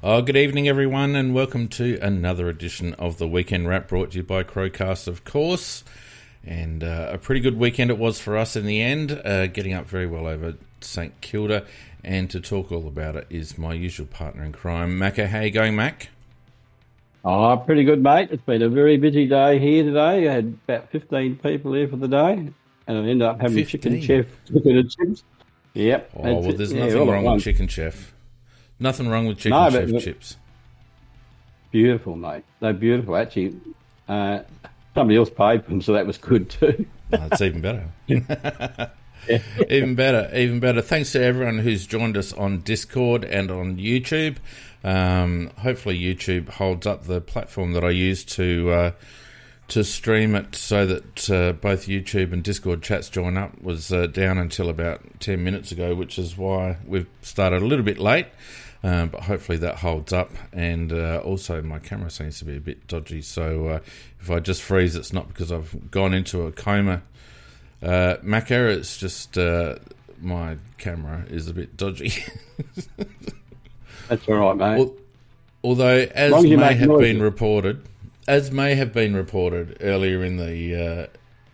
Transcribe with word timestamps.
Oh, 0.00 0.22
good 0.22 0.36
evening, 0.36 0.68
everyone, 0.68 1.14
and 1.14 1.34
welcome 1.34 1.68
to 1.68 1.98
another 2.00 2.48
edition 2.48 2.94
of 2.94 3.18
the 3.18 3.28
Weekend 3.28 3.68
Wrap 3.68 3.88
brought 3.88 4.12
to 4.12 4.18
you 4.18 4.22
by 4.22 4.42
Crowcast, 4.42 5.06
of 5.06 5.24
course. 5.24 5.84
And 6.42 6.82
uh, 6.82 7.10
a 7.12 7.18
pretty 7.18 7.40
good 7.40 7.58
weekend 7.58 7.90
it 7.90 7.98
was 7.98 8.20
for 8.20 8.36
us 8.36 8.56
in 8.56 8.64
the 8.64 8.80
end, 8.80 9.12
uh, 9.24 9.48
getting 9.48 9.74
up 9.74 9.86
very 9.86 10.06
well 10.06 10.26
over 10.26 10.54
St 10.80 11.20
Kilda. 11.20 11.64
And 12.04 12.30
to 12.30 12.40
talk 12.40 12.70
all 12.70 12.86
about 12.86 13.16
it 13.16 13.26
is 13.28 13.58
my 13.58 13.74
usual 13.74 14.06
partner 14.06 14.44
in 14.44 14.52
crime, 14.52 14.98
Macca. 14.98 15.26
How 15.26 15.40
you 15.40 15.50
going, 15.50 15.76
Mac? 15.76 16.08
Oh, 17.24 17.56
pretty 17.56 17.84
good, 17.84 18.02
mate. 18.02 18.28
It's 18.30 18.42
been 18.44 18.62
a 18.62 18.68
very 18.68 18.96
busy 18.96 19.26
day 19.26 19.58
here 19.58 19.84
today. 19.84 20.28
I 20.28 20.32
had 20.32 20.58
about 20.66 20.90
15 20.90 21.36
people 21.36 21.74
here 21.74 21.88
for 21.88 21.96
the 21.96 22.08
day, 22.08 22.32
and 22.32 22.52
I 22.86 22.92
ended 22.94 23.22
up 23.22 23.40
having 23.40 23.64
15. 23.64 23.66
chicken 23.66 24.00
chef 24.00 24.26
chicken 24.46 24.78
and 24.78 24.90
chips. 24.90 25.24
Yep. 25.74 26.10
Oh, 26.16 26.22
well, 26.22 26.52
there's 26.52 26.72
nothing 26.72 26.96
yeah, 26.96 27.12
wrong 27.12 27.24
with 27.24 27.42
chicken 27.42 27.68
chef. 27.68 28.14
Nothing 28.78 29.08
wrong 29.08 29.26
with 29.26 29.38
chicken 29.38 29.58
no, 29.58 29.70
chef 29.70 29.90
but, 29.90 30.02
chips. 30.02 30.36
Beautiful, 31.72 32.16
mate. 32.16 32.44
They're 32.60 32.72
beautiful. 32.72 33.16
Actually, 33.16 33.60
uh, 34.08 34.40
somebody 34.94 35.18
else 35.18 35.30
paid 35.30 35.64
for 35.64 35.70
them, 35.70 35.82
so 35.82 35.92
that 35.92 36.06
was 36.06 36.16
good 36.16 36.48
too. 36.48 36.86
That's 37.10 37.42
even 37.42 37.60
better. 37.60 37.88
even 39.70 39.94
better, 39.94 40.30
even 40.34 40.60
better. 40.60 40.80
Thanks 40.80 41.12
to 41.12 41.22
everyone 41.22 41.58
who's 41.58 41.86
joined 41.86 42.16
us 42.16 42.32
on 42.32 42.60
Discord 42.60 43.24
and 43.24 43.50
on 43.50 43.76
YouTube. 43.76 44.36
Um, 44.84 45.50
hopefully, 45.58 45.98
YouTube 45.98 46.48
holds 46.48 46.86
up 46.86 47.04
the 47.04 47.20
platform 47.20 47.72
that 47.72 47.84
I 47.84 47.90
use 47.90 48.24
to 48.24 48.70
uh, 48.70 48.90
to 49.68 49.84
stream 49.84 50.34
it, 50.34 50.54
so 50.54 50.86
that 50.86 51.30
uh, 51.30 51.52
both 51.52 51.86
YouTube 51.86 52.32
and 52.32 52.42
Discord 52.42 52.82
chats 52.82 53.08
join 53.08 53.36
up. 53.36 53.60
Was 53.60 53.92
uh, 53.92 54.06
down 54.06 54.38
until 54.38 54.68
about 54.68 55.20
ten 55.20 55.42
minutes 55.44 55.72
ago, 55.72 55.94
which 55.94 56.18
is 56.18 56.36
why 56.36 56.78
we've 56.86 57.08
started 57.22 57.62
a 57.62 57.66
little 57.66 57.84
bit 57.84 57.98
late. 57.98 58.26
Um, 58.82 59.08
but 59.08 59.22
hopefully 59.22 59.58
that 59.58 59.76
holds 59.76 60.12
up. 60.12 60.30
And 60.52 60.92
uh, 60.92 61.20
also, 61.24 61.60
my 61.62 61.78
camera 61.78 62.10
seems 62.10 62.38
to 62.38 62.44
be 62.44 62.56
a 62.56 62.60
bit 62.60 62.86
dodgy. 62.86 63.22
So 63.22 63.66
uh, 63.66 63.80
if 64.20 64.30
I 64.30 64.38
just 64.38 64.62
freeze, 64.62 64.94
it's 64.94 65.12
not 65.12 65.28
because 65.28 65.50
I've 65.50 65.90
gone 65.90 66.14
into 66.14 66.42
a 66.42 66.52
coma. 66.52 67.02
Uh, 67.82 68.16
Macca, 68.22 68.76
it's 68.76 68.96
just 68.96 69.38
uh, 69.38 69.76
my 70.20 70.56
camera 70.78 71.24
is 71.28 71.48
a 71.48 71.54
bit 71.54 71.76
dodgy. 71.76 72.12
That's 74.08 74.26
all 74.28 74.36
right, 74.36 74.56
mate. 74.56 74.78
Well, 74.78 74.94
although, 75.62 76.08
as, 76.14 76.32
as 76.32 76.44
may 76.44 76.74
have 76.74 76.88
noise. 76.88 77.00
been 77.00 77.22
reported, 77.22 77.86
as 78.26 78.50
may 78.50 78.74
have 78.74 78.92
been 78.92 79.14
reported 79.14 79.76
earlier 79.80 80.24
in 80.24 80.36
the 80.36 80.74
uh, 80.74 81.06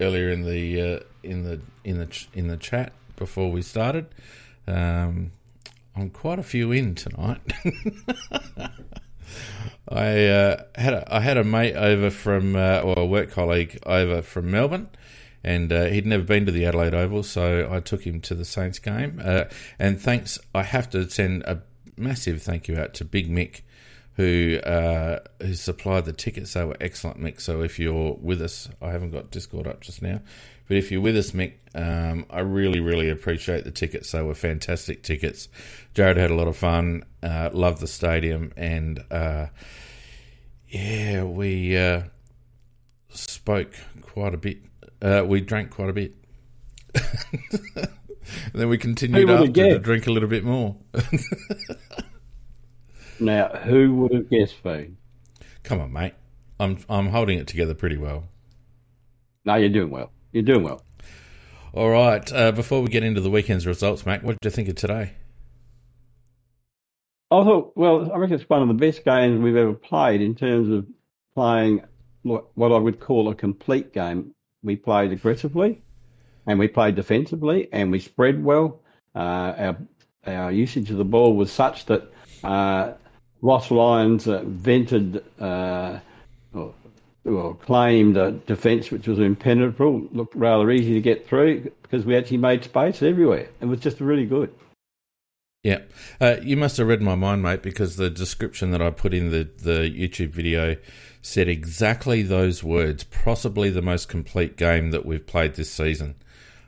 earlier 0.02 0.30
in 0.30 0.42
the 0.42 0.80
uh, 0.80 1.00
in 1.22 1.44
the 1.44 1.60
in 1.84 1.98
the 1.98 2.06
ch- 2.06 2.28
in 2.32 2.48
the 2.48 2.56
chat 2.56 2.92
before 3.16 3.50
we 3.50 3.62
started. 3.62 4.06
Um, 4.66 5.32
I'm 5.96 6.10
quite 6.10 6.38
a 6.38 6.42
few 6.42 6.72
in 6.72 6.94
tonight. 6.94 7.40
I 9.88 10.26
uh, 10.26 10.62
had 10.74 10.94
a, 10.94 11.14
I 11.14 11.20
had 11.20 11.36
a 11.36 11.44
mate 11.44 11.76
over 11.76 12.10
from 12.10 12.56
uh, 12.56 12.80
or 12.80 12.98
a 12.98 13.06
work 13.06 13.30
colleague 13.30 13.78
over 13.86 14.22
from 14.22 14.50
Melbourne, 14.50 14.88
and 15.44 15.72
uh, 15.72 15.84
he'd 15.84 16.06
never 16.06 16.24
been 16.24 16.46
to 16.46 16.52
the 16.52 16.64
Adelaide 16.64 16.94
Oval, 16.94 17.22
so 17.22 17.68
I 17.70 17.80
took 17.80 18.06
him 18.06 18.20
to 18.22 18.34
the 18.34 18.44
Saints 18.44 18.78
game. 18.78 19.20
Uh, 19.22 19.44
and 19.78 20.00
thanks, 20.00 20.38
I 20.54 20.62
have 20.62 20.88
to 20.90 21.08
send 21.10 21.42
a 21.42 21.62
massive 21.96 22.42
thank 22.42 22.66
you 22.66 22.78
out 22.78 22.94
to 22.94 23.04
Big 23.04 23.30
Mick, 23.30 23.60
who 24.14 24.58
uh, 24.64 25.20
who 25.40 25.54
supplied 25.54 26.06
the 26.06 26.12
tickets. 26.12 26.54
They 26.54 26.64
were 26.64 26.76
excellent, 26.80 27.20
Mick. 27.20 27.40
So 27.40 27.62
if 27.62 27.78
you're 27.78 28.14
with 28.14 28.40
us, 28.40 28.68
I 28.80 28.90
haven't 28.90 29.10
got 29.10 29.30
Discord 29.30 29.66
up 29.66 29.82
just 29.82 30.00
now. 30.00 30.20
But 30.66 30.78
if 30.78 30.90
you're 30.90 31.02
with 31.02 31.16
us, 31.16 31.32
Mick, 31.32 31.54
um, 31.74 32.24
I 32.30 32.40
really, 32.40 32.80
really 32.80 33.10
appreciate 33.10 33.64
the 33.64 33.70
tickets. 33.70 34.10
They 34.12 34.22
were 34.22 34.34
fantastic 34.34 35.02
tickets. 35.02 35.48
Jared 35.92 36.16
had 36.16 36.30
a 36.30 36.34
lot 36.34 36.48
of 36.48 36.56
fun, 36.56 37.04
uh, 37.22 37.50
loved 37.52 37.80
the 37.80 37.86
stadium, 37.86 38.50
and 38.56 39.04
uh, 39.10 39.48
yeah, 40.68 41.24
we 41.24 41.76
uh, 41.76 42.04
spoke 43.10 43.74
quite 44.00 44.32
a 44.32 44.38
bit. 44.38 44.58
Uh, 45.04 45.22
we 45.22 45.42
drank 45.42 45.70
quite 45.70 45.90
a 45.90 45.92
bit. 45.92 46.14
and 46.94 47.88
then 48.54 48.70
we 48.70 48.78
continued 48.78 49.28
after 49.28 49.52
to 49.52 49.78
drink 49.78 50.06
a 50.06 50.10
little 50.10 50.30
bit 50.30 50.44
more. 50.44 50.76
now, 53.20 53.48
who 53.48 53.94
would 53.96 54.14
have 54.14 54.30
guessed, 54.30 54.54
Fee? 54.62 54.92
Come 55.62 55.80
on, 55.80 55.92
mate. 55.92 56.14
I'm 56.58 56.78
I'm 56.88 57.08
holding 57.08 57.38
it 57.38 57.46
together 57.46 57.74
pretty 57.74 57.98
well. 57.98 58.24
No, 59.44 59.56
you're 59.56 59.68
doing 59.68 59.90
well. 59.90 60.10
You're 60.32 60.42
doing 60.42 60.62
well. 60.62 60.80
All 61.74 61.90
right. 61.90 62.32
Uh, 62.32 62.52
before 62.52 62.80
we 62.80 62.88
get 62.88 63.02
into 63.02 63.20
the 63.20 63.30
weekend's 63.30 63.66
results, 63.66 64.06
Mac, 64.06 64.22
what 64.22 64.40
did 64.40 64.46
you 64.48 64.50
think 64.50 64.68
of 64.68 64.76
today? 64.76 65.12
I 67.30 67.42
thought, 67.42 67.72
well, 67.74 68.10
I 68.10 68.16
reckon 68.16 68.36
it's 68.36 68.48
one 68.48 68.62
of 68.62 68.68
the 68.68 68.74
best 68.74 69.04
games 69.04 69.42
we've 69.42 69.56
ever 69.56 69.74
played 69.74 70.22
in 70.22 70.34
terms 70.34 70.70
of 70.70 70.86
playing 71.34 71.82
what 72.22 72.72
I 72.72 72.78
would 72.78 73.00
call 73.00 73.28
a 73.28 73.34
complete 73.34 73.92
game. 73.92 74.34
We 74.64 74.76
played 74.76 75.12
aggressively, 75.12 75.82
and 76.46 76.58
we 76.58 76.66
played 76.68 76.96
defensively, 76.96 77.68
and 77.70 77.92
we 77.92 78.00
spread 78.00 78.42
well. 78.42 78.80
Uh, 79.14 79.54
our 79.58 79.76
our 80.26 80.50
usage 80.50 80.90
of 80.90 80.96
the 80.96 81.04
ball 81.04 81.36
was 81.36 81.52
such 81.52 81.84
that 81.86 82.10
uh, 82.42 82.94
Ross 83.42 83.70
Lyons 83.70 84.26
uh, 84.26 84.42
vented 84.44 85.22
uh, 85.38 85.98
well, 87.24 87.54
claimed 87.54 88.16
a 88.16 88.32
defence 88.32 88.90
which 88.90 89.06
was 89.08 89.18
impenetrable, 89.18 90.06
looked 90.12 90.34
rather 90.34 90.70
easy 90.70 90.94
to 90.94 91.00
get 91.00 91.26
through 91.26 91.70
because 91.82 92.04
we 92.04 92.16
actually 92.16 92.36
made 92.38 92.64
space 92.64 93.02
everywhere. 93.02 93.48
It 93.60 93.66
was 93.66 93.80
just 93.80 94.00
really 94.00 94.26
good. 94.26 94.52
Yeah, 95.64 95.80
uh, 96.20 96.36
you 96.42 96.58
must 96.58 96.76
have 96.76 96.86
read 96.86 97.00
my 97.00 97.14
mind, 97.14 97.42
mate, 97.42 97.62
because 97.62 97.96
the 97.96 98.10
description 98.10 98.70
that 98.72 98.82
I 98.82 98.90
put 98.90 99.14
in 99.14 99.30
the, 99.30 99.48
the 99.56 99.90
YouTube 99.90 100.28
video 100.28 100.76
said 101.22 101.48
exactly 101.48 102.20
those 102.20 102.62
words. 102.62 103.02
Possibly 103.04 103.70
the 103.70 103.80
most 103.80 104.10
complete 104.10 104.58
game 104.58 104.90
that 104.90 105.06
we've 105.06 105.26
played 105.26 105.54
this 105.54 105.70
season, 105.70 106.16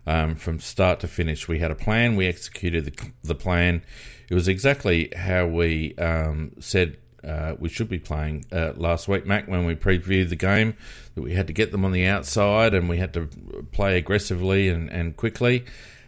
um, 0.06 0.34
from 0.34 0.60
start 0.60 0.98
to 1.00 1.08
finish. 1.08 1.46
We 1.46 1.58
had 1.58 1.70
a 1.70 1.74
plan, 1.74 2.16
we 2.16 2.26
executed 2.26 2.86
the, 2.86 3.12
the 3.22 3.34
plan. 3.34 3.82
It 4.30 4.34
was 4.34 4.48
exactly 4.48 5.12
how 5.14 5.46
we 5.46 5.94
um, 5.96 6.52
said 6.58 6.96
uh, 7.22 7.54
we 7.58 7.68
should 7.68 7.90
be 7.90 7.98
playing 7.98 8.46
uh, 8.50 8.72
last 8.76 9.08
week, 9.08 9.26
Mac, 9.26 9.46
when 9.46 9.66
we 9.66 9.74
previewed 9.74 10.30
the 10.30 10.36
game, 10.36 10.74
that 11.14 11.20
we 11.20 11.34
had 11.34 11.48
to 11.48 11.52
get 11.52 11.70
them 11.70 11.84
on 11.84 11.92
the 11.92 12.06
outside 12.06 12.72
and 12.72 12.88
we 12.88 12.96
had 12.96 13.12
to 13.12 13.28
play 13.72 13.98
aggressively 13.98 14.70
and, 14.70 14.90
and 14.90 15.18
quickly. 15.18 15.66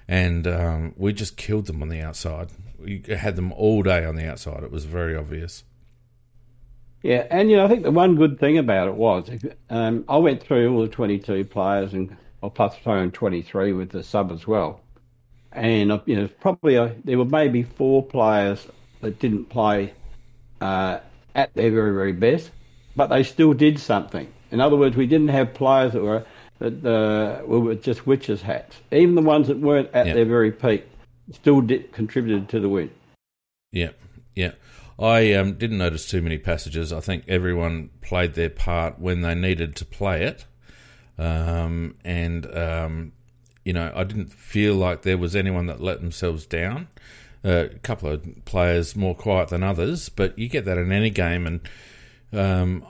And 0.08 0.46
um, 0.46 0.94
we 0.96 1.12
just 1.12 1.36
killed 1.36 1.66
them 1.66 1.82
on 1.82 1.90
the 1.90 2.00
outside. 2.00 2.48
We 2.78 3.02
had 3.08 3.36
them 3.36 3.52
all 3.52 3.82
day 3.82 4.04
on 4.04 4.16
the 4.16 4.28
outside. 4.28 4.62
It 4.62 4.70
was 4.70 4.84
very 4.84 5.16
obvious. 5.16 5.64
Yeah, 7.02 7.26
and 7.30 7.50
you 7.50 7.56
know, 7.56 7.64
I 7.64 7.68
think 7.68 7.84
the 7.84 7.90
one 7.90 8.16
good 8.16 8.40
thing 8.40 8.58
about 8.58 8.88
it 8.88 8.94
was 8.94 9.30
um, 9.70 10.04
I 10.08 10.16
went 10.16 10.42
through 10.42 10.74
all 10.74 10.82
the 10.82 10.88
22 10.88 11.44
players 11.44 11.92
and 11.92 12.16
I'll 12.42 12.50
plus 12.50 12.76
in 12.86 13.10
23 13.10 13.72
with 13.72 13.90
the 13.90 14.02
sub 14.02 14.32
as 14.32 14.46
well. 14.46 14.80
And 15.52 16.00
you 16.06 16.16
know, 16.16 16.28
probably 16.40 16.76
a, 16.76 16.94
there 17.04 17.18
were 17.18 17.24
maybe 17.24 17.62
four 17.62 18.04
players 18.04 18.66
that 19.00 19.18
didn't 19.18 19.46
play 19.46 19.92
uh, 20.60 20.98
at 21.34 21.54
their 21.54 21.70
very, 21.70 21.92
very 21.92 22.12
best, 22.12 22.50
but 22.96 23.08
they 23.08 23.22
still 23.22 23.54
did 23.54 23.78
something. 23.78 24.32
In 24.50 24.60
other 24.60 24.76
words, 24.76 24.96
we 24.96 25.06
didn't 25.06 25.28
have 25.28 25.54
players 25.54 25.92
that 25.92 26.02
were 26.02 26.24
that 26.58 26.84
uh, 26.84 27.46
were 27.46 27.76
just 27.76 28.06
witches' 28.06 28.42
hats. 28.42 28.76
Even 28.90 29.14
the 29.14 29.22
ones 29.22 29.46
that 29.46 29.58
weren't 29.58 29.88
at 29.94 30.06
yep. 30.06 30.16
their 30.16 30.24
very 30.24 30.50
peak 30.50 30.84
still 31.32 31.60
did, 31.60 31.92
contributed 31.92 32.48
to 32.50 32.60
the 32.60 32.68
win. 32.68 32.90
Yeah, 33.72 33.90
yeah. 34.34 34.52
I 34.98 35.32
um, 35.34 35.54
didn't 35.54 35.78
notice 35.78 36.08
too 36.08 36.22
many 36.22 36.38
passages. 36.38 36.92
I 36.92 37.00
think 37.00 37.24
everyone 37.28 37.90
played 38.00 38.34
their 38.34 38.50
part 38.50 38.98
when 38.98 39.20
they 39.20 39.34
needed 39.34 39.76
to 39.76 39.84
play 39.84 40.24
it, 40.24 40.44
um, 41.18 41.94
and 42.04 42.46
um, 42.56 43.12
you 43.64 43.72
know, 43.72 43.92
I 43.94 44.04
didn't 44.04 44.32
feel 44.32 44.74
like 44.74 45.02
there 45.02 45.18
was 45.18 45.36
anyone 45.36 45.66
that 45.66 45.80
let 45.80 46.00
themselves 46.00 46.46
down 46.46 46.88
a 47.44 47.68
couple 47.82 48.10
of 48.10 48.44
players 48.44 48.96
more 48.96 49.14
quiet 49.14 49.48
than 49.48 49.62
others, 49.62 50.08
but 50.08 50.38
you 50.38 50.48
get 50.48 50.64
that 50.64 50.78
in 50.78 50.92
any 50.92 51.10
game. 51.10 51.46
And 51.46 51.60
um, 52.32 52.84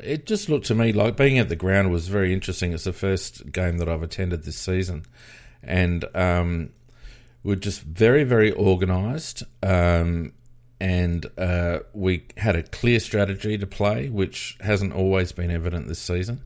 it 0.00 0.26
just 0.26 0.48
looked 0.48 0.66
to 0.66 0.74
me 0.74 0.92
like 0.92 1.16
being 1.16 1.38
at 1.38 1.48
the 1.48 1.56
ground 1.56 1.90
was 1.90 2.08
very 2.08 2.32
interesting. 2.32 2.72
It's 2.72 2.84
the 2.84 2.92
first 2.92 3.52
game 3.52 3.78
that 3.78 3.88
I've 3.88 4.02
attended 4.02 4.44
this 4.44 4.58
season, 4.58 5.04
and 5.62 6.04
um, 6.14 6.70
we're 7.46 7.54
just 7.54 7.82
very, 7.82 8.24
very 8.24 8.52
organised. 8.52 9.44
Um, 9.62 10.32
and 10.80 11.24
uh, 11.38 11.78
we 11.94 12.26
had 12.36 12.56
a 12.56 12.64
clear 12.64 12.98
strategy 12.98 13.56
to 13.56 13.66
play, 13.66 14.08
which 14.08 14.58
hasn't 14.60 14.92
always 14.92 15.30
been 15.30 15.52
evident 15.52 15.86
this 15.86 16.00
season. 16.00 16.42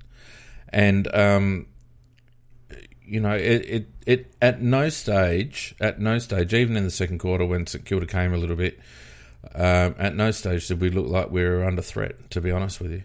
And 0.68 1.12
um, 1.14 1.66
you 3.02 3.18
know, 3.18 3.34
it, 3.34 3.64
it, 3.66 3.88
it 4.06 4.34
at 4.42 4.60
no 4.60 4.90
stage, 4.90 5.74
at 5.80 5.98
no 5.98 6.18
stage, 6.18 6.52
even 6.52 6.76
in 6.76 6.84
the 6.84 6.90
second 6.90 7.18
quarter 7.18 7.46
when 7.46 7.66
St 7.66 7.84
Kilda 7.84 8.06
came 8.06 8.34
a 8.34 8.36
little 8.36 8.54
bit, 8.54 8.78
um, 9.54 9.96
at 9.98 10.14
no 10.14 10.30
stage 10.30 10.68
did 10.68 10.82
we 10.82 10.90
look 10.90 11.08
like 11.08 11.30
we 11.30 11.42
were 11.42 11.64
under 11.64 11.82
threat. 11.82 12.30
To 12.30 12.42
be 12.42 12.52
honest 12.52 12.78
with 12.78 12.92
you. 12.92 13.02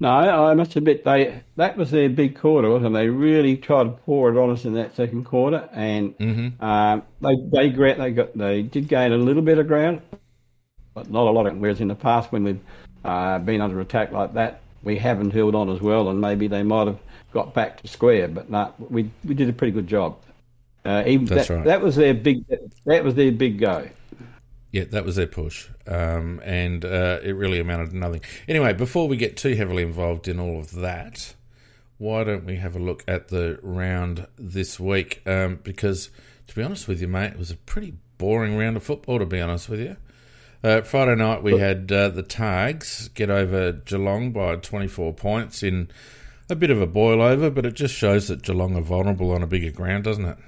No, 0.00 0.10
I 0.10 0.54
must 0.54 0.76
admit 0.76 1.04
they 1.04 1.42
that 1.56 1.76
was 1.76 1.90
their 1.90 2.08
big 2.08 2.38
quarter, 2.38 2.70
wasn't 2.70 2.94
it? 2.94 2.98
They 2.98 3.08
really 3.08 3.56
tried 3.56 3.84
to 3.84 3.90
pour 3.90 4.30
it 4.30 4.38
on 4.38 4.50
us 4.50 4.64
in 4.64 4.74
that 4.74 4.94
second 4.94 5.24
quarter, 5.24 5.68
and 5.72 6.16
mm-hmm. 6.18 6.64
um, 6.64 7.02
they 7.20 7.34
they 7.50 7.94
they 7.94 8.12
got 8.12 8.36
they 8.38 8.62
did 8.62 8.86
gain 8.86 9.12
a 9.12 9.16
little 9.16 9.42
bit 9.42 9.58
of 9.58 9.66
ground, 9.66 10.02
but 10.94 11.10
not 11.10 11.26
a 11.26 11.30
lot 11.30 11.46
of. 11.46 11.58
Whereas 11.58 11.80
in 11.80 11.88
the 11.88 11.96
past, 11.96 12.30
when 12.30 12.44
we've 12.44 12.60
uh, 13.04 13.40
been 13.40 13.60
under 13.60 13.80
attack 13.80 14.12
like 14.12 14.34
that, 14.34 14.60
we 14.84 14.96
haven't 14.98 15.32
held 15.32 15.56
on 15.56 15.68
as 15.68 15.80
well, 15.80 16.10
and 16.10 16.20
maybe 16.20 16.46
they 16.46 16.62
might 16.62 16.86
have 16.86 17.00
got 17.32 17.52
back 17.52 17.80
to 17.82 17.88
square. 17.88 18.28
But 18.28 18.50
no, 18.50 18.72
we 18.78 19.10
we 19.24 19.34
did 19.34 19.48
a 19.48 19.52
pretty 19.52 19.72
good 19.72 19.88
job. 19.88 20.16
Uh, 20.84 21.02
even 21.06 21.26
That's 21.26 21.48
that, 21.48 21.54
right. 21.54 21.64
that 21.64 21.80
was 21.80 21.96
their 21.96 22.14
big 22.14 22.44
that 22.86 23.02
was 23.02 23.16
their 23.16 23.32
big 23.32 23.58
go. 23.58 23.88
Yeah, 24.70 24.84
that 24.90 25.04
was 25.04 25.16
their 25.16 25.26
push, 25.26 25.68
um, 25.86 26.40
and 26.44 26.84
uh, 26.84 27.20
it 27.22 27.32
really 27.32 27.58
amounted 27.58 27.90
to 27.90 27.96
nothing. 27.96 28.20
Anyway, 28.46 28.74
before 28.74 29.08
we 29.08 29.16
get 29.16 29.36
too 29.36 29.54
heavily 29.54 29.82
involved 29.82 30.28
in 30.28 30.38
all 30.38 30.60
of 30.60 30.72
that, 30.72 31.34
why 31.96 32.22
don't 32.22 32.44
we 32.44 32.56
have 32.56 32.76
a 32.76 32.78
look 32.78 33.02
at 33.08 33.28
the 33.28 33.58
round 33.62 34.26
this 34.36 34.78
week? 34.78 35.22
Um, 35.26 35.60
because, 35.62 36.10
to 36.48 36.54
be 36.54 36.62
honest 36.62 36.86
with 36.86 37.00
you, 37.00 37.08
mate, 37.08 37.32
it 37.32 37.38
was 37.38 37.50
a 37.50 37.56
pretty 37.56 37.94
boring 38.18 38.58
round 38.58 38.76
of 38.76 38.82
football, 38.82 39.18
to 39.18 39.26
be 39.26 39.40
honest 39.40 39.70
with 39.70 39.80
you. 39.80 39.96
Uh, 40.62 40.82
Friday 40.82 41.14
night, 41.14 41.42
we 41.42 41.56
had 41.58 41.90
uh, 41.90 42.08
the 42.08 42.22
Tags 42.22 43.08
get 43.08 43.30
over 43.30 43.72
Geelong 43.72 44.32
by 44.32 44.56
24 44.56 45.14
points 45.14 45.62
in 45.62 45.88
a 46.50 46.56
bit 46.56 46.70
of 46.70 46.80
a 46.80 46.86
boil 46.86 47.22
over, 47.22 47.48
but 47.48 47.64
it 47.64 47.74
just 47.74 47.94
shows 47.94 48.28
that 48.28 48.42
Geelong 48.42 48.76
are 48.76 48.82
vulnerable 48.82 49.30
on 49.30 49.42
a 49.42 49.46
bigger 49.46 49.70
ground, 49.70 50.04
doesn't 50.04 50.24
it? 50.24 50.38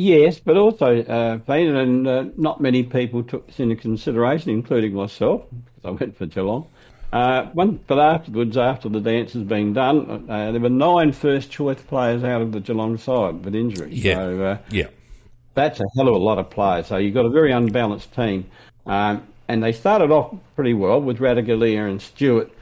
Yes, 0.00 0.38
but 0.38 0.56
also, 0.56 1.02
uh, 1.02 1.52
and 1.52 2.06
uh, 2.06 2.26
not 2.36 2.60
many 2.60 2.84
people 2.84 3.24
took 3.24 3.48
this 3.48 3.58
into 3.58 3.74
consideration, 3.74 4.52
including 4.52 4.94
myself, 4.94 5.44
because 5.50 5.84
I 5.84 5.90
went 5.90 6.16
for 6.16 6.26
Geelong. 6.26 6.68
Uh, 7.12 7.46
one, 7.46 7.80
but 7.88 7.98
afterwards, 7.98 8.56
after 8.56 8.88
the 8.88 9.00
dance 9.00 9.32
has 9.32 9.42
been 9.42 9.72
done, 9.72 10.26
uh, 10.30 10.52
there 10.52 10.60
were 10.60 10.68
nine 10.68 11.10
first 11.10 11.50
choice 11.50 11.80
players 11.82 12.22
out 12.22 12.42
of 12.42 12.52
the 12.52 12.60
Geelong 12.60 12.96
side 12.96 13.44
with 13.44 13.56
injuries. 13.56 14.04
Yeah. 14.04 14.14
So, 14.14 14.42
uh, 14.44 14.58
Yeah. 14.70 14.86
that's 15.54 15.80
a 15.80 15.84
hell 15.96 16.06
of 16.06 16.14
a 16.14 16.18
lot 16.18 16.38
of 16.38 16.48
players. 16.48 16.86
So 16.86 16.96
you've 16.98 17.14
got 17.14 17.26
a 17.26 17.30
very 17.30 17.50
unbalanced 17.50 18.14
team. 18.14 18.44
Um, 18.86 19.22
and 19.48 19.64
they 19.64 19.72
started 19.72 20.12
off 20.12 20.32
pretty 20.54 20.74
well 20.74 21.00
with 21.00 21.18
Ratugolea 21.18 21.90
and 21.90 22.00
Stewart 22.00 22.52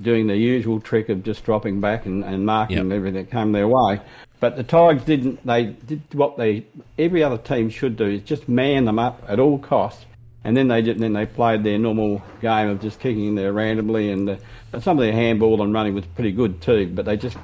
doing 0.00 0.28
the 0.28 0.36
usual 0.36 0.80
trick 0.80 1.10
of 1.10 1.22
just 1.22 1.44
dropping 1.44 1.80
back 1.80 2.06
and, 2.06 2.24
and 2.24 2.46
marking 2.46 2.78
Yep. 2.78 2.92
everything 2.96 3.22
that 3.22 3.30
came 3.30 3.52
their 3.52 3.68
way. 3.68 4.00
But 4.38 4.56
the 4.56 4.62
Tigers 4.64 5.04
didn't. 5.04 5.44
They 5.46 5.64
did 5.64 6.02
what 6.12 6.36
they 6.36 6.66
every 6.98 7.22
other 7.22 7.38
team 7.38 7.70
should 7.70 7.96
do 7.96 8.04
is 8.06 8.22
just 8.22 8.48
man 8.48 8.84
them 8.84 8.98
up 8.98 9.24
at 9.28 9.38
all 9.40 9.58
costs. 9.58 10.04
And 10.44 10.56
then 10.56 10.68
they 10.68 10.80
did, 10.80 11.00
then 11.00 11.12
they 11.12 11.26
played 11.26 11.64
their 11.64 11.76
normal 11.76 12.22
game 12.40 12.68
of 12.68 12.80
just 12.80 13.00
kicking 13.00 13.26
in 13.26 13.34
there 13.34 13.52
randomly, 13.52 14.12
and 14.12 14.30
uh, 14.30 14.36
some 14.80 14.96
of 14.96 15.02
their 15.02 15.12
handball 15.12 15.60
and 15.60 15.74
running 15.74 15.92
was 15.92 16.06
pretty 16.06 16.30
good 16.30 16.60
too. 16.62 16.88
But 16.94 17.04
they 17.04 17.16
just 17.16 17.36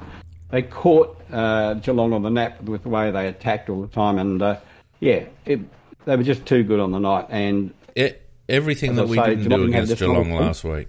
they 0.51 0.63
caught 0.63 1.21
uh, 1.33 1.75
Geelong 1.75 2.13
on 2.13 2.23
the 2.23 2.31
nap 2.31 2.63
with 2.63 2.85
the 2.85 2.91
way 2.91 3.11
they 3.11 3.27
attacked 3.27 3.69
all 3.71 3.81
the 3.81 3.89
time, 3.89 4.19
and 4.19 4.41
uh, 4.41 4.61
yeah, 5.01 5.25
it, 5.47 5.59
they 6.05 6.15
were 6.15 6.23
just 6.23 6.47
too 6.47 6.63
good 6.63 6.79
on 6.79 6.93
the 6.93 7.01
night. 7.01 7.27
And 7.31 7.75
E- 7.97 8.13
everything 8.49 8.95
that 8.95 9.03
I 9.03 9.07
we 9.07 9.17
say, 9.17 9.27
didn't 9.31 9.49
Geelong 9.49 9.61
do 9.63 9.73
against 9.73 9.99
Geelong 9.99 10.31
last 10.31 10.63
week. 10.63 10.87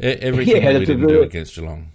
Everything 0.00 0.62
Yeah, 0.62 0.72
that 0.72 0.78
we 0.78 0.86
didn't 0.86 1.08
do 1.08 1.22
against 1.22 1.56
Geelong. 1.56 1.90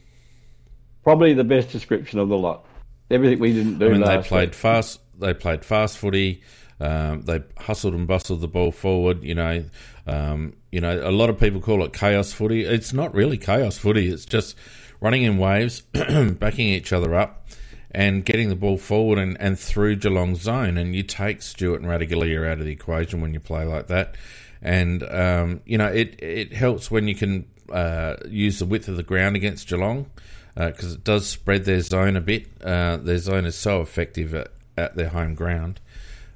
probably 1.03 1.33
the 1.33 1.43
best 1.43 1.71
description 1.71 2.19
of 2.19 2.29
the 2.29 2.37
lot. 2.37 2.65
Everything 3.11 3.39
we 3.39 3.53
didn't 3.53 3.79
do 3.79 3.87
I 3.87 3.89
mean, 3.89 4.01
they 4.01 4.21
played 4.21 4.49
week. 4.49 4.55
fast. 4.55 4.99
They 5.19 5.33
played 5.33 5.63
fast 5.65 5.97
footy. 5.97 6.41
Um, 6.79 7.21
they 7.21 7.43
hustled 7.57 7.93
and 7.93 8.07
bustled 8.07 8.41
the 8.41 8.47
ball 8.47 8.71
forward. 8.71 9.23
You 9.23 9.35
know, 9.35 9.63
um, 10.07 10.53
you 10.71 10.81
know. 10.81 11.07
A 11.07 11.11
lot 11.11 11.29
of 11.29 11.39
people 11.39 11.61
call 11.61 11.83
it 11.83 11.93
chaos 11.93 12.33
footy. 12.33 12.63
It's 12.63 12.93
not 12.93 13.13
really 13.13 13.37
chaos 13.37 13.77
footy. 13.77 14.09
It's 14.09 14.25
just 14.25 14.55
running 14.99 15.23
in 15.23 15.37
waves, 15.37 15.81
backing 15.91 16.67
each 16.69 16.93
other 16.93 17.13
up, 17.15 17.47
and 17.91 18.25
getting 18.25 18.49
the 18.49 18.55
ball 18.55 18.77
forward 18.77 19.19
and, 19.19 19.35
and 19.39 19.59
through 19.59 19.97
Geelong's 19.97 20.41
zone. 20.41 20.77
And 20.77 20.95
you 20.95 21.03
take 21.03 21.41
Stewart 21.41 21.81
and 21.81 21.89
Ratugolea 21.89 22.49
out 22.49 22.59
of 22.59 22.65
the 22.65 22.71
equation 22.71 23.21
when 23.21 23.33
you 23.33 23.39
play 23.39 23.65
like 23.65 23.87
that. 23.87 24.15
And 24.61 25.03
um, 25.03 25.61
you 25.65 25.77
know, 25.77 25.87
it 25.87 26.21
it 26.21 26.53
helps 26.53 26.89
when 26.89 27.07
you 27.07 27.15
can 27.15 27.47
uh, 27.71 28.15
use 28.27 28.59
the 28.59 28.65
width 28.65 28.87
of 28.87 28.97
the 28.97 29.03
ground 29.03 29.35
against 29.35 29.67
Geelong 29.67 30.09
because 30.55 30.93
it 30.93 31.03
does 31.03 31.27
spread 31.27 31.65
their 31.65 31.81
zone 31.81 32.15
a 32.15 32.21
bit. 32.21 32.47
Uh, 32.61 32.97
their 32.97 33.17
zone 33.17 33.45
is 33.45 33.55
so 33.55 33.81
effective 33.81 34.33
at, 34.33 34.51
at 34.77 34.95
their 34.95 35.09
home 35.09 35.35
ground. 35.35 35.79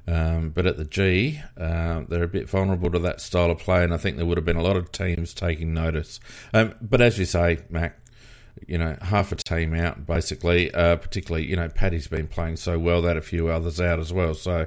Um, 0.08 0.50
but 0.50 0.66
at 0.66 0.76
the 0.76 0.84
G, 0.84 1.40
uh, 1.58 2.04
they're 2.08 2.22
a 2.22 2.28
bit 2.28 2.48
vulnerable 2.48 2.90
to 2.92 2.98
that 3.00 3.20
style 3.20 3.50
of 3.50 3.58
play, 3.58 3.82
and 3.82 3.92
I 3.92 3.96
think 3.96 4.16
there 4.16 4.26
would 4.26 4.38
have 4.38 4.44
been 4.44 4.56
a 4.56 4.62
lot 4.62 4.76
of 4.76 4.92
teams 4.92 5.34
taking 5.34 5.74
notice. 5.74 6.20
Um, 6.54 6.74
but 6.80 7.00
as 7.00 7.18
you 7.18 7.24
say, 7.24 7.58
Mac, 7.70 7.98
you 8.66 8.78
know, 8.78 8.96
half 9.02 9.32
a 9.32 9.36
team 9.36 9.74
out 9.74 10.06
basically. 10.06 10.72
Uh, 10.72 10.96
particularly, 10.96 11.46
you 11.46 11.56
know, 11.56 11.68
Paddy's 11.68 12.08
been 12.08 12.28
playing 12.28 12.56
so 12.56 12.78
well 12.78 13.02
that 13.02 13.16
a 13.16 13.20
few 13.20 13.48
others 13.48 13.80
out 13.80 13.98
as 13.98 14.12
well. 14.12 14.34
So, 14.34 14.66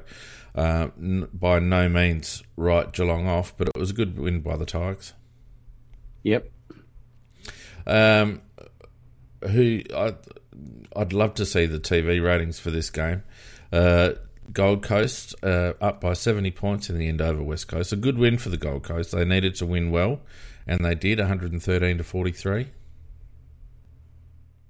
uh, 0.56 0.90
n- 0.98 1.28
by 1.34 1.60
no 1.60 1.88
means 1.90 2.44
write 2.56 2.92
Geelong 2.92 3.28
off, 3.28 3.56
but 3.58 3.68
it 3.68 3.78
was 3.78 3.92
a 3.92 3.94
good 3.94 4.20
win 4.20 4.42
by 4.42 4.58
the 4.58 4.66
Tigers. 4.66 5.14
Yep. 6.24 6.52
Um, 7.88 8.42
who 9.42 9.82
I, 9.96 10.16
I'd 10.96 11.14
love 11.14 11.34
to 11.36 11.46
see 11.46 11.66
the 11.66 11.80
TV 11.80 12.24
ratings 12.24 12.60
for 12.60 12.72
this 12.72 12.90
game. 12.90 13.24
Uh, 13.72 14.12
Gold 14.52 14.82
Coast 14.82 15.36
uh, 15.44 15.74
up 15.80 16.02
by 16.02 16.14
70 16.14 16.52
points 16.52 16.90
in 16.90 16.98
the 16.98 17.08
end 17.08 17.22
over 17.22 17.44
West 17.44 17.68
Coast. 17.68 17.94
A 17.94 17.96
good 17.96 18.18
win 18.18 18.38
for 18.38 18.50
the 18.50 18.58
Gold 18.58 18.84
Coast. 18.84 19.12
They 19.12 19.26
needed 19.26 19.56
to 19.56 19.66
win 19.66 19.92
well, 19.92 20.22
and 20.66 20.84
they 20.84 20.96
did 20.96 21.20
113 21.20 21.98
to 21.98 22.04
43. 22.04 22.68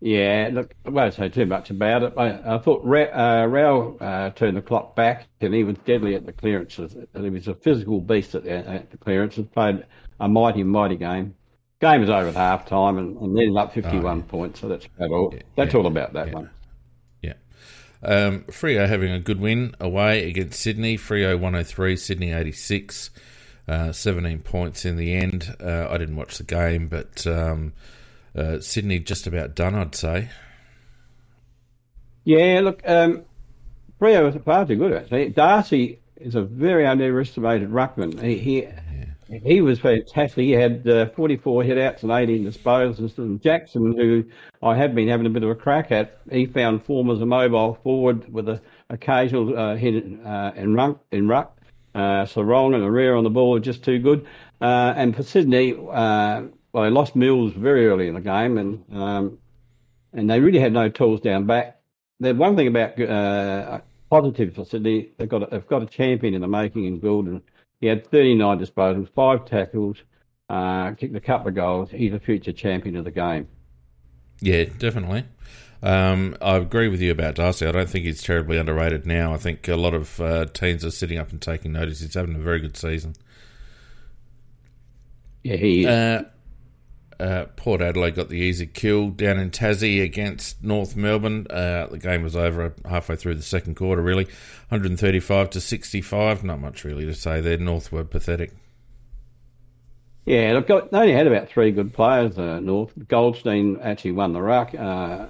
Yeah, 0.01 0.49
look, 0.53 0.73
I 0.85 0.89
won't 0.89 1.13
say 1.13 1.27
too 1.27 1.45
much 1.45 1.69
about 1.71 2.03
it. 2.03 2.13
I, 2.15 2.55
I 2.55 2.57
thought 2.59 2.83
Ra- 2.85 3.13
uh, 3.13 3.45
Rao 3.47 3.97
uh, 3.97 4.29
turned 4.29 4.55
the 4.55 4.61
clock 4.61 4.95
back, 4.95 5.27
and 5.41 5.53
he 5.53 5.65
was 5.65 5.75
deadly 5.85 6.15
at 6.15 6.25
the 6.25 6.31
clearances. 6.31 6.95
He 7.13 7.29
was 7.29 7.47
a 7.49 7.55
physical 7.55 7.99
beast 7.99 8.33
at 8.33 8.45
the, 8.45 8.51
at 8.51 8.91
the 8.91 8.97
clearances. 8.97 9.45
Played 9.47 9.85
a 10.19 10.29
mighty, 10.29 10.63
mighty 10.63 10.95
game. 10.95 11.35
Game 11.81 12.01
was 12.01 12.09
over 12.09 12.27
at 12.27 12.35
half 12.35 12.65
time, 12.65 12.97
and, 12.97 13.17
and 13.17 13.39
ended 13.39 13.55
up 13.55 13.73
fifty-one 13.73 14.23
points. 14.23 14.59
So 14.59 14.67
that's 14.67 14.85
about 14.85 15.11
all. 15.11 15.33
That's 15.55 15.73
yeah, 15.73 15.79
all 15.79 15.87
about 15.87 16.13
that 16.13 16.27
yeah. 16.27 16.33
one. 16.33 16.49
Yeah. 17.21 17.33
Um, 18.03 18.41
Freo 18.49 18.87
having 18.87 19.11
a 19.11 19.19
good 19.19 19.39
win 19.39 19.75
away 19.79 20.27
against 20.29 20.59
Sydney. 20.59 20.97
Freo 20.97 21.33
103, 21.35 21.95
Sydney 21.95 22.31
86. 22.33 23.11
Uh, 23.67 23.91
17 23.91 24.39
points 24.39 24.83
in 24.83 24.97
the 24.97 25.13
end. 25.13 25.55
Uh, 25.61 25.87
I 25.89 25.99
didn't 25.99 26.15
watch 26.15 26.39
the 26.39 26.43
game, 26.43 26.87
but 26.87 27.27
um, 27.27 27.73
uh, 28.35 28.59
Sydney 28.59 28.97
just 28.97 29.27
about 29.27 29.53
done, 29.53 29.75
I'd 29.75 29.93
say. 29.93 30.29
Yeah, 32.23 32.61
look, 32.63 32.81
um, 32.85 33.25
Freo 33.99 34.23
was 34.23 34.41
far 34.43 34.65
too 34.65 34.75
good 34.75 34.93
actually. 34.93 35.29
Darcy 35.29 35.99
is 36.15 36.35
a 36.35 36.41
very 36.41 36.87
underestimated 36.87 37.69
ruckman. 37.69 38.19
He 38.21 38.37
he, 38.37 38.67
he 39.29 39.61
was 39.61 39.79
fantastic. 39.79 40.43
He 40.43 40.51
had 40.51 40.87
uh, 40.87 41.09
44 41.09 41.63
hitouts 41.63 42.03
and 42.03 42.11
18 42.11 42.45
disposals. 42.45 43.17
And 43.17 43.41
Jackson, 43.41 43.95
who 43.95 44.23
I 44.63 44.75
have 44.75 44.95
been 44.95 45.07
having 45.07 45.25
a 45.25 45.29
bit 45.29 45.43
of 45.43 45.49
a 45.49 45.55
crack 45.55 45.91
at, 45.91 46.19
he 46.31 46.45
found 46.45 46.83
form 46.83 47.09
as 47.09 47.21
a 47.21 47.25
mobile 47.25 47.75
forward 47.83 48.31
with 48.31 48.49
an 48.49 48.59
occasional 48.89 49.57
uh, 49.57 49.75
hit 49.75 50.03
uh, 50.25 50.51
in 50.55 50.73
ruck. 50.73 50.99
In 51.11 51.27
ruck. 51.27 51.55
Uh, 51.95 52.25
Serong 52.25 52.75
and 52.75 52.83
Arrea 52.83 53.15
on 53.15 53.23
the 53.23 53.29
ball 53.29 53.55
are 53.57 53.59
just 53.59 53.83
too 53.83 53.99
good. 53.99 54.25
Uh, 54.61 54.93
and 54.95 55.15
for 55.15 55.23
Sydney, 55.23 55.73
uh, 55.73 56.43
well, 56.71 56.83
they 56.83 56.89
lost 56.89 57.15
Mills 57.15 57.53
very 57.53 57.87
early 57.87 58.07
in 58.07 58.13
the 58.13 58.21
game, 58.21 58.57
and 58.57 58.83
um, 58.93 59.39
and 60.13 60.29
they 60.29 60.39
really 60.39 60.59
had 60.59 60.71
no 60.71 60.89
tools 60.89 61.19
down 61.21 61.45
back. 61.45 61.79
The 62.19 62.33
one 62.33 62.55
thing 62.55 62.67
about 62.67 62.99
uh, 63.01 63.79
positive 64.09 64.53
for 64.53 64.65
Sydney, 64.65 65.11
they've 65.17 65.29
got 65.29 65.43
a, 65.43 65.47
they've 65.47 65.67
got 65.67 65.81
a 65.81 65.87
champion 65.87 66.33
in 66.33 66.41
the 66.41 66.47
making 66.47 66.85
in 66.85 66.99
Gulden. 66.99 67.41
He 67.79 67.87
had 67.87 68.09
39 68.09 68.59
disposals, 68.59 69.09
five 69.13 69.45
tackles, 69.45 69.97
uh, 70.49 70.91
kicked 70.93 71.15
a 71.15 71.21
couple 71.21 71.47
of 71.47 71.55
goals. 71.55 71.89
He's 71.91 72.13
a 72.13 72.19
future 72.19 72.51
champion 72.51 72.95
of 72.95 73.05
the 73.05 73.11
game. 73.11 73.47
Yeah, 74.41 74.65
definitely. 74.77 75.25
Um, 75.81 76.35
I 76.41 76.57
agree 76.57 76.89
with 76.89 77.01
you 77.01 77.11
about 77.11 77.35
Darcy. 77.35 77.65
I 77.65 77.71
don't 77.71 77.89
think 77.89 78.05
he's 78.05 78.21
terribly 78.21 78.57
underrated 78.57 79.05
now. 79.05 79.33
I 79.33 79.37
think 79.37 79.67
a 79.67 79.77
lot 79.77 79.93
of 79.93 80.19
uh, 80.19 80.45
teams 80.45 80.83
are 80.83 80.91
sitting 80.91 81.17
up 81.17 81.31
and 81.31 81.41
taking 81.41 81.71
notice. 81.71 82.01
He's 82.01 82.13
having 82.13 82.35
a 82.35 82.39
very 82.39 82.59
good 82.59 82.75
season. 82.75 83.15
Yeah, 85.43 85.55
he 85.55 85.83
is. 85.83 85.87
Uh, 85.87 86.23
uh, 87.19 87.45
Port 87.55 87.81
Adelaide 87.81 88.15
got 88.15 88.29
the 88.29 88.37
easy 88.37 88.65
kill 88.65 89.09
down 89.09 89.37
in 89.37 89.51
Tassie 89.51 90.01
against 90.03 90.63
North 90.63 90.95
Melbourne. 90.95 91.47
Uh, 91.49 91.87
the 91.87 91.97
game 91.97 92.23
was 92.23 92.35
over 92.35 92.73
halfway 92.85 93.15
through 93.15 93.35
the 93.35 93.41
second 93.41 93.75
quarter, 93.75 94.01
really. 94.01 94.25
135 94.69 95.49
to 95.51 95.61
65. 95.61 96.43
Not 96.43 96.59
much 96.59 96.83
really 96.83 97.05
to 97.05 97.13
say 97.13 97.41
there. 97.41 97.57
North 97.57 97.91
were 97.91 98.03
pathetic. 98.03 98.51
Yeah, 100.25 100.53
look, 100.53 100.67
got- 100.67 100.91
they 100.91 100.97
only 100.97 101.13
had 101.13 101.27
about 101.27 101.49
three 101.49 101.71
good 101.71 101.93
players. 101.93 102.37
Uh, 102.37 102.59
North 102.59 102.93
Goldstein 103.07 103.79
actually 103.81 104.11
won 104.11 104.33
the 104.33 104.41
ruck. 104.41 104.73
Uh, 104.75 105.27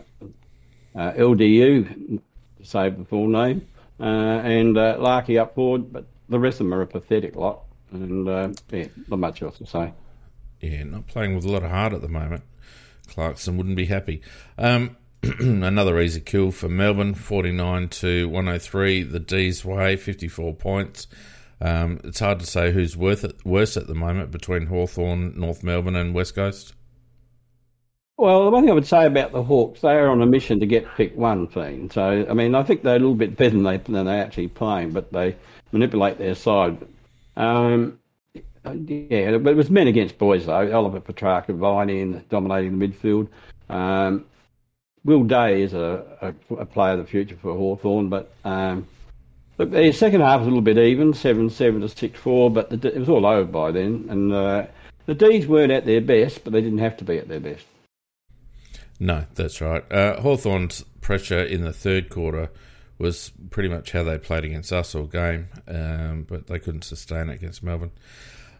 uh, 0.96 1.12
LDU, 1.14 2.20
to 2.58 2.66
save 2.66 2.98
the 2.98 3.06
full 3.06 3.28
name, 3.30 3.66
uh, 4.00 4.04
and 4.04 4.76
Larkey 4.76 5.38
up 5.38 5.56
forward, 5.56 5.94
but 5.94 6.06
the 6.28 6.40
rest 6.40 6.60
of 6.60 6.66
them 6.66 6.74
are 6.74 6.82
a 6.82 6.88
pathetic 6.88 7.36
lot, 7.36 7.62
and 7.92 8.28
yeah, 8.72 8.88
not 9.08 9.20
much 9.20 9.42
else 9.42 9.60
to 9.60 9.66
say. 9.66 9.94
Yeah, 10.62 10.84
not 10.84 11.08
playing 11.08 11.36
with 11.36 11.46
a 11.46 11.52
lot 11.52 11.64
of 11.64 11.72
heart 11.72 11.94
at 11.94 12.02
the 12.02 12.08
moment. 12.08 12.44
Clarkson 13.08 13.58
wouldn't 13.58 13.76
be 13.76 13.86
happy. 13.86 14.22
Um, 14.58 14.98
another 15.40 16.00
easy 16.00 16.22
kill 16.22 16.52
for 16.52 16.70
Melbourne, 16.70 17.14
49 17.14 17.90
to 17.90 18.30
103. 18.30 19.04
The 19.04 19.20
D's 19.20 19.66
way, 19.66 19.96
54 19.96 20.54
points. 20.56 21.08
Um, 21.62 22.00
it's 22.04 22.20
hard 22.20 22.40
to 22.40 22.46
say 22.46 22.72
who's 22.72 22.96
worth 22.96 23.24
it, 23.24 23.46
worse 23.46 23.76
at 23.76 23.88
the 23.88 23.96
moment 23.96 24.32
between 24.32 24.68
Hawthorn, 24.68 25.34
North 25.38 25.64
Melbourne, 25.64 25.96
and 25.96 26.14
West 26.14 26.36
Coast. 26.36 26.74
Well, 28.18 28.46
the 28.46 28.52
one 28.52 28.64
thing 28.64 28.72
I 28.72 28.74
would 28.74 28.86
say 28.86 29.06
about 29.06 29.32
the 29.32 29.44
Hawks, 29.44 29.82
they 29.82 29.94
are 29.94 30.10
on 30.10 30.22
a 30.22 30.26
mission 30.26 30.60
to 30.60 30.66
get 30.66 30.86
pick 30.96 31.16
one 31.16 31.48
thing. 31.48 31.90
So, 31.90 32.26
I 32.30 32.34
mean, 32.34 32.54
I 32.54 32.64
think 32.64 32.84
they're 32.84 32.98
a 32.98 33.00
little 33.00 33.16
bit 33.16 33.38
better 33.38 33.52
than, 33.52 33.64
they, 33.64 33.78
than 33.78 34.06
they're 34.06 34.24
actually 34.24 34.50
playing, 34.50 34.92
but 34.92 35.12
they 35.14 35.36
manipulate 35.72 36.18
their 36.18 36.36
side. 36.36 36.86
Um, 37.38 38.00
yeah, 38.66 39.38
but 39.38 39.52
it 39.52 39.56
was 39.56 39.70
men 39.70 39.88
against 39.88 40.18
boys, 40.18 40.46
though. 40.46 40.76
Oliver 40.76 41.00
Petracca, 41.00 41.56
Viney, 41.56 42.02
in 42.02 42.24
dominating 42.30 42.78
the 42.78 42.88
midfield. 42.88 43.28
Um, 43.70 44.26
Will 45.06 45.24
Day 45.24 45.62
is 45.62 45.74
a, 45.74 46.06
a, 46.22 46.56
a, 46.56 46.66
player 46.66 46.94
of 46.94 47.00
the 47.00 47.06
future 47.06 47.38
for 47.42 47.56
Hawthorn, 47.56 48.10
but 48.10 48.32
um, 48.44 48.86
look, 49.58 49.72
the 49.72 49.92
second 49.92 50.22
half 50.22 50.40
was 50.40 50.48
a 50.48 50.50
little 50.50 50.62
bit 50.62 50.78
even, 50.78 51.14
7 51.14 51.50
7 51.50 51.82
to 51.82 51.90
6 51.90 52.20
4, 52.20 52.52
but 52.52 52.70
the, 52.70 52.94
it 52.94 53.00
was 53.00 53.10
all 53.10 53.26
over 53.26 53.50
by 53.50 53.72
then. 53.72 54.08
And 54.10 54.34
uh, 54.34 54.66
the 55.06 55.16
D's 55.16 55.48
weren't 55.48 55.72
at 55.72 55.86
their 55.86 56.02
best, 56.02 56.44
but 56.44 56.54
they 56.54 56.62
didn't 56.62 56.80
have 56.80 56.98
to 56.98 57.04
be 57.04 57.18
at 57.18 57.28
their 57.28 57.40
best. 57.40 57.66
No, 59.00 59.26
that's 59.36 59.62
right. 59.62 59.90
Uh, 59.92 60.20
Hawthorn's 60.20 60.84
pressure 61.00 61.42
in 61.42 61.64
the 61.64 61.72
third 61.72 62.10
quarter 62.10 62.52
was 62.98 63.32
pretty 63.50 63.70
much 63.70 63.94
how 63.94 64.04
they 64.04 64.18
played 64.18 64.44
against 64.44 64.74
us 64.74 64.94
all 64.94 65.06
game, 65.06 65.48
um, 65.68 66.26
but 66.28 66.48
they 66.48 66.60
couldn't 66.60 66.84
sustain 66.84 67.30
it 67.30 67.36
against 67.36 67.64
Melbourne. 67.64 67.92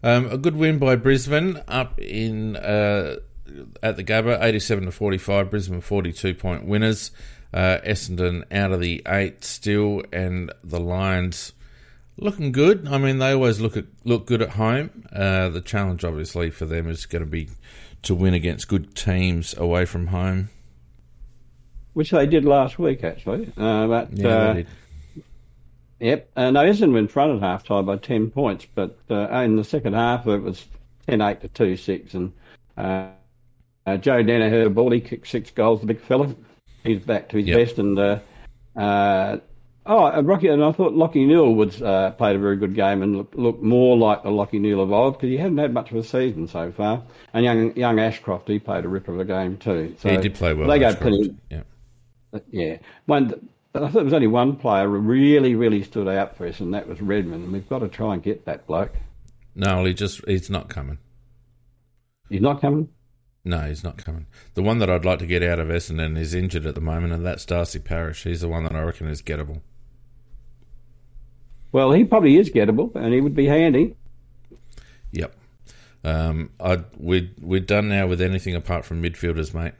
Um, 0.02 0.32
a 0.32 0.38
good 0.38 0.56
win 0.56 0.80
by 0.80 0.96
Brisbane 0.96 1.62
up 1.68 2.00
in 2.00 2.56
uh, 2.56 3.18
at 3.84 3.98
the 3.98 4.04
Gabba, 4.04 4.42
eighty-seven 4.44 4.86
to 4.86 4.92
forty-five. 4.92 5.50
Brisbane 5.50 5.82
forty-two 5.82 6.34
point 6.36 6.66
winners. 6.66 7.12
Uh, 7.52 7.80
Essendon 7.84 8.44
out 8.52 8.72
of 8.72 8.80
the 8.80 9.02
eight 9.08 9.44
still, 9.44 10.04
and 10.14 10.54
the 10.64 10.80
Lions 10.80 11.54
looking 12.16 12.52
good. 12.52 12.88
I 12.88 13.00
mean, 13.00 13.18
they 13.18 13.32
always 13.32 13.60
look 13.60 13.76
at, 13.76 13.86
look 14.04 14.28
good 14.28 14.44
at 14.44 14.52
home. 14.52 15.08
Uh, 15.12 15.50
the 15.50 15.62
challenge, 15.62 16.06
obviously, 16.06 16.52
for 16.52 16.66
them 16.66 16.88
is 16.88 17.08
going 17.08 17.24
to 17.24 17.30
be 17.30 17.50
to 18.04 18.14
win 18.14 18.36
against 18.36 18.68
good 18.68 18.94
teams 18.96 19.58
away 19.58 19.86
from 19.86 20.08
home. 20.08 20.50
Which 21.94 22.12
they 22.12 22.28
did 22.28 22.46
last 22.46 22.78
week, 22.78 23.04
actually. 23.04 23.52
Uh, 23.58 23.88
but, 23.88 24.14
yeah, 24.14 24.28
uh, 24.30 24.64
Yep. 26.00 26.32
Uh, 26.36 26.52
no, 26.52 26.62
Essendon 26.62 26.94
were 26.94 27.00
in 27.00 27.08
front 27.08 27.36
at 27.36 27.42
half 27.42 27.66
time 27.66 27.86
by 27.86 27.98
10 27.98 28.32
points, 28.32 28.66
but 28.74 28.98
uh, 29.10 29.28
in 29.42 29.56
the 29.56 29.64
second 29.64 29.94
half 29.94 30.28
it 30.28 30.42
was 30.42 30.66
10 31.08 31.22
8 31.22 31.42
to 31.42 31.48
2 31.50 31.78
6. 31.78 32.14
And 32.14 32.34
uh, 32.78 33.08
uh, 33.86 33.98
Joe 33.98 34.24
Daniher, 34.24 34.66
a 34.66 34.70
ball, 34.70 34.92
he 34.92 35.02
kicked 35.02 35.28
six 35.28 35.52
goals, 35.52 35.82
the 35.82 35.88
big 35.88 36.00
fella. 36.00 36.34
He's 36.84 37.02
back 37.02 37.30
to 37.30 37.38
his 37.38 37.48
yep. 37.48 37.58
best. 37.58 37.80
And 37.80 38.00
uh, 38.00 38.20
uh, 38.76 39.40
oh, 39.86 40.22
Rocky, 40.22 40.48
and 40.48 40.64
I 40.64 40.72
thought 40.72 40.94
Lachie 40.94 41.28
Neale 41.28 41.54
was 41.54 41.82
uh, 41.82 42.12
played 42.12 42.38
a 42.38 42.40
very 42.40 42.56
good 42.56 42.76
game 42.76 43.02
and 43.02 43.18
looked, 43.18 43.36
looked 43.36 43.64
more 43.64 43.98
like 43.98 44.24
the 44.24 44.30
Lachie 44.30 44.62
Neale 44.62 44.82
of 44.82 44.94
old 44.94 45.16
because 45.16 45.30
he 45.30 45.38
hadn't 45.38 45.58
had 45.58 45.74
much 45.74 45.92
of 45.92 45.98
a 45.98 46.04
season 46.04 46.48
so 46.48 46.72
far. 46.72 47.04
And 47.34 47.44
young 47.44 47.76
young 47.76 48.00
Ashcroft, 48.00 48.48
he 48.48 48.60
played 48.60 48.86
a 48.86 48.88
ripper 48.88 49.14
of 49.14 49.20
a 49.20 49.26
game 49.26 49.58
too. 49.58 49.96
So 50.00 50.10
he 50.10 50.18
did 50.18 50.36
play 50.36 50.54
well. 50.54 50.70
They 50.70 50.80
go 50.80 50.96
pretty. 50.96 51.36
Yeah. 51.50 51.64
Yeah. 52.52 52.78
One 53.06 53.49
I 53.76 53.80
thought 53.80 53.94
there 53.94 54.04
was 54.04 54.14
only 54.14 54.28
one 54.28 54.56
player 54.56 54.88
who 54.88 54.98
really, 54.98 55.54
really 55.56 55.84
stood 55.84 56.08
out 56.08 56.36
for 56.36 56.48
us, 56.48 56.60
and 56.60 56.74
that 56.74 56.88
was 56.88 57.02
Redman. 57.02 57.44
And 57.44 57.54
we've 57.54 57.70
got 57.70 57.80
to 57.80 57.88
try 57.88 58.14
and 58.14 58.24
get 58.24 58.46
that 58.46 58.66
bloke. 58.66 58.94
No, 59.56 59.86
he 59.86 59.94
just 59.94 60.26
he's 60.28 60.50
not 60.50 60.70
coming. 60.70 60.98
He's 62.30 62.42
not 62.42 62.62
coming. 62.62 62.90
No, 63.46 63.62
he's 63.62 63.84
not 63.84 64.04
coming. 64.04 64.26
The 64.54 64.64
one 64.64 64.80
that 64.80 64.90
I'd 64.90 65.06
like 65.06 65.20
to 65.20 65.26
get 65.26 65.44
out 65.44 65.60
of 65.60 65.70
Essendon 65.70 66.18
is 66.18 66.34
injured 66.34 66.66
at 66.66 66.76
the 66.76 66.82
moment, 66.82 67.14
and 67.14 67.26
that's 67.26 67.46
Darcy 67.46 67.80
Parish. 67.80 68.24
He's 68.24 68.42
the 68.42 68.50
one 68.50 68.64
that 68.64 68.76
I 68.76 68.82
reckon 68.82 69.08
is 69.08 69.22
gettable. 69.22 69.62
Well, 71.72 71.92
he 71.92 72.04
probably 72.04 72.38
is 72.38 72.50
gettable, 72.50 72.94
and 72.96 73.14
he 73.14 73.22
would 73.22 73.36
be 73.36 73.46
handy. 73.46 73.96
Yep. 75.12 75.36
Um, 76.04 76.52
I 76.60 76.84
we 76.98 77.34
we're 77.40 77.60
done 77.60 77.90
now 77.90 78.08
with 78.08 78.22
anything 78.22 78.56
apart 78.56 78.86
from 78.86 79.02
midfielders, 79.02 79.54
mate. 79.54 79.74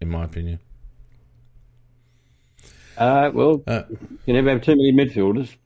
In 0.00 0.08
my 0.08 0.24
opinion. 0.24 0.58
Uh, 2.96 3.30
well, 3.32 3.62
uh, 3.66 3.82
you 4.26 4.34
never 4.34 4.50
have 4.50 4.62
too 4.62 4.76
many 4.76 4.92
midfielders. 4.92 5.56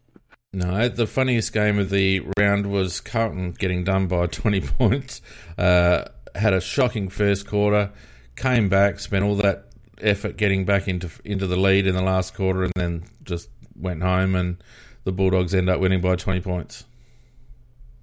No, 0.52 0.88
the 0.88 1.06
funniest 1.06 1.52
game 1.52 1.78
of 1.78 1.90
the 1.90 2.22
round 2.38 2.70
was 2.70 3.00
Carlton 3.00 3.52
getting 3.52 3.84
done 3.84 4.06
by 4.06 4.26
20 4.26 4.60
points. 4.62 5.20
Uh, 5.58 6.04
had 6.34 6.54
a 6.54 6.60
shocking 6.60 7.08
first 7.08 7.46
quarter, 7.46 7.92
came 8.36 8.68
back, 8.68 9.00
spent 9.00 9.24
all 9.24 9.36
that 9.36 9.66
effort 10.00 10.36
getting 10.36 10.64
back 10.64 10.88
into 10.88 11.10
into 11.24 11.46
the 11.46 11.56
lead 11.56 11.86
in 11.86 11.94
the 11.94 12.02
last 12.02 12.34
quarter, 12.34 12.64
and 12.64 12.72
then 12.76 13.04
just 13.22 13.48
went 13.74 14.02
home. 14.02 14.34
And 14.34 14.62
the 15.04 15.12
Bulldogs 15.12 15.54
end 15.54 15.68
up 15.68 15.80
winning 15.80 16.00
by 16.00 16.16
20 16.16 16.40
points. 16.40 16.84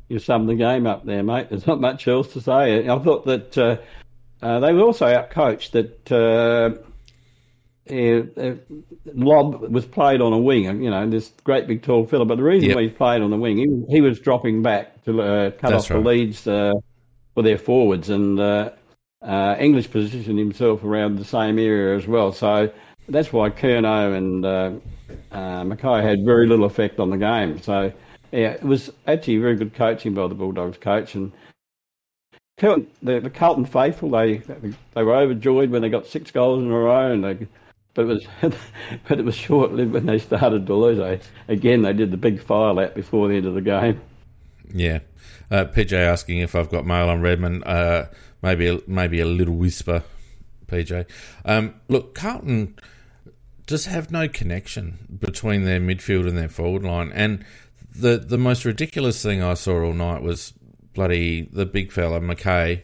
You 0.09 0.19
summed 0.19 0.49
the 0.49 0.55
game 0.55 0.85
up 0.85 1.05
there, 1.05 1.23
mate. 1.23 1.49
There's 1.49 1.65
not 1.65 1.81
much 1.81 2.07
else 2.07 2.33
to 2.33 2.41
say. 2.41 2.87
I 2.87 2.99
thought 2.99 3.25
that 3.25 3.57
uh, 3.57 3.77
uh, 4.43 4.59
they 4.59 4.73
were 4.73 4.81
also 4.81 5.07
outcoached. 5.07 5.71
That 5.71 6.11
uh, 7.89 7.95
uh, 8.39 8.55
was 9.13 9.85
played 9.85 10.21
on 10.21 10.31
a 10.31 10.37
wing, 10.37 10.81
you 10.81 10.89
know, 10.89 11.09
this 11.09 11.31
great 11.43 11.67
big 11.67 11.83
tall 11.83 12.05
fella. 12.05 12.25
But 12.25 12.37
the 12.37 12.43
reason 12.43 12.69
yep. 12.69 12.77
why 12.77 12.83
he's 12.83 12.93
played 12.93 13.21
on 13.21 13.29
the 13.29 13.37
wing, 13.37 13.57
he, 13.57 13.95
he 13.95 14.01
was 14.01 14.19
dropping 14.19 14.61
back 14.61 15.03
to 15.03 15.21
uh, 15.21 15.51
cut 15.51 15.71
That's 15.71 15.85
off 15.85 15.89
right. 15.91 16.03
the 16.03 16.09
leads 16.09 16.47
uh, 16.47 16.73
for 17.33 17.43
their 17.43 17.57
forwards, 17.57 18.09
and 18.09 18.39
uh, 18.39 18.71
uh, 19.21 19.55
English 19.59 19.91
positioned 19.91 20.39
himself 20.39 20.83
around 20.83 21.17
the 21.17 21.25
same 21.25 21.59
area 21.59 21.97
as 21.97 22.07
well. 22.07 22.31
So 22.31 22.71
that's 23.09 23.33
why 23.33 23.49
Curnow 23.49 24.15
and 24.15 24.45
uh, 24.45 24.71
McKay 25.31 26.03
had 26.03 26.23
very 26.25 26.47
little 26.47 26.65
effect 26.65 26.99
on 26.99 27.09
the 27.09 27.17
game. 27.17 27.61
So 27.61 27.91
yeah, 28.31 28.51
it 28.51 28.63
was 28.63 28.91
actually 29.07 29.37
very 29.37 29.57
good 29.57 29.73
coaching 29.73 30.13
by 30.13 30.27
the 30.27 30.35
Bulldogs 30.35 30.77
coach, 30.77 31.15
and 31.15 31.33
the, 32.57 33.19
the 33.19 33.29
Carlton 33.29 33.65
faithful, 33.65 34.09
they 34.09 34.37
they 34.37 35.03
were 35.03 35.15
overjoyed 35.15 35.69
when 35.69 35.81
they 35.81 35.89
got 35.89 36.05
six 36.05 36.31
goals 36.31 36.63
in 36.63 36.71
a 36.71 36.77
row, 36.77 37.11
and 37.11 37.23
they 37.23 37.47
but 37.93 38.03
it 38.03 38.05
was, 38.05 38.27
but 39.07 39.19
it 39.19 39.25
was 39.25 39.35
short 39.35 39.71
lived 39.71 39.93
when 39.93 40.05
they 40.05 40.19
started 40.19 40.65
to 40.67 40.73
lose. 40.73 40.99
I, 40.99 41.19
again, 41.51 41.81
they 41.83 41.93
did 41.93 42.11
the 42.11 42.17
big 42.17 42.41
fire 42.41 42.73
lap 42.73 42.95
before 42.95 43.27
the 43.27 43.35
end 43.35 43.45
of 43.45 43.53
the 43.53 43.61
game. 43.61 44.01
Yeah, 44.73 44.99
uh, 45.51 45.65
PJ 45.65 45.93
asking 45.93 46.39
if 46.39 46.55
I've 46.55 46.69
got 46.69 46.85
mail 46.85 47.09
on 47.09 47.21
Redman. 47.21 47.63
Uh, 47.63 48.07
maybe 48.41 48.81
maybe 48.87 49.19
a 49.19 49.25
little 49.25 49.55
whisper, 49.55 50.03
PJ. 50.67 51.05
Um, 51.45 51.75
look, 51.87 52.15
Carlton 52.15 52.75
just 53.67 53.87
have 53.87 54.11
no 54.11 54.27
connection 54.27 55.17
between 55.19 55.63
their 55.63 55.79
midfield 55.79 56.27
and 56.27 56.37
their 56.37 56.49
forward 56.49 56.83
line, 56.83 57.11
and 57.13 57.45
the 57.95 58.17
the 58.17 58.37
most 58.37 58.65
ridiculous 58.65 59.21
thing 59.21 59.41
I 59.41 59.53
saw 59.53 59.83
all 59.83 59.93
night 59.93 60.21
was 60.21 60.53
bloody 60.93 61.49
the 61.51 61.65
big 61.65 61.91
fella 61.91 62.19
McKay 62.19 62.83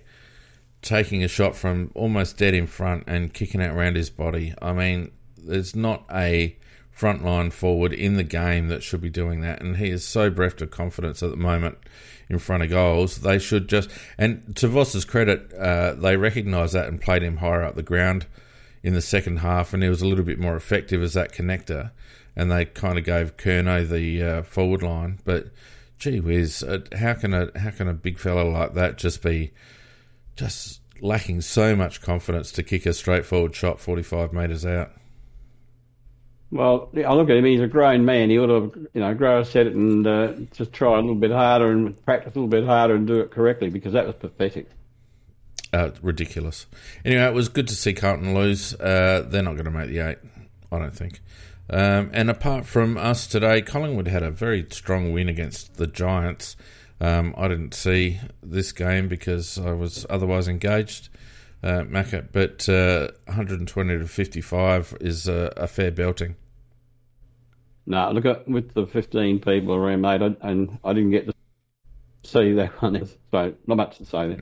taking 0.82 1.24
a 1.24 1.28
shot 1.28 1.56
from 1.56 1.92
almost 1.94 2.38
dead 2.38 2.54
in 2.54 2.68
front 2.68 3.04
and 3.08 3.34
kicking 3.34 3.62
it 3.62 3.72
around 3.72 3.96
his 3.96 4.10
body. 4.10 4.54
I 4.62 4.74
mean, 4.74 5.12
there's 5.38 5.76
not 5.76 6.06
a 6.12 6.56
frontline 6.98 7.52
forward 7.52 7.94
in 7.94 8.16
the 8.16 8.24
game 8.24 8.68
that 8.68 8.84
should 8.84 9.02
be 9.02 9.10
doing 9.10 9.42
that, 9.42 9.62
and 9.62 9.78
he 9.78 9.90
is 9.90 10.06
so 10.06 10.30
bereft 10.30 10.62
of 10.62 10.72
confidence 10.72 11.24
at 11.24 11.30
the 11.30 11.38
moment 11.38 11.78
in 12.30 12.40
front 12.40 12.64
of 12.64 12.70
goals. 12.70 13.18
They 13.18 13.40
should 13.40 13.70
just, 13.70 13.90
and 14.18 14.56
to 14.58 14.68
Voss's 14.68 15.06
credit, 15.06 15.54
uh, 15.54 15.94
they 15.94 16.18
recognised 16.18 16.74
that 16.74 16.88
and 16.88 17.02
played 17.02 17.24
him 17.24 17.38
higher 17.38 17.64
up 17.64 17.76
the 17.76 17.84
ground 17.84 18.26
in 18.84 18.94
the 18.94 19.02
second 19.02 19.38
half, 19.38 19.74
and 19.74 19.84
he 19.84 19.90
was 19.90 20.02
a 20.02 20.08
little 20.08 20.26
bit 20.26 20.40
more 20.40 20.56
effective 20.56 21.02
as 21.02 21.14
that 21.14 21.34
connector. 21.34 21.92
And 22.36 22.50
they 22.52 22.66
kind 22.66 22.98
of 22.98 23.04
gave 23.04 23.36
Curnow 23.36 23.88
the 23.90 24.24
uh, 24.24 24.42
forward 24.44 24.82
line, 24.82 25.20
but 25.26 25.48
gee 25.98 26.22
whiz, 26.22 26.64
uh, 26.64 26.80
how 26.98 27.14
can 27.14 27.34
a 27.34 27.52
how 27.60 27.72
can 27.72 27.90
a 27.90 27.94
big 27.94 28.18
fella 28.18 28.44
like 28.44 28.74
that 28.76 28.98
just 28.98 29.22
be 29.22 29.52
just 30.40 30.82
lacking 31.02 31.42
so 31.42 31.76
much 31.76 32.02
confidence 32.02 32.52
to 32.54 32.64
kick 32.64 32.86
a 32.86 32.94
straightforward 32.94 33.54
shot 33.56 33.80
45 33.80 34.34
metres 34.34 34.66
out. 34.66 34.92
Well, 36.52 36.90
I 36.96 37.14
look 37.14 37.30
at 37.30 37.38
him. 37.38 37.46
He's 37.46 37.62
a 37.62 37.68
grown 37.68 38.06
man. 38.06 38.30
He 38.30 38.40
ought 38.40 38.48
to, 38.48 38.90
you 38.94 39.02
know, 39.02 39.14
grow 39.14 39.42
a 39.42 39.46
set 39.46 39.68
it 39.68 39.76
and 39.76 40.08
uh, 40.08 40.34
just 40.52 40.74
try 40.74 40.94
a 40.94 41.02
little 41.02 41.14
bit 41.14 41.32
harder 41.32 41.72
and 41.72 42.04
practice 42.06 42.34
a 42.36 42.40
little 42.40 42.50
bit 42.50 42.66
harder 42.66 42.96
and 42.96 43.06
do 43.06 43.20
it 43.20 43.30
correctly 43.30 43.70
because 43.70 43.94
that 43.94 44.08
was 44.08 44.16
pathetic. 44.16 44.68
Uh, 45.72 45.92
ridiculous. 46.02 46.66
Anyway, 47.06 47.24
it 47.24 47.34
was 47.34 47.50
good 47.50 47.68
to 47.68 47.76
see 47.76 47.94
Carlton 47.94 48.34
lose. 48.34 48.74
Uh, 48.74 49.26
they're 49.28 49.44
not 49.44 49.54
going 49.54 49.66
to 49.66 49.72
make 49.72 49.90
the 49.90 50.00
eight, 50.00 50.18
I 50.72 50.80
don't 50.80 50.96
think. 50.96 51.22
Um, 51.70 52.10
and 52.14 52.32
apart 52.32 52.66
from 52.66 52.98
us 52.98 53.28
today, 53.28 53.62
Collingwood 53.62 54.08
had 54.08 54.24
a 54.24 54.32
very 54.32 54.66
strong 54.72 55.14
win 55.14 55.30
against 55.30 55.76
the 55.76 55.86
Giants. 55.86 56.56
Um, 57.02 57.34
I 57.38 57.48
didn't 57.48 57.74
see 57.74 58.20
this 58.44 58.72
game 58.72 59.08
because 59.08 59.58
I 59.58 59.72
was 59.72 60.06
otherwise 60.10 60.48
engaged. 60.48 61.10
uh, 61.64 61.84
Macca, 61.84 62.28
but 62.32 62.68
uh, 62.70 63.10
120 63.26 63.98
to 63.98 64.08
55 64.08 64.98
is 65.02 65.28
a, 65.28 65.54
a 65.58 65.68
fair 65.68 65.92
belting. 65.92 66.36
No, 67.86 68.12
look 68.12 68.26
at 68.26 68.48
with 68.48 68.74
the 68.74 68.86
15 68.86 69.40
people 69.40 69.74
around, 69.76 70.02
mate, 70.02 70.22
I, 70.22 70.48
and 70.48 70.78
I 70.84 70.94
didn't 70.94 71.12
get 71.12 71.26
to 71.28 71.34
see 72.24 72.54
that 72.54 72.82
one, 72.82 73.08
so 73.32 73.54
not 73.68 73.78
much 73.78 73.98
to 73.98 74.06
say 74.06 74.28
there. 74.30 74.42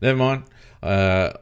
Never 0.00 0.18
mind. 0.18 0.44
Uh, 0.82 1.32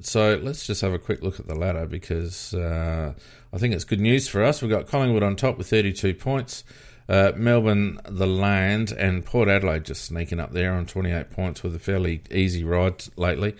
so 0.00 0.40
let's 0.42 0.66
just 0.66 0.80
have 0.80 0.92
a 0.92 0.98
quick 0.98 1.22
look 1.22 1.40
at 1.40 1.46
the 1.48 1.54
ladder 1.54 1.86
because 1.86 2.54
uh, 2.54 3.14
I 3.52 3.58
think 3.58 3.74
it's 3.74 3.84
good 3.84 4.00
news 4.00 4.28
for 4.28 4.44
us. 4.44 4.62
We've 4.62 4.70
got 4.70 4.86
Collingwood 4.86 5.22
on 5.22 5.36
top 5.36 5.58
with 5.58 5.68
32 5.68 6.14
points. 6.14 6.64
Uh, 7.08 7.32
Melbourne, 7.36 8.00
the 8.04 8.26
land, 8.26 8.92
and 8.92 9.24
Port 9.24 9.48
Adelaide 9.48 9.84
just 9.84 10.04
sneaking 10.04 10.40
up 10.40 10.52
there 10.52 10.74
on 10.74 10.84
28 10.84 11.30
points 11.30 11.62
with 11.62 11.74
a 11.74 11.78
fairly 11.78 12.22
easy 12.30 12.64
ride 12.64 13.02
lately. 13.16 13.56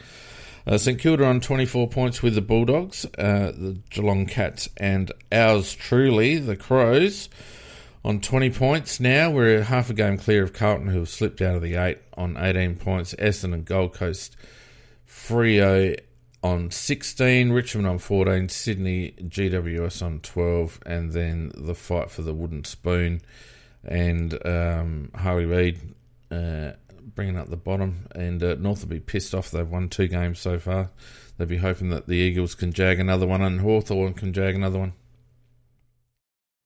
Uh, 0.67 0.77
St 0.77 0.99
Kilda 0.99 1.25
on 1.25 1.41
24 1.41 1.89
points 1.89 2.23
with 2.23 2.35
the 2.35 2.43
Bulldogs, 2.43 3.07
uh, 3.17 3.53
the 3.57 3.79
Geelong 3.89 4.27
Cats, 4.27 4.69
and 4.77 5.11
ours 5.33 5.73
truly, 5.73 6.37
the 6.37 6.57
Crows, 6.57 7.31
on 8.05 8.21
20 8.21 8.51
points 8.51 9.01
now. 9.01 9.31
We're 9.31 9.63
half 9.63 9.89
a 9.89 9.95
game 9.95 10.19
clear 10.19 10.43
of 10.43 10.53
Carlton, 10.53 10.89
who 10.89 10.99
have 10.99 11.09
slipped 11.09 11.41
out 11.41 11.57
of 11.57 11.63
the 11.63 11.77
eight 11.77 12.01
on 12.19 12.37
18 12.37 12.77
points. 12.77 13.15
Essendon 13.15 13.55
and 13.55 13.65
Gold 13.65 13.95
Coast, 13.95 14.37
Freo 15.09 15.99
on 16.43 16.71
16, 16.71 17.51
Richmond 17.51 17.89
on 17.89 17.99
14, 17.99 18.49
Sydney 18.49 19.15
GWS 19.21 20.03
on 20.03 20.21
12, 20.21 20.81
and 20.87 21.13
then 21.13 21.53
the 21.55 21.75
fight 21.75 22.11
for 22.11 22.23
the 22.23 22.35
wooden 22.35 22.65
spoon 22.65 23.21
and 23.85 24.47
um, 24.47 25.11
Harley 25.15 25.47
Reid 25.47 25.95
uh, 26.31 26.73
bringing 27.15 27.37
up 27.37 27.49
the 27.49 27.57
bottom. 27.57 28.07
And 28.15 28.43
uh, 28.43 28.57
North 28.59 28.83
will 28.83 28.91
be 28.91 29.01
pissed 29.01 29.35
off. 29.35 29.51
They've 29.51 29.69
won 29.69 29.89
two 29.89 30.09
games 30.09 30.39
so 30.39 30.59
far. 30.59 30.91
They'll 31.37 31.49
be 31.49 31.57
hoping 31.59 31.91
that 31.91 32.07
the 32.07 32.17
Eagles 32.17 32.55
can 32.55 32.73
jag 32.73 33.01
another 33.01 33.27
one 33.27 33.43
and 33.43 33.61
Hawthorn 33.61 34.15
can 34.15 34.33
jag 34.33 34.55
another 34.55 34.79
one. 34.79 34.93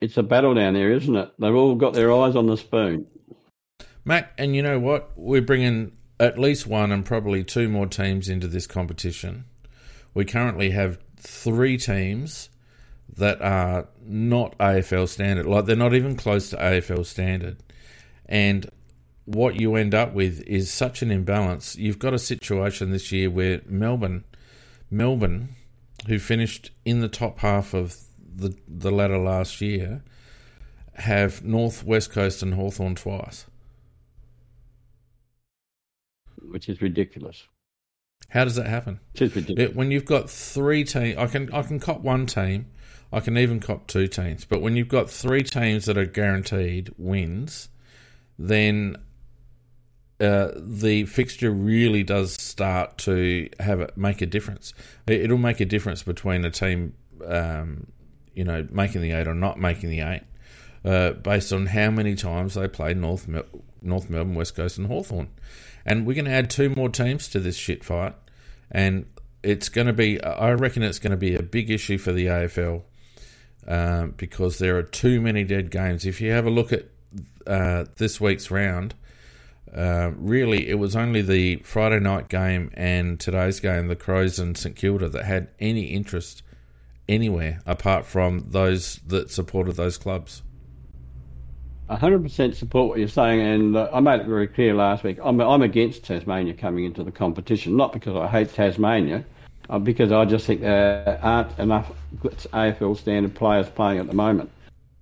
It's 0.01 0.17
a 0.17 0.23
battle 0.23 0.55
down 0.55 0.75
there, 0.75 0.91
isn't 0.91 1.15
it? 1.15 1.33
They've 1.39 1.55
all 1.55 1.77
got 1.77 1.95
their 1.95 2.13
eyes 2.13 2.35
on 2.35 2.47
the 2.47 2.57
spoon. 2.57 3.07
Mac, 4.05 4.33
and 4.37 4.57
you 4.57 4.63
know 4.63 4.81
what? 4.81 5.13
We're 5.15 5.43
bringing 5.43 5.93
at 6.19 6.39
least 6.39 6.67
one 6.67 6.91
and 6.91 7.05
probably 7.05 7.45
two 7.45 7.69
more 7.69 7.87
teams 7.87 8.29
into 8.29 8.49
this 8.49 8.67
competition 8.67 9.45
we 10.15 10.25
currently 10.25 10.71
have 10.71 10.99
three 11.17 11.77
teams 11.77 12.49
that 13.17 13.41
are 13.43 13.89
not 14.05 14.57
AFL 14.59 15.09
standard. 15.09 15.47
Like 15.47 15.67
they're 15.67 15.77
not 15.77 15.95
even 15.95 16.17
close 16.17 16.51
to 16.51 16.57
AFL 16.57 17.05
standard. 17.07 17.63
And 18.27 18.71
what 19.25 19.61
you 19.61 19.77
end 19.77 19.95
up 19.95 20.15
with 20.15 20.41
is 20.47 20.71
such 20.71 21.03
an 21.03 21.11
imbalance. 21.11 21.77
You've 21.77 21.99
got 21.99 22.15
a 22.15 22.19
situation 22.19 22.91
this 22.91 23.13
year 23.13 23.31
where 23.31 23.61
Melbourne, 23.67 24.25
Melbourne, 24.91 25.57
who 26.07 26.19
finished 26.19 26.71
in 26.85 27.01
the 27.01 27.09
top 27.09 27.39
half 27.39 27.75
of 27.75 27.97
the 28.35 28.57
the 28.67 28.91
ladder 28.91 29.19
last 29.19 29.61
year, 29.61 30.03
have 30.95 31.45
North, 31.45 31.85
West 31.85 32.11
Coast, 32.11 32.43
and 32.43 32.55
Hawthorn 32.55 32.95
twice, 32.95 33.47
which 36.41 36.69
is 36.69 36.83
ridiculous. 36.83 37.47
How 38.33 38.45
does 38.45 38.55
that 38.55 38.67
happen? 38.67 38.99
It, 39.59 39.77
when 39.77 39.91
you've 39.91 40.07
got 40.07 40.31
three 40.31 40.85
teams, 40.85 41.19
I 41.19 41.27
can 41.27 41.53
I 41.53 41.61
can 41.61 41.79
cop 41.79 42.01
one 42.01 42.25
team, 42.25 42.67
I 43.13 43.21
can 43.21 43.37
even 43.37 43.61
cop 43.61 43.87
two 43.87 44.09
teams. 44.09 44.47
But 44.47 44.63
when 44.63 44.75
you've 44.75 44.89
got 44.89 45.11
three 45.11 45.43
teams 45.43 45.85
that 45.85 45.99
are 45.99 46.07
guaranteed 46.07 46.95
wins, 46.97 47.69
then 48.39 48.97
uh, 50.19 50.53
the 50.57 51.05
fixture 51.05 51.51
really 51.51 52.05
does 52.05 52.33
start 52.33 52.97
to 52.99 53.51
have 53.61 53.81
a, 53.81 53.91
make 53.97 54.23
a 54.23 54.27
difference. 54.27 54.73
It, 55.07 55.31
will 55.31 55.37
make 55.37 55.61
a 55.61 55.67
difference 55.67 56.03
between 56.03 56.47
a 56.47 56.51
team, 56.51 56.95
um, 57.27 57.89
you 58.33 58.45
know, 58.45 58.67
making 58.71 59.03
the 59.03 59.13
eight 59.13 59.29
or 59.29 59.35
not 59.35 59.61
making 59.61 59.91
the 59.91 60.01
eight, 60.01 60.23
uh, 60.87 61.11
based 61.11 61.53
on 61.53 61.67
how 61.67 61.91
many 61.91 62.15
times 62.15 62.55
they 62.55 62.67
play 62.67 62.95
North 62.95 63.29
North 63.83 64.09
Melbourne, 64.09 64.37
West 64.37 64.55
Coast, 64.57 64.79
and 64.79 64.87
Hawthorn. 64.87 65.29
And 65.85 66.07
we're 66.07 66.15
going 66.15 66.27
to 66.27 66.31
add 66.31 66.51
two 66.51 66.71
more 66.71 66.89
teams 66.89 67.29
to 67.29 67.41
this 67.41 67.57
shit 67.57 67.85
fight 67.85 68.15
and 68.71 69.07
it's 69.43 69.69
going 69.69 69.87
to 69.87 69.93
be. 69.93 70.23
I 70.23 70.53
reckon 70.53 70.83
it's 70.83 70.99
going 70.99 71.11
to 71.13 71.17
be 71.17 71.35
a 71.35 71.43
big 71.43 71.71
issue 71.71 71.99
for 71.99 72.13
the 72.13 72.27
AFL 72.27 72.83
um, 73.67 74.15
because 74.17 74.59
there 74.59 74.77
are 74.79 74.83
too 74.83 75.21
many 75.21 75.45
dead 75.45 75.71
games. 75.71 76.07
If 76.07 76.21
you 76.21 76.31
have 76.33 76.47
a 76.47 76.51
look 76.51 76.73
at 76.73 76.87
uh, 77.47 77.85
this 77.97 78.21
week's 78.21 78.51
round, 78.51 78.95
uh, 79.75 80.13
really 80.17 80.69
it 80.69 80.75
was 80.75 80.97
only 80.97 81.23
the 81.23 81.57
Friday 81.57 82.01
night 82.01 82.29
game 82.29 82.71
and 82.75 83.19
today's 83.19 83.61
game, 83.61 83.89
the 83.89 83.97
Crows 83.97 84.39
and 84.39 84.57
St 84.57 84.77
Kilda, 84.77 85.09
that 85.09 85.25
had 85.25 85.49
any 85.61 85.85
interest 85.87 86.43
anywhere 87.09 87.61
apart 87.67 88.07
from 88.07 88.47
those 88.51 89.01
that 89.07 89.31
supported 89.31 89.77
those 89.77 89.99
clubs. 89.99 90.43
100% 91.91 92.55
support 92.55 92.89
what 92.89 92.99
you're 92.99 93.09
saying, 93.09 93.41
and 93.41 93.77
uh, 93.77 93.91
I 93.93 94.01
made 94.01 94.21
it 94.21 94.27
very 94.27 94.47
clear 94.47 94.75
last 94.75 95.05
week. 95.05 95.19
I'm, 95.23 95.41
I'm 95.41 95.63
against 95.63 96.05
Tasmania 96.05 96.55
coming 96.55 96.85
into 96.85 97.03
the 97.05 97.13
competition, 97.13 97.77
not 97.77 97.93
because 97.93 98.17
I 98.17 98.27
hate 98.29 98.53
Tasmania, 98.55 99.25
uh, 99.69 99.79
because 99.79 100.13
I 100.13 100.25
just 100.25 100.47
think 100.47 100.61
there 100.61 101.19
aren't 101.23 101.59
enough 101.59 101.93
AFL 102.23 102.97
standard 102.97 103.35
players 103.35 103.69
playing 103.69 103.99
at 103.99 104.07
the 104.07 104.15
moment. 104.15 104.51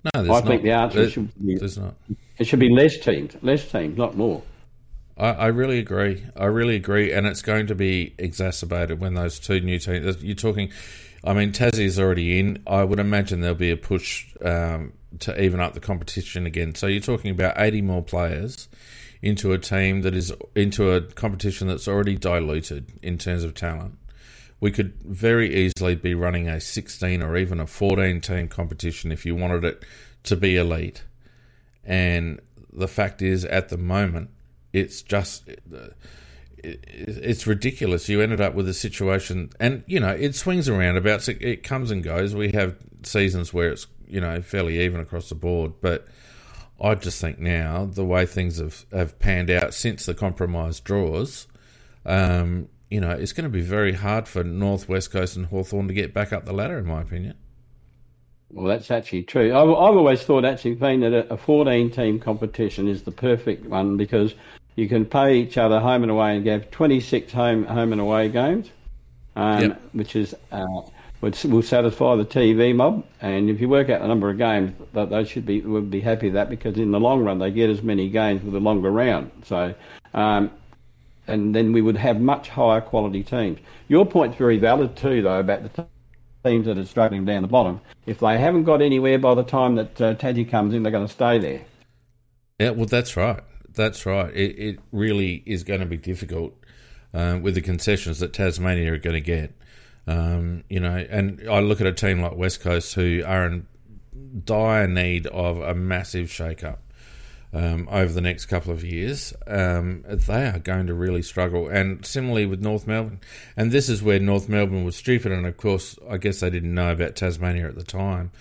No, 0.05 0.23
there's 0.23 0.29
not. 0.29 0.37
I 0.37 0.41
not. 0.41 0.47
think 0.47 0.63
the 0.63 0.71
answer 0.71 1.01
there, 1.03 1.11
should 1.11 1.47
be 1.47 1.57
there's 1.57 1.79
not. 1.79 1.95
It 2.39 2.47
should 2.47 2.61
be 2.61 2.75
less 2.75 2.99
teams, 2.99 3.37
less 3.43 3.71
teams, 3.71 3.99
not 3.99 4.17
more. 4.17 4.43
I, 5.17 5.29
I 5.33 5.47
really 5.49 5.79
agree. 5.79 6.25
I 6.35 6.47
really 6.47 6.77
agree, 6.77 7.13
and 7.13 7.27
it's 7.27 7.43
going 7.43 7.67
to 7.67 7.75
be 7.75 8.15
exacerbated 8.19 9.01
when 9.01 9.15
those 9.15 9.39
two 9.39 9.61
new 9.61 9.79
teams. 9.79 10.23
You're 10.23 10.35
talking. 10.35 10.73
I 11.23 11.35
mean, 11.35 11.53
Tassie's 11.53 11.99
already 11.99 12.39
in. 12.39 12.63
I 12.67 12.83
would 12.83 12.99
imagine 12.99 13.41
there'll 13.41 13.55
be 13.55 13.71
a 13.71 13.77
push 13.77 14.27
um, 14.43 14.95
to 15.19 15.43
even 15.43 15.61
up 15.61 15.75
the 15.75 15.81
competition 15.81 16.47
again. 16.47 16.75
So 16.75 16.87
you're 16.87 17.01
talking 17.01 17.31
about 17.31 17.55
80 17.59 17.83
more 17.83 18.03
players 18.03 18.69
into 19.23 19.53
a 19.53 19.59
team 19.59 20.03
that 20.03 20.15
is 20.15 20.33
into 20.55 20.93
a 20.93 21.03
competition 21.03 21.69
that's 21.69 21.89
already 21.89 22.17
diluted 22.17 22.87
in 23.03 23.19
terms 23.19 23.45
of 23.45 23.55
talent. 23.55 23.99
We 24.61 24.71
could 24.71 24.95
very 25.03 25.55
easily 25.55 25.95
be 25.95 26.15
running 26.15 26.49
a 26.49 26.61
16 26.61 27.23
or 27.23 27.37
even 27.37 27.61
a 27.61 27.67
14 27.67 28.21
team 28.21 28.49
competition 28.49 29.11
if 29.11 29.27
you 29.27 29.35
wanted 29.35 29.65
it 29.65 29.85
to 30.25 30.37
be 30.37 30.57
elite. 30.57 31.05
And 31.85 32.41
the 32.73 32.89
fact 32.89 33.23
is, 33.23 33.45
at 33.47 33.71
the 33.71 33.79
moment, 33.79 34.31
it's 34.73 35.03
just 35.03 35.49
it's 36.63 37.47
ridiculous. 37.47 38.09
You 38.09 38.21
ended 38.21 38.41
up 38.41 38.55
with 38.55 38.69
a 38.69 38.75
situation, 38.75 39.51
and 39.59 39.83
you 39.87 39.99
know 39.99 40.11
it 40.11 40.35
swings 40.35 40.69
around 40.69 40.97
about. 40.97 41.27
It 41.29 41.63
comes 41.63 41.91
and 41.91 42.03
goes. 42.03 42.35
We 42.35 42.53
have 42.53 42.77
seasons 43.03 43.53
where 43.53 43.71
it's 43.71 43.87
you 44.07 44.21
know 44.21 44.41
fairly 44.43 44.81
even 44.81 45.01
across 45.01 45.29
the 45.29 45.35
board, 45.35 45.75
but 45.81 46.07
I 46.81 46.95
just 46.95 47.21
think 47.21 47.39
now 47.39 47.85
the 47.85 48.05
way 48.05 48.27
things 48.27 48.59
have 48.59 48.87
have 48.93 49.19
panned 49.19 49.51
out 49.51 49.75
since 49.75 50.07
the 50.07 50.15
compromise 50.15 50.81
draws, 50.81 51.47
um, 52.07 52.69
you 52.91 53.01
know, 53.01 53.11
it's 53.11 53.33
going 53.33 53.45
to 53.45 53.51
be 53.51 53.61
very 53.61 53.93
hard 53.93 54.27
for 54.27 54.43
North 54.43 54.89
West 54.89 55.13
Coast 55.13 55.37
and 55.37 55.47
Hawthorn 55.47 55.89
to 55.89 55.95
get 55.95 56.13
back 56.13 56.33
up 56.33 56.45
the 56.45 56.53
ladder, 56.53 56.79
in 56.79 56.87
my 56.87 57.03
opinion. 57.03 57.35
Well, 58.53 58.67
that's 58.67 58.91
actually 58.91 59.23
true. 59.23 59.55
I've, 59.55 59.69
I've 59.69 59.97
always 59.97 60.23
thought 60.23 60.45
actually 60.45 60.75
been 60.75 61.01
that 61.01 61.33
a 61.33 61.37
14 61.37 61.91
team 61.91 62.19
competition 62.19 62.89
is 62.89 63.05
the 63.05 63.13
perfect 63.13 63.65
one 63.67 63.97
because 63.97 64.35
you 64.75 64.89
can 64.89 65.05
pay 65.05 65.37
each 65.37 65.57
other 65.57 65.79
home 65.79 66.03
and 66.03 66.11
away 66.11 66.37
and 66.37 66.47
have 66.47 66.71
26 66.73 67.33
home 67.33 67.65
home 67.65 67.93
and 67.93 68.01
away 68.01 68.29
games, 68.29 68.71
um, 69.37 69.63
yep. 69.63 69.83
which 69.93 70.17
is 70.17 70.35
uh, 70.51 70.83
which 71.21 71.45
will 71.45 71.63
satisfy 71.63 72.17
the 72.17 72.25
TV 72.25 72.75
mob. 72.75 73.05
And 73.21 73.49
if 73.49 73.61
you 73.61 73.69
work 73.69 73.89
out 73.91 74.01
the 74.01 74.09
number 74.09 74.31
of 74.31 74.39
games, 74.39 74.73
that 74.93 75.11
they 75.11 75.25
should 75.25 75.47
be 75.47 75.61
would 75.61 75.91
be 75.91 76.01
happy 76.01 76.27
with 76.27 76.35
that 76.35 76.51
because 76.51 76.77
in 76.77 76.91
the 76.91 77.01
long 77.01 77.23
run 77.23 77.39
they 77.39 77.51
get 77.51 77.71
as 77.71 77.83
many 77.83 78.09
games 78.09 78.43
with 78.43 78.55
a 78.55 78.61
longer 78.61 78.91
round. 78.91 79.31
So. 79.45 79.75
Um, 80.15 80.51
and 81.27 81.55
then 81.55 81.73
we 81.73 81.81
would 81.81 81.97
have 81.97 82.21
much 82.21 82.49
higher 82.49 82.81
quality 82.81 83.23
teams. 83.23 83.61
Your 83.89 84.05
point's 84.05 84.37
very 84.37 84.59
valid 84.59 84.97
too, 84.97 85.23
though, 85.23 85.39
about 85.39 85.63
the 85.63 85.87
teams 86.45 86.67
that 86.67 86.77
are 86.77 86.85
struggling 86.85 87.25
down 87.25 87.43
the 87.43 87.49
bottom. 87.49 87.81
If 88.07 88.21
they 88.21 88.39
haven't 88.39 88.65
got 88.65 88.83
anywhere 88.83 89.19
by 89.19 89.35
the 89.35 89.45
time 89.45 89.77
that 89.77 90.01
uh, 90.01 90.15
comes 90.51 90.75
in, 90.75 90.83
they're 90.83 90.93
going 90.93 91.07
to 91.07 91.13
stay 91.13 91.39
there. 91.39 91.63
Yeah, 92.59 92.71
well, 92.71 92.87
that's 92.87 93.17
right. 93.17 93.41
That's 93.73 94.05
right. 94.05 94.35
It, 94.35 94.59
it 94.59 94.79
really 94.93 95.43
is 95.47 95.63
going 95.63 95.81
to 95.81 95.87
be 95.87 95.97
difficult 95.97 96.55
uh, 97.15 97.39
with 97.41 97.55
the 97.55 97.61
concessions 97.61 98.19
that 98.19 98.33
Tasmania 98.33 98.93
are 98.93 98.99
going 98.99 99.15
to 99.15 99.21
get. 99.21 99.55
Um, 100.11 100.65
you 100.69 100.81
know, 100.81 100.97
and 100.97 101.49
I 101.49 101.61
look 101.61 101.81
at 101.81 101.87
a 101.87 101.93
team 101.93 102.21
like 102.21 102.37
West 102.37 102.61
Coast 102.61 102.95
who 102.95 103.23
are 103.25 103.47
in 103.47 103.67
dire 104.45 104.89
need 104.89 105.27
of 105.29 105.61
a 105.61 105.75
massive 105.75 106.31
shake-up 106.31 106.83
um, 107.53 107.89
over 107.91 108.13
the 108.13 108.21
next 108.21 108.47
couple 108.47 108.73
of 108.73 108.83
years. 108.83 109.33
Um, 109.47 110.05
they 110.07 110.47
are 110.47 110.59
going 110.59 110.87
to 110.89 110.95
really 110.95 111.23
struggle. 111.23 111.69
And 111.69 112.05
similarly 112.05 112.47
with 112.47 112.61
North 112.61 112.87
Melbourne. 112.87 113.21
And 113.57 113.71
this 113.71 113.89
is 113.89 114.03
where 114.03 114.19
North 114.19 114.49
Melbourne 114.49 114.85
was 114.85 114.97
stupid. 114.97 115.33
And 115.33 115.47
of 115.47 115.57
course, 115.57 115.99
I 116.09 116.17
guess 116.17 116.41
they 116.41 116.51
didn't 116.51 116.75
know 116.75 116.93
about 116.93 117.17
Tasmania 117.17 117.69
at 117.69 117.77
the 117.77 117.85
time 117.85 118.33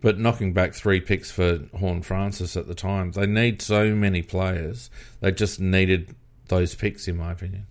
but 0.00 0.18
knocking 0.18 0.52
back 0.52 0.74
three 0.74 1.00
picks 1.00 1.30
for 1.30 1.60
Horne-Francis 1.74 2.56
at 2.56 2.68
the 2.68 2.74
time, 2.74 3.12
they 3.12 3.26
need 3.26 3.62
so 3.62 3.94
many 3.94 4.22
players. 4.22 4.90
They 5.20 5.32
just 5.32 5.58
needed 5.58 6.14
those 6.48 6.74
picks, 6.74 7.08
in 7.08 7.16
my 7.16 7.32
opinion. 7.32 7.66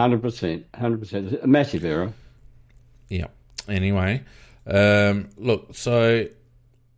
Hundred 0.00 0.22
percent, 0.22 0.64
hundred 0.74 1.00
percent. 1.00 1.38
A 1.42 1.46
massive 1.46 1.84
error. 1.84 2.14
Yeah. 3.10 3.26
Anyway, 3.68 4.24
um, 4.66 5.28
look, 5.36 5.76
so 5.76 6.26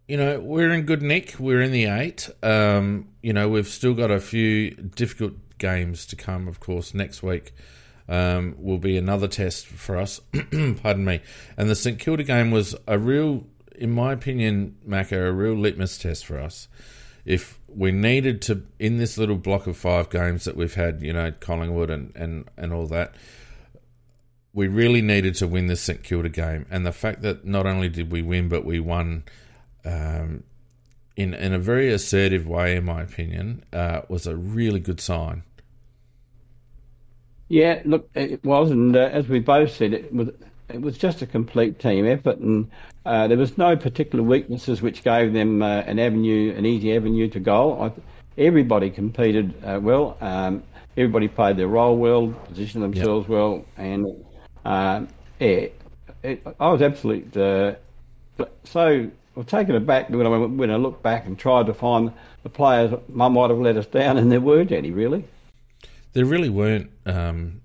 you 0.07 0.17
know 0.17 0.39
we're 0.39 0.71
in 0.71 0.83
good 0.83 1.03
nick. 1.03 1.35
We're 1.41 1.63
in 1.63 1.73
the 1.73 1.87
eight. 1.87 2.31
Um, 2.45 3.09
you 3.21 3.33
know 3.33 3.49
we've 3.49 3.67
still 3.67 3.95
got 3.95 4.13
a 4.13 4.21
few 4.21 4.71
difficult 4.71 5.33
games 5.59 6.07
to 6.07 6.17
come. 6.17 6.47
Of 6.47 6.61
course, 6.61 6.95
next 6.95 7.25
week 7.25 7.53
um, 8.09 8.55
will 8.57 8.79
be 8.79 8.97
another 8.97 9.27
test 9.27 9.67
for 9.67 9.97
us. 9.97 10.21
Pardon 10.33 11.05
me. 11.05 11.23
And 11.57 11.69
the 11.69 11.75
St 11.75 11.99
Kilda 11.99 12.23
game 12.23 12.53
was 12.53 12.77
a 12.87 13.01
real, 13.01 13.45
in 13.75 13.91
my 13.91 14.13
opinion, 14.13 14.77
Macca, 14.89 15.27
a 15.27 15.33
real 15.33 15.55
litmus 15.55 15.99
test 15.99 16.25
for 16.25 16.39
us. 16.39 16.69
If 17.25 17.59
we 17.77 17.93
needed 17.93 18.43
to, 18.43 18.63
in 18.79 18.99
this 18.99 19.19
little 19.19 19.37
block 19.37 19.67
of 19.67 19.77
five 19.77 20.11
games 20.11 20.45
that 20.45 20.57
we've 20.57 20.75
had, 20.75 21.03
you 21.03 21.13
know, 21.13 21.33
Collingwood 21.33 21.91
and, 21.91 22.13
and, 22.15 22.49
and 22.57 22.73
all 22.73 22.87
that, 22.89 23.15
we 24.53 24.69
really 24.69 25.01
needed 25.01 25.35
to 25.37 25.47
win 25.47 25.67
this 25.67 25.81
St 25.81 26.03
Kilda 26.03 26.29
game. 26.29 26.67
And 26.71 26.85
the 26.85 26.93
fact 26.93 27.23
that 27.23 27.45
not 27.45 27.67
only 27.67 27.89
did 27.89 28.13
we 28.13 28.23
win, 28.23 28.49
but 28.49 28.65
we 28.65 28.81
won 28.81 29.25
um, 29.85 30.45
in, 31.17 31.35
in 31.35 31.53
a 31.53 31.59
very 31.59 31.93
assertive 31.93 32.47
way, 32.47 32.77
in 32.77 32.85
my 32.85 33.03
opinion, 33.03 33.65
uh, 33.73 34.03
was 34.09 34.27
a 34.27 34.37
really 34.37 34.81
good 34.81 35.01
sign. 35.01 35.43
Yeah, 37.49 37.83
look, 37.85 38.09
it 38.15 38.43
was, 38.45 38.71
and 38.71 38.97
uh, 38.97 39.11
as 39.13 39.29
we 39.29 39.39
both 39.39 39.73
said, 39.73 39.93
it 39.93 40.15
was 40.15 40.31
it 40.69 40.81
was 40.81 40.97
just 40.97 41.23
a 41.23 41.27
complete 41.27 41.79
team 41.79 42.07
effort, 42.07 42.39
and 42.39 42.71
uh, 43.05 43.29
there 43.29 43.39
was 43.39 43.59
no 43.59 43.77
particular 43.77 44.25
weaknesses 44.25 44.83
which 44.83 45.03
gave 45.03 45.33
them 45.33 45.63
uh, 45.63 45.81
an 45.81 45.99
avenue, 45.99 46.55
an 46.57 46.67
easy 46.67 46.95
avenue 46.95 47.29
to 47.29 47.41
goal. 47.41 47.83
I, 47.83 47.93
everybody 48.41 48.91
competed 48.91 49.55
uh, 49.65 49.81
well. 49.83 50.17
Um, 50.21 50.63
everybody 50.97 51.29
played 51.29 51.57
their 51.57 51.69
role 51.69 51.97
well, 51.97 52.29
positioned 52.49 52.85
themselves 52.85 53.25
yep. 53.25 53.31
well, 53.31 53.65
and 53.77 54.25
um, 54.65 55.09
yeah, 55.39 55.67
it, 56.23 56.47
I 56.59 56.71
was 56.71 56.83
absolutely 56.83 57.43
uh, 57.43 57.75
so. 58.65 59.11
I've 59.35 59.47
taken 59.47 59.75
aback 59.75 60.11
when 60.11 60.27
I 60.27 60.29
when 60.29 60.71
I 60.71 60.77
look 60.77 61.03
back 61.03 61.25
and 61.25 61.39
tried 61.39 61.65
to 61.65 61.73
find 61.73 62.13
the 62.43 62.51
players 62.51 62.93
I 62.93 63.29
might 63.29 63.49
have 63.49 63.59
let 63.59 63.79
us 63.79 63.87
down, 63.87 64.19
and 64.19 64.31
there 64.31 64.43
weren't 64.43 64.73
any 64.73 64.91
really 64.91 65.25
there 66.13 66.25
really 66.25 66.51
weren't, 66.51 66.91
um, 67.07 67.63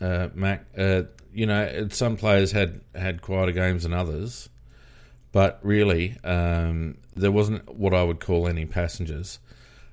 uh, 0.00 0.28
Mac. 0.34 0.64
You 1.32 1.46
know, 1.46 1.88
some 1.90 2.16
players 2.16 2.52
had 2.52 2.80
had 2.94 3.22
quieter 3.22 3.52
games 3.52 3.84
than 3.84 3.92
others, 3.92 4.48
but 5.32 5.58
really, 5.62 6.16
um, 6.24 6.98
there 7.14 7.32
wasn't 7.32 7.74
what 7.74 7.94
I 7.94 8.02
would 8.02 8.20
call 8.20 8.46
any 8.46 8.66
passengers. 8.66 9.38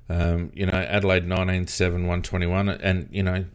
Um, 0.10 0.52
you 0.56 0.66
know, 0.66 0.74
Adelaide 0.74 1.26
19 1.26 1.68
7 1.68 2.02
121, 2.02 2.70
and, 2.70 3.08
you 3.12 3.24
know, 3.24 3.46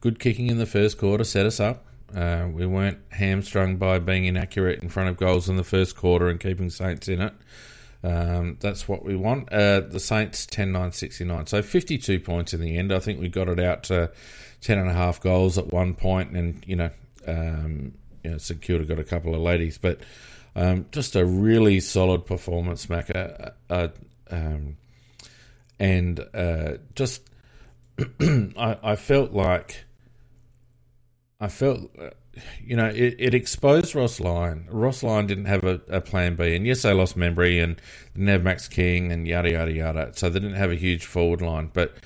good 0.00 0.18
kicking 0.18 0.48
in 0.48 0.58
the 0.58 0.66
first 0.66 0.98
quarter 0.98 1.24
set 1.24 1.46
us 1.46 1.60
up. 1.60 1.84
Uh, 2.14 2.48
we 2.52 2.66
weren't 2.66 2.98
hamstrung 3.10 3.76
by 3.76 3.98
being 3.98 4.24
inaccurate 4.24 4.82
in 4.82 4.88
front 4.88 5.08
of 5.08 5.16
goals 5.16 5.48
in 5.48 5.56
the 5.56 5.64
first 5.64 5.96
quarter 5.96 6.28
and 6.28 6.40
keeping 6.40 6.70
Saints 6.70 7.08
in 7.08 7.20
it. 7.20 7.34
Um, 8.02 8.56
that's 8.60 8.88
what 8.88 9.04
we 9.04 9.16
want. 9.16 9.52
Uh, 9.52 9.80
the 9.80 10.00
Saints 10.00 10.46
10 10.46 10.72
9 10.72 10.92
69. 10.92 11.46
So 11.46 11.62
52 11.62 12.20
points 12.20 12.54
in 12.54 12.60
the 12.60 12.78
end. 12.78 12.92
I 12.92 13.00
think 13.00 13.20
we 13.20 13.28
got 13.28 13.48
it 13.48 13.58
out 13.58 13.82
to 13.84 14.12
10 14.60 14.78
and 14.78 14.88
a 14.88 14.92
half 14.92 15.20
goals 15.20 15.58
at 15.58 15.72
one 15.72 15.94
point, 15.94 16.32
and, 16.32 16.62
you 16.66 16.76
know, 16.76 16.90
um, 17.26 17.92
you 18.24 18.30
know, 18.30 18.84
got 18.84 18.98
a 18.98 19.04
couple 19.04 19.34
of 19.34 19.40
ladies, 19.40 19.78
but 19.78 20.00
um, 20.54 20.86
just 20.90 21.16
a 21.16 21.24
really 21.24 21.80
solid 21.80 22.26
performance, 22.26 22.86
Macca. 22.86 23.52
Uh, 23.70 23.72
uh, 23.72 23.88
um, 24.30 24.76
and 25.78 26.20
uh, 26.34 26.78
just, 26.94 27.22
I, 28.20 28.78
I, 28.82 28.96
felt 28.96 29.32
like, 29.32 29.84
I 31.40 31.48
felt 31.48 31.90
uh, 32.00 32.10
you 32.62 32.76
know, 32.76 32.86
it, 32.86 33.16
it 33.18 33.34
exposed 33.34 33.94
Ross 33.94 34.20
Lyon. 34.20 34.66
Ross 34.70 35.02
Lyon 35.02 35.26
didn't 35.26 35.46
have 35.46 35.64
a, 35.64 35.80
a, 35.88 36.00
plan 36.00 36.36
B, 36.36 36.54
and 36.54 36.66
yes, 36.66 36.82
they 36.82 36.92
lost 36.92 37.16
Membrey 37.16 37.62
and 37.62 37.80
didn't 38.14 38.28
have 38.28 38.42
Max 38.42 38.68
King 38.68 39.12
and 39.12 39.26
yada 39.26 39.50
yada 39.50 39.72
yada. 39.72 40.12
So 40.14 40.28
they 40.28 40.40
didn't 40.40 40.56
have 40.56 40.70
a 40.70 40.76
huge 40.76 41.06
forward 41.06 41.40
line, 41.40 41.70
but 41.72 41.96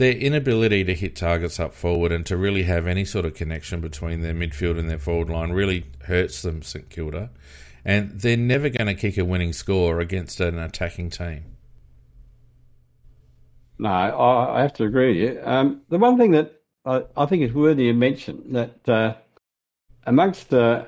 their 0.00 0.14
inability 0.14 0.82
to 0.82 0.94
hit 0.94 1.14
targets 1.14 1.60
up 1.60 1.74
forward 1.74 2.10
and 2.10 2.24
to 2.24 2.34
really 2.34 2.62
have 2.62 2.86
any 2.86 3.04
sort 3.04 3.26
of 3.26 3.34
connection 3.34 3.82
between 3.82 4.22
their 4.22 4.32
midfield 4.32 4.78
and 4.78 4.88
their 4.88 4.98
forward 4.98 5.28
line 5.28 5.52
really 5.52 5.84
hurts 6.04 6.40
them, 6.40 6.62
St 6.62 6.88
Kilda. 6.88 7.28
And 7.84 8.18
they're 8.18 8.36
never 8.38 8.70
going 8.70 8.86
to 8.86 8.94
kick 8.94 9.18
a 9.18 9.26
winning 9.26 9.52
score 9.52 10.00
against 10.00 10.40
an 10.40 10.58
attacking 10.58 11.10
team. 11.10 11.44
No, 13.78 13.90
I 13.90 14.62
have 14.62 14.72
to 14.74 14.84
agree 14.84 15.08
with 15.08 15.36
you. 15.36 15.40
Um, 15.44 15.82
the 15.90 15.98
one 15.98 16.16
thing 16.16 16.30
that 16.30 16.60
I, 16.86 17.04
I 17.14 17.26
think 17.26 17.42
is 17.42 17.52
worthy 17.52 17.90
of 17.90 17.96
mention 17.96 18.54
that 18.54 18.88
uh, 18.88 19.14
amongst 20.06 20.54
uh, 20.54 20.86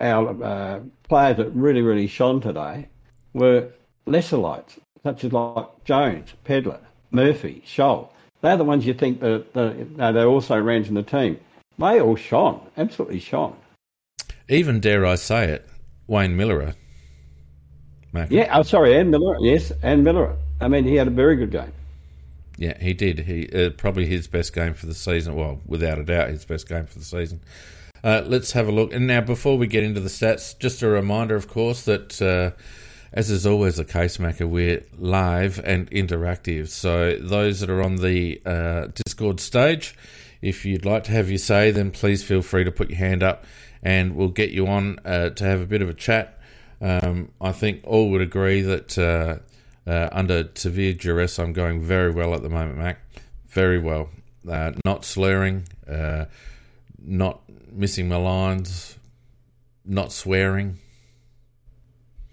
our 0.00 0.44
uh, 0.44 0.80
players 1.08 1.38
that 1.38 1.50
really, 1.50 1.82
really 1.82 2.06
shone 2.06 2.40
today 2.40 2.88
were 3.32 3.68
lesser 4.06 4.36
lights, 4.36 4.78
such 5.02 5.24
as 5.24 5.32
like 5.32 5.66
Jones, 5.84 6.34
Pedlar, 6.44 6.80
Murphy, 7.10 7.64
Scholl. 7.66 8.10
They're 8.44 8.58
the 8.58 8.64
ones 8.64 8.84
you 8.84 8.92
think 8.92 9.20
that, 9.20 9.54
that 9.54 10.12
they 10.12 10.22
also 10.22 10.60
ran 10.60 10.84
in 10.84 10.92
the 10.92 11.02
team. 11.02 11.40
They 11.78 11.98
all 11.98 12.14
shone, 12.14 12.60
absolutely 12.76 13.18
shone. 13.18 13.56
Even 14.50 14.80
dare 14.80 15.06
I 15.06 15.14
say 15.14 15.46
it, 15.46 15.66
Wayne 16.08 16.36
Milera. 16.36 16.74
Yeah, 18.28 18.50
oh, 18.52 18.62
sorry, 18.62 18.98
and 18.98 19.14
Milera. 19.14 19.38
Yes, 19.40 19.72
and 19.82 20.06
Milera. 20.06 20.36
I 20.60 20.68
mean, 20.68 20.84
he 20.84 20.94
had 20.94 21.06
a 21.06 21.10
very 21.10 21.36
good 21.36 21.52
game. 21.52 21.72
Yeah, 22.58 22.76
he 22.78 22.92
did. 22.92 23.20
He 23.20 23.48
uh, 23.48 23.70
probably 23.70 24.04
his 24.04 24.26
best 24.26 24.54
game 24.54 24.74
for 24.74 24.84
the 24.84 24.94
season. 24.94 25.36
Well, 25.36 25.62
without 25.64 25.98
a 25.98 26.04
doubt, 26.04 26.28
his 26.28 26.44
best 26.44 26.68
game 26.68 26.84
for 26.84 26.98
the 26.98 27.04
season. 27.06 27.40
Uh, 28.04 28.24
let's 28.26 28.52
have 28.52 28.68
a 28.68 28.72
look. 28.72 28.92
And 28.92 29.06
now, 29.06 29.22
before 29.22 29.56
we 29.56 29.66
get 29.66 29.84
into 29.84 30.00
the 30.00 30.10
stats, 30.10 30.56
just 30.58 30.82
a 30.82 30.88
reminder, 30.88 31.34
of 31.34 31.48
course, 31.48 31.86
that 31.86 32.20
uh, 32.20 32.50
as 33.14 33.30
is 33.30 33.46
always 33.46 33.76
the 33.76 33.84
case, 33.84 34.16
Macca, 34.16 34.46
we're 34.46 34.84
live 34.98 35.60
and 35.64 35.88
interactive. 35.92 36.68
So 36.68 37.16
those 37.16 37.60
that 37.60 37.70
are 37.70 37.80
on 37.80 37.96
the 37.96 38.42
uh, 38.44 38.88
Discord 38.92 39.38
stage, 39.38 39.96
if 40.42 40.64
you'd 40.64 40.84
like 40.84 41.04
to 41.04 41.12
have 41.12 41.30
your 41.30 41.38
say, 41.38 41.70
then 41.70 41.92
please 41.92 42.24
feel 42.24 42.42
free 42.42 42.64
to 42.64 42.72
put 42.72 42.90
your 42.90 42.98
hand 42.98 43.22
up, 43.22 43.44
and 43.84 44.16
we'll 44.16 44.28
get 44.28 44.50
you 44.50 44.66
on 44.66 44.98
uh, 45.04 45.30
to 45.30 45.44
have 45.44 45.60
a 45.60 45.66
bit 45.66 45.80
of 45.80 45.88
a 45.88 45.94
chat. 45.94 46.40
Um, 46.80 47.30
I 47.40 47.52
think 47.52 47.82
all 47.84 48.10
would 48.10 48.20
agree 48.20 48.62
that 48.62 48.98
uh, 48.98 49.36
uh, 49.88 50.08
under 50.10 50.50
severe 50.56 50.92
duress, 50.92 51.38
I'm 51.38 51.52
going 51.52 51.82
very 51.82 52.10
well 52.10 52.34
at 52.34 52.42
the 52.42 52.50
moment, 52.50 52.78
Mac. 52.78 52.98
Very 53.46 53.78
well. 53.78 54.10
Uh, 54.50 54.72
not 54.84 55.04
slurring, 55.04 55.68
uh, 55.88 56.24
not 57.00 57.42
missing 57.70 58.08
my 58.08 58.16
lines, 58.16 58.98
not 59.84 60.10
swearing. 60.12 60.80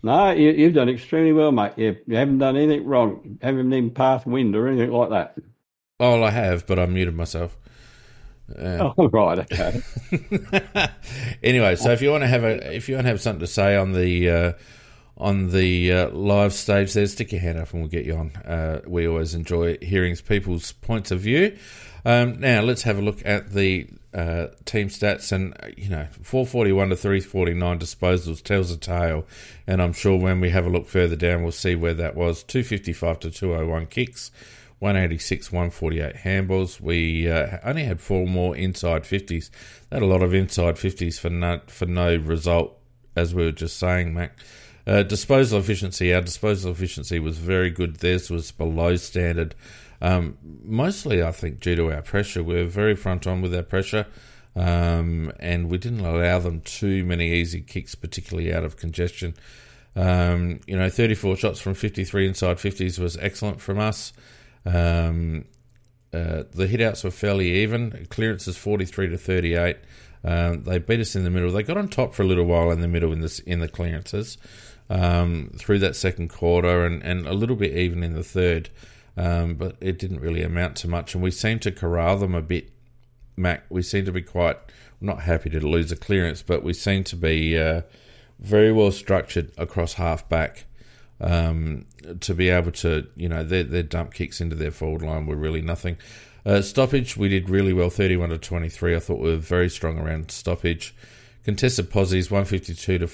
No, 0.04 0.32
you, 0.32 0.66
have 0.66 0.74
done 0.74 0.90
extremely 0.90 1.32
well, 1.32 1.52
mate. 1.52 1.74
You, 1.78 1.96
you, 2.08 2.16
haven't 2.16 2.40
done 2.40 2.58
anything 2.58 2.86
wrong. 2.86 3.22
You 3.24 3.38
haven't 3.42 3.72
even 3.72 3.92
passed 3.92 4.26
wind 4.26 4.56
or 4.56 4.68
anything 4.68 4.92
like 4.92 5.10
that. 5.12 5.38
Oh, 6.00 6.24
I 6.24 6.32
have, 6.32 6.66
but 6.66 6.80
I 6.80 6.88
muted 6.88 7.16
myself. 7.16 7.56
Uh, 8.58 8.92
oh, 8.98 9.10
right, 9.10 9.40
okay. 9.40 9.82
anyway, 11.44 11.76
so 11.76 11.92
if 11.92 12.02
you 12.02 12.10
want 12.10 12.24
to 12.24 12.28
have 12.28 12.44
a, 12.44 12.76
if 12.76 12.90
you 12.90 12.96
want 12.96 13.06
to 13.06 13.10
have 13.10 13.22
something 13.22 13.42
to 13.42 13.48
say 13.48 13.76
on 13.76 13.94
the 13.94 14.30
uh, 14.30 14.54
on 15.18 15.52
the 15.52 15.92
uh, 15.92 16.10
live 16.10 16.54
stage 16.54 16.94
there, 16.94 17.06
stick 17.06 17.32
your 17.32 17.42
hand 17.42 17.60
up 17.60 17.72
and 17.72 17.82
we'll 17.82 17.90
get 17.90 18.06
you 18.06 18.16
on. 18.16 18.32
Uh, 18.38 18.82
we 18.88 19.08
always 19.08 19.36
enjoy 19.36 19.78
hearing 19.82 20.16
people's 20.16 20.72
points 20.72 21.12
of 21.12 21.20
view. 21.20 21.56
Um, 22.04 22.40
now, 22.40 22.62
let's 22.62 22.82
have 22.82 22.98
a 22.98 23.02
look 23.02 23.22
at 23.24 23.52
the 23.52 23.88
uh, 24.14 24.48
team 24.66 24.90
stats. 24.90 25.32
And, 25.32 25.56
you 25.78 25.90
know, 25.90 26.08
441 26.22 26.90
to 26.90 26.96
349 26.96 27.80
disposals 27.80 28.44
tells 28.44 28.72
a 28.72 28.78
tale. 28.78 29.26
And 29.68 29.82
I'm 29.82 29.94
sure 29.94 30.18
when 30.18 30.42
we 30.42 30.50
have 30.50 30.66
a 30.66 30.70
look 30.70 30.88
further 30.88 31.16
down, 31.16 31.44
we'll 31.44 31.52
see 31.52 31.76
where 31.76 31.94
that 31.94 32.16
was. 32.16 32.44
255 32.44 33.20
to 33.22 33.32
201 33.32 33.88
kicks. 33.88 34.32
186, 34.80 35.52
148 35.52 36.16
handballs. 36.16 36.82
We 36.82 37.30
uh, 37.30 37.60
only 37.64 37.84
had 37.84 38.02
four 38.02 38.26
more 38.26 38.56
inside 38.56 39.04
50s. 39.04 39.52
Had 39.92 40.02
a 40.02 40.08
lot 40.08 40.24
of 40.24 40.34
inside 40.34 40.76
50s 40.76 41.20
for 41.20 41.30
no, 41.30 41.62
for 41.68 41.86
no 41.86 42.16
result, 42.16 42.80
as 43.16 43.36
we 43.36 43.44
were 43.44 43.52
just 43.52 43.78
saying, 43.78 44.16
Mac. 44.16 44.40
Uh, 44.88 45.04
disposal 45.04 45.60
efficiency, 45.60 46.12
our 46.12 46.22
disposal 46.22 46.72
efficiency 46.72 47.20
was 47.20 47.38
very 47.38 47.70
good. 47.70 47.98
Theirs 47.98 48.32
was 48.32 48.52
below 48.52 48.96
standard. 48.96 49.54
Um, 50.02 50.38
mostly, 50.64 51.22
I 51.22 51.32
think, 51.32 51.60
due 51.60 51.76
to 51.76 51.92
our 51.92 52.02
pressure. 52.02 52.44
We 52.44 52.56
were 52.56 52.66
very 52.66 52.96
front 52.96 53.28
on 53.28 53.42
with 53.42 53.54
our 53.54 53.64
pressure, 53.64 54.08
um, 54.56 55.32
and 55.40 55.70
we 55.70 55.78
didn't 55.78 56.06
allow 56.06 56.40
them 56.40 56.62
too 56.62 57.06
many 57.06 57.32
easy 57.34 57.62
kicks, 57.62 57.96
particularly 57.96 58.54
out 58.54 58.64
of 58.64 58.78
congestion. 58.78 59.36
Um, 59.96 60.62
you 60.68 60.78
know, 60.78 60.90
34 60.90 61.36
shots 61.36 61.60
from 61.60 61.74
53 61.74 62.28
inside 62.28 62.58
50s 62.58 62.98
was 62.98 63.18
excellent 63.18 63.62
from 63.62 63.80
us. 63.80 64.14
Um, 64.66 65.46
uh, 66.14 66.44
the 66.52 66.68
hitouts 66.68 67.04
were 67.04 67.12
fairly 67.12 67.62
even. 67.62 68.08
Clearances 68.10 68.58
43 68.58 69.10
to 69.10 69.18
38. 69.18 69.78
Um, 70.24 70.64
they 70.64 70.78
beat 70.78 71.00
us 71.00 71.16
in 71.16 71.24
the 71.24 71.30
middle. 71.30 71.52
They 71.52 71.64
got 71.64 71.78
on 71.78 71.88
top 71.88 72.14
for 72.14 72.24
a 72.24 72.26
little 72.26 72.46
while 72.46 72.72
in 72.72 72.82
the 72.82 72.88
middle 72.88 73.12
in 73.12 73.22
this 73.22 73.40
in 73.40 73.60
the 73.60 73.68
clearances 73.68 74.38
um, 74.90 75.52
through 75.58 75.80
that 75.80 75.96
second 75.96 76.30
quarter 76.30 76.86
and, 76.86 77.02
and 77.02 77.26
a 77.26 77.34
little 77.34 77.56
bit 77.56 77.76
even 77.76 78.04
in 78.04 78.14
the 78.14 78.24
third. 78.24 78.70
Um, 79.18 79.56
but 79.56 79.76
it 79.82 80.00
didn't 80.00 80.22
really 80.22 80.42
amount 80.42 80.78
to 80.78 80.88
much. 80.88 81.14
And 81.14 81.24
we 81.24 81.32
seemed 81.32 81.62
to 81.64 81.72
corral 81.72 82.18
them 82.18 82.34
a 82.34 82.42
bit 82.42 82.72
Mac, 83.38 83.64
we 83.70 83.82
seem 83.82 84.06
to 84.06 84.12
be 84.12 84.22
quite 84.22 84.58
not 85.00 85.22
happy 85.22 85.50
to 85.50 85.60
lose 85.60 85.92
a 85.92 85.96
clearance, 85.96 86.42
but 86.42 86.64
we 86.64 86.74
seem 86.74 87.04
to 87.06 87.16
be 87.16 87.58
uh, 87.58 87.82
very 88.40 88.72
well 88.72 88.92
structured 88.92 89.52
across 89.58 89.94
half 89.94 90.28
back 90.30 90.66
um, 91.20 91.86
to 92.20 92.34
be 92.34 92.50
able 92.50 92.72
to, 92.72 93.08
you 93.16 93.30
know, 93.30 93.44
their, 93.44 93.64
their 93.64 93.84
dump 93.84 94.14
kicks 94.14 94.42
into 94.42 94.56
their 94.56 94.72
forward 94.72 95.02
line 95.02 95.26
were 95.26 95.36
really 95.36 95.62
nothing. 95.62 95.98
Uh, 96.46 96.62
stoppage, 96.62 97.16
we 97.16 97.30
did 97.30 97.50
really 97.50 97.74
well, 97.74 97.90
31 97.90 98.30
to 98.30 98.38
23. 98.38 98.96
I 98.96 99.00
thought 99.00 99.20
we 99.20 99.30
were 99.30 99.38
very 99.38 99.70
strong 99.70 100.00
around 100.00 100.32
stoppage. 100.32 100.96
Contested 101.44 101.90
posies, 101.90 102.32
152 102.32 103.00
to, 103.00 103.08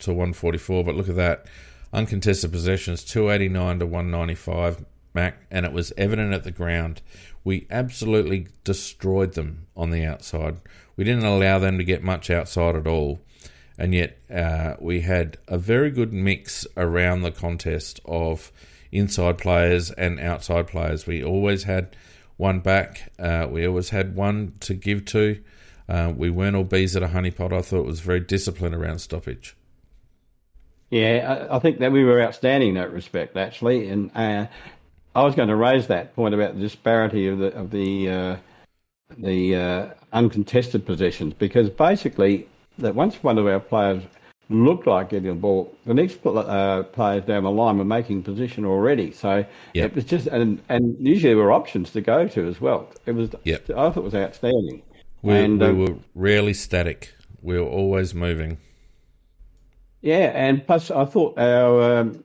to 0.00 0.10
144, 0.10 0.84
but 0.84 0.94
look 0.94 1.08
at 1.08 1.16
that. 1.16 1.46
Uncontested 1.92 2.50
possessions, 2.50 3.04
289 3.04 3.80
to 3.80 3.86
195, 3.86 4.84
Mac, 5.14 5.44
and 5.50 5.66
it 5.66 5.72
was 5.72 5.92
evident 5.96 6.32
at 6.32 6.44
the 6.44 6.50
ground. 6.50 7.02
We 7.44 7.66
absolutely 7.70 8.48
destroyed 8.64 9.34
them 9.34 9.66
on 9.76 9.90
the 9.90 10.04
outside. 10.04 10.58
We 10.96 11.04
didn't 11.04 11.24
allow 11.24 11.58
them 11.58 11.78
to 11.78 11.84
get 11.84 12.02
much 12.02 12.30
outside 12.30 12.76
at 12.76 12.86
all 12.86 13.20
and 13.78 13.94
yet 13.94 14.18
uh, 14.32 14.74
we 14.80 15.00
had 15.00 15.38
a 15.48 15.58
very 15.58 15.90
good 15.90 16.12
mix 16.12 16.66
around 16.76 17.22
the 17.22 17.30
contest 17.30 18.00
of 18.04 18.52
inside 18.90 19.38
players 19.38 19.90
and 19.92 20.20
outside 20.20 20.66
players. 20.66 21.06
We 21.06 21.24
always 21.24 21.64
had 21.64 21.96
one 22.36 22.60
back, 22.60 23.12
uh, 23.18 23.46
we 23.50 23.66
always 23.66 23.90
had 23.90 24.14
one 24.14 24.54
to 24.60 24.74
give 24.74 25.04
to. 25.06 25.42
Uh, 25.88 26.12
we 26.16 26.30
weren't 26.30 26.56
all 26.56 26.64
bees 26.64 26.96
at 26.96 27.02
a 27.02 27.08
honeypot. 27.08 27.52
I 27.52 27.60
thought 27.60 27.80
it 27.80 27.86
was 27.86 28.00
very 28.00 28.20
disciplined 28.20 28.74
around 28.74 29.00
stoppage. 29.00 29.56
Yeah, 30.90 31.46
I, 31.50 31.56
I 31.56 31.58
think 31.58 31.78
that 31.80 31.90
we 31.90 32.04
were 32.04 32.22
outstanding 32.22 32.70
in 32.70 32.74
that 32.76 32.92
respect, 32.92 33.36
actually. 33.36 33.88
And 33.88 34.10
uh, 34.14 34.46
I 35.14 35.22
was 35.22 35.34
going 35.34 35.48
to 35.48 35.56
raise 35.56 35.86
that 35.88 36.14
point 36.14 36.34
about 36.34 36.54
the 36.54 36.60
disparity 36.60 37.28
of 37.28 37.38
the 37.38 37.54
of 37.54 37.70
the 37.70 38.10
uh, 38.10 38.36
the 39.18 39.56
uh, 39.56 39.86
uncontested 40.12 40.86
possessions 40.86 41.34
because 41.34 41.68
basically 41.70 42.48
that 42.78 42.94
once 42.94 43.22
one 43.22 43.38
of 43.38 43.46
our 43.46 43.60
players 43.60 44.02
looked 44.48 44.86
like 44.86 45.10
getting 45.10 45.28
the 45.28 45.34
ball, 45.34 45.74
the 45.86 45.94
next 45.94 46.24
uh, 46.26 46.82
players 46.92 47.24
down 47.24 47.44
the 47.44 47.50
line 47.50 47.78
were 47.78 47.84
making 47.84 48.22
position 48.22 48.64
already. 48.64 49.12
So 49.12 49.44
yep. 49.74 49.90
it 49.90 49.94
was 49.94 50.04
just, 50.04 50.26
and, 50.26 50.60
and 50.68 50.96
usually 50.98 51.34
there 51.34 51.42
were 51.42 51.52
options 51.52 51.90
to 51.92 52.00
go 52.00 52.28
to 52.28 52.46
as 52.46 52.60
well. 52.60 52.88
It 53.06 53.12
was, 53.12 53.30
yep. 53.44 53.68
I 53.70 53.90
thought 53.90 53.98
it 53.98 54.02
was 54.02 54.14
outstanding. 54.14 54.82
We, 55.22 55.34
and, 55.34 55.60
we 55.60 55.66
um, 55.66 55.78
were 55.78 55.96
rarely 56.14 56.54
static. 56.54 57.14
We 57.40 57.58
were 57.58 57.66
always 57.66 58.14
moving. 58.14 58.58
Yeah, 60.00 60.32
and 60.34 60.66
plus 60.66 60.90
I 60.90 61.04
thought 61.04 61.38
our 61.38 61.98
um, 62.00 62.24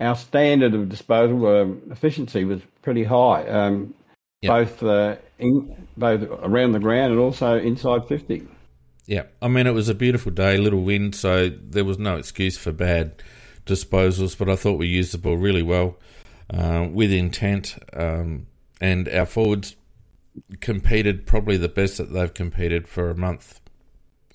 our 0.00 0.16
standard 0.16 0.74
of 0.74 0.88
disposal 0.88 1.46
um, 1.46 1.82
efficiency 1.90 2.44
was 2.44 2.60
pretty 2.82 3.04
high, 3.04 3.46
um, 3.48 3.94
yep. 4.42 4.50
both 4.50 4.82
uh, 4.82 5.16
in, 5.38 5.88
both 5.96 6.22
around 6.42 6.72
the 6.72 6.78
ground 6.78 7.12
and 7.12 7.20
also 7.20 7.58
inside 7.58 8.06
fifty. 8.06 8.46
Yeah, 9.06 9.24
I 9.40 9.48
mean, 9.48 9.66
it 9.66 9.72
was 9.72 9.88
a 9.88 9.94
beautiful 9.94 10.32
day, 10.32 10.58
little 10.58 10.82
wind, 10.82 11.14
so 11.14 11.48
there 11.48 11.84
was 11.84 11.98
no 11.98 12.16
excuse 12.16 12.58
for 12.58 12.72
bad 12.72 13.22
disposals, 13.64 14.36
but 14.36 14.50
I 14.50 14.56
thought 14.56 14.78
we 14.78 14.86
used 14.86 15.12
the 15.12 15.18
ball 15.18 15.36
really 15.36 15.62
well 15.62 15.96
uh, 16.50 16.86
with 16.90 17.10
intent, 17.10 17.76
um, 17.94 18.46
and 18.80 19.08
our 19.08 19.26
forwards 19.26 19.76
competed 20.60 21.26
probably 21.26 21.56
the 21.56 21.68
best 21.68 21.96
that 21.96 22.12
they've 22.12 22.32
competed 22.32 22.86
for 22.86 23.10
a 23.10 23.16
month, 23.16 23.60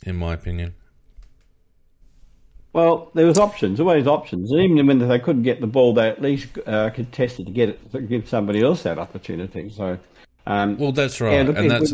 in 0.06 0.16
my 0.16 0.34
opinion. 0.34 0.74
Well, 2.74 3.12
there 3.14 3.28
was 3.28 3.38
options, 3.38 3.80
always 3.80 4.08
options. 4.08 4.52
Even 4.52 4.86
when 4.88 4.98
they 4.98 5.20
couldn't 5.20 5.44
get 5.44 5.62
the 5.62 5.68
ball, 5.68 5.94
they 5.94 6.10
at 6.10 6.22
least 6.22 6.58
uh, 6.66 6.90
contested 6.90 7.46
to 7.46 7.52
get 7.52 7.70
it, 7.70 7.92
to 7.92 8.02
give 8.02 8.28
somebody 8.28 8.64
else 8.64 8.84
that 8.84 8.98
opportunity. 8.98 9.70
So, 9.70 10.00
um, 10.48 10.78
well, 10.78 10.92
that's 10.92 11.22
right, 11.22 11.34
yeah, 11.34 11.44
look, 11.44 11.58
and 11.58 11.70
that's 11.70 11.94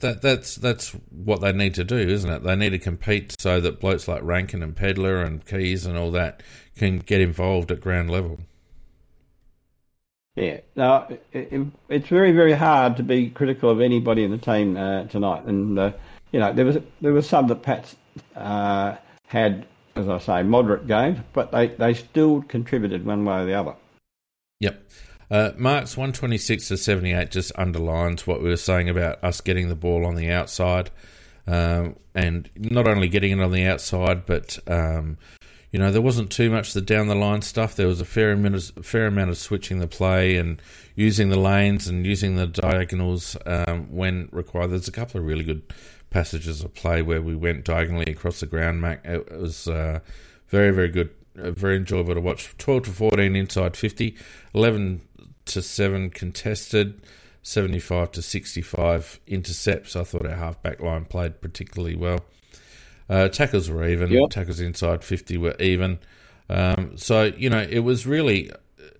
that 0.00 0.20
that's 0.22 0.56
that's 0.56 0.90
what 1.10 1.40
they 1.40 1.52
need 1.52 1.74
to 1.74 1.84
do, 1.84 1.96
isn't 1.96 2.30
it? 2.30 2.42
They 2.42 2.56
need 2.56 2.70
to 2.70 2.78
compete 2.78 3.34
so 3.38 3.60
that 3.60 3.80
blokes 3.80 4.08
like 4.08 4.22
Rankine 4.22 4.62
and 4.62 4.76
Pedlar 4.76 5.22
and 5.22 5.44
Keays 5.46 5.86
and 5.86 5.96
all 5.96 6.10
that 6.10 6.42
can 6.76 6.98
get 6.98 7.20
involved 7.20 7.70
at 7.70 7.80
ground 7.80 8.10
level. 8.10 8.40
Yeah, 10.34 10.60
now 10.74 11.08
it, 11.32 11.66
it's 11.88 12.08
very 12.08 12.32
very 12.32 12.52
hard 12.52 12.96
to 12.98 13.02
be 13.02 13.30
critical 13.30 13.70
of 13.70 13.80
anybody 13.80 14.24
in 14.24 14.30
the 14.30 14.38
team 14.38 14.76
uh, 14.76 15.04
tonight, 15.04 15.44
and 15.44 15.78
uh, 15.78 15.92
you 16.32 16.40
know 16.40 16.52
there 16.52 16.66
was 16.66 16.78
there 17.00 17.12
was 17.12 17.26
some 17.28 17.46
that 17.46 17.62
Pats 17.62 17.96
uh, 18.34 18.96
had, 19.28 19.66
as 19.96 20.08
I 20.08 20.18
say, 20.18 20.42
moderate 20.42 20.86
games, 20.86 21.18
but 21.32 21.50
they 21.50 21.68
they 21.68 21.94
still 21.94 22.42
contributed 22.42 23.04
one 23.04 23.24
way 23.24 23.42
or 23.42 23.46
the 23.46 23.54
other. 23.54 23.74
Yep. 24.60 24.82
Uh, 25.28 25.50
Marks 25.56 25.96
126 25.96 26.68
to 26.68 26.76
78 26.76 27.30
just 27.32 27.50
underlines 27.56 28.26
what 28.26 28.42
we 28.42 28.48
were 28.48 28.56
saying 28.56 28.88
about 28.88 29.22
us 29.24 29.40
getting 29.40 29.68
the 29.68 29.74
ball 29.74 30.06
on 30.06 30.14
the 30.14 30.30
outside. 30.30 30.90
Um, 31.48 31.96
and 32.14 32.48
not 32.56 32.86
only 32.88 33.08
getting 33.08 33.32
it 33.32 33.42
on 33.42 33.52
the 33.52 33.66
outside, 33.66 34.26
but 34.26 34.58
um, 34.68 35.16
you 35.70 35.78
know 35.78 35.90
there 35.90 36.02
wasn't 36.02 36.30
too 36.30 36.50
much 36.50 36.72
the 36.72 36.80
down 36.80 37.08
the 37.08 37.14
line 37.14 37.42
stuff. 37.42 37.76
There 37.76 37.86
was 37.86 38.00
a 38.00 38.04
fair 38.04 38.32
amount, 38.32 38.54
of, 38.54 38.84
fair 38.84 39.06
amount 39.06 39.30
of 39.30 39.38
switching 39.38 39.78
the 39.78 39.86
play 39.86 40.36
and 40.36 40.60
using 40.94 41.28
the 41.28 41.38
lanes 41.38 41.86
and 41.86 42.06
using 42.06 42.36
the 42.36 42.46
diagonals 42.46 43.36
um, 43.46 43.94
when 43.94 44.28
required. 44.32 44.70
There's 44.70 44.88
a 44.88 44.92
couple 44.92 45.20
of 45.20 45.26
really 45.26 45.44
good 45.44 45.62
passages 46.10 46.62
of 46.62 46.74
play 46.74 47.02
where 47.02 47.22
we 47.22 47.34
went 47.34 47.64
diagonally 47.64 48.10
across 48.10 48.40
the 48.40 48.46
ground. 48.46 48.80
Mac, 48.80 49.04
it 49.04 49.30
was 49.30 49.68
uh, 49.68 50.00
very 50.48 50.70
very 50.70 50.88
good, 50.88 51.10
uh, 51.38 51.50
very 51.50 51.76
enjoyable 51.76 52.14
to 52.14 52.20
watch. 52.20 52.56
12 52.58 52.84
to 52.84 52.90
14 52.90 53.36
inside 53.36 53.76
50, 53.76 54.16
11 54.54 55.00
to 55.46 55.62
7 55.62 56.10
contested, 56.10 57.00
75 57.42 58.12
to 58.12 58.22
65 58.22 59.20
intercepts. 59.26 59.94
I 59.96 60.04
thought 60.04 60.26
our 60.26 60.34
half-back 60.34 60.80
line 60.80 61.04
played 61.04 61.40
particularly 61.40 61.96
well. 61.96 62.20
Uh, 63.08 63.28
tackles 63.28 63.70
were 63.70 63.86
even. 63.86 64.10
Yep. 64.10 64.30
Tackles 64.30 64.60
inside 64.60 65.04
50 65.04 65.38
were 65.38 65.56
even. 65.60 65.98
Um, 66.48 66.96
so, 66.96 67.24
you 67.36 67.50
know, 67.50 67.66
it 67.68 67.80
was 67.80 68.06
really 68.06 68.50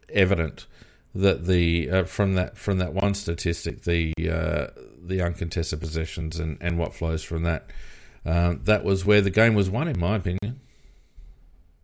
evident 0.09 0.67
that 1.15 1.47
the 1.47 1.91
uh, 1.91 2.05
from 2.05 2.35
that 2.35 2.57
from 2.57 2.79
that 2.79 2.93
one 2.93 3.15
statistic, 3.15 3.83
the 3.83 4.13
uh, 4.31 4.67
the 5.09 5.23
uncontested 5.23 5.81
possessions 5.81 6.39
and, 6.39 6.59
and 6.61 6.79
what 6.79 6.95
flows 6.95 7.23
from 7.23 7.43
that, 7.43 7.71
um, 8.25 8.61
that 8.65 8.85
was 8.85 9.05
where 9.05 9.21
the 9.21 9.31
game 9.31 9.55
was 9.55 9.71
won, 9.71 9.89
in 9.89 9.99
my 9.99 10.17
opinion. 10.17 10.61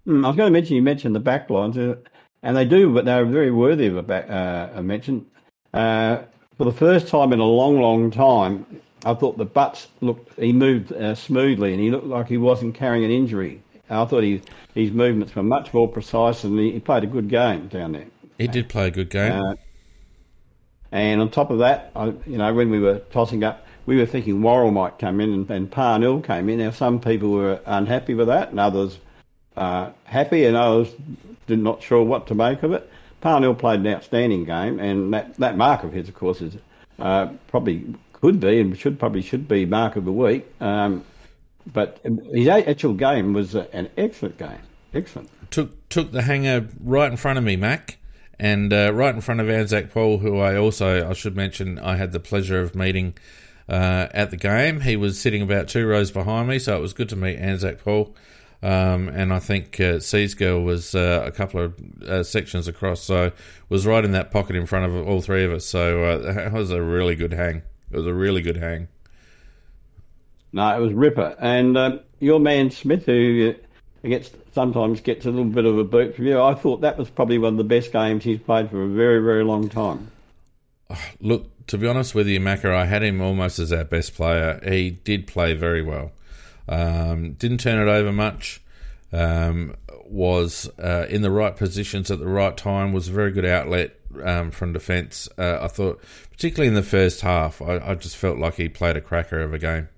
Mm, 0.06 0.24
I 0.24 0.28
was 0.28 0.36
going 0.36 0.48
to 0.48 0.52
mention 0.52 0.76
you 0.76 0.82
mentioned 0.82 1.14
the 1.14 1.20
back 1.20 1.48
lines. 1.50 1.78
Uh, 1.78 1.96
and 2.42 2.56
they 2.56 2.64
do, 2.64 2.92
but 2.92 3.04
they're 3.04 3.24
very 3.24 3.52
worthy 3.52 3.86
of 3.86 3.96
a, 3.96 4.02
back, 4.02 4.28
uh, 4.28 4.70
a 4.74 4.82
mention. 4.82 5.26
Uh, 5.72 6.22
for 6.58 6.64
the 6.64 6.72
first 6.72 7.08
time 7.08 7.32
in 7.32 7.38
a 7.38 7.44
long, 7.44 7.80
long 7.80 8.10
time, 8.10 8.66
I 9.04 9.14
thought 9.14 9.38
the 9.38 9.44
Butts 9.44 9.88
looked. 10.00 10.38
He 10.38 10.52
moved 10.52 10.92
uh, 10.92 11.14
smoothly, 11.14 11.72
and 11.72 11.80
he 11.80 11.90
looked 11.90 12.06
like 12.06 12.28
he 12.28 12.38
wasn't 12.38 12.74
carrying 12.74 13.04
an 13.04 13.10
injury. 13.10 13.62
I 13.90 14.04
thought 14.04 14.22
he, 14.22 14.42
his 14.74 14.90
movements 14.90 15.34
were 15.36 15.42
much 15.42 15.72
more 15.72 15.88
precise, 15.88 16.44
and 16.44 16.58
he, 16.58 16.72
he 16.72 16.80
played 16.80 17.04
a 17.04 17.06
good 17.06 17.28
game 17.28 17.68
down 17.68 17.92
there. 17.92 18.06
He 18.38 18.48
did 18.48 18.68
play 18.68 18.88
a 18.88 18.90
good 18.90 19.10
game. 19.10 19.56
And 20.92 21.20
on 21.20 21.30
top 21.30 21.50
of 21.50 21.58
that, 21.58 21.90
I, 21.96 22.06
you 22.26 22.38
know, 22.38 22.52
when 22.52 22.70
we 22.70 22.78
were 22.78 22.98
tossing 23.10 23.42
up, 23.42 23.66
we 23.86 23.96
were 23.96 24.06
thinking 24.06 24.42
Worrell 24.42 24.70
might 24.70 24.98
come 24.98 25.20
in, 25.20 25.32
and, 25.32 25.50
and 25.50 25.70
Parnell 25.70 26.20
came 26.20 26.48
in. 26.48 26.58
Now, 26.58 26.70
some 26.70 27.00
people 27.00 27.30
were 27.30 27.60
unhappy 27.66 28.14
with 28.14 28.28
that, 28.28 28.50
and 28.50 28.60
others 28.60 28.98
uh, 29.56 29.90
happy, 30.04 30.44
and 30.44 30.56
others 30.56 30.92
did 31.46 31.58
not 31.58 31.82
sure 31.82 32.02
what 32.04 32.26
to 32.28 32.34
make 32.34 32.62
of 32.62 32.72
it. 32.72 32.88
Parnell 33.20 33.54
played 33.54 33.80
an 33.80 33.86
outstanding 33.86 34.44
game, 34.44 34.78
and 34.78 35.12
that, 35.14 35.34
that 35.36 35.56
mark 35.56 35.82
of 35.82 35.92
his, 35.92 36.08
of 36.08 36.14
course, 36.14 36.40
is 36.40 36.56
uh, 36.98 37.28
probably 37.48 37.94
could 38.12 38.38
be 38.38 38.60
and 38.60 38.78
should 38.78 38.98
probably 38.98 39.22
should 39.22 39.48
be 39.48 39.64
mark 39.66 39.96
of 39.96 40.04
the 40.04 40.12
week. 40.12 40.46
Um, 40.60 41.04
but 41.72 42.00
his 42.32 42.48
actual 42.48 42.94
game 42.94 43.32
was 43.32 43.54
an 43.54 43.88
excellent 43.96 44.38
game. 44.38 44.60
Excellent. 44.94 45.28
Took 45.50 45.88
took 45.88 46.12
the 46.12 46.22
hanger 46.22 46.68
right 46.82 47.10
in 47.10 47.16
front 47.16 47.38
of 47.38 47.44
me, 47.44 47.56
Mac, 47.56 47.98
and 48.42 48.72
uh, 48.72 48.92
right 48.92 49.14
in 49.14 49.20
front 49.20 49.40
of 49.40 49.48
Anzac 49.48 49.92
Paul, 49.92 50.18
who 50.18 50.40
I 50.40 50.56
also 50.56 51.08
I 51.08 51.12
should 51.12 51.36
mention 51.36 51.78
I 51.78 51.94
had 51.94 52.10
the 52.10 52.18
pleasure 52.18 52.60
of 52.60 52.74
meeting 52.74 53.14
uh, 53.68 54.08
at 54.10 54.32
the 54.32 54.36
game. 54.36 54.80
He 54.80 54.96
was 54.96 55.20
sitting 55.20 55.42
about 55.42 55.68
two 55.68 55.86
rows 55.86 56.10
behind 56.10 56.48
me, 56.48 56.58
so 56.58 56.76
it 56.76 56.80
was 56.80 56.92
good 56.92 57.08
to 57.10 57.16
meet 57.16 57.38
Anzac 57.38 57.84
Paul. 57.84 58.16
Um, 58.60 59.08
and 59.08 59.32
I 59.32 59.38
think 59.38 59.78
uh, 59.78 60.00
Girl 60.36 60.60
was 60.60 60.92
uh, 60.96 61.22
a 61.24 61.30
couple 61.30 61.60
of 61.60 61.80
uh, 62.02 62.24
sections 62.24 62.66
across, 62.66 63.00
so 63.00 63.30
was 63.68 63.86
right 63.86 64.04
in 64.04 64.10
that 64.10 64.32
pocket 64.32 64.56
in 64.56 64.66
front 64.66 64.86
of 64.86 65.06
all 65.06 65.20
three 65.20 65.44
of 65.44 65.52
us. 65.52 65.64
So 65.64 66.02
uh, 66.02 66.32
that 66.32 66.52
was 66.52 66.72
a 66.72 66.82
really 66.82 67.14
good 67.14 67.32
hang. 67.32 67.62
It 67.92 67.96
was 67.96 68.06
a 68.06 68.14
really 68.14 68.42
good 68.42 68.56
hang. 68.56 68.88
No, 70.52 70.76
it 70.76 70.80
was 70.80 70.92
ripper. 70.92 71.36
And 71.38 71.76
uh, 71.76 71.98
your 72.18 72.40
man 72.40 72.72
Smith, 72.72 73.06
who 73.06 73.54
uh, 74.04 74.08
gets 74.08 74.30
sometimes 74.52 75.00
gets 75.00 75.26
a 75.26 75.30
little 75.30 75.44
bit 75.44 75.64
of 75.64 75.78
a 75.78 75.84
boot 75.84 76.16
from 76.16 76.26
you, 76.26 76.40
I 76.40 76.54
thought 76.54 76.80
that 76.82 76.98
was 76.98 77.10
probably 77.10 77.38
one 77.38 77.54
of 77.54 77.58
the 77.58 77.64
best 77.64 77.92
games 77.92 78.24
he's 78.24 78.40
played 78.40 78.70
for 78.70 78.82
a 78.82 78.88
very, 78.88 79.22
very 79.22 79.44
long 79.44 79.68
time. 79.68 80.10
Look, 81.20 81.66
to 81.68 81.78
be 81.78 81.86
honest 81.86 82.14
with 82.14 82.26
you, 82.26 82.38
Macca, 82.40 82.74
I 82.74 82.84
had 82.84 83.02
him 83.02 83.20
almost 83.20 83.58
as 83.58 83.72
our 83.72 83.84
best 83.84 84.14
player. 84.14 84.60
He 84.62 84.90
did 84.90 85.26
play 85.26 85.54
very 85.54 85.82
well. 85.82 86.12
Um, 86.68 87.32
didn't 87.32 87.58
turn 87.58 87.86
it 87.86 87.90
over 87.90 88.12
much. 88.12 88.60
Um, 89.12 89.74
was 90.06 90.70
uh, 90.78 91.06
in 91.08 91.22
the 91.22 91.30
right 91.30 91.56
positions 91.56 92.10
at 92.10 92.18
the 92.18 92.26
right 92.26 92.56
time. 92.56 92.92
Was 92.92 93.08
a 93.08 93.12
very 93.12 93.30
good 93.30 93.46
outlet. 93.46 93.96
um, 94.22 94.50
from 94.50 94.72
defence. 94.72 95.28
Uh, 95.38 95.58
I 95.60 95.68
thought, 95.68 96.00
particularly 96.30 96.68
in 96.68 96.74
the 96.74 96.82
first 96.82 97.20
half, 97.20 97.62
I, 97.62 97.78
I, 97.78 97.94
just 97.94 98.16
felt 98.16 98.38
like 98.38 98.54
he 98.54 98.68
played 98.68 98.96
a 98.96 99.00
cracker 99.00 99.40
of 99.40 99.54
a 99.54 99.58
game. 99.58 99.88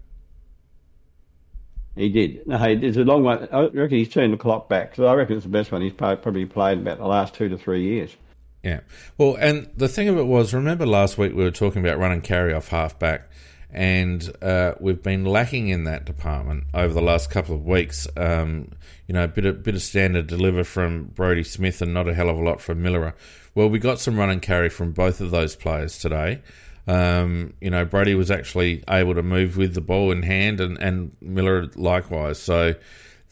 He 1.96 2.08
did. 2.08 2.46
No, 2.46 2.62
it's 2.62 2.96
a 2.96 3.04
long 3.04 3.22
one. 3.22 3.48
I 3.52 3.66
reckon 3.66 3.98
he's 3.98 4.08
turned 4.08 4.32
the 4.32 4.36
clock 4.36 4.68
back 4.68 4.96
So 4.96 5.06
I 5.06 5.14
reckon 5.14 5.36
it's 5.36 5.44
the 5.44 5.50
best 5.50 5.70
one 5.70 5.80
he's 5.80 5.92
probably 5.92 6.44
played 6.44 6.78
about 6.78 6.98
the 6.98 7.06
last 7.06 7.34
two 7.34 7.48
to 7.48 7.56
three 7.56 7.84
years. 7.84 8.16
Yeah. 8.64 8.80
Well, 9.18 9.36
and 9.36 9.70
the 9.76 9.88
thing 9.88 10.08
of 10.08 10.16
it 10.16 10.24
was, 10.24 10.54
remember 10.54 10.86
last 10.86 11.18
week 11.18 11.34
we 11.34 11.44
were 11.44 11.50
talking 11.50 11.84
about 11.84 11.98
run 11.98 12.12
and 12.12 12.24
carry 12.24 12.54
off 12.54 12.68
halfback, 12.68 13.28
and 13.70 14.34
uh, 14.40 14.72
we've 14.80 15.02
been 15.02 15.26
lacking 15.26 15.68
in 15.68 15.84
that 15.84 16.06
department 16.06 16.64
over 16.72 16.94
the 16.94 17.02
last 17.02 17.30
couple 17.30 17.54
of 17.54 17.66
weeks. 17.66 18.08
Um, 18.16 18.72
you 19.06 19.12
know, 19.12 19.24
a 19.24 19.28
bit 19.28 19.44
of 19.44 19.62
bit 19.62 19.74
of 19.74 19.82
standard 19.82 20.28
deliver 20.28 20.64
from 20.64 21.04
Brodie 21.14 21.44
Smith 21.44 21.82
and 21.82 21.92
not 21.92 22.08
a 22.08 22.14
hell 22.14 22.30
of 22.30 22.38
a 22.38 22.42
lot 22.42 22.62
from 22.62 22.82
Milera. 22.82 23.12
Well, 23.54 23.68
we 23.68 23.78
got 23.78 24.00
some 24.00 24.16
run 24.16 24.30
and 24.30 24.40
carry 24.40 24.70
from 24.70 24.92
both 24.92 25.20
of 25.20 25.30
those 25.30 25.54
players 25.54 25.98
today. 25.98 26.40
Um, 26.86 27.54
you 27.60 27.70
know, 27.70 27.84
Brodie 27.84 28.14
was 28.14 28.30
actually 28.30 28.84
able 28.88 29.14
to 29.14 29.22
move 29.22 29.56
with 29.56 29.74
the 29.74 29.80
ball 29.80 30.10
in 30.10 30.22
hand, 30.22 30.60
and, 30.60 30.78
and 30.78 31.16
Milera 31.22 31.74
likewise. 31.76 32.38
So 32.38 32.74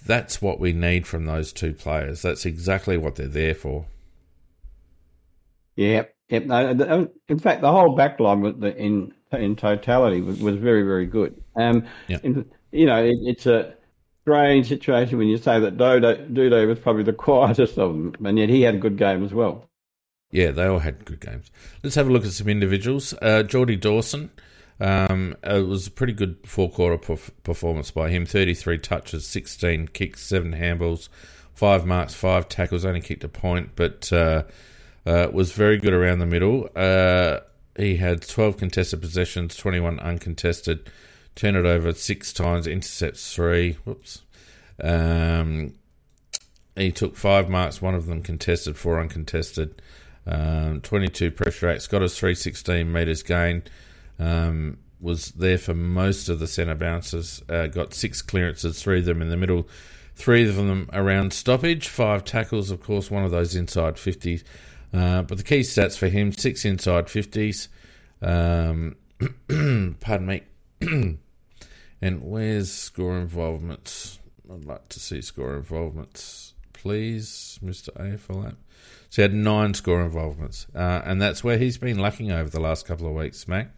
that's 0.06 0.40
what 0.40 0.58
we 0.58 0.72
need 0.72 1.06
from 1.06 1.26
those 1.26 1.52
two 1.52 1.74
players. 1.74 2.22
That's 2.22 2.46
exactly 2.46 2.96
what 2.96 3.16
they're 3.16 3.28
there 3.28 3.54
for. 3.54 3.86
Yeah, 5.76 6.04
yep. 6.28 6.46
No, 6.46 7.08
in 7.28 7.38
fact, 7.38 7.60
the 7.62 7.70
whole 7.70 7.96
backline 7.96 8.76
in 8.76 9.12
in 9.32 9.56
totality 9.56 10.20
was, 10.20 10.40
was 10.40 10.56
very, 10.56 10.82
very 10.82 11.06
good. 11.06 11.42
Um, 11.56 11.86
in, 12.08 12.50
you 12.70 12.86
know, 12.86 13.02
it, 13.02 13.16
it's 13.22 13.46
a 13.46 13.74
strange 14.22 14.68
situation 14.68 15.18
when 15.18 15.28
you 15.28 15.36
say 15.36 15.60
that 15.60 15.76
Dodo, 15.76 16.14
Dudo 16.26 16.66
was 16.66 16.78
probably 16.78 17.02
the 17.02 17.12
quietest 17.28 17.78
of 17.78 17.92
them, 17.92 18.14
and 18.24 18.38
yet 18.38 18.48
he 18.48 18.62
had 18.62 18.74
a 18.74 18.78
good 18.78 18.96
game 18.96 19.24
as 19.24 19.32
well. 19.32 19.68
Yeah, 20.32 20.50
they 20.50 20.64
all 20.66 20.80
had 20.80 21.04
good 21.04 21.20
games. 21.20 21.50
Let's 21.84 21.94
have 21.94 22.08
a 22.08 22.10
look 22.10 22.24
at 22.24 22.32
some 22.32 22.48
individuals. 22.48 23.14
Uh, 23.22 23.44
Jordy 23.44 23.76
Dawson. 23.76 24.30
Um, 24.80 25.36
it 25.44 25.66
was 25.66 25.86
a 25.86 25.90
pretty 25.92 26.14
good 26.14 26.38
four 26.44 26.68
quarter 26.68 26.98
perf- 26.98 27.30
performance 27.44 27.92
by 27.92 28.10
him 28.10 28.26
33 28.26 28.78
touches, 28.78 29.26
16 29.26 29.88
kicks, 29.88 30.24
7 30.26 30.52
handballs, 30.54 31.08
5 31.54 31.86
marks, 31.86 32.14
5 32.14 32.48
tackles, 32.48 32.84
only 32.84 33.00
kicked 33.00 33.22
a 33.22 33.28
point, 33.28 33.70
but 33.76 34.12
uh, 34.12 34.42
uh, 35.06 35.28
was 35.32 35.52
very 35.52 35.76
good 35.78 35.92
around 35.92 36.18
the 36.18 36.26
middle. 36.26 36.68
Uh, 36.74 37.40
he 37.76 37.96
had 37.96 38.26
12 38.26 38.56
contested 38.56 39.00
possessions, 39.00 39.56
21 39.56 40.00
uncontested, 40.00 40.90
turn 41.36 41.54
it 41.54 41.66
over 41.66 41.92
six 41.92 42.32
times, 42.32 42.66
intercepts 42.66 43.34
three. 43.34 43.74
Whoops. 43.84 44.22
Um, 44.82 45.74
he 46.74 46.90
took 46.90 47.16
five 47.16 47.48
marks, 47.48 47.80
one 47.80 47.94
of 47.94 48.06
them 48.06 48.22
contested, 48.22 48.76
four 48.76 48.98
uncontested. 48.98 49.80
Um, 50.26 50.80
22 50.80 51.30
pressure 51.32 51.68
acts, 51.68 51.86
got 51.86 52.02
us 52.02 52.16
316 52.16 52.90
metres 52.90 53.22
gain. 53.22 53.62
Um, 54.18 54.78
was 55.00 55.32
there 55.32 55.58
for 55.58 55.74
most 55.74 56.28
of 56.28 56.38
the 56.38 56.46
centre 56.46 56.76
bounces. 56.76 57.42
Uh, 57.48 57.66
got 57.66 57.92
six 57.92 58.22
clearances, 58.22 58.80
three 58.80 59.00
of 59.00 59.04
them 59.04 59.20
in 59.20 59.30
the 59.30 59.36
middle, 59.36 59.68
three 60.14 60.48
of 60.48 60.54
them 60.54 60.88
around 60.92 61.32
stoppage, 61.32 61.88
five 61.88 62.24
tackles, 62.24 62.70
of 62.70 62.80
course, 62.80 63.10
one 63.10 63.24
of 63.24 63.32
those 63.32 63.56
inside 63.56 63.96
50s. 63.96 64.44
Uh, 64.94 65.22
but 65.22 65.38
the 65.38 65.44
key 65.44 65.60
stats 65.60 65.98
for 65.98 66.06
him 66.08 66.32
six 66.32 66.64
inside 66.64 67.06
50s. 67.06 67.68
Um, 68.20 68.96
pardon 70.00 70.26
me. 70.26 70.42
and 72.00 72.22
where's 72.22 72.70
score 72.70 73.16
involvements? 73.16 74.20
I'd 74.52 74.64
like 74.64 74.88
to 74.90 75.00
see 75.00 75.22
score 75.22 75.56
involvements, 75.56 76.54
please, 76.72 77.58
Mr. 77.64 77.88
AFL 77.96 78.54
So 79.12 79.20
he 79.20 79.24
had 79.24 79.34
nine 79.34 79.74
score 79.74 80.00
involvements, 80.00 80.68
uh, 80.74 81.02
and 81.04 81.20
that's 81.20 81.44
where 81.44 81.58
he's 81.58 81.76
been 81.76 81.98
lacking 81.98 82.32
over 82.32 82.48
the 82.48 82.60
last 82.60 82.86
couple 82.86 83.06
of 83.06 83.12
weeks, 83.12 83.46
Mac. 83.46 83.68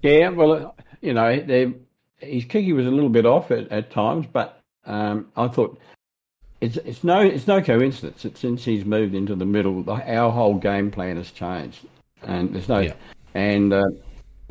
Yeah, 0.00 0.30
well, 0.30 0.74
you 1.02 1.12
know, 1.12 1.74
his 2.16 2.46
kicking 2.46 2.74
was 2.74 2.86
a 2.86 2.90
little 2.90 3.10
bit 3.10 3.26
off 3.26 3.50
at, 3.50 3.70
at 3.70 3.90
times, 3.90 4.24
but 4.32 4.62
um, 4.86 5.30
I 5.36 5.46
thought 5.48 5.78
it's 6.62 6.78
it's 6.78 7.04
no 7.04 7.20
it's 7.20 7.46
no 7.46 7.60
coincidence 7.60 8.22
that 8.22 8.38
since 8.38 8.64
he's 8.64 8.86
moved 8.86 9.14
into 9.14 9.34
the 9.34 9.44
middle, 9.44 9.84
our 9.90 10.32
whole 10.32 10.54
game 10.54 10.90
plan 10.90 11.18
has 11.18 11.30
changed, 11.30 11.80
and 12.22 12.54
there's 12.54 12.70
no 12.70 12.78
yeah. 12.78 12.94
and 13.34 13.74
uh, 13.74 13.90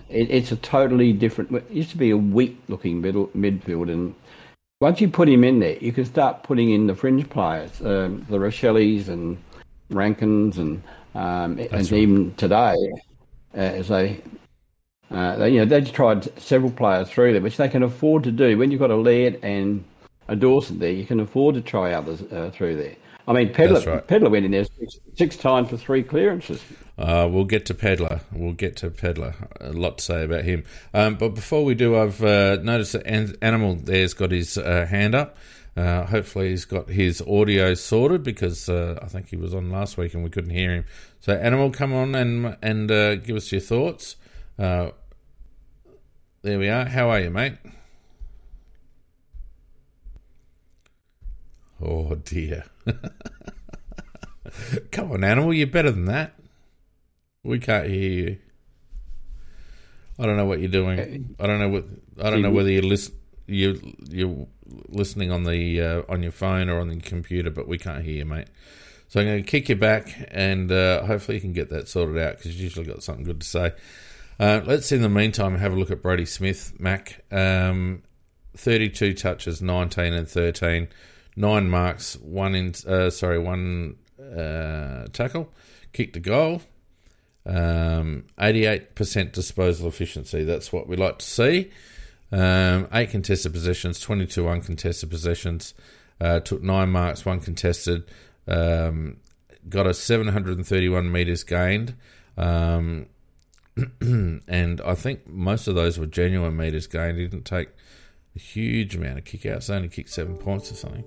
it, 0.08 0.30
it's 0.30 0.52
a 0.52 0.56
totally 0.56 1.14
different. 1.14 1.52
It 1.52 1.72
used 1.72 1.90
to 1.90 1.98
be 1.98 2.12
a 2.12 2.18
weak 2.18 2.60
looking 2.68 3.02
middle 3.02 3.30
midfield, 3.30 3.92
and 3.92 4.14
once 4.80 5.02
you 5.02 5.10
put 5.10 5.28
him 5.28 5.44
in 5.44 5.60
there, 5.60 5.78
you 5.78 5.92
can 5.92 6.06
start 6.06 6.44
putting 6.44 6.70
in 6.70 6.88
the 6.88 6.96
fringe 6.96 7.28
players, 7.30 7.82
um, 7.82 8.26
the 8.30 8.38
Racheles 8.38 9.08
and 9.08 9.38
Rankines, 9.92 10.58
and 10.58 10.82
um, 11.16 11.58
and 11.58 11.72
right. 11.72 11.92
even 11.94 12.34
today, 12.36 12.76
uh, 13.56 13.60
as 13.60 13.88
they. 13.88 14.22
Uh, 15.10 15.38
they, 15.38 15.52
you 15.52 15.60
know, 15.60 15.64
they've 15.64 15.94
tried 15.94 16.26
several 16.38 16.70
players 16.70 17.10
through 17.10 17.32
there, 17.32 17.42
which 17.42 17.56
they 17.56 17.70
can 17.70 17.82
afford 17.82 18.26
to 18.26 18.32
do. 18.32 18.58
When 18.58 18.72
you've 18.72 18.82
got 18.82 18.92
a 18.92 18.96
Laird 18.96 19.40
and 19.42 19.86
a 20.28 20.36
Dawson 20.36 20.80
there, 20.80 20.92
you 20.92 21.06
can 21.06 21.22
afford 21.22 21.56
to 21.56 21.62
try 21.62 21.94
others 21.94 22.24
uh, 22.24 22.52
through 22.54 22.76
there. 22.76 22.94
I 23.26 23.32
mean, 23.32 23.54
Pedlar, 23.54 23.80
right. 23.90 24.06
Pedlar 24.06 24.30
went 24.30 24.44
in 24.44 24.52
there 24.52 24.66
six, 24.66 25.00
six, 25.16 25.38
times 25.38 25.70
for 25.70 25.78
three 25.78 26.04
clearances. 26.04 26.62
Uh, 26.98 27.28
we'll 27.30 27.46
get 27.46 27.66
to 27.68 27.74
Pedlar. 27.74 28.22
We'll 28.32 28.54
get 28.54 28.76
to 28.78 28.90
Pedlar. 28.90 29.36
A 29.60 29.72
lot 29.72 30.00
to 30.00 30.04
say 30.04 30.24
about 30.24 30.44
him. 30.44 30.64
Um, 30.94 31.16
but 31.16 31.30
before 31.30 31.64
we 31.64 31.76
do, 31.76 31.96
I've 31.96 32.24
uh, 32.24 32.58
noticed 32.62 32.94
that 32.94 33.38
Animal 33.42 33.76
there's 33.76 34.14
got 34.14 34.32
his 34.32 34.58
uh, 34.58 34.86
hand 34.90 35.14
up. 35.14 35.38
Uh, 35.76 36.06
hopefully, 36.06 36.50
he's 36.50 36.66
got 36.66 36.90
his 36.90 37.22
audio 37.22 37.76
sorted 37.76 38.24
because 38.24 38.68
uh, 38.68 38.98
I 39.02 39.08
think 39.08 39.30
he 39.30 39.36
was 39.36 39.54
on 39.54 39.70
last 39.70 39.96
week 39.96 40.16
and 40.16 40.24
we 40.24 40.32
couldn't 40.32 40.50
hear 40.50 40.72
him. 40.72 40.86
So, 41.20 41.34
Animal, 41.34 41.70
come 41.70 41.94
on 41.94 42.16
and 42.16 42.58
and 42.64 42.90
uh, 42.90 43.16
give 43.18 43.36
us 43.36 43.52
your 43.52 43.62
thoughts. 43.62 44.16
there 44.58 44.94
we 46.44 46.68
are. 46.68 46.86
How 46.86 47.12
are 47.12 47.20
you, 47.20 47.30
mate? 47.30 47.58
Oh 51.80 52.16
dear. 52.16 52.66
Come 54.92 55.12
on, 55.12 55.24
animal, 55.24 55.54
you're 55.54 55.68
better 55.68 55.92
than 55.92 56.06
that. 56.06 56.34
We 57.48 57.60
can't 57.60 57.88
hear 57.88 58.10
you. 58.10 58.38
I 60.20 60.26
don't 60.26 60.38
know 60.38 60.46
what 60.46 60.60
you're 60.60 60.70
doing. 60.70 61.36
I 61.40 61.48
don't 61.48 61.60
know 61.60 61.70
what. 61.70 61.86
I 62.22 62.30
don't 62.30 62.42
know 62.42 62.52
whether 62.52 62.72
you're 62.72 62.84
listen, 62.84 63.16
you 63.46 63.96
you're 64.10 64.48
listening 64.90 65.32
on 65.32 65.44
the 65.44 65.82
uh, 65.82 66.02
on 66.10 66.24
your 66.24 66.32
phone 66.32 66.70
or 66.70 66.80
on 66.80 66.90
the 66.90 67.00
computer, 67.00 67.50
but 67.50 67.68
we 67.68 67.78
can't 67.78 68.04
hear 68.04 68.16
you, 68.16 68.26
mate. 68.26 68.48
So 69.10 69.22
I'm 69.22 69.28
going 69.28 69.44
to 69.44 69.50
kick 69.50 69.70
you 69.70 69.76
back, 69.76 70.14
and 70.32 70.72
uh, 70.72 71.06
hopefully 71.06 71.36
you 71.36 71.42
can 71.42 71.54
get 71.54 71.70
that 71.70 71.88
sorted 71.88 72.18
out 72.18 72.38
because 72.38 72.54
you've 72.54 72.64
usually 72.64 72.86
got 72.86 73.04
something 73.04 73.24
good 73.24 73.40
to 73.42 73.48
say. 73.48 73.74
Uh, 74.40 74.62
let's 74.66 74.92
in 74.92 75.02
the 75.02 75.10
meantime 75.10 75.58
have 75.58 75.72
a 75.72 75.76
look 75.76 75.92
at 75.92 76.02
Brodie 76.02 76.26
Smith, 76.26 76.74
Mac. 76.80 77.24
Um, 77.32 78.04
32 78.58 79.14
touches, 79.14 79.62
19 79.62 80.14
and 80.14 80.28
13 80.28 80.88
nine 81.38 81.70
marks, 81.70 82.18
one 82.18 82.56
in 82.56 82.74
uh, 82.86 83.10
sorry, 83.10 83.40
one 83.40 83.96
uh, 84.20 85.06
tackle, 85.14 85.54
kicked 85.94 86.18
a 86.18 86.20
goal. 86.20 86.62
Um, 87.48 88.26
88% 88.38 89.32
disposal 89.32 89.88
efficiency. 89.88 90.44
That's 90.44 90.74
what 90.74 90.88
we 90.88 90.98
like 90.98 91.20
to 91.20 91.26
see. 91.26 91.72
Um, 92.32 92.90
eight 92.92 93.12
contested 93.12 93.54
possessions, 93.54 94.02
22 94.02 94.48
uncontested 94.48 95.10
possessions. 95.10 95.74
Uh, 96.20 96.42
took 96.42 96.62
nine 96.62 96.90
marks, 96.90 97.26
one 97.26 97.40
contested. 97.40 98.04
Um, 98.48 99.18
got 99.70 99.88
a 99.88 99.94
731 99.94 101.10
metres 101.10 101.44
gained. 101.44 101.96
Um, 102.38 103.08
and 104.02 104.82
I 104.82 104.96
think 104.96 105.28
most 105.28 105.68
of 105.68 105.76
those 105.76 105.98
were 105.98 106.06
genuine 106.06 106.58
metres 106.58 106.88
gained. 106.88 107.18
He 107.18 107.28
didn't 107.28 107.46
take 107.46 107.70
a 108.36 108.40
huge 108.40 108.96
amount 108.96 109.20
of 109.20 109.24
kickouts. 109.24 109.74
Only 109.74 109.88
kicked 109.88 110.10
seven 110.10 110.36
points 110.36 110.72
or 110.72 110.76
something. 110.76 111.06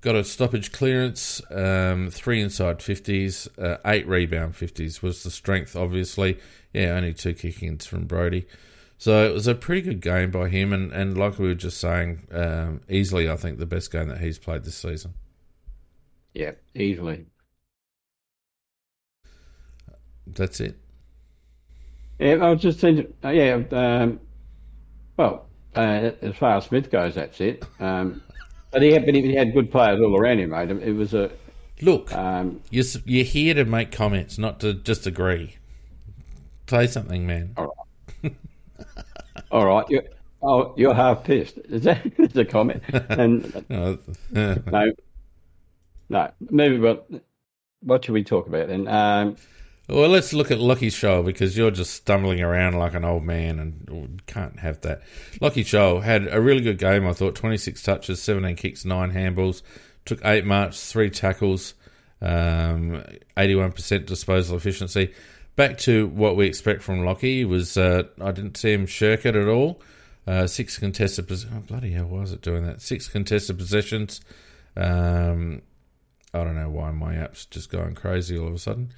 Got 0.00 0.14
a 0.14 0.22
stoppage 0.22 0.70
clearance, 0.70 1.42
um, 1.50 2.10
three 2.10 2.40
inside 2.40 2.78
50s, 2.78 3.48
uh, 3.60 3.78
eight 3.84 4.06
rebound 4.06 4.54
50s 4.54 5.02
was 5.02 5.24
the 5.24 5.30
strength, 5.30 5.74
obviously. 5.74 6.38
Yeah, 6.72 6.90
only 6.90 7.12
two 7.14 7.34
kickings 7.34 7.84
from 7.84 8.04
Brodie. 8.06 8.46
So 8.96 9.28
it 9.28 9.34
was 9.34 9.48
a 9.48 9.56
pretty 9.56 9.82
good 9.82 10.00
game 10.00 10.30
by 10.30 10.48
him, 10.48 10.72
and, 10.72 10.92
and 10.92 11.18
like 11.18 11.38
we 11.38 11.48
were 11.48 11.54
just 11.54 11.78
saying, 11.78 12.28
um, 12.30 12.80
easily, 12.88 13.28
I 13.28 13.36
think, 13.36 13.58
the 13.58 13.66
best 13.66 13.90
game 13.90 14.08
that 14.08 14.20
he's 14.20 14.38
played 14.38 14.62
this 14.62 14.76
season. 14.76 15.14
Yeah, 16.32 16.52
easily. 16.74 17.26
That's 20.26 20.60
it. 20.60 20.76
Yeah, 22.18 22.34
I 22.34 22.50
was 22.50 22.60
just 22.60 22.80
thinking, 22.80 23.12
uh, 23.24 23.30
yeah, 23.30 23.62
um, 23.72 24.20
well, 25.16 25.46
uh, 25.74 26.10
as 26.22 26.36
far 26.36 26.56
as 26.56 26.66
Smith 26.66 26.90
goes, 26.90 27.14
that's 27.14 27.40
it. 27.40 27.64
Um, 27.80 28.22
but 28.70 28.82
he 28.82 28.92
had, 28.92 29.06
but 29.06 29.14
he 29.14 29.34
had 29.34 29.52
good 29.52 29.70
players 29.70 30.00
all 30.00 30.16
around 30.16 30.40
him, 30.40 30.50
mate. 30.50 30.70
It 30.70 30.92
was 30.92 31.14
a 31.14 31.30
look. 31.80 32.12
Um, 32.12 32.60
you're 32.70 32.84
you're 33.04 33.24
here 33.24 33.54
to 33.54 33.64
make 33.64 33.92
comments, 33.92 34.38
not 34.38 34.60
to 34.60 34.74
just 34.74 35.06
agree. 35.06 35.56
Say 36.68 36.86
something, 36.86 37.26
man. 37.26 37.54
All 37.56 37.74
right. 38.22 38.36
all 39.50 39.66
right. 39.66 39.86
You're, 39.88 40.04
oh, 40.42 40.74
you're 40.76 40.94
half 40.94 41.24
pissed. 41.24 41.58
Is 41.58 41.84
that 41.84 42.04
is 42.18 42.36
a 42.36 42.44
comment? 42.44 42.82
And 43.08 43.64
no, 43.70 44.92
no, 46.08 46.30
maybe. 46.50 46.76
But 46.76 47.08
what 47.80 48.04
should 48.04 48.12
we 48.12 48.24
talk 48.24 48.46
about 48.46 48.68
then? 48.68 48.86
Um, 48.86 49.36
well, 49.88 50.08
let's 50.08 50.32
look 50.32 50.50
at 50.50 50.58
Lachie 50.58 50.88
Sholl 50.88 51.24
because 51.24 51.56
you're 51.56 51.70
just 51.70 51.94
stumbling 51.94 52.40
around 52.40 52.78
like 52.78 52.94
an 52.94 53.04
old 53.04 53.24
man 53.24 53.58
and 53.58 54.22
can't 54.26 54.60
have 54.60 54.80
that. 54.82 55.02
Lachie 55.40 55.64
Sholl 55.64 56.02
had 56.02 56.28
a 56.32 56.40
really 56.40 56.60
good 56.60 56.78
game, 56.78 57.06
I 57.06 57.12
thought 57.12 57.34
26 57.34 57.82
touches, 57.82 58.20
17 58.22 58.56
kicks, 58.56 58.84
9 58.84 59.12
handballs, 59.12 59.62
took 60.04 60.24
8 60.24 60.44
marks, 60.44 60.92
3 60.92 61.08
tackles, 61.08 61.74
um, 62.20 63.02
81% 63.36 64.06
disposal 64.06 64.56
efficiency. 64.56 65.14
Back 65.56 65.78
to 65.78 66.08
what 66.08 66.36
we 66.36 66.46
expect 66.46 66.82
from 66.82 67.00
Lachie 67.00 67.48
was 67.48 67.76
uh, 67.76 68.04
I 68.20 68.30
didn't 68.32 68.56
see 68.56 68.72
him 68.72 68.86
shirk 68.86 69.26
it 69.26 69.34
at 69.34 69.48
all. 69.48 69.80
Uh, 70.26 70.46
six 70.46 70.78
contested 70.78 71.26
positions. 71.26 71.54
Oh, 71.56 71.60
bloody 71.60 71.92
hell, 71.92 72.04
why 72.04 72.20
was 72.20 72.32
it 72.32 72.42
doing 72.42 72.64
that? 72.66 72.82
Six 72.82 73.08
contested 73.08 73.56
possessions. 73.56 74.20
Um, 74.76 75.62
I 76.34 76.44
don't 76.44 76.54
know 76.54 76.68
why 76.68 76.90
my 76.90 77.14
app's 77.16 77.46
just 77.46 77.70
going 77.70 77.94
crazy 77.94 78.36
all 78.36 78.48
of 78.48 78.54
a 78.54 78.58
sudden. 78.58 78.92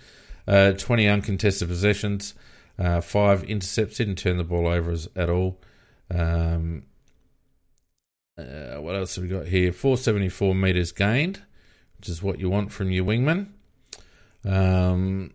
Uh, 0.46 0.72
20 0.72 1.06
uncontested 1.06 1.68
possessions, 1.68 2.34
uh, 2.78 3.00
five 3.00 3.44
intercepts, 3.44 3.98
didn't 3.98 4.16
turn 4.16 4.36
the 4.36 4.44
ball 4.44 4.66
over 4.66 4.96
at 5.14 5.30
all. 5.30 5.60
Um, 6.10 6.84
uh, 8.38 8.80
what 8.80 8.96
else 8.96 9.16
have 9.16 9.24
we 9.24 9.30
got 9.30 9.46
here? 9.46 9.72
474 9.72 10.54
metres 10.54 10.92
gained, 10.92 11.42
which 11.98 12.08
is 12.08 12.22
what 12.22 12.38
you 12.38 12.48
want 12.48 12.72
from 12.72 12.90
your 12.90 13.04
wingman. 13.04 13.48
Um, 14.44 15.32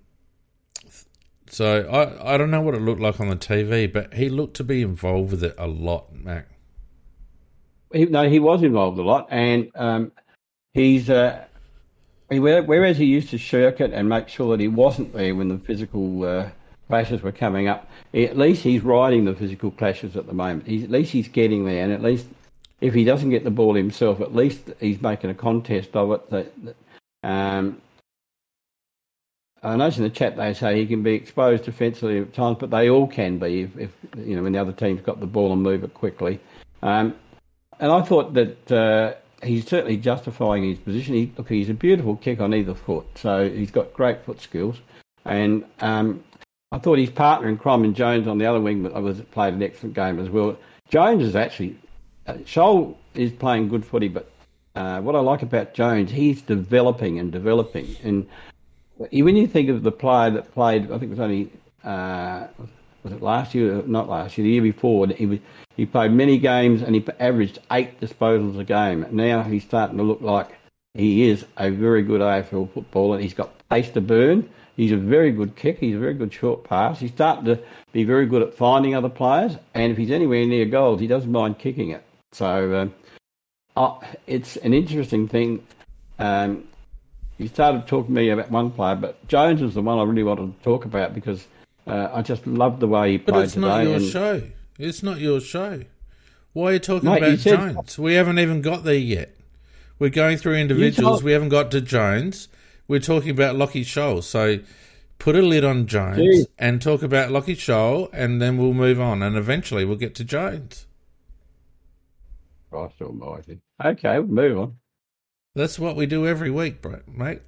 so 1.49 1.87
I, 1.87 2.33
I 2.33 2.37
don't 2.37 2.51
know 2.51 2.61
what 2.61 2.75
it 2.75 2.81
looked 2.81 3.01
like 3.01 3.19
on 3.19 3.29
the 3.29 3.35
TV, 3.35 3.91
but 3.91 4.13
he 4.13 4.29
looked 4.29 4.57
to 4.57 4.63
be 4.63 4.81
involved 4.81 5.31
with 5.31 5.43
it 5.43 5.55
a 5.57 5.67
lot, 5.67 6.13
Mac. 6.13 6.47
No, 7.93 8.27
he 8.27 8.39
was 8.39 8.63
involved 8.63 8.97
a 8.99 9.03
lot, 9.03 9.27
and 9.29 9.71
um, 9.75 10.11
he's 10.73 11.09
uh, 11.09 11.44
whereas 12.29 12.97
he 12.97 13.05
used 13.05 13.29
to 13.29 13.37
shirk 13.37 13.81
it 13.81 13.93
and 13.93 14.09
make 14.09 14.27
sure 14.27 14.55
that 14.55 14.61
he 14.61 14.67
wasn't 14.67 15.13
there 15.13 15.35
when 15.35 15.49
the 15.49 15.57
physical 15.57 16.23
uh, 16.23 16.49
clashes 16.87 17.21
were 17.21 17.31
coming 17.31 17.67
up, 17.67 17.89
at 18.13 18.37
least 18.37 18.63
he's 18.63 18.81
riding 18.81 19.25
the 19.25 19.35
physical 19.35 19.71
clashes 19.71 20.15
at 20.15 20.27
the 20.27 20.33
moment. 20.33 20.67
He's, 20.67 20.83
at 20.83 20.91
least 20.91 21.11
he's 21.11 21.27
getting 21.27 21.65
there, 21.65 21.83
and 21.83 21.93
at 21.93 22.01
least 22.01 22.27
if 22.81 22.93
he 22.93 23.03
doesn't 23.03 23.29
get 23.29 23.43
the 23.43 23.51
ball 23.51 23.75
himself, 23.75 24.21
at 24.21 24.35
least 24.35 24.71
he's 24.79 25.01
making 25.01 25.29
a 25.29 25.33
contest 25.33 25.95
of 25.95 26.11
it. 26.11 26.29
That, 26.29 26.53
that 26.65 26.75
um, 27.23 27.81
I 29.63 29.75
notice 29.75 29.97
in 29.97 30.03
the 30.03 30.09
chat 30.09 30.37
they 30.37 30.53
say 30.53 30.79
he 30.79 30.85
can 30.85 31.01
be 31.01 31.13
exposed 31.13 31.65
defensively 31.65 32.19
at 32.19 32.33
times, 32.33 32.57
but 32.59 32.69
they 32.69 32.89
all 32.89 33.07
can 33.07 33.39
be 33.39 33.61
if, 33.61 33.77
if 33.77 33.91
you 34.17 34.35
know 34.35 34.43
when 34.43 34.53
the 34.53 34.59
other 34.59 34.71
team's 34.71 35.01
got 35.01 35.19
the 35.19 35.25
ball 35.25 35.53
and 35.53 35.63
move 35.63 35.83
it 35.83 35.93
quickly. 35.93 36.39
Um, 36.83 37.15
and 37.79 37.91
I 37.91 38.01
thought 38.03 38.33
that 38.35 38.71
uh, 38.71 39.15
he's 39.45 39.67
certainly 39.67 39.97
justifying 39.97 40.63
his 40.63 40.79
position. 40.79 41.13
He, 41.13 41.31
look, 41.37 41.49
he's 41.49 41.69
a 41.69 41.73
beautiful 41.73 42.15
kick 42.15 42.39
on 42.39 42.53
either 42.53 42.73
foot, 42.73 43.05
so 43.15 43.49
he's 43.49 43.71
got 43.71 43.93
great 43.93 44.23
foot 44.23 44.41
skills. 44.41 44.81
And 45.25 45.65
um, 45.79 46.23
I 46.71 46.79
thought 46.79 46.99
his 46.99 47.09
partner 47.09 47.47
in 47.47 47.57
crime 47.57 47.83
and 47.83 47.95
Jones 47.95 48.27
on 48.27 48.37
the 48.37 48.45
other 48.45 48.59
wing 48.59 48.83
was 48.83 49.21
played 49.31 49.53
an 49.53 49.63
excellent 49.63 49.95
game 49.95 50.19
as 50.19 50.29
well. 50.29 50.57
Jones 50.89 51.23
is 51.23 51.35
actually 51.35 51.77
uh, 52.27 52.33
Sholl 52.45 52.95
is 53.13 53.31
playing 53.31 53.69
good 53.69 53.85
footy, 53.85 54.07
but 54.07 54.29
uh, 54.75 54.99
what 55.01 55.15
I 55.15 55.19
like 55.19 55.41
about 55.41 55.73
Jones, 55.73 56.11
he's 56.11 56.41
developing 56.41 57.19
and 57.19 57.31
developing. 57.31 57.95
And 58.03 58.27
when 58.97 59.35
you 59.35 59.47
think 59.47 59.69
of 59.69 59.83
the 59.83 59.91
player 59.91 60.31
that 60.31 60.53
played, 60.53 60.85
I 60.85 60.97
think 60.97 61.03
it 61.03 61.09
was 61.09 61.19
only 61.19 61.51
uh, 61.83 62.47
was 63.05 63.13
it 63.13 63.21
last 63.21 63.53
year? 63.53 63.83
Not 63.85 64.09
last 64.09 64.35
year, 64.35 64.43
the 64.43 64.51
year 64.51 64.61
before. 64.63 65.07
He 65.07 65.27
was 65.27 65.39
he 65.77 65.85
played 65.85 66.11
many 66.11 66.39
games 66.39 66.81
and 66.81 66.95
he 66.95 67.05
averaged 67.19 67.59
eight 67.71 68.01
disposals 68.01 68.59
a 68.59 68.63
game. 68.63 69.05
Now 69.11 69.43
he's 69.43 69.63
starting 69.63 69.97
to 69.97 70.03
look 70.03 70.21
like 70.21 70.49
he 70.95 71.29
is 71.29 71.45
a 71.57 71.69
very 71.69 72.01
good 72.01 72.19
AFL 72.19 72.71
footballer. 72.73 73.19
He's 73.19 73.35
got 73.35 73.51
pace 73.69 73.91
to 73.91 74.01
burn. 74.01 74.49
He's 74.75 74.91
a 74.91 74.97
very 74.97 75.31
good 75.31 75.55
kick. 75.55 75.77
He's 75.79 75.95
a 75.95 75.99
very 75.99 76.15
good 76.15 76.33
short 76.33 76.63
pass. 76.63 76.99
He's 76.99 77.11
starting 77.11 77.45
to 77.45 77.59
be 77.93 78.03
very 78.03 78.25
good 78.25 78.41
at 78.41 78.55
finding 78.55 78.95
other 78.95 79.09
players. 79.09 79.55
And 79.75 79.91
if 79.91 79.97
he's 79.97 80.11
anywhere 80.11 80.43
near 80.45 80.65
goals, 80.65 80.99
he 80.99 81.07
doesn't 81.07 81.31
mind 81.31 81.59
kicking 81.59 81.91
it. 81.91 82.03
So 82.31 82.91
uh, 83.77 83.79
uh, 83.79 84.05
it's 84.25 84.57
an 84.57 84.73
interesting 84.73 85.27
thing. 85.27 85.65
Um, 86.17 86.63
you 87.37 87.49
started 87.49 87.85
talking 87.85 88.15
to 88.15 88.21
me 88.21 88.29
about 88.29 88.49
one 88.49 88.71
player, 88.71 88.95
but 88.95 89.27
Jones 89.27 89.61
was 89.61 89.75
the 89.75 89.81
one 89.81 89.99
I 89.99 90.03
really 90.03 90.23
wanted 90.23 90.57
to 90.57 90.63
talk 90.63 90.85
about 90.85 91.13
because 91.13 91.45
uh, 91.87 92.09
I 92.13 92.21
just 92.21 92.45
love 92.47 92.79
the 92.79 92.87
way 92.87 93.13
he 93.13 93.17
played 93.17 93.25
today. 93.25 93.37
But 93.39 93.43
it's 93.45 93.53
today. 93.53 93.67
not 93.67 93.83
your 93.83 93.95
and- 93.95 94.05
show. 94.05 94.43
It's 94.77 95.03
not 95.03 95.19
your 95.19 95.39
show. 95.39 95.81
Why 96.53 96.69
are 96.69 96.73
you 96.73 96.79
talking 96.79 97.09
Mate, 97.09 97.21
you 97.21 97.27
about 97.27 97.39
said- 97.39 97.59
Jones? 97.59 97.99
We 97.99 98.13
haven't 98.13 98.39
even 98.39 98.61
got 98.61 98.83
there 98.83 98.93
yet. 98.95 99.35
We're 99.99 100.09
going 100.09 100.37
through 100.37 100.55
individuals. 100.55 101.19
told- 101.19 101.23
We 101.23 101.31
haven't 101.31 101.49
got 101.49 101.71
to 101.71 101.81
Jones. 101.81 102.47
We're 102.87 102.99
talking 102.99 103.29
about 103.31 103.55
Lachie 103.55 103.81
Sholl. 103.85 104.21
So 104.23 104.59
put 105.19 105.35
a 105.35 105.41
lid 105.41 105.63
on 105.63 105.87
Jones 105.87 106.17
Jeez. 106.19 106.45
and 106.59 106.81
talk 106.81 107.01
about 107.03 107.29
Lachie 107.29 107.55
Sholl, 107.55 108.09
and 108.13 108.41
then 108.41 108.57
we'll 108.57 108.73
move 108.73 108.99
on. 108.99 109.21
And 109.23 109.35
eventually 109.37 109.85
we'll 109.85 109.95
get 109.97 110.13
to 110.15 110.23
Jones. 110.25 110.85
Christ 112.69 113.01
almighty. 113.01 113.59
Okay, 113.83 114.19
we'll 114.19 114.27
move 114.27 114.57
on. 114.57 114.75
That's 115.55 115.79
what 115.79 115.95
we 115.95 116.05
do 116.05 116.27
every 116.27 116.51
week, 116.51 116.83
mate. 117.07 117.41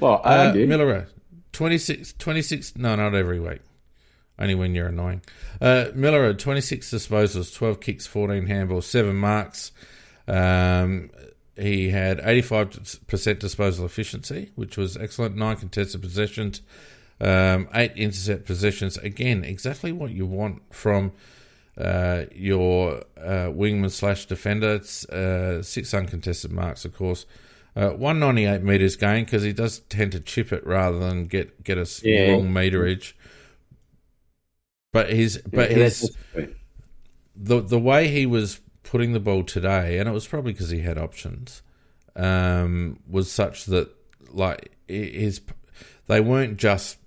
Well, 0.00 0.20
I 0.24 0.34
Uh, 0.38 0.46
argue. 0.48 0.66
Milera, 0.66 1.06
26, 1.52 2.14
26, 2.18 2.76
no, 2.76 2.96
not 2.96 3.14
every 3.14 3.40
week. 3.40 3.60
Only 4.38 4.54
when 4.54 4.74
you're 4.74 4.88
annoying. 4.88 5.20
Uh, 5.60 5.86
had 5.94 6.32
26 6.32 6.90
disposals, 6.90 7.54
12 7.54 7.80
kicks, 7.80 8.06
14 8.06 8.46
handballs, 8.46 8.84
7 8.84 9.14
marks. 9.14 9.72
Um, 10.26 11.10
he 11.56 11.90
had 11.90 12.18
85% 12.20 13.38
disposal 13.38 13.84
efficiency, 13.84 14.50
which 14.54 14.78
was 14.78 14.96
excellent. 14.96 15.36
9 15.36 15.56
contested 15.56 16.00
possessions, 16.00 16.62
um, 17.20 17.68
8 17.74 17.92
intercept 17.96 18.46
possessions. 18.46 18.96
Again, 18.96 19.44
exactly 19.44 19.92
what 19.92 20.10
you 20.10 20.24
want 20.24 20.62
from 20.74 21.12
uh, 21.76 22.24
your 22.34 23.02
uh, 23.18 23.50
wingman 23.50 23.90
slash 23.90 24.24
defender. 24.24 24.74
It's 24.74 25.04
uh, 25.10 25.62
6 25.62 25.94
uncontested 25.94 26.50
marks, 26.50 26.86
of 26.86 26.94
course. 26.94 27.26
Uh, 27.76 27.90
198 27.90 28.62
metres 28.62 28.96
gain 28.96 29.24
because 29.24 29.42
he 29.44 29.52
does 29.52 29.78
tend 29.88 30.10
to 30.12 30.20
chip 30.20 30.52
it 30.52 30.66
rather 30.66 30.98
than 30.98 31.26
get 31.26 31.62
get 31.62 31.78
us 31.78 32.02
Yeah. 32.02 32.32
wrong 32.32 32.48
meterage. 32.50 33.12
But 34.92 35.10
his 35.10 35.38
but 35.38 35.70
Yeah, 35.70 35.76
his 35.84 36.16
the 37.36 37.60
the 37.60 37.78
way 37.78 38.08
he 38.08 38.26
was 38.26 38.60
putting 38.82 39.12
the 39.12 39.20
ball 39.20 39.44
today, 39.44 39.98
and 39.98 40.08
it 40.08 40.12
was 40.12 40.26
probably 40.26 40.52
because 40.52 40.70
he 40.70 40.80
had 40.80 40.98
options, 40.98 41.62
um, 42.16 42.98
was 43.08 43.30
such 43.30 43.66
that 43.66 43.88
like 44.32 44.72
his 44.88 45.40
they 46.08 46.20
weren't 46.20 46.56
just 46.56 46.98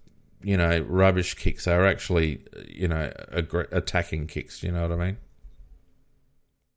you 0.41 0.55
know 0.55 0.79
rubbish 0.87 1.33
kicks; 1.33 1.65
they 1.65 1.75
were 1.75 1.85
actually 1.85 2.41
you 2.69 2.87
know 2.87 3.11
aggr- 3.33 3.71
attacking 3.73 4.27
kicks. 4.27 4.61
Do 4.61 4.67
you 4.67 4.73
know 4.73 4.87
what 4.87 4.97
I 4.97 5.05
mean? 5.05 5.17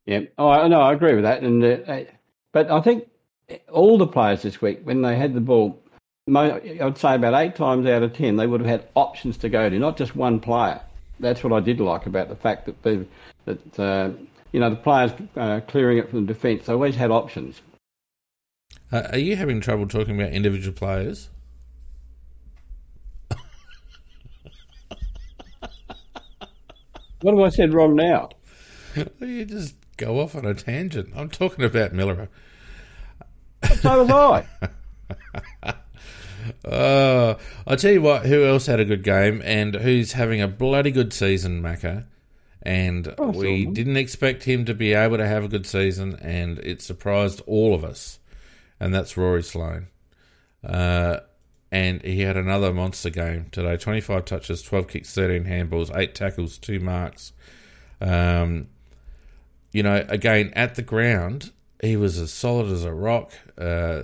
Yeah. 0.07 0.21
Oh, 0.39 0.49
I 0.49 0.67
no, 0.67 0.81
I 0.81 0.93
agree 0.93 1.15
with 1.15 1.25
that. 1.25 1.43
And 1.43 1.63
uh, 1.63 1.69
uh, 1.87 2.05
but 2.53 2.69
I 2.69 2.81
think 2.81 3.09
all 3.71 3.99
the 3.99 4.07
players 4.07 4.43
this 4.43 4.61
week, 4.61 4.81
when 4.85 5.03
they 5.03 5.17
had 5.17 5.35
the 5.35 5.41
ball, 5.41 5.81
I'd 6.35 6.99
say 6.99 7.15
about 7.15 7.35
eight 7.35 7.55
times 7.55 7.87
out 7.87 8.03
of 8.03 8.13
ten, 8.13 8.37
they 8.37 8.47
would 8.47 8.61
have 8.61 8.69
had 8.69 8.89
options 8.95 9.37
to 9.39 9.49
go 9.49 9.69
to, 9.71 9.79
not 9.79 9.97
just 9.97 10.17
one 10.17 10.41
player. 10.41 10.81
That's 11.21 11.43
what 11.43 11.53
I 11.53 11.61
did 11.61 11.81
like 11.81 12.07
about 12.07 12.29
the 12.29 12.37
fact 12.37 12.67
that 12.67 12.83
they, 12.83 13.07
that 13.45 13.81
uh, 13.81 14.11
you 14.53 14.61
know 14.61 14.71
the 14.71 14.77
players 14.77 15.13
uh, 15.37 15.61
clearing 15.67 15.99
it 15.99 16.11
from 16.11 16.27
the 16.27 16.33
defence. 16.33 16.67
They 16.67 16.73
always 16.73 16.97
had 16.97 17.11
options. 17.11 17.63
Uh, 18.93 19.03
are 19.13 19.19
you 19.19 19.37
having 19.37 19.61
trouble 19.61 19.89
talking 19.89 20.21
about 20.21 20.33
individual 20.33 20.75
players? 20.75 21.31
What 27.23 27.35
have 27.35 27.45
I 27.45 27.49
said 27.49 27.73
wrong 27.73 27.97
now? 27.97 28.29
you 29.21 29.47
just 29.47 29.75
go 29.97 30.21
off 30.21 30.35
on 30.35 30.45
a 30.45 30.55
tangent. 30.55 31.13
I'm 31.17 31.31
talking 31.31 31.65
about 31.65 31.93
Milera. 31.93 32.29
So 33.81 34.05
was 34.05 34.11
I. 34.11 35.75
Uh, 36.65 37.35
I'll 37.67 37.77
tell 37.77 37.93
you 37.93 38.03
what, 38.03 38.27
who 38.27 38.45
else 38.45 38.67
had 38.67 38.81
a 38.81 38.85
good 38.85 39.03
game 39.03 39.43
and 39.45 39.75
who's 39.75 40.13
having 40.13 40.41
a 40.41 40.49
bloody 40.49 40.91
good 40.91 41.13
season, 41.13 41.61
Macca. 41.63 42.05
And 42.63 43.15
Oh, 43.19 43.31
we 43.31 43.67
didn't 43.67 43.97
expect 43.97 44.45
him 44.45 44.65
to 44.65 44.75
be 44.75 44.93
able 44.93 45.17
to 45.19 45.27
have 45.27 45.45
a 45.45 45.49
good 45.49 45.67
season, 45.67 46.17
and 46.21 46.59
it 46.59 46.83
surprised 46.83 47.41
all 47.47 47.75
of 47.75 47.85
us. 47.85 48.19
And 48.81 48.93
that's 48.95 49.17
Rory 49.17 49.43
Sloane. 49.43 49.87
Uh, 50.65 51.19
and 51.71 52.03
he 52.03 52.21
had 52.21 52.37
another 52.37 52.73
monster 52.73 53.11
game 53.11 53.47
today 53.51 53.77
25 53.77 54.25
touches, 54.25 54.63
12 54.63 54.89
kicks, 54.89 55.15
13 55.15 55.45
handballs, 55.45 55.97
8 55.97 56.15
tackles, 56.15 56.59
2 56.59 56.81
marks. 56.81 57.33
Um, 58.01 58.69
you 59.73 59.83
know, 59.83 60.05
again, 60.09 60.53
at 60.57 60.75
the 60.75 60.83
ground, 60.83 61.53
he 61.81 61.97
was 61.97 62.19
as 62.19 62.33
solid 62.33 62.67
as 62.67 62.85
a 62.85 62.93
rock. 62.93 63.33
Uh, 63.59 64.03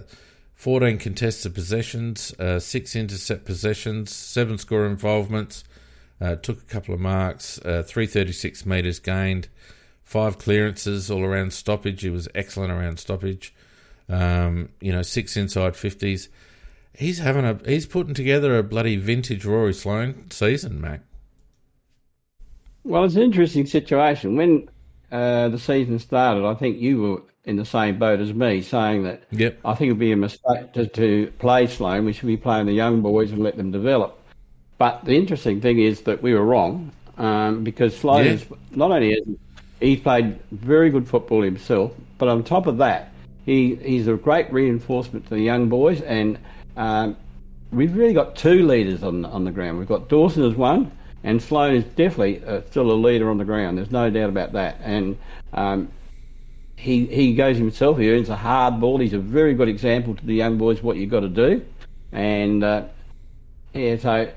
14 0.55 0.99
contested 0.99 1.55
possessions, 1.55 2.33
uh, 2.39 2.61
6 2.61 2.95
intercept 2.95 3.45
possessions, 3.45 4.14
7 4.14 4.59
score 4.59 4.87
involvements, 4.87 5.64
uh, 6.20 6.37
took 6.37 6.59
a 6.59 6.66
couple 6.66 6.95
of 6.95 7.01
marks, 7.01 7.59
uh, 7.64 7.83
336 7.85 8.64
metres 8.64 9.01
gained, 9.01 9.49
5 10.05 10.39
clearances 10.39 11.11
all 11.11 11.25
around 11.25 11.53
stoppage. 11.53 12.03
He 12.03 12.11
was 12.11 12.29
excellent 12.35 12.70
around 12.70 13.01
stoppage. 13.01 13.53
Um, 14.09 14.68
you 14.81 14.93
know, 14.93 15.03
6 15.03 15.37
inside 15.37 15.73
50s. 15.73 16.29
he's 16.95 17.18
having 17.18 17.45
a 17.45 17.59
he's 17.64 17.87
putting 17.87 18.14
together 18.14 18.59
a 18.59 18.62
bloody 18.62 18.97
vintage 18.97 19.45
Rory 19.45 19.73
Sloane 19.73 20.31
season, 20.31 20.81
Mac. 20.81 21.01
Well, 22.85 23.05
it's 23.05 23.14
an 23.14 23.23
interesting 23.23 23.66
situation. 23.66 24.37
When 24.37 24.68
uh, 25.11 25.49
the 25.49 25.59
season 25.59 25.99
started, 25.99 26.45
I 26.45 26.55
think 26.55 26.79
you 26.79 27.01
were 27.01 27.23
in 27.45 27.57
the 27.57 27.64
same 27.64 27.99
boat 27.99 28.20
as 28.20 28.32
me, 28.32 28.62
saying 28.62 29.03
that 29.05 29.22
Yep. 29.32 29.59
I 29.64 29.74
think 29.74 29.88
it 29.88 29.93
would 29.93 29.99
be 29.99 30.12
a 30.12 30.16
mistake 30.16 30.72
to, 30.74 30.86
to 30.86 31.32
play 31.38 31.66
Sloane. 31.66 32.05
We 32.05 32.12
should 32.12 32.26
be 32.28 32.36
playing 32.36 32.66
the 32.66 32.72
young 32.72 33.01
boys 33.03 33.32
and 33.32 33.43
let 33.43 33.57
them 33.57 33.70
develop. 33.72 34.18
But 34.78 35.05
the 35.05 35.16
interesting 35.16 35.61
thing 35.61 35.78
is 35.80 36.03
that 36.03 36.22
we 36.22 36.34
were 36.34 36.45
wrong 36.45 36.93
um, 37.18 37.64
because 37.64 37.97
Sloane 37.97 38.26
Yeah. 38.26 38.32
is 38.32 38.45
not 38.70 38.90
only 38.93 39.11
has 39.14 39.22
he's 39.80 40.01
played 40.01 40.38
very 40.53 40.90
good 40.90 41.09
football 41.09 41.43
himself, 41.43 41.93
but 42.18 42.28
on 42.28 42.45
top 42.45 42.66
of 42.66 42.78
that, 42.78 43.12
he 43.45 43.74
he's 43.76 44.07
a 44.07 44.14
great 44.14 44.53
reinforcement 44.53 45.24
to 45.28 45.34
the 45.34 45.40
young 45.40 45.68
boys, 45.68 46.01
and 46.03 46.38
um, 46.76 47.16
we've 47.72 47.97
really 47.97 48.14
got 48.14 48.36
two 48.36 48.66
leaders 48.66 49.03
on 49.03 49.24
on 49.24 49.45
the 49.45 49.51
ground. 49.51 49.78
We've 49.78 49.88
got 49.88 50.09
Dawson 50.09 50.45
as 50.45 50.55
one, 50.55 50.93
and 51.24 51.43
Sloane 51.43 51.74
is 51.74 51.84
definitely 51.84 52.45
uh, 52.45 52.62
still 52.70 52.90
a 52.90 52.95
leader 52.95 53.30
on 53.30 53.38
the 53.38 53.45
ground. 53.45 53.78
There's 53.78 53.90
no 53.90 54.11
doubt 54.11 54.28
about 54.28 54.53
that, 54.53 54.80
and. 54.84 55.16
Um, 55.53 55.88
he 56.77 57.07
he 57.07 57.35
goes 57.35 57.57
himself. 57.59 57.99
He 57.99 58.11
earns 58.11 58.29
a 58.29 58.37
hard 58.37 58.81
ball. 58.81 58.99
He's 58.99 59.12
a 59.12 59.18
very 59.18 59.55
good 59.55 59.68
example 59.68 60.14
to 60.14 60.27
the 60.27 60.35
young 60.35 60.59
boys 60.59 60.83
what 60.83 60.97
you've 60.97 61.11
got 61.11 61.20
to 61.20 61.29
do, 61.29 61.64
and 62.12 62.64
uh, 62.64 62.85
yeah. 63.73 63.97
So 63.97 64.31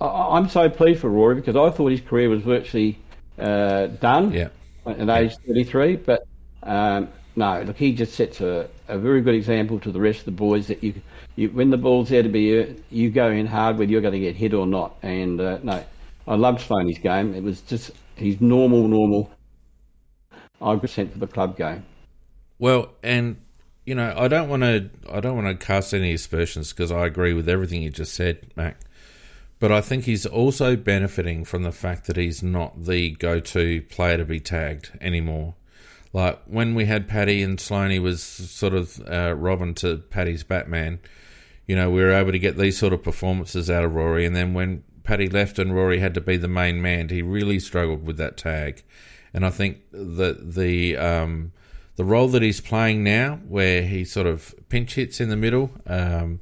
I, 0.00 0.06
I'm 0.06 0.48
so 0.48 0.68
pleased 0.68 1.00
for 1.00 1.10
Rory 1.10 1.36
because 1.36 1.56
I 1.56 1.70
thought 1.70 1.90
his 1.90 2.00
career 2.00 2.28
was 2.28 2.42
virtually 2.42 2.98
uh, 3.38 3.86
done 3.86 4.32
Yeah. 4.32 4.48
at 4.86 5.08
age 5.08 5.36
33. 5.46 5.96
But 5.96 6.26
um, 6.62 7.08
no, 7.36 7.62
look, 7.62 7.76
he 7.76 7.92
just 7.94 8.14
sets 8.14 8.40
a, 8.40 8.68
a 8.88 8.98
very 8.98 9.20
good 9.22 9.34
example 9.34 9.78
to 9.80 9.92
the 9.92 10.00
rest 10.00 10.20
of 10.20 10.24
the 10.26 10.30
boys 10.32 10.66
that 10.66 10.82
you, 10.82 10.94
you 11.36 11.48
when 11.50 11.70
the 11.70 11.76
ball's 11.78 12.08
there 12.08 12.22
to 12.22 12.28
be, 12.28 12.74
you 12.90 13.10
go 13.10 13.30
in 13.30 13.46
hard 13.46 13.78
whether 13.78 13.90
you're 13.90 14.00
going 14.00 14.14
to 14.14 14.20
get 14.20 14.36
hit 14.36 14.54
or 14.54 14.66
not. 14.66 14.96
And 15.02 15.40
uh, 15.40 15.58
no, 15.62 15.84
I 16.26 16.34
loved 16.34 16.60
Stoney's 16.60 16.98
game. 16.98 17.34
It 17.34 17.42
was 17.42 17.60
just 17.62 17.92
he's 18.16 18.40
normal, 18.40 18.88
normal. 18.88 19.30
I 20.60 20.76
got 20.76 20.90
sent 20.90 21.12
for 21.12 21.18
the 21.18 21.26
club 21.26 21.56
game. 21.56 21.84
Well, 22.58 22.90
and 23.02 23.36
you 23.86 23.94
know, 23.94 24.14
I 24.16 24.28
don't 24.28 24.48
want 24.48 24.62
to 24.62 24.90
I 25.10 25.20
don't 25.20 25.36
want 25.36 25.48
to 25.48 25.66
cast 25.66 25.94
any 25.94 26.12
aspersions 26.12 26.72
because 26.72 26.92
I 26.92 27.06
agree 27.06 27.32
with 27.32 27.48
everything 27.48 27.82
you 27.82 27.90
just 27.90 28.14
said, 28.14 28.52
Mac. 28.56 28.78
But 29.58 29.72
I 29.72 29.80
think 29.80 30.04
he's 30.04 30.24
also 30.24 30.74
benefiting 30.76 31.44
from 31.44 31.64
the 31.64 31.72
fact 31.72 32.06
that 32.06 32.16
he's 32.16 32.42
not 32.42 32.84
the 32.84 33.10
go-to 33.10 33.82
player 33.82 34.16
to 34.16 34.24
be 34.24 34.40
tagged 34.40 34.90
anymore. 35.02 35.54
Like 36.12 36.40
when 36.46 36.74
we 36.74 36.86
had 36.86 37.08
Paddy 37.08 37.42
and 37.42 37.58
Sloaney 37.58 38.00
was 38.00 38.22
sort 38.22 38.74
of 38.74 39.00
uh, 39.06 39.34
Robin 39.34 39.74
to 39.76 39.98
Paddy's 39.98 40.44
Batman. 40.44 40.98
You 41.66 41.76
know, 41.76 41.90
we 41.90 42.00
were 42.00 42.10
able 42.10 42.32
to 42.32 42.38
get 42.38 42.56
these 42.56 42.76
sort 42.76 42.92
of 42.92 43.02
performances 43.02 43.70
out 43.70 43.84
of 43.84 43.94
Rory, 43.94 44.26
and 44.26 44.34
then 44.34 44.54
when 44.54 44.82
Paddy 45.04 45.28
left 45.28 45.58
and 45.58 45.74
Rory 45.74 46.00
had 46.00 46.14
to 46.14 46.20
be 46.20 46.36
the 46.36 46.48
main 46.48 46.82
man, 46.82 47.10
he 47.10 47.22
really 47.22 47.60
struggled 47.60 48.04
with 48.04 48.16
that 48.16 48.36
tag. 48.36 48.82
And 49.32 49.46
I 49.46 49.50
think 49.50 49.78
that 49.92 50.54
the 50.54 50.96
um, 50.96 51.52
the 51.96 52.04
role 52.04 52.28
that 52.28 52.42
he's 52.42 52.60
playing 52.60 53.04
now, 53.04 53.40
where 53.48 53.82
he 53.82 54.04
sort 54.04 54.26
of 54.26 54.54
pinch 54.68 54.94
hits 54.94 55.20
in 55.20 55.28
the 55.28 55.36
middle, 55.36 55.70
um, 55.86 56.40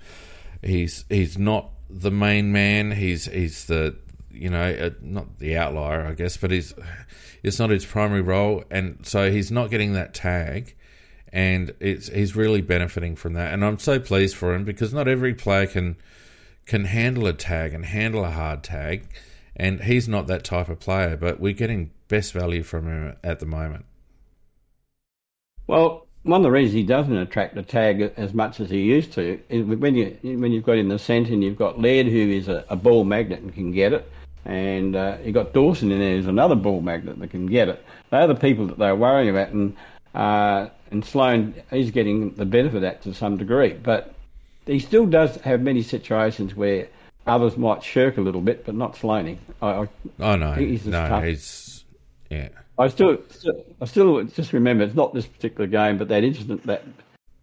he's 0.63 1.05
he's 1.09 1.37
not 1.37 1.71
the 1.91 2.11
main 2.11 2.53
man. 2.53 2.93
He's 2.93 3.27
he's 3.27 3.67
the 3.67 3.97
you 4.31 4.51
know 4.51 4.71
uh, 4.71 4.91
not 5.03 5.39
the 5.39 5.57
outlier, 5.57 6.07
I 6.07 6.15
guess, 6.15 6.37
but 6.37 6.51
he's 6.51 6.75
it's 7.43 7.59
not 7.59 7.71
his 7.71 7.85
primary 7.85 8.21
role, 8.21 8.65
and 8.71 8.99
so 9.05 9.31
he's 9.31 9.51
not 9.51 9.71
getting 9.71 9.93
that 9.95 10.15
tag. 10.15 10.75
And 11.31 11.75
it's 11.79 12.09
he's 12.09 12.35
really 12.35 12.63
benefiting 12.63 13.15
from 13.15 13.35
that, 13.35 13.53
and 13.53 13.65
I'm 13.65 13.79
so 13.79 14.01
pleased 14.01 14.35
for 14.35 14.55
him 14.55 14.65
because 14.65 14.95
not 14.95 15.09
every 15.09 15.35
player 15.35 15.67
can 15.67 15.97
can 16.65 16.85
handle 16.85 17.27
a 17.27 17.33
tag 17.33 17.75
and 17.75 17.85
handle 17.85 18.25
a 18.25 18.31
hard 18.31 18.63
tag, 18.63 19.09
and 19.59 19.83
he's 19.83 20.09
not 20.09 20.27
that 20.29 20.45
type 20.45 20.69
of 20.69 20.81
player. 20.81 21.17
But 21.17 21.41
we're 21.41 21.53
getting 21.53 21.91
best 22.09 22.33
value 22.33 22.63
from 22.63 22.87
him 22.87 23.17
at 23.23 23.41
the 23.41 23.47
moment. 23.47 23.85
Well, 25.67 26.07
one 26.23 26.41
of 26.41 26.45
the 26.45 26.51
reasons 26.51 26.75
he 26.75 26.83
doesn't 26.83 27.17
attract 27.17 27.55
the 27.55 27.63
tag 27.63 28.13
as 28.17 28.35
much 28.35 28.61
as 28.61 28.71
he 28.71 28.81
used 28.81 29.13
to 29.13 29.41
is 29.49 29.65
when 29.65 29.95
you 29.95 30.19
when 30.23 30.53
you've 30.53 30.65
got 30.65 30.77
in 30.77 30.89
the 30.89 30.99
centre 30.99 31.33
and 31.33 31.43
you've 31.43 31.59
got 31.59 31.81
Laird 31.81 32.07
who 32.07 32.31
is 32.31 32.49
a, 32.49 32.65
a 32.69 32.77
ball 32.77 33.05
magnet 33.05 33.41
and 33.41 33.55
can 33.55 33.73
get 33.73 33.93
it, 33.93 34.11
and 34.45 34.97
uh, 34.97 35.17
you've 35.25 35.35
got 35.35 35.53
Dawson 35.53 35.93
in 35.93 35.99
there 35.99 36.17
who's 36.17 36.27
another 36.27 36.55
ball 36.55 36.81
magnet 36.81 37.19
that 37.19 37.31
can 37.31 37.47
get 37.47 37.69
it. 37.69 37.85
They're 38.11 38.27
the 38.27 38.35
people 38.35 38.67
that 38.67 38.79
they're 38.79 38.97
worrying 38.97 39.31
about, 39.31 39.51
and 39.51 39.77
uh, 40.15 40.69
and 40.91 41.05
Sloane 41.05 41.55
is 41.71 41.91
getting 41.91 42.35
the 42.35 42.47
benefit 42.47 42.77
of 42.77 42.83
that 42.83 43.03
to 43.03 43.15
some 43.15 43.37
degree, 43.37 43.75
but 43.75 44.15
he 44.67 44.79
still 44.79 45.07
does 45.07 45.37
have 45.37 45.61
many 45.61 45.83
situations 45.83 46.55
where 46.55 46.89
others 47.29 47.57
might 47.57 47.83
shirk 47.83 48.17
a 48.17 48.21
little 48.21 48.41
bit, 48.41 48.65
but 48.67 48.75
not 48.75 48.95
Sloaney. 48.95 49.39
I, 49.63 49.69
I 49.83 49.89
Oh 50.21 50.37
no, 50.37 50.53
He's 50.55 50.87
no, 50.87 51.09
tough. 51.09 51.25
he's 51.25 51.85
yeah. 52.31 52.49
I 52.79 52.89
still, 52.89 53.19
still, 53.31 53.65
I 53.81 53.87
still 53.87 54.23
just 54.25 54.53
remember 54.53 54.85
it's 54.85 54.95
not 54.95 55.13
this 55.13 55.27
particular 55.27 55.67
game, 55.67 55.99
but 55.99 56.09
that 56.09 56.23
incident 56.23 56.65
that 56.67 56.85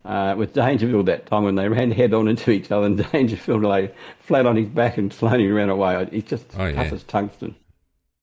uh, 0.05 0.36
with 0.38 0.53
Dangerfield 0.53 1.07
that 1.07 1.25
time 1.25 1.43
when 1.43 1.55
they 1.55 1.67
ran 1.67 1.91
head 1.91 2.13
on 2.13 2.27
into 2.27 2.51
each 2.51 2.71
other 2.71 2.86
and 2.86 3.05
Dangerfield 3.11 3.63
lay 3.63 3.91
flat 4.19 4.45
on 4.45 4.55
his 4.55 4.67
back 4.69 4.97
and 4.97 5.11
slowly 5.11 5.47
ran 5.47 5.69
away. 5.69 6.07
He's 6.11 6.23
just 6.25 6.45
Oh, 6.57 6.71
tough 6.71 6.88
yeah. 6.88 6.93
as 6.93 7.03
tungsten. 7.03 7.55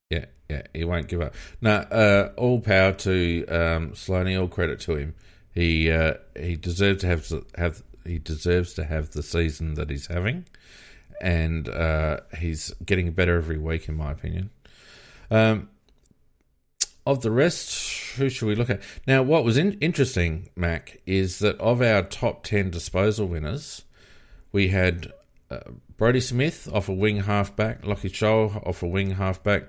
Yeah, 0.09 0.27
yeah, 0.49 0.63
he 0.73 0.85
won't 0.85 1.09
give 1.09 1.21
up. 1.21 1.35
Now, 1.61 1.79
uh, 1.91 2.31
all 2.37 2.61
power 2.61 2.93
to 2.93 3.47
um, 3.49 3.91
Sloaney. 3.93 4.41
All 4.41 4.49
credit 4.49 4.81
to 4.81 4.97
him. 4.97 5.15
He 5.55 5.91
uh, 5.91 6.15
he 6.39 6.57
deserves 6.57 7.01
to 7.03 7.09
have 7.09 7.27
have 7.59 7.83
he 8.07 8.19
deserves 8.19 8.73
to 8.75 8.85
have 8.85 9.11
the 9.11 9.23
season 9.23 9.75
that 9.75 9.91
he's 9.91 10.07
having, 10.07 10.47
and 11.23 11.69
uh, 11.69 12.19
he's 12.39 12.75
getting 12.85 13.13
better 13.13 13.37
every 13.37 13.57
week, 13.57 13.89
in 13.89 13.95
my 13.95 14.11
opinion. 14.11 14.51
Um, 15.31 15.69
of 17.07 17.23
the 17.23 17.31
rest, 17.31 18.17
who 18.17 18.29
should 18.29 18.47
we 18.47 18.55
look 18.55 18.69
at 18.69 18.83
now? 19.07 19.23
What 19.23 19.45
was 19.45 19.57
in- 19.57 19.79
interesting, 19.81 20.51
Mac, 20.55 21.01
is 21.07 21.39
that 21.39 21.59
of 21.59 21.81
our 21.81 22.03
top 22.03 22.43
ten 22.45 22.71
disposal 22.71 23.27
winners, 23.27 23.85
we 24.51 24.69
had 24.69 25.13
uh, 25.51 25.61
Brodie 25.97 26.21
Smith 26.21 26.69
off 26.73 26.89
a 26.89 26.93
wing 26.93 27.23
halfback, 27.23 27.83
Lachie 27.83 28.11
Sholl 28.11 28.67
off 28.67 28.83
a 28.83 28.87
wing 28.87 29.13
halfback, 29.13 29.65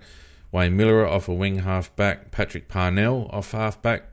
Wayne 0.51 0.77
Milera 0.77 1.09
off 1.09 1.27
a 1.27 1.33
wing 1.33 1.59
halfback, 1.59 2.31
Patrick 2.31 2.67
Parnell 2.67 3.29
off 3.31 3.51
halfback, 3.51 4.03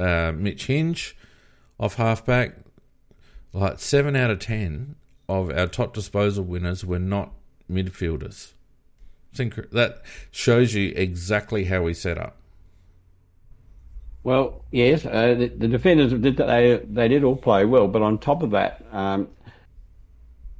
uh, 0.00 0.32
Mitch 0.34 0.66
Hinge 0.66 1.16
off 1.78 1.96
halfback. 1.96 2.54
Like 3.52 3.78
seven 3.80 4.16
out 4.16 4.30
of 4.30 4.38
ten 4.38 4.96
of 5.28 5.50
our 5.50 5.66
top 5.66 5.94
disposal 5.94 6.44
winners 6.44 6.84
were 6.84 6.98
not 6.98 7.32
midfielders. 7.70 8.52
That 9.36 10.02
shows 10.30 10.72
you 10.74 10.92
exactly 10.96 11.64
how 11.64 11.82
we 11.82 11.92
set 11.92 12.16
up. 12.16 12.36
Well, 14.22 14.64
yes, 14.72 15.04
uh, 15.04 15.36
the, 15.38 15.46
the 15.48 15.68
defenders 15.68 16.12
did 16.12 16.36
they 16.36 16.80
they 16.84 17.06
did 17.06 17.22
all 17.22 17.36
play 17.36 17.64
well, 17.64 17.86
but 17.86 18.02
on 18.02 18.18
top 18.18 18.42
of 18.42 18.50
that, 18.50 18.84
um, 18.90 19.28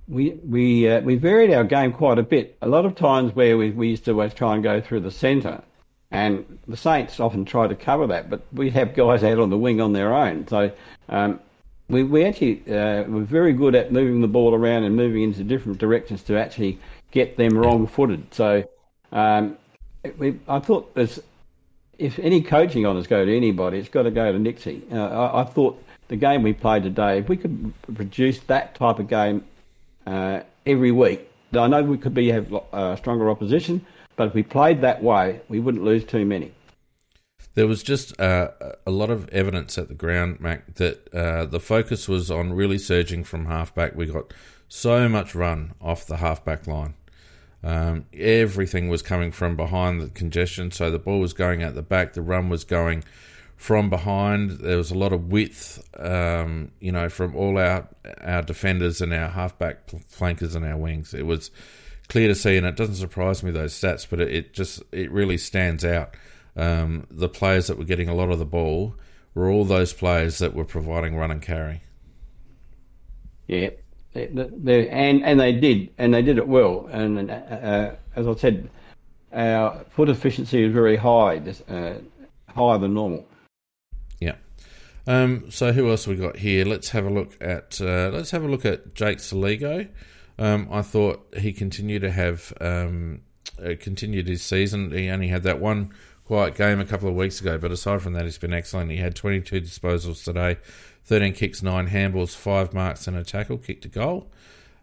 we 0.06 0.38
we 0.44 0.88
uh, 0.88 1.00
we 1.00 1.16
varied 1.16 1.52
our 1.52 1.64
game 1.64 1.92
quite 1.92 2.18
a 2.18 2.22
bit. 2.22 2.56
A 2.62 2.68
lot 2.68 2.84
of 2.86 2.94
times 2.94 3.34
where 3.34 3.56
we, 3.58 3.70
we 3.70 3.88
used 3.88 4.04
to 4.04 4.12
always 4.12 4.34
try 4.34 4.54
and 4.54 4.62
go 4.62 4.80
through 4.80 5.00
the 5.00 5.10
centre, 5.10 5.62
and 6.12 6.58
the 6.68 6.76
Saints 6.76 7.18
often 7.18 7.44
try 7.44 7.66
to 7.66 7.74
cover 7.74 8.06
that, 8.06 8.30
but 8.30 8.42
we 8.52 8.70
have 8.70 8.94
guys 8.94 9.24
out 9.24 9.40
on 9.40 9.50
the 9.50 9.58
wing 9.58 9.80
on 9.80 9.94
their 9.94 10.14
own. 10.14 10.46
So 10.46 10.70
um, 11.08 11.40
we 11.88 12.02
we 12.02 12.24
actually 12.24 12.62
uh, 12.68 13.04
were 13.04 13.22
very 13.22 13.52
good 13.52 13.74
at 13.74 13.92
moving 13.92 14.20
the 14.20 14.28
ball 14.28 14.54
around 14.54 14.84
and 14.84 14.96
moving 14.96 15.22
into 15.22 15.44
different 15.44 15.78
directions 15.78 16.22
to 16.24 16.36
actually 16.36 16.78
get 17.10 17.36
them 17.36 17.56
wrong-footed. 17.56 18.34
So 18.34 18.64
um, 19.12 19.56
we, 20.18 20.38
I 20.48 20.58
thought 20.58 20.92
if 21.98 22.18
any 22.18 22.42
coaching 22.42 22.86
honours 22.86 23.06
go 23.06 23.24
to 23.24 23.36
anybody, 23.36 23.78
it's 23.78 23.88
got 23.88 24.02
to 24.02 24.10
go 24.10 24.32
to 24.32 24.38
Nixie. 24.38 24.82
Uh, 24.92 24.96
I, 24.96 25.42
I 25.42 25.44
thought 25.44 25.82
the 26.08 26.16
game 26.16 26.42
we 26.42 26.52
played 26.52 26.82
today, 26.82 27.18
if 27.18 27.28
we 27.28 27.36
could 27.36 27.72
produce 27.94 28.40
that 28.40 28.74
type 28.74 28.98
of 28.98 29.08
game 29.08 29.44
uh, 30.06 30.40
every 30.66 30.92
week, 30.92 31.28
I 31.54 31.66
know 31.68 31.82
we 31.82 31.98
could 31.98 32.14
be 32.14 32.28
have 32.28 32.54
uh, 32.72 32.96
stronger 32.96 33.30
opposition, 33.30 33.84
but 34.16 34.28
if 34.28 34.34
we 34.34 34.42
played 34.42 34.80
that 34.82 35.02
way, 35.02 35.40
we 35.48 35.60
wouldn't 35.60 35.84
lose 35.84 36.04
too 36.04 36.24
many. 36.24 36.52
There 37.56 37.66
was 37.66 37.82
just 37.82 38.20
uh, 38.20 38.50
a 38.86 38.90
lot 38.90 39.08
of 39.08 39.30
evidence 39.30 39.78
at 39.78 39.88
the 39.88 39.94
ground, 39.94 40.40
Mac, 40.40 40.74
that 40.74 41.08
uh, 41.14 41.46
the 41.46 41.58
focus 41.58 42.06
was 42.06 42.30
on 42.30 42.52
really 42.52 42.76
surging 42.76 43.24
from 43.24 43.46
halfback. 43.46 43.96
We 43.96 44.04
got 44.04 44.34
so 44.68 45.08
much 45.08 45.34
run 45.34 45.72
off 45.80 46.06
the 46.06 46.18
halfback 46.18 46.66
line. 46.66 46.92
Um, 47.64 48.04
everything 48.12 48.90
was 48.90 49.00
coming 49.00 49.32
from 49.32 49.56
behind 49.56 50.02
the 50.02 50.08
congestion, 50.08 50.70
so 50.70 50.90
the 50.90 50.98
ball 50.98 51.18
was 51.18 51.32
going 51.32 51.62
out 51.62 51.74
the 51.74 51.80
back. 51.80 52.12
The 52.12 52.20
run 52.20 52.50
was 52.50 52.62
going 52.62 53.04
from 53.56 53.88
behind. 53.88 54.58
There 54.58 54.76
was 54.76 54.90
a 54.90 54.98
lot 54.98 55.14
of 55.14 55.32
width, 55.32 55.82
um, 55.98 56.72
you 56.78 56.92
know, 56.92 57.08
from 57.08 57.34
all 57.34 57.56
our 57.56 57.88
our 58.20 58.42
defenders 58.42 59.00
and 59.00 59.14
our 59.14 59.30
halfback 59.30 59.88
flankers 60.08 60.54
and 60.54 60.66
our 60.66 60.76
wings. 60.76 61.14
It 61.14 61.24
was 61.24 61.50
clear 62.08 62.28
to 62.28 62.34
see, 62.34 62.58
and 62.58 62.66
it 62.66 62.76
doesn't 62.76 62.96
surprise 62.96 63.42
me 63.42 63.50
those 63.50 63.72
stats, 63.72 64.06
but 64.08 64.20
it, 64.20 64.30
it 64.30 64.52
just 64.52 64.82
it 64.92 65.10
really 65.10 65.38
stands 65.38 65.86
out. 65.86 66.14
Um, 66.56 67.06
the 67.10 67.28
players 67.28 67.66
that 67.66 67.78
were 67.78 67.84
getting 67.84 68.08
a 68.08 68.14
lot 68.14 68.30
of 68.30 68.38
the 68.38 68.46
ball 68.46 68.96
were 69.34 69.50
all 69.50 69.64
those 69.64 69.92
players 69.92 70.38
that 70.38 70.54
were 70.54 70.64
providing 70.64 71.16
run 71.16 71.30
and 71.30 71.42
carry. 71.42 71.82
Yeah, 73.46 73.70
they, 74.14 74.88
and 74.88 75.24
and 75.24 75.38
they 75.38 75.52
did, 75.52 75.90
and 75.98 76.14
they 76.14 76.22
did 76.22 76.38
it 76.38 76.48
well. 76.48 76.88
And 76.90 77.30
uh, 77.30 77.92
as 78.16 78.26
I 78.26 78.34
said, 78.34 78.70
our 79.32 79.84
foot 79.90 80.08
efficiency 80.08 80.64
is 80.64 80.72
very 80.72 80.96
high, 80.96 81.42
uh, 81.68 81.94
higher 82.48 82.78
than 82.78 82.94
normal. 82.94 83.26
Yeah. 84.18 84.36
Um, 85.06 85.50
so 85.50 85.72
who 85.72 85.90
else 85.90 86.06
we 86.06 86.16
got 86.16 86.38
here? 86.38 86.64
Let's 86.64 86.88
have 86.90 87.04
a 87.04 87.10
look 87.10 87.36
at 87.40 87.80
uh, 87.80 88.10
let's 88.12 88.30
have 88.30 88.42
a 88.42 88.48
look 88.48 88.64
at 88.64 88.94
Jake 88.94 89.18
Soligo. 89.18 89.88
Um, 90.38 90.68
I 90.70 90.82
thought 90.82 91.34
he 91.38 91.52
continued 91.52 92.02
to 92.02 92.10
have 92.10 92.52
um, 92.60 93.20
uh, 93.62 93.74
continued 93.78 94.28
his 94.28 94.42
season. 94.42 94.90
He 94.92 95.08
only 95.08 95.28
had 95.28 95.42
that 95.44 95.60
one 95.60 95.92
quiet 96.26 96.56
game 96.56 96.80
a 96.80 96.84
couple 96.84 97.08
of 97.08 97.14
weeks 97.14 97.40
ago, 97.40 97.56
but 97.56 97.70
aside 97.70 98.02
from 98.02 98.12
that, 98.14 98.24
he's 98.24 98.38
been 98.38 98.52
excellent. 98.52 98.90
He 98.90 98.96
had 98.98 99.14
22 99.14 99.60
disposals 99.60 100.24
today, 100.24 100.58
13 101.04 101.32
kicks, 101.32 101.62
9 101.62 101.88
handballs, 101.88 102.34
5 102.34 102.74
marks, 102.74 103.06
and 103.06 103.16
a 103.16 103.24
tackle, 103.24 103.58
kicked 103.58 103.84
a 103.84 103.88
goal. 103.88 104.30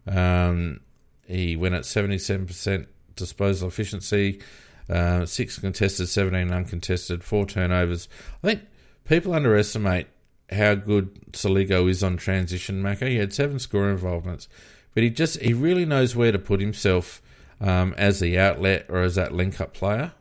Um, 0.08 0.80
he 1.26 1.56
went 1.56 1.76
at 1.76 1.84
77% 1.84 2.88
disposal 3.16 3.68
efficiency, 3.68 4.42
uh, 4.90 5.26
6 5.26 5.60
contested, 5.60 6.08
17 6.08 6.52
uncontested, 6.52 7.24
4 7.24 7.46
turnovers. 7.46 8.08
I 8.44 8.48
think 8.48 8.62
people 9.06 9.34
underestimate 9.34 10.08
how 10.50 10.76
good 10.76 11.32
Soligo 11.34 11.90
is 11.90 12.04
on 12.04 12.16
transition, 12.16 12.82
Macca. 12.82 13.08
He 13.08 13.18
had 13.18 13.34
7 13.34 13.60
score 13.60 13.90
involvements, 13.90 14.48
but 14.94 15.04
he 15.04 15.10
just 15.10 15.40
he 15.40 15.54
really 15.54 15.86
knows 15.86 16.16
where 16.16 16.32
to 16.32 16.40
put 16.40 16.62
himself 16.62 17.22
um, 17.60 17.94
as 17.98 18.20
the 18.20 18.38
outlet 18.38 18.86
or 18.90 19.02
as 19.02 19.16
that 19.16 19.34
link 19.34 19.60
up 19.60 19.74
player. 19.74 20.14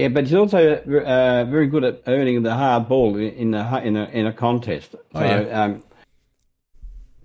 Yeah, 0.00 0.08
but 0.08 0.24
he's 0.24 0.34
also 0.34 0.76
uh, 0.76 1.44
very 1.44 1.66
good 1.66 1.84
at 1.84 2.02
earning 2.06 2.42
the 2.42 2.54
hard 2.54 2.88
ball 2.88 3.16
in 3.16 3.52
a 3.54 3.80
in 3.84 3.96
a 3.96 4.04
in 4.06 4.26
a 4.26 4.32
contest. 4.32 4.92
So, 4.92 4.98
oh, 5.14 5.22
yeah. 5.22 5.62
Um, 5.62 5.82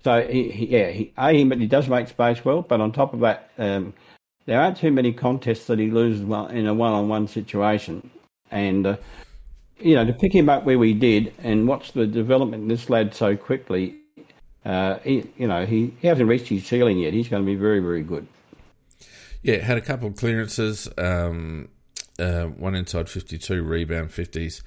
so 0.03 0.27
he, 0.27 0.51
he, 0.51 0.65
yeah, 0.67 0.89
he, 0.89 1.13
a, 1.17 1.43
but 1.45 1.57
he 1.59 1.67
does 1.67 1.87
make 1.87 2.09
space 2.09 2.43
well. 2.43 2.61
But 2.61 2.81
on 2.81 2.91
top 2.91 3.13
of 3.13 3.21
that, 3.21 3.49
um, 3.57 3.93
there 4.45 4.59
aren't 4.59 4.77
too 4.77 4.91
many 4.91 5.13
contests 5.13 5.67
that 5.67 5.79
he 5.79 5.89
loses 5.89 6.21
in 6.21 6.67
a 6.67 6.73
one-on-one 6.73 7.27
situation. 7.27 8.09
And 8.51 8.85
uh, 8.85 8.97
you 9.79 9.95
know, 9.95 10.05
to 10.05 10.13
pick 10.13 10.33
him 10.33 10.49
up 10.49 10.65
where 10.65 10.77
we 10.77 10.93
did 10.93 11.33
and 11.39 11.67
watch 11.67 11.93
the 11.93 12.05
development 12.05 12.63
of 12.63 12.69
this 12.69 12.89
lad 12.89 13.13
so 13.13 13.37
quickly, 13.37 13.95
uh, 14.65 14.99
he, 14.99 15.23
you 15.37 15.47
know, 15.47 15.65
he, 15.65 15.93
he 16.01 16.07
hasn't 16.07 16.27
reached 16.27 16.47
his 16.47 16.65
ceiling 16.65 16.99
yet. 16.99 17.13
He's 17.13 17.29
going 17.29 17.43
to 17.43 17.45
be 17.45 17.55
very, 17.55 17.79
very 17.79 18.03
good. 18.03 18.27
Yeah, 19.43 19.57
had 19.57 19.77
a 19.77 19.81
couple 19.81 20.07
of 20.07 20.15
clearances. 20.15 20.89
Um, 20.97 21.69
uh, 22.19 22.45
one 22.45 22.75
inside 22.75 23.09
52, 23.09 23.63
rebound 23.63 24.09
50s. 24.09 24.61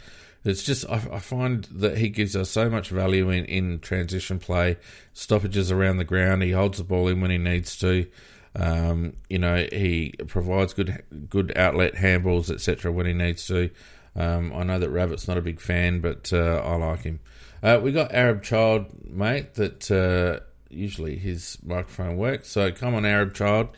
It's 0.44 0.62
just, 0.62 0.88
I, 0.88 1.02
I, 1.12 1.18
find 1.18 1.64
that 1.64 1.98
he 1.98 2.08
gives 2.08 2.36
us 2.36 2.48
so 2.50 2.70
much 2.70 2.90
value 2.90 3.28
in, 3.28 3.44
in 3.46 3.80
transition 3.80 4.38
play, 4.38 4.76
stoppages 5.12 5.70
around 5.72 5.96
the 5.96 6.04
ground. 6.04 6.42
He 6.42 6.52
holds 6.52 6.78
the 6.78 6.84
ball 6.84 7.08
in 7.08 7.20
when 7.20 7.30
he 7.30 7.38
needs 7.38 7.76
to. 7.78 8.06
Um, 8.54 9.14
you 9.28 9.38
know, 9.38 9.66
he 9.70 10.14
provides 10.26 10.72
good 10.72 11.04
good 11.28 11.52
outlet 11.56 11.94
handballs, 11.94 12.50
etc., 12.50 12.90
when 12.90 13.06
he 13.06 13.12
needs 13.12 13.46
to. 13.48 13.70
Um, 14.16 14.52
I 14.54 14.64
know 14.64 14.78
that 14.78 14.90
Rabbit's 14.90 15.28
not 15.28 15.38
a 15.38 15.42
big 15.42 15.60
fan, 15.60 16.00
but 16.00 16.32
uh, 16.32 16.62
I 16.64 16.76
like 16.76 17.02
him. 17.02 17.20
Uh, 17.62 17.80
we 17.82 17.92
got 17.92 18.12
Arab 18.12 18.42
Child, 18.42 18.86
mate, 19.04 19.54
that 19.54 19.90
uh, 19.90 20.40
usually 20.70 21.16
his 21.16 21.58
microphone 21.64 22.16
works. 22.16 22.48
So 22.48 22.72
come 22.72 22.94
on, 22.94 23.04
Arab 23.04 23.34
Child 23.34 23.68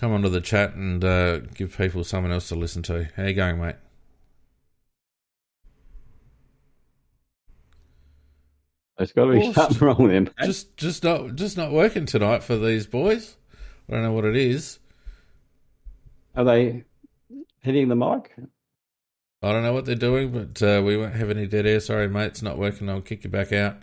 come 0.00 0.12
onto 0.12 0.30
the 0.30 0.40
chat 0.40 0.74
and 0.74 1.04
uh, 1.04 1.40
give 1.54 1.76
people 1.76 2.02
someone 2.04 2.32
else 2.32 2.48
to 2.48 2.54
listen 2.54 2.82
to. 2.84 3.08
How 3.16 3.24
you 3.24 3.34
going, 3.34 3.60
mate? 3.60 3.76
There's 8.96 9.12
got 9.12 9.26
to 9.26 9.32
be 9.32 9.52
something 9.52 9.78
wrong 9.86 10.02
with 10.02 10.12
him. 10.12 10.30
Just, 10.42 10.76
just 10.76 11.04
not, 11.04 11.34
just 11.34 11.56
not 11.56 11.72
working 11.72 12.06
tonight 12.06 12.42
for 12.42 12.56
these 12.56 12.86
boys. 12.86 13.36
I 13.88 13.94
don't 13.94 14.02
know 14.02 14.12
what 14.12 14.24
it 14.24 14.36
is. 14.36 14.78
Are 16.34 16.44
they 16.44 16.84
hitting 17.60 17.88
the 17.88 17.96
mic? 17.96 18.32
I 19.42 19.52
don't 19.52 19.62
know 19.62 19.72
what 19.72 19.84
they're 19.84 19.94
doing, 19.94 20.30
but 20.32 20.62
uh, 20.62 20.82
we 20.82 20.96
won't 20.96 21.14
have 21.14 21.30
any 21.30 21.46
dead 21.46 21.66
air. 21.66 21.80
Sorry, 21.80 22.08
mate, 22.08 22.26
it's 22.26 22.42
not 22.42 22.58
working. 22.58 22.88
I'll 22.88 23.00
kick 23.00 23.24
you 23.24 23.30
back 23.30 23.52
out, 23.52 23.76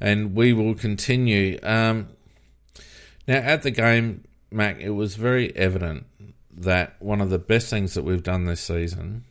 and 0.00 0.34
we 0.34 0.52
will 0.52 0.74
continue. 0.74 1.58
Um, 1.62 2.08
now, 3.26 3.36
at 3.36 3.62
the 3.62 3.70
game, 3.70 4.24
Mac, 4.50 4.78
it 4.80 4.90
was 4.90 5.16
very 5.16 5.54
evident 5.56 6.06
that 6.50 6.96
one 7.00 7.20
of 7.20 7.30
the 7.30 7.38
best 7.38 7.68
things 7.68 7.94
that 7.94 8.04
we've 8.04 8.22
done 8.22 8.44
this 8.44 8.60
season 8.60 9.24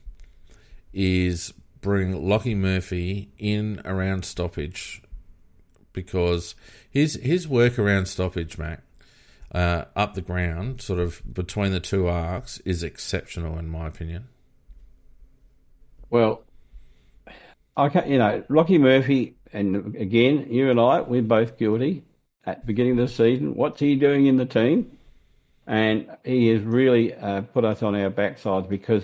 is 0.93 1.53
bring 1.82 2.13
Lachie 2.13 2.55
Murphy 2.55 3.30
in 3.38 3.82
around 3.86 4.26
stoppage 4.26 5.01
because 5.93 6.55
his 6.89 7.16
his 7.16 7.47
work 7.47 7.80
around 7.80 8.07
stoppage, 8.07 8.57
Mac, 8.57 8.82
uh, 9.53 9.86
up 9.95 10.13
the 10.13 10.22
ground, 10.22 10.82
sort 10.82 10.99
of 10.99 11.22
between 11.34 11.72
the 11.72 11.80
two 11.80 12.07
arcs, 12.07 12.59
is 12.66 12.84
exceptional 12.84 13.57
in 13.57 13.68
my 13.70 13.88
opinion. 13.88 14.28
Well, 16.09 16.43
I 17.78 17.89
can't, 17.89 18.07
you 18.07 18.18
know, 18.18 18.43
Lachie 18.49 18.80
Murphy, 18.80 19.36
and 19.51 19.95
again, 19.95 20.47
you 20.49 20.70
and 20.70 20.80
I, 20.80 21.01
we're 21.01 21.22
both 21.22 21.57
guilty 21.57 22.03
at 22.45 22.61
the 22.61 22.68
beginning 22.68 22.99
of 22.99 23.07
the 23.07 23.13
season. 23.13 23.55
What's 23.55 23.80
he 23.80 23.95
doing 23.95 24.28
in 24.28 24.38
the 24.38 24.45
team? 24.45 24.97
And 25.68 26.09
he 26.24 26.47
has 26.47 26.61
really 26.61 27.13
uh, 27.16 27.41
put 27.41 27.66
us 27.66 27.84
on 27.84 27.95
our 27.95 28.09
backsides 28.09 28.70
because 28.70 29.03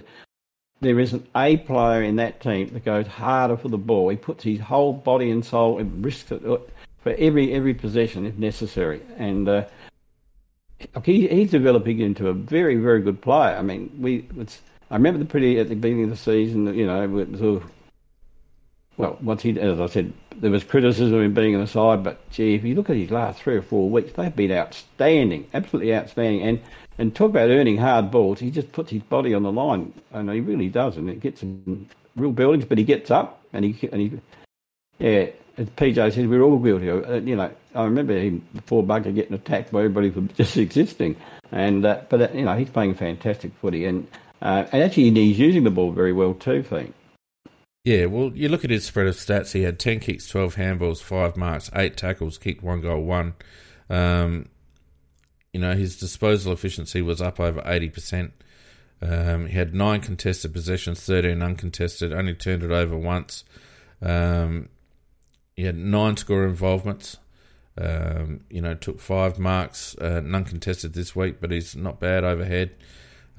there 0.79 0.99
isn't 0.99 1.25
a 1.35 1.57
player 1.57 2.03
in 2.03 2.15
that 2.15 2.41
team 2.41 2.69
that 2.73 2.83
goes 2.83 3.07
harder 3.07 3.55
for 3.57 3.69
the 3.69 3.77
ball. 3.77 4.09
He 4.09 4.17
puts 4.17 4.43
his 4.43 4.59
whole 4.59 4.93
body 4.93 5.31
and 5.31 5.45
soul 5.45 5.79
and 5.79 6.03
risks 6.03 6.31
it 6.31 6.41
for 6.41 7.15
every 7.17 7.53
every 7.53 7.73
possession 7.73 8.25
if 8.25 8.35
necessary, 8.35 9.01
and 9.17 9.47
uh, 9.49 9.65
he, 11.03 11.27
he's 11.27 11.51
developing 11.51 11.99
into 11.99 12.27
a 12.27 12.33
very 12.33 12.75
very 12.77 13.01
good 13.01 13.21
player. 13.21 13.55
I 13.55 13.61
mean, 13.61 13.91
we 13.99 14.27
I 14.91 14.95
remember 14.95 15.19
the 15.19 15.25
pretty 15.25 15.57
at 15.57 15.69
the 15.69 15.75
beginning 15.75 16.05
of 16.05 16.09
the 16.09 16.17
season, 16.17 16.73
you 16.75 16.85
know, 16.85 17.03
it 17.03 17.31
was 17.31 17.41
all, 17.41 17.63
well, 18.97 19.17
once 19.21 19.41
he, 19.41 19.59
as 19.59 19.79
I 19.79 19.87
said, 19.87 20.13
there 20.35 20.51
was 20.51 20.63
criticism 20.63 21.21
him 21.21 21.33
being 21.33 21.55
on 21.55 21.61
the 21.61 21.67
side, 21.67 22.03
but 22.03 22.29
gee, 22.29 22.55
if 22.55 22.63
you 22.63 22.75
look 22.75 22.89
at 22.89 22.95
his 22.95 23.11
last 23.11 23.41
three 23.41 23.55
or 23.55 23.61
four 23.61 23.89
weeks, 23.89 24.13
they've 24.13 24.35
been 24.35 24.51
outstanding, 24.51 25.47
absolutely 25.53 25.95
outstanding. 25.95 26.41
And 26.41 26.61
and 26.97 27.15
talk 27.15 27.31
about 27.31 27.49
earning 27.49 27.77
hard 27.77 28.11
balls, 28.11 28.39
he 28.39 28.51
just 28.51 28.71
puts 28.73 28.91
his 28.91 29.01
body 29.01 29.33
on 29.33 29.43
the 29.43 29.51
line, 29.51 29.93
and 30.11 30.29
he 30.29 30.39
really 30.39 30.69
does, 30.69 30.97
and 30.97 31.09
it 31.09 31.19
gets 31.19 31.41
him 31.41 31.89
real 32.15 32.31
buildings. 32.31 32.65
But 32.65 32.77
he 32.77 32.83
gets 32.83 33.09
up, 33.09 33.43
and 33.53 33.65
he 33.65 33.89
and 33.91 34.01
he, 34.01 34.19
yeah. 34.99 35.27
As 35.57 35.67
PJ 35.67 36.13
says, 36.13 36.27
we're 36.27 36.41
all 36.41 36.57
guilty. 36.59 36.89
Uh, 36.89 37.15
you 37.15 37.35
know, 37.35 37.51
I 37.75 37.83
remember 37.83 38.17
him 38.17 38.45
before 38.55 38.83
Bugger 38.83 39.13
getting 39.13 39.33
attacked 39.33 39.71
by 39.71 39.79
everybody 39.79 40.09
for 40.09 40.21
just 40.35 40.57
existing, 40.57 41.15
and 41.51 41.85
uh, 41.85 42.01
but 42.09 42.21
uh, 42.21 42.27
you 42.33 42.45
know 42.45 42.55
he's 42.55 42.69
playing 42.69 42.95
fantastic 42.95 43.51
footy, 43.61 43.85
and 43.85 44.07
uh, 44.41 44.65
and 44.71 44.83
actually 44.83 45.09
he's 45.11 45.39
using 45.39 45.63
the 45.63 45.71
ball 45.71 45.91
very 45.91 46.13
well 46.13 46.33
too. 46.33 46.59
I 46.65 46.69
think. 46.69 46.93
Yeah, 47.83 48.05
well, 48.05 48.31
you 48.35 48.47
look 48.47 48.63
at 48.63 48.69
his 48.69 48.85
spread 48.85 49.07
of 49.07 49.15
stats. 49.15 49.53
He 49.53 49.63
had 49.63 49.79
10 49.79 50.01
kicks, 50.01 50.27
12 50.27 50.55
handballs, 50.55 51.01
5 51.01 51.35
marks, 51.35 51.71
8 51.73 51.97
tackles, 51.97 52.37
kicked 52.37 52.61
1 52.63 52.81
goal, 52.81 53.01
1. 53.01 53.33
Um, 53.89 54.49
you 55.51 55.59
know, 55.59 55.73
his 55.73 55.97
disposal 55.97 56.53
efficiency 56.53 57.01
was 57.01 57.21
up 57.21 57.39
over 57.39 57.59
80%. 57.61 58.31
Um, 59.01 59.47
he 59.47 59.57
had 59.57 59.73
9 59.73 59.99
contested 60.01 60.53
possessions, 60.53 61.01
13 61.01 61.41
uncontested, 61.41 62.13
only 62.13 62.35
turned 62.35 62.61
it 62.61 62.69
over 62.69 62.95
once. 62.95 63.43
Um, 63.99 64.69
he 65.55 65.63
had 65.63 65.75
9 65.75 66.17
score 66.17 66.45
involvements. 66.45 67.17
Um, 67.77 68.41
you 68.49 68.61
know, 68.61 68.75
took 68.75 68.99
5 68.99 69.39
marks, 69.39 69.97
uh, 69.97 70.21
none 70.23 70.43
contested 70.43 70.93
this 70.93 71.15
week, 71.15 71.41
but 71.41 71.49
he's 71.49 71.75
not 71.75 71.99
bad 71.99 72.23
overhead. 72.23 72.75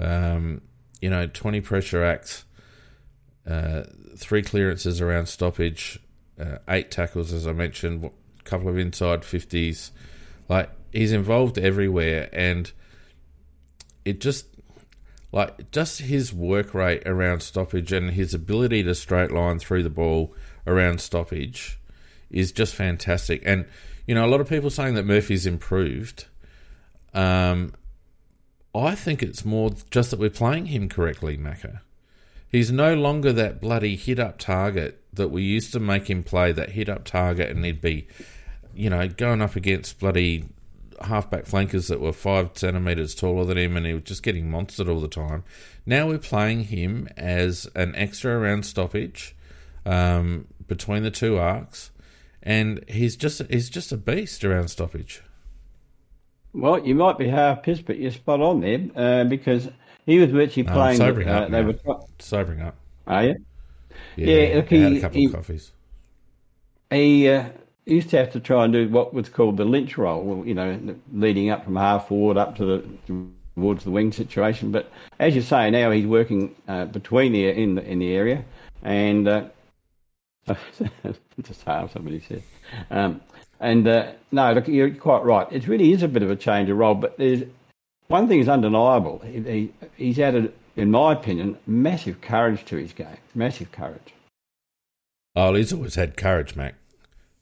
Um, 0.01 0.63
you 1.01 1.11
know, 1.11 1.29
20 1.29 1.61
pressure 1.61 2.03
acts. 2.03 2.45
Uh, 3.47 3.83
three 4.17 4.43
clearances 4.43 5.01
around 5.01 5.27
stoppage, 5.27 5.99
uh, 6.39 6.59
eight 6.69 6.91
tackles, 6.91 7.33
as 7.33 7.47
I 7.47 7.53
mentioned, 7.53 8.05
a 8.05 8.43
couple 8.45 8.69
of 8.69 8.79
inside 8.79 9.23
50s. 9.23 9.91
Like, 10.49 10.71
he's 10.93 11.13
involved 11.13 11.59
everywhere, 11.59 12.29
and 12.33 12.71
it 14.05 14.21
just, 14.21 14.47
like, 15.33 15.71
just 15.73 16.01
his 16.01 16.33
work 16.33 16.75
rate 16.75 17.03
around 17.07 17.43
stoppage 17.43 17.93
and 17.93 18.11
his 18.11 18.35
ability 18.35 18.83
to 18.85 18.95
straight 18.95 19.33
line 19.33 19.59
through 19.59 19.83
the 19.83 19.91
ball 19.91 20.35
around 20.67 21.01
stoppage 21.01 21.81
is 22.31 22.53
just 22.53 22.75
fantastic. 22.75 23.43
And, 23.45 23.67
you 24.07 24.15
know, 24.15 24.25
a 24.25 24.29
lot 24.29 24.41
of 24.41 24.49
people 24.49 24.71
saying 24.71 24.95
that 24.95 25.05
Murphy's 25.05 25.47
improved. 25.47 26.27
Um, 27.15 27.75
I 28.75 28.95
think 28.95 29.23
it's 29.23 29.45
more 29.45 29.71
just 29.91 30.11
that 30.11 30.19
we're 30.19 30.31
playing 30.31 30.67
him 30.67 30.89
correctly, 30.89 31.37
Macca. 31.37 31.81
He's 32.53 32.71
no 32.71 32.95
longer 32.95 33.33
that 33.33 33.61
bloody 33.61 33.97
hit 33.97 34.19
up 34.19 34.39
target 34.39 35.03
that 35.13 35.31
we 35.31 35.43
used 35.43 35.73
to 35.73 35.81
make 35.81 36.09
him 36.09 36.23
play, 36.23 36.53
that 36.53 36.71
hit 36.71 36.89
up 36.89 37.05
target, 37.05 37.51
and 37.51 37.65
he'd 37.65 37.81
be, 37.81 38.07
you 38.75 38.91
know, 38.91 39.09
going 39.09 39.41
up 39.41 39.57
against 39.57 39.99
bloody 39.99 40.45
halfback 41.01 41.47
flankers 41.47 41.89
that 41.89 42.01
were 42.01 42.13
five 42.13 42.51
centimetres 42.55 43.15
taller 43.15 43.45
than 43.45 43.59
him 43.59 43.77
and 43.77 43.87
he 43.87 43.95
was 43.95 44.05
just 44.05 44.23
getting 44.23 44.51
monstered 44.51 44.89
all 44.89 45.01
the 45.01 45.09
time. 45.09 45.43
Now 45.85 46.07
we're 46.07 46.19
playing 46.19 46.65
him 46.65 47.09
as 47.17 47.67
an 47.75 47.95
extra 47.97 48.39
around 48.39 48.65
stoppage 48.65 49.35
um, 49.85 50.47
between 50.69 51.03
the 51.03 51.11
two 51.11 51.39
arcs 51.39 51.91
and 52.43 52.85
he's 52.89 53.17
just 53.17 53.43
he's 53.51 53.71
just 53.71 53.93
a 53.93 53.97
beast 53.97 54.45
around 54.45 54.69
stoppage. 54.69 55.23
Well, 56.53 56.85
you 56.85 56.95
might 56.95 57.17
be 57.17 57.29
half 57.29 57.63
pissed, 57.63 57.87
but 57.87 57.99
you're 57.99 58.11
spot 58.11 58.41
on 58.41 58.61
there 58.61 58.91
uh, 58.95 59.25
because 59.25 59.69
he 60.07 60.19
was 60.19 60.31
virtually 60.31 60.67
No, 60.67 60.73
playing. 60.73 60.97
sobering 60.99 61.29
uh, 61.29 61.33
up. 61.41 61.51
they 61.51 61.63
now. 61.63 61.73
were. 61.85 62.01
sobering 62.19 62.61
up. 62.63 62.75
Are 63.07 63.25
you? 63.25 63.35
Yeah, 64.17 64.27
Yeah, 64.27 64.57
look, 64.57 64.73
I 64.73 64.77
had 64.77 64.93
he- 64.93 64.99
a 64.99 65.01
couple 65.01 65.19
he- 65.21 65.27
of 65.27 65.33
coffees. 65.33 65.73
He 66.91 67.29
uh, 67.29 67.49
used 67.87 68.11
to 68.11 68.19
have 68.19 68.33
to 68.33 68.41
try 68.41 68.65
and 68.65 68.73
do 68.73 68.89
what 68.89 69.15
was 69.15 69.29
called 69.29 69.57
the 69.57 69.65
lynch 69.65 69.97
roll, 69.97 70.23
well, 70.23 70.47
you 70.47 70.55
know, 70.55 70.79
leading 71.13 71.49
up 71.51 71.65
from 71.65 71.77
half 71.77 72.09
forward 72.09 72.37
up 72.37 72.57
to 72.57 72.65
the 72.65 73.25
towards 73.57 73.85
the 73.85 73.91
wing 73.91 74.13
situation. 74.13 74.71
But 74.73 74.91
as 75.19 75.35
you 75.35 75.41
say, 75.43 75.71
now 75.71 75.91
he's 75.91 76.07
working 76.07 76.55
uh, 76.69 76.85
between 76.87 77.33
the 77.33 77.49
in 77.49 77.75
the 77.77 77.85
in 77.91 77.99
the 77.99 78.13
area, 78.15 78.45
and 78.83 79.27
uh, 79.27 79.45
just 81.43 81.63
half 81.65 81.93
somebody 81.93 82.21
said. 82.21 82.43
Um, 82.91 83.21
and 83.61 83.87
uh, 83.87 84.13
no, 84.33 84.53
look, 84.53 84.69
you're 84.69 84.91
quite 84.95 85.25
right. 85.25 85.47
It 85.51 85.67
really 85.69 85.93
is 85.93 86.03
a 86.03 86.09
bit 86.09 86.23
of 86.23 86.31
a 86.31 86.37
change 86.37 86.69
of 86.69 86.77
role, 86.77 86.95
but 86.95 87.17
there's 87.17 87.43
one 88.13 88.29
thing 88.29 88.41
is 88.41 88.49
undeniable. 88.49 89.21
He, 89.25 89.41
he, 89.41 89.73
he's 89.97 90.21
added, 90.21 90.53
in 90.77 90.91
my 90.91 91.15
opinion, 91.15 91.59
massive 91.67 92.21
courage 92.21 92.65
to 92.67 92.77
his 92.77 92.93
game. 92.93 93.17
Massive 93.35 93.73
courage. 93.73 94.15
Oh, 95.35 95.55
he's 95.55 95.73
always 95.73 95.95
had 95.95 96.17
courage, 96.17 96.55
Mac. 96.55 96.75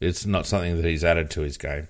It's 0.01 0.25
not 0.25 0.47
something 0.47 0.77
that 0.77 0.85
he's 0.85 1.05
added 1.05 1.31
to 1.33 1.41
his 1.43 1.59
game. 1.59 1.89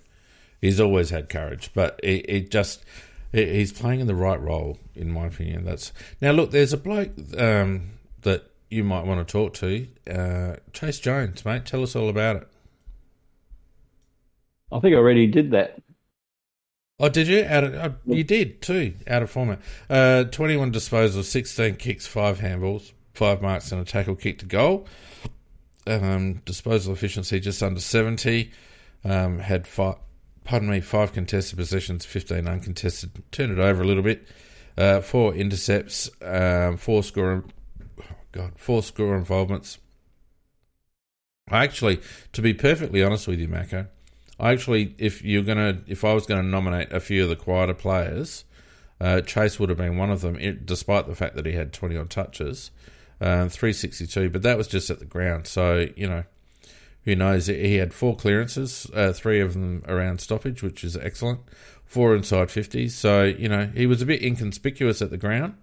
He's 0.61 0.81
always 0.81 1.11
had 1.11 1.29
courage, 1.29 1.71
but 1.75 2.01
it, 2.03 2.25
it 2.29 2.51
just 2.51 2.85
it, 3.33 3.49
he's 3.49 3.73
playing 3.73 4.01
in 4.01 4.07
the 4.07 4.15
right 4.15 4.41
role, 4.41 4.79
in 4.95 5.11
my 5.11 5.27
opinion. 5.27 5.65
That's 5.65 5.93
now 6.21 6.33
look. 6.33 6.51
There's 6.51 6.73
a 6.73 6.77
bloke 6.79 7.11
um, 7.39 7.91
that 8.23 8.51
you 8.71 8.85
might 8.85 9.05
want 9.05 9.27
to 9.27 9.31
talk 9.31 9.55
to, 9.55 9.87
uh, 10.09 10.57
Chayce 10.73 11.01
Jones, 11.01 11.45
mate. 11.45 11.67
Tell 11.67 11.83
us 11.83 11.95
all 11.95 12.09
about 12.09 12.37
it. 12.37 12.49
I 14.73 14.81
think 14.81 14.95
I 14.95 14.99
already 14.99 15.27
did 15.27 15.51
that. 15.53 15.81
Oh, 17.03 17.09
did 17.09 17.29
you? 17.29 17.47
Out 17.49 17.65
of, 17.65 17.75
oh, 17.75 17.95
you 18.15 18.23
did 18.23 18.61
too. 18.61 18.95
Out 19.09 19.23
of 19.23 19.31
format. 19.31 19.61
Uh, 19.89 20.25
Twenty-one 20.25 20.71
disposals, 20.71 21.25
sixteen 21.25 21.77
kicks, 21.77 22.07
five 22.07 22.41
handballs, 22.41 22.93
five 23.15 23.41
marks, 23.41 23.73
and 23.73 23.81
a 23.81 23.85
tackle 23.87 24.15
kick 24.15 24.39
to 24.41 24.47
goal. 24.47 24.87
Um, 25.87 26.43
disposal 26.45 26.93
efficiency 26.93 27.41
just 27.41 27.63
under 27.63 27.81
seventy. 27.81 28.53
Um, 29.03 29.39
had 29.39 29.67
five. 29.67 29.97
Pardon 30.45 30.69
me, 30.69 30.81
five 30.81 31.15
contested 31.15 31.57
possessions, 31.59 32.05
fifteen 32.05 32.47
uncontested. 32.47 33.23
Turn 33.33 33.51
it 33.51 33.59
over 33.59 33.83
a 33.83 33.87
little 33.87 34.03
bit. 34.03 34.29
Uh, 34.77 35.01
four 35.01 35.35
intercepts, 35.35 36.11
um, 36.23 36.77
four 36.77 37.03
score. 37.03 37.45
Oh 37.99 38.05
God, 38.33 38.53
four 38.57 38.83
score 38.83 39.17
involvements. 39.17 39.79
Actually, 41.51 42.01
to 42.33 42.43
be 42.43 42.53
perfectly 42.53 43.03
honest 43.03 43.27
with 43.27 43.41
you, 43.41 43.49
Mako, 43.49 43.87
I 44.41 44.53
actually, 44.53 44.95
if 44.97 45.23
you're 45.23 45.43
gonna, 45.43 45.83
if 45.87 46.03
I 46.05 46.15
was 46.15 46.25
gonna 46.25 46.43
nominate 46.43 46.93
a 46.93 47.01
few 47.01 47.23
of 47.23 47.29
the 47.29 47.37
quieter 47.37 47.75
players, 47.75 48.45
uh, 48.99 49.21
Chayce 49.23 49.61
would 49.61 49.69
have 49.69 49.79
been 49.79 49.99
one 49.99 50.11
of 50.11 50.23
them, 50.23 50.37
it, 50.37 50.65
despite 50.65 51.07
the 51.07 51.15
fact 51.15 51.37
that 51.37 51.45
he 51.45 51.53
had 51.53 51.73
20 51.73 51.97
on 51.97 52.09
touches, 52.09 52.71
uh, 53.21 53.49
362. 53.49 54.31
But 54.31 54.43
that 54.43 54.57
was 54.57 54.67
just 54.67 54.89
at 54.89 54.99
the 54.99 55.05
ground, 55.05 55.47
so 55.47 55.87
you 55.95 56.09
know, 56.09 56.25
who 57.05 57.15
knows? 57.15 57.47
He 57.47 57.77
had 57.77 57.93
four 57.93 58.17
clearances, 58.17 58.91
uh, 58.95 59.13
three 59.13 59.41
of 59.41 59.53
them 59.53 59.85
around 59.87 60.21
stoppage, 60.21 60.63
which 60.63 60.85
is 60.85 60.97
excellent. 60.97 61.41
Four 61.85 62.15
inside 62.15 62.49
50s, 62.49 62.93
so 62.93 63.25
you 63.25 63.49
know 63.49 63.71
he 63.75 63.87
was 63.87 64.01
a 64.01 64.07
bit 64.07 64.23
inconspicuous 64.23 65.03
at 65.03 65.11
the 65.11 65.19
ground, 65.19 65.55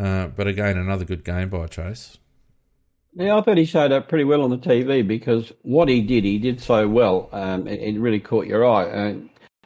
uh, 0.00 0.28
but 0.28 0.48
again, 0.48 0.76
another 0.76 1.04
good 1.04 1.22
game 1.24 1.48
by 1.48 1.66
Chayce. 1.66 2.16
Yeah, 3.18 3.38
I 3.38 3.40
thought 3.40 3.56
he 3.56 3.64
showed 3.64 3.92
up 3.92 4.10
pretty 4.10 4.24
well 4.24 4.42
on 4.42 4.50
the 4.50 4.58
TV 4.58 5.06
because 5.06 5.50
what 5.62 5.88
he 5.88 6.02
did, 6.02 6.22
he 6.24 6.38
did 6.38 6.60
so 6.60 6.86
well. 6.86 7.30
Um, 7.32 7.66
it, 7.66 7.80
it 7.80 7.98
really 7.98 8.20
caught 8.20 8.46
your 8.46 8.68
eye, 8.68 8.84
uh, 8.84 9.14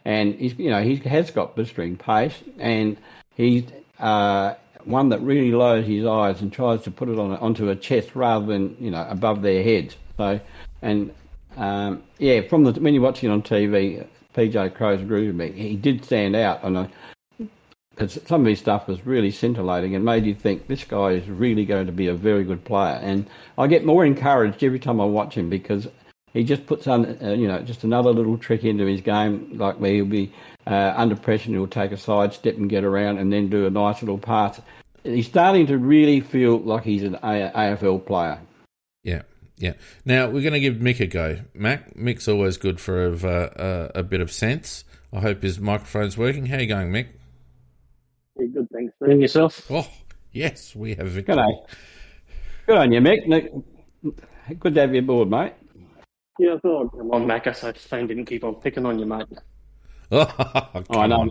and 0.05 0.34
he's 0.36 0.57
you 0.57 0.70
know 0.70 0.80
he 0.84 0.94
has 0.96 1.32
got 1.32 1.57
blistering 1.57 1.96
pace, 1.96 2.44
and 2.61 2.96
he's 3.34 3.64
uh, 3.98 4.55
one 4.84 5.09
that 5.09 5.20
really 5.20 5.51
lowers 5.51 5.84
his 5.84 6.07
eyes 6.07 6.40
and 6.40 6.53
tries 6.53 6.82
to 6.82 6.92
put 6.92 7.09
it 7.09 7.18
on 7.18 7.32
onto 7.38 7.70
a 7.70 7.74
chest 7.74 8.14
rather 8.14 8.46
than 8.46 8.76
you 8.78 8.92
know 8.92 9.05
above 9.11 9.42
their 9.42 9.64
heads. 9.64 9.96
So, 10.16 10.38
and 10.80 11.12
um, 11.57 12.05
yeah, 12.18 12.42
from 12.42 12.62
the 12.62 12.80
when 12.80 12.94
you're 12.94 13.03
watching 13.03 13.30
it 13.30 13.32
on 13.32 13.42
TV, 13.42 14.07
PJ 14.32 14.74
Crow's 14.76 15.03
agree 15.03 15.26
with 15.26 15.34
me. 15.34 15.51
He 15.51 15.74
did 15.74 16.05
stand 16.05 16.36
out, 16.36 16.62
and 16.62 16.78
I 16.78 16.88
some 18.09 18.42
of 18.42 18.46
his 18.46 18.59
stuff 18.59 18.88
was 18.88 19.05
really 19.07 19.30
scintillating 19.30 19.94
and 19.94 20.05
made 20.05 20.24
you 20.24 20.34
think 20.34 20.66
this 20.66 20.84
guy 20.84 21.11
is 21.11 21.28
really 21.28 21.64
going 21.64 21.86
to 21.86 21.92
be 21.92 22.07
a 22.07 22.14
very 22.14 22.44
good 22.44 22.64
player. 22.64 22.98
And 23.03 23.28
I 23.59 23.66
get 23.66 23.84
more 23.84 24.05
encouraged 24.05 24.62
every 24.62 24.78
time 24.78 25.01
I 25.01 25.05
watch 25.05 25.34
him 25.36 25.51
because 25.51 25.88
he 26.32 26.44
just 26.44 26.66
puts 26.66 26.86
on, 26.86 27.18
uh, 27.22 27.32
you 27.32 27.48
know, 27.48 27.61
just 27.61 27.84
another 27.84 28.11
little 28.11 28.38
trick 28.38 28.64
into 28.64 28.86
his 28.86 29.01
game, 29.01 29.59
like 29.59 29.76
where 29.80 29.92
he'll 29.92 30.05
be 30.05 30.32
uh, 30.66 30.94
under 30.96 31.16
pressure 31.16 31.46
and 31.46 31.55
he'll 31.55 31.66
take 31.66 31.92
a 31.92 31.96
side 31.96 32.32
step 32.32 32.57
and 32.57 32.70
get 32.70 32.84
around 32.84 33.18
and 33.18 33.32
then 33.32 33.48
do 33.48 33.66
a 33.66 33.70
nice 33.70 34.01
little 34.01 34.18
pass. 34.18 34.61
He's 35.03 35.26
starting 35.26 35.66
to 35.66 35.78
really 35.78 36.20
feel 36.20 36.59
like 36.59 36.84
he's 36.84 37.03
an 37.03 37.16
a- 37.16 37.51
AFL 37.55 38.07
player. 38.07 38.38
Yeah, 39.03 39.22
yeah. 39.57 39.72
Now 40.05 40.26
we're 40.26 40.42
going 40.42 40.53
to 40.53 40.61
give 40.61 40.76
Mick 40.76 41.01
a 41.01 41.07
go. 41.07 41.40
Mac, 41.55 41.94
Mick's 41.96 42.28
always 42.28 42.57
good 42.57 42.80
for 42.80 43.07
a, 43.07 43.90
a, 43.94 44.01
a 44.01 44.03
bit 44.03 44.20
of 44.20 44.30
sense. 44.30 44.84
I 45.12 45.20
hope 45.20 45.42
his 45.42 45.59
microphone's 45.59 46.16
working. 46.16 46.46
How 46.46 46.59
you 46.59 46.66
going, 46.66 46.92
Mick? 46.92 47.09
Yeah, 48.41 48.47
good, 48.47 48.68
thanks. 48.72 48.95
And 49.01 49.20
yourself? 49.20 49.70
Oh, 49.70 49.86
yes, 50.32 50.74
we 50.74 50.95
have 50.95 51.09
victory. 51.09 51.36
G'day. 51.36 51.66
Good 52.66 52.76
on 52.76 52.93
you, 52.93 53.01
Mick. 53.01 53.26
Nick, 53.26 53.53
Good 54.59 54.74
to 54.74 54.80
have 54.80 54.95
you 54.95 55.01
aboard, 55.01 55.30
mate. 55.30 55.53
Yeah, 56.38 56.55
I 56.55 56.59
thought 56.59 56.84
I'd 56.86 56.99
come 56.99 57.11
on, 57.11 57.26
Macca, 57.26 57.55
so 57.55 57.72
Fane 57.72 58.07
didn't 58.07 58.24
keep 58.24 58.45
on 58.45 58.55
picking 58.55 58.86
on 58.86 58.99
you, 58.99 59.07
mate. 59.07 59.26
Oh, 60.12 60.26
I 60.91 61.07
know. 61.07 61.20
on. 61.20 61.30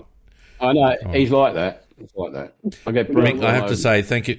I 0.61 0.71
know. 0.71 0.95
Oh. 1.05 1.11
He's 1.11 1.31
like 1.31 1.53
that. 1.55 1.85
He's 1.97 2.11
like 2.15 2.31
that. 2.31 2.55
I 2.87 2.91
get 2.93 3.11
Mick, 3.11 3.43
I 3.43 3.53
have 3.53 3.63
all 3.63 3.69
to 3.69 3.75
say 3.75 4.01
thank 4.01 4.29
you, 4.29 4.37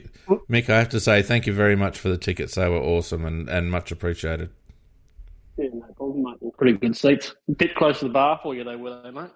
Mick. 0.48 0.70
I 0.70 0.78
have 0.78 0.88
to 0.90 1.00
say 1.00 1.20
thank 1.20 1.46
you 1.46 1.52
very 1.52 1.76
much 1.76 1.98
for 1.98 2.08
the 2.08 2.16
tickets. 2.16 2.54
They 2.54 2.66
were 2.66 2.78
awesome 2.78 3.26
and, 3.26 3.50
and 3.50 3.70
much 3.70 3.92
appreciated. 3.92 4.48
Yeah, 5.58 5.66
no 5.74 5.92
problem, 5.94 6.22
mate. 6.22 6.56
Pretty 6.56 6.78
good 6.78 6.96
seats. 6.96 7.34
A 7.48 7.52
bit 7.52 7.74
close 7.74 7.98
to 7.98 8.06
the 8.06 8.12
bar 8.12 8.40
for 8.42 8.54
you, 8.54 8.64
though, 8.64 8.78
were 8.78 9.02
they, 9.02 9.10
mate? 9.10 9.28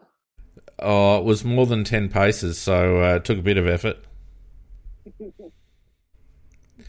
Oh, 0.78 1.18
it 1.18 1.24
was 1.24 1.44
more 1.44 1.66
than 1.66 1.84
ten 1.84 2.08
paces, 2.08 2.58
so 2.58 3.02
uh, 3.02 3.16
it 3.16 3.24
took 3.24 3.38
a 3.38 3.42
bit 3.42 3.56
of 3.56 3.66
effort. 3.66 3.98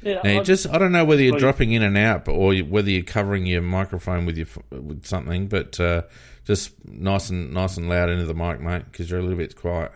Yeah, 0.01 0.21
Now, 0.23 0.39
I- 0.39 0.43
just 0.43 0.67
I 0.69 0.77
don't 0.77 0.91
know 0.91 1.05
whether 1.05 1.21
you're 1.21 1.33
Well, 1.33 1.39
dropping 1.39 1.71
in 1.71 1.81
and 1.83 1.97
out, 1.97 2.27
or 2.27 2.53
you, 2.53 2.65
whether 2.65 2.89
you're 2.89 3.03
covering 3.03 3.45
your 3.45 3.61
microphone 3.61 4.25
with 4.25 4.37
your 4.37 4.47
with 4.71 5.05
something, 5.05 5.47
but 5.47 5.79
uh, 5.79 6.03
just 6.45 6.73
nice 6.85 7.29
and 7.29 7.53
nice 7.53 7.77
and 7.77 7.89
loud 7.89 8.09
into 8.09 8.25
the 8.25 8.33
mic, 8.35 8.59
mate, 8.61 8.85
because 8.91 9.09
you're 9.09 9.19
a 9.19 9.23
little 9.23 9.37
bit 9.37 9.55
quiet. 9.55 9.91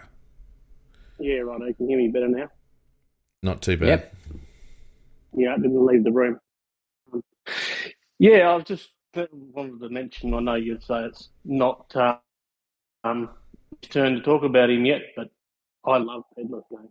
yeah, 1.19 1.39
right. 1.39 1.59
You 1.67 1.73
can 1.73 1.89
hear 1.89 1.97
me 1.97 2.07
better 2.09 2.27
now. 2.27 2.49
Not 3.43 3.61
too 3.61 3.77
bad. 3.77 3.87
Yep. 3.87 4.15
Yeah, 5.33 5.53
I 5.53 5.57
didn't 5.57 5.85
leave 5.85 6.03
the 6.03 6.11
room. 6.11 6.39
Um, 7.13 7.23
yeah, 8.19 8.49
I 8.49 8.55
was 8.55 8.65
just 8.65 8.89
wanted 9.15 9.79
to 9.81 9.89
mention. 9.89 10.33
I 10.33 10.39
know 10.39 10.55
you'd 10.55 10.83
say 10.83 11.05
it's 11.05 11.29
not 11.45 11.95
uh, 11.95 12.17
um 13.03 13.29
his 13.48 13.48
turn 13.81 14.15
to 14.15 14.21
talk 14.21 14.43
about 14.43 14.69
him 14.69 14.85
yet, 14.85 15.01
but 15.15 15.29
I 15.85 15.97
love 15.97 16.23
Pedlar's 16.37 16.63
game. 16.69 16.89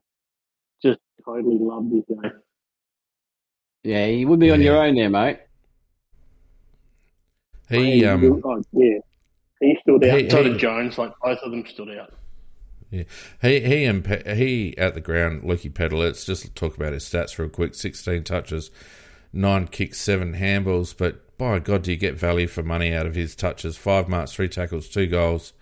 Just 0.82 0.98
totally 1.24 1.58
love 1.58 1.84
his 1.90 2.04
game. 2.08 2.32
Yeah, 3.84 4.06
you 4.06 4.28
would 4.28 4.40
be 4.40 4.50
on 4.50 4.60
Yeah. 4.60 4.72
your 4.72 4.84
own 4.84 4.94
there, 4.96 5.10
mate. 5.10 5.38
He 7.68 8.04
um 8.06 8.40
oh, 8.44 8.62
yeah, 8.72 8.98
he 9.60 9.76
stood 9.82 10.02
out. 10.04 10.18
He- 10.20 10.30
so 10.30 10.42
he- 10.42 10.50
did 10.50 10.58
Jones. 10.58 10.96
Like 10.98 11.12
both 11.22 11.38
of 11.42 11.50
them 11.50 11.64
stood 11.66 11.90
out. 11.98 12.14
Yeah, 12.90 13.02
he 13.42 13.60
he 13.60 13.84
and 13.84 14.02
Pe- 14.02 14.34
he 14.36 14.76
at 14.78 14.94
the 14.94 15.00
ground, 15.02 15.44
Lucky 15.44 15.68
Pedlar. 15.68 16.06
Let's 16.06 16.24
just 16.24 16.54
talk 16.56 16.76
about 16.76 16.94
his 16.94 17.04
stats 17.04 17.38
real 17.38 17.50
quick. 17.50 17.74
Sixteen 17.74 18.24
touches, 18.24 18.70
nine 19.32 19.66
kicks, 19.68 20.00
seven 20.00 20.34
handballs. 20.34 20.96
But 20.96 21.36
by 21.36 21.58
God, 21.58 21.82
do 21.82 21.90
you 21.90 21.98
get 21.98 22.14
value 22.14 22.46
for 22.46 22.62
money 22.62 22.94
out 22.94 23.04
of 23.06 23.14
his 23.14 23.34
touches? 23.36 23.76
Five 23.76 24.08
marks, 24.08 24.32
three 24.32 24.48
tackles, 24.48 24.88
two 24.88 25.06
goals. 25.06 25.52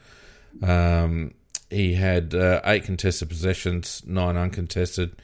Um, 0.63 1.35
he 1.71 1.95
had 1.95 2.35
uh, 2.35 2.61
eight 2.65 2.85
contested 2.85 3.29
possessions, 3.29 4.03
nine 4.07 4.37
uncontested. 4.37 5.21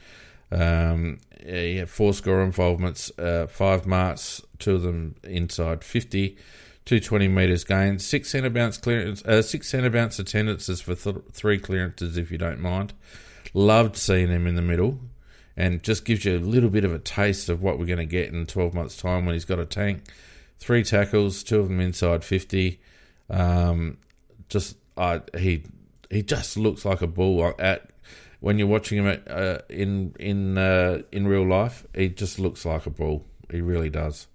Um, 0.51 1.19
he 1.45 1.77
had 1.77 1.89
four 1.89 2.13
score 2.13 2.43
involvements, 2.43 3.11
uh, 3.19 3.47
five 3.49 3.87
marks, 3.87 4.43
two 4.59 4.75
of 4.75 4.83
them 4.83 5.17
inside 5.25 5.83
50, 5.85 6.37
220 6.85 7.29
metres 7.29 7.65
gained, 7.65 8.03
six 8.03 8.31
centre 8.31 8.51
bounce 8.51 8.77
clearance, 8.77 9.25
uh, 9.25 9.43
six 9.43 9.69
centre 9.69 9.91
bounce 9.91 10.19
attendances 10.19 10.81
for 10.81 10.95
th- 10.95 11.25
three 11.33 11.59
clearances, 11.59 12.17
if 12.17 12.31
you 12.31 12.39
don't 12.39 12.61
mind. 12.61 12.93
Loved 13.55 13.97
seeing 13.97 14.29
him 14.29 14.47
in 14.47 14.57
the 14.57 14.63
middle, 14.63 14.99
and 15.57 15.83
just 15.83 16.05
gives 16.05 16.25
you 16.25 16.39
a 16.39 16.41
little 16.41 16.71
bit 16.71 16.85
of 16.85 16.93
a 16.93 16.99
taste 16.99 17.49
of 17.49 17.63
what 17.63 17.79
we're 17.79 17.87
going 17.87 17.99
to 17.99 18.05
get 18.05 18.33
in 18.33 18.47
12 18.47 18.75
months' 18.75 18.97
time 18.97 19.25
when 19.25 19.35
he's 19.35 19.45
got 19.45 19.59
a 19.59 19.67
tank. 19.67 20.05
Three 20.59 20.83
tackles, 20.85 21.43
two 21.43 21.61
of 21.61 21.69
them 21.69 21.81
inside 21.81 22.25
50. 22.25 22.81
Um, 23.31 23.99
just 24.49 24.77
I 25.03 25.21
he 25.39 25.53
he 26.11 26.23
just 26.23 26.57
looks 26.57 26.85
like 26.85 27.03
a 27.03 27.07
bull 27.07 27.55
at 27.59 27.91
when 28.41 28.59
you're 28.59 28.69
watching 28.77 28.99
him 28.99 29.07
at, 29.07 29.29
uh, 29.31 29.59
in 29.69 30.15
in 30.21 30.59
uh, 30.59 31.03
in 31.11 31.27
real 31.27 31.47
life. 31.47 31.87
He 31.95 32.09
just 32.09 32.39
looks 32.39 32.65
like 32.65 32.87
a 32.87 32.91
bull. 32.91 33.27
He 33.51 33.61
really 33.61 33.91
does. 33.91 34.29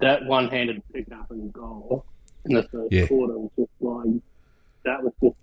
that 0.00 0.24
one-handed 0.24 0.82
pick 0.94 1.06
up 1.12 1.30
and 1.30 1.52
goal 1.52 2.04
in 2.46 2.54
the 2.56 2.62
first 2.72 2.90
Yeah. 2.92 3.06
quarter 3.06 3.36
was 3.38 3.50
just 3.58 3.70
like 3.80 4.22
that 4.84 5.02
was 5.02 5.12
just 5.22 5.36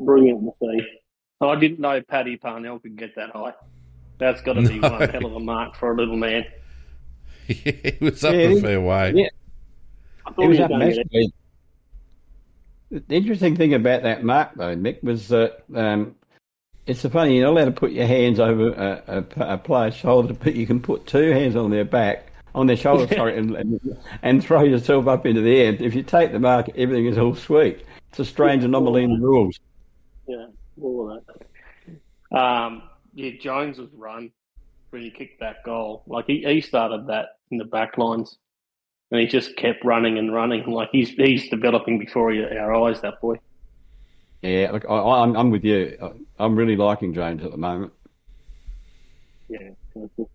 brilliant 0.00 0.40
to 0.46 0.52
see. 0.60 0.80
I 1.40 1.54
didn't 1.54 1.78
know 1.80 2.00
Paddy 2.02 2.36
Parnell 2.36 2.80
could 2.80 2.96
get 2.96 3.14
that 3.14 3.30
high. 3.30 3.52
That's 4.18 4.40
got 4.42 4.54
to 4.54 4.62
be 4.62 4.80
one 4.94 5.08
hell 5.10 5.26
of 5.26 5.34
a 5.34 5.40
mark 5.40 5.76
for 5.76 5.92
a 5.92 5.96
little 5.96 6.16
man. 6.16 6.44
he 7.46 7.96
was 8.00 8.24
up 8.24 8.34
Yeah, 8.34 8.40
a 8.40 8.48
he- 8.54 8.60
fair 8.60 8.80
way. 8.80 9.12
yeah. 9.14 9.28
I 10.26 10.32
He 10.40 10.48
was 10.48 10.56
he 10.56 10.62
up 10.64 10.70
was 10.70 10.78
going 10.78 10.90
to 10.90 10.96
get 10.96 11.06
massively. 11.12 11.32
The 12.90 13.14
interesting 13.14 13.56
thing 13.56 13.74
about 13.74 14.02
that 14.02 14.24
mark, 14.24 14.54
though, 14.56 14.74
Mick, 14.74 15.02
was 15.02 15.28
that 15.28 15.62
um, 15.74 16.14
it's 16.86 17.00
so 17.00 17.10
funny. 17.10 17.36
You're 17.36 17.46
not 17.46 17.52
allowed 17.52 17.64
to 17.66 17.80
put 17.80 17.92
your 17.92 18.06
hands 18.06 18.40
over 18.40 18.70
a, 18.70 19.24
a, 19.36 19.54
a 19.54 19.58
player's 19.58 19.94
shoulder, 19.94 20.32
but 20.32 20.54
you 20.54 20.66
can 20.66 20.80
put 20.80 21.06
two 21.06 21.30
hands 21.30 21.54
on 21.54 21.70
their 21.70 21.84
back, 21.84 22.32
on 22.54 22.66
their 22.66 22.76
shoulder, 22.76 23.06
sorry, 23.14 23.36
and, 23.36 23.54
and, 23.56 23.98
and 24.22 24.42
throw 24.42 24.62
yourself 24.62 25.06
up 25.06 25.26
into 25.26 25.42
the 25.42 25.60
air. 25.60 25.76
If 25.78 25.94
you 25.94 26.02
take 26.02 26.32
the 26.32 26.38
mark, 26.38 26.70
everything 26.76 27.06
is 27.06 27.18
all 27.18 27.34
sweet. 27.34 27.84
It's 28.10 28.20
a 28.20 28.24
strange 28.24 28.64
anomaly 28.64 29.04
in 29.04 29.20
the 29.20 29.26
rules. 29.26 29.60
Yeah, 30.26 30.46
all 30.80 31.10
of 31.10 31.22
that. 31.26 32.38
Um, 32.38 32.82
yeah, 33.14 33.32
Jones's 33.38 33.90
run 33.92 34.30
when 34.90 35.02
he 35.02 35.10
kicked 35.10 35.40
that 35.40 35.62
goal, 35.64 36.02
like 36.06 36.24
he, 36.26 36.42
he 36.46 36.62
started 36.62 37.06
that 37.08 37.36
in 37.50 37.58
the 37.58 37.64
back 37.64 37.98
lines, 37.98 38.38
and 39.10 39.20
he 39.20 39.26
just 39.26 39.56
kept 39.56 39.84
running 39.84 40.18
and 40.18 40.32
running. 40.32 40.66
Like 40.66 40.90
he's 40.92 41.10
he's 41.10 41.48
developing 41.48 41.98
before 41.98 42.32
our 42.32 42.74
eyes. 42.88 43.00
That 43.00 43.20
boy. 43.20 43.36
Yeah, 44.42 44.70
look, 44.72 44.84
I, 44.88 44.94
I'm, 44.94 45.36
I'm 45.36 45.50
with 45.50 45.64
you. 45.64 45.98
I'm 46.38 46.54
really 46.54 46.76
liking 46.76 47.12
Jones 47.12 47.42
at 47.42 47.50
the 47.50 47.56
moment. 47.56 47.92
Yeah, 49.48 49.58
it 49.60 49.76
was 49.94 50.10
just- 50.16 50.30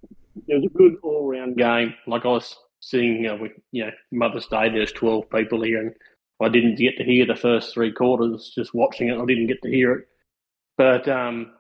it 0.48 0.56
was 0.56 0.66
a 0.66 0.78
good 0.78 0.96
all 1.04 1.30
round 1.32 1.56
game. 1.58 1.94
Like 2.08 2.26
I 2.26 2.30
was 2.30 2.58
seeing, 2.80 3.26
uh, 3.28 3.36
with 3.38 3.52
you 3.72 3.86
know 3.86 3.92
Mother's 4.12 4.48
Day, 4.48 4.68
there's 4.70 4.92
twelve 4.92 5.30
people 5.30 5.62
here, 5.62 5.80
and 5.80 5.94
I 6.42 6.50
didn't 6.50 6.76
get 6.76 6.98
to 6.98 7.04
hear 7.04 7.26
the 7.26 7.36
first 7.36 7.74
three 7.74 7.92
quarters. 7.94 8.52
Just 8.54 8.74
watching 8.74 9.08
it, 9.10 9.18
I 9.18 9.26
didn't 9.26 9.48
get 9.48 9.62
to 9.62 9.70
hear 9.70 9.94
it. 9.94 10.08
But 10.76 11.08
um, 11.08 11.52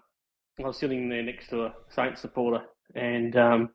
I 0.59 0.63
was 0.67 0.77
sitting 0.77 1.07
there 1.07 1.21
next 1.21 1.49
to 1.49 1.65
a 1.65 1.73
Saints 1.89 2.19
supporter, 2.21 2.65
and 2.95 3.35
um, 3.37 3.69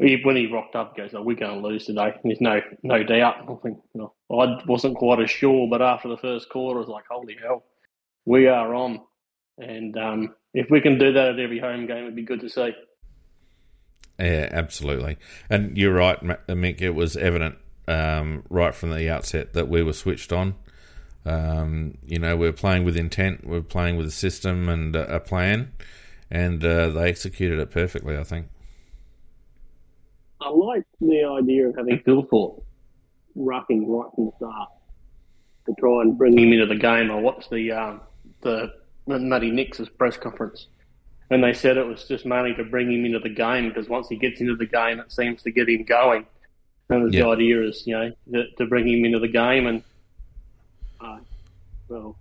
when 0.00 0.36
he 0.36 0.46
rocked 0.46 0.76
up, 0.76 0.96
goes, 0.96 1.10
"Oh, 1.14 1.22
we're 1.22 1.36
going 1.36 1.60
to 1.60 1.68
lose 1.68 1.84
today." 1.84 2.14
There's 2.24 2.40
no 2.40 2.60
no 2.82 3.02
doubt. 3.02 3.36
I 3.48 3.54
think 3.62 3.78
I 3.94 4.62
wasn't 4.66 4.96
quite 4.96 5.20
as 5.20 5.30
sure, 5.30 5.68
but 5.68 5.82
after 5.82 6.08
the 6.08 6.16
first 6.16 6.48
quarter, 6.48 6.78
I 6.78 6.80
was 6.80 6.88
like, 6.88 7.04
"Holy 7.10 7.36
hell, 7.40 7.64
we 8.24 8.46
are 8.46 8.74
on!" 8.74 9.00
And 9.58 9.96
um, 9.98 10.34
if 10.54 10.70
we 10.70 10.80
can 10.80 10.98
do 10.98 11.12
that 11.12 11.30
at 11.30 11.38
every 11.38 11.58
home 11.58 11.86
game, 11.86 12.04
it'd 12.04 12.16
be 12.16 12.22
good 12.22 12.40
to 12.40 12.48
see. 12.48 12.72
Yeah, 14.18 14.48
absolutely. 14.50 15.18
And 15.50 15.76
you're 15.76 15.94
right, 15.94 16.18
Mick. 16.22 16.80
It 16.80 16.90
was 16.90 17.16
evident 17.16 17.56
um, 17.86 18.44
right 18.48 18.74
from 18.74 18.90
the 18.90 19.10
outset 19.10 19.52
that 19.52 19.68
we 19.68 19.82
were 19.82 19.92
switched 19.92 20.32
on. 20.32 20.54
Um, 21.26 21.98
you 22.06 22.18
know, 22.18 22.36
we 22.36 22.48
are 22.48 22.52
playing 22.52 22.84
with 22.84 22.96
intent. 22.96 23.46
We 23.46 23.58
are 23.58 23.62
playing 23.62 23.96
with 23.96 24.06
a 24.06 24.10
system 24.10 24.68
and 24.70 24.96
a 24.96 25.20
plan, 25.20 25.72
and 26.30 26.64
uh, 26.64 26.88
they 26.88 27.10
executed 27.10 27.58
it 27.58 27.70
perfectly. 27.70 28.16
I 28.16 28.24
think. 28.24 28.48
I 30.40 30.48
like 30.50 30.84
the 31.00 31.24
idea 31.24 31.68
of 31.68 31.76
having 31.76 31.98
Thilthorpe 32.00 32.62
roughing 33.34 33.88
right 33.90 34.10
from 34.14 34.26
the 34.26 34.32
start 34.36 34.68
to 35.66 35.74
try 35.78 36.02
and 36.02 36.16
bring 36.16 36.38
him 36.38 36.52
into 36.52 36.66
the 36.66 36.76
game. 36.76 37.10
I 37.10 37.14
watched 37.16 37.50
the 37.50 37.72
um, 37.72 38.00
the 38.42 38.72
Matty 39.06 39.50
Nicks's 39.50 39.88
press 39.88 40.16
conference, 40.16 40.66
and 41.30 41.42
they 41.44 41.52
said 41.52 41.76
it 41.76 41.86
was 41.86 42.04
just 42.04 42.24
mainly 42.24 42.54
to 42.54 42.64
bring 42.64 42.90
him 42.90 43.04
into 43.04 43.18
the 43.18 43.28
game 43.28 43.68
because 43.68 43.88
once 43.88 44.08
he 44.08 44.16
gets 44.16 44.40
into 44.40 44.56
the 44.56 44.66
game, 44.66 44.98
it 45.00 45.12
seems 45.12 45.42
to 45.42 45.50
get 45.50 45.68
him 45.68 45.84
going. 45.84 46.26
And 46.88 47.12
the 47.12 47.18
Yeah. 47.18 47.28
idea 47.28 47.62
is, 47.62 47.86
you 47.86 47.94
know, 47.96 48.10
to, 48.32 48.44
to 48.58 48.66
bring 48.66 48.88
him 48.88 49.04
into 49.04 49.18
the 49.20 49.28
game, 49.28 49.66
and 49.66 49.82
uh, 51.00 51.18
well, 51.88 52.16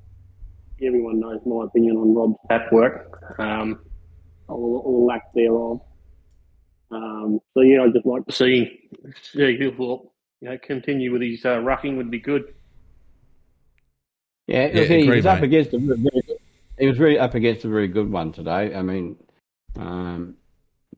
everyone 0.82 1.20
knows 1.20 1.40
my 1.46 1.64
opinion 1.66 1.98
on 1.98 2.14
Rob's 2.14 2.38
tap 2.50 2.72
work, 2.72 3.24
um, 3.40 3.80
or, 4.48 4.82
or 4.84 5.06
lack 5.08 5.24
thereof. 5.34 5.82
Um, 6.92 7.40
so 7.54 7.62
yeah, 7.62 7.84
I'd 7.84 7.94
just 7.94 8.06
like 8.06 8.26
to 8.26 8.32
see, 8.32 8.90
see 9.22 9.58
Thilthorpe, 9.58 10.10
you 10.42 10.50
know, 10.50 10.58
continue 10.58 11.12
with 11.12 11.22
his 11.22 11.46
uh, 11.46 11.60
roughing 11.60 11.98
would 11.98 12.10
be 12.10 12.20
good. 12.20 12.54
Yeah, 14.48 14.68
Yeah, 14.68 14.80
look, 14.82 14.90
he 14.90 15.02
agreed, 15.04 15.16
was 15.18 15.26
up 15.28 15.42
against 15.44 15.74
a 15.74 15.78
very, 15.78 16.00
he 16.80 16.88
was 16.88 16.98
really 16.98 17.20
up 17.20 17.36
against 17.36 17.66
a 17.66 17.70
very 17.70 17.88
good 17.88 18.12
one 18.12 18.32
today. 18.32 18.74
I 18.74 18.82
mean, 18.82 19.18
um, 19.76 20.36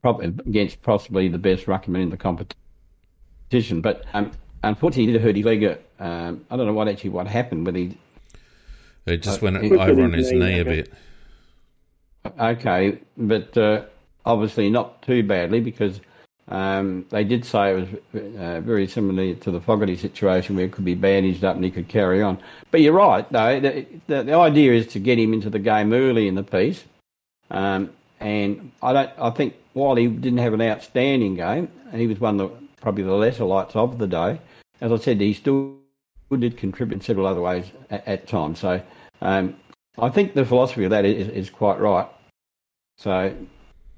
probably 0.01 0.27
against 0.27 0.81
possibly 0.81 1.27
the 1.27 1.37
best 1.37 1.65
ruckman 1.65 2.01
in 2.03 2.09
the 2.09 2.17
competition. 2.17 3.81
But 3.81 4.05
um, 4.13 4.31
unfortunately, 4.63 5.07
he 5.07 5.11
did 5.13 5.21
hurt 5.21 5.35
his 5.35 5.45
leg. 5.45 5.79
Um, 5.99 6.45
I 6.49 6.55
don't 6.55 6.65
know 6.67 6.73
what 6.73 6.87
actually 6.87 7.09
what 7.09 7.27
happened, 7.27 7.65
but 7.65 7.75
he 7.75 7.97
It 9.05 9.17
just 9.23 9.41
Uh, 9.43 9.51
went 9.51 9.57
over 9.57 10.03
on 10.03 10.13
his 10.13 10.31
knee, 10.31 10.39
knee 10.39 10.59
a 10.59 10.65
bit. 10.65 10.93
okay, 12.39 12.99
but 13.17 13.57
uh, 13.57 13.83
obviously 14.25 14.69
not 14.69 15.01
too 15.01 15.23
badly 15.23 15.59
because 15.59 15.99
um, 16.47 17.05
they 17.09 17.23
did 17.23 17.45
say 17.45 17.71
it 17.71 18.01
was 18.13 18.23
uh, 18.37 18.61
very 18.61 18.87
similar 18.87 19.33
to 19.35 19.51
the 19.51 19.61
Fogarty 19.61 19.95
situation 19.95 20.55
where 20.55 20.65
it 20.65 20.71
could 20.71 20.85
be 20.85 20.95
bandaged 20.95 21.43
up 21.43 21.55
and 21.55 21.63
he 21.63 21.71
could 21.71 21.87
carry 21.87 22.21
on. 22.21 22.37
But 22.71 22.81
you're 22.81 22.93
right, 22.93 23.29
though. 23.31 23.59
The, 23.59 23.85
the, 24.07 24.23
the 24.23 24.33
idea 24.33 24.73
is 24.73 24.87
to 24.87 24.99
get 24.99 25.17
him 25.17 25.33
into 25.33 25.49
the 25.49 25.59
game 25.59 25.93
early 25.93 26.27
in 26.27 26.35
the 26.35 26.43
piece. 26.43 26.83
Um, 27.49 27.91
and 28.19 28.71
I 28.81 28.93
don't. 28.93 29.11
I 29.17 29.29
think 29.31 29.55
while 29.73 29.95
he 29.95 30.07
didn't 30.07 30.39
have 30.39 30.53
an 30.53 30.61
outstanding 30.61 31.35
game, 31.35 31.69
and 31.91 32.01
he 32.01 32.07
was 32.07 32.19
one 32.19 32.39
of 32.39 32.51
the, 32.51 32.57
probably 32.81 33.03
the 33.03 33.13
lesser 33.13 33.45
lights 33.45 33.75
of 33.75 33.97
the 33.97 34.07
day. 34.07 34.39
As 34.79 34.91
I 34.91 34.97
said, 34.97 35.19
he 35.19 35.33
still 35.33 35.77
did 36.31 36.57
contribute 36.57 36.95
in 36.95 37.01
several 37.01 37.27
other 37.27 37.41
ways 37.41 37.65
at, 37.89 38.07
at 38.07 38.27
times. 38.27 38.59
So 38.59 38.81
um, 39.21 39.55
I 39.97 40.09
think 40.09 40.33
the 40.33 40.45
philosophy 40.45 40.83
of 40.85 40.91
that 40.91 41.05
is, 41.05 41.27
is 41.29 41.49
quite 41.49 41.79
right. 41.79 42.07
So, 42.97 43.35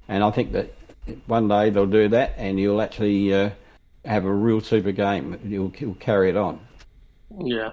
and 0.07 0.23
I 0.23 0.31
think 0.31 0.51
that 0.53 0.73
one 1.27 1.47
day 1.47 1.69
they'll 1.69 1.85
do 1.85 2.07
that, 2.09 2.33
and 2.37 2.59
you'll 2.59 2.81
actually 2.81 3.33
uh, 3.33 3.49
have 4.05 4.25
a 4.25 4.33
real 4.33 4.61
super 4.61 4.91
game. 4.91 5.39
You'll, 5.43 5.71
you'll 5.77 5.95
carry 5.95 6.29
it 6.29 6.37
on. 6.37 6.59
Yeah, 7.39 7.71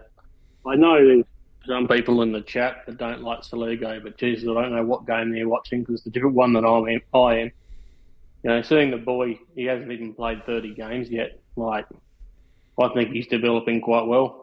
I 0.66 0.76
know 0.76 1.04
there's 1.04 1.26
some 1.66 1.86
people 1.86 2.22
in 2.22 2.32
the 2.32 2.40
chat 2.40 2.84
that 2.86 2.98
don't 2.98 3.22
like 3.22 3.40
Soligo, 3.40 4.02
but 4.02 4.16
Jesus, 4.16 4.48
I 4.48 4.62
don't 4.62 4.74
know 4.74 4.84
what 4.84 5.06
game 5.06 5.32
they're 5.32 5.48
watching 5.48 5.82
because 5.82 6.02
the 6.02 6.10
different 6.10 6.34
one 6.34 6.52
that 6.54 6.64
I'm 6.64 6.86
in, 6.88 7.00
I 7.14 7.34
am. 7.40 7.52
You 8.42 8.50
know, 8.50 8.62
seeing 8.62 8.90
the 8.90 8.96
boy, 8.96 9.38
he 9.54 9.64
hasn't 9.64 9.92
even 9.92 10.14
played 10.14 10.46
30 10.46 10.74
games 10.74 11.10
yet. 11.10 11.38
Like, 11.56 11.86
I 12.80 12.88
think 12.88 13.10
he's 13.10 13.26
developing 13.26 13.82
quite 13.82 14.06
well. 14.06 14.40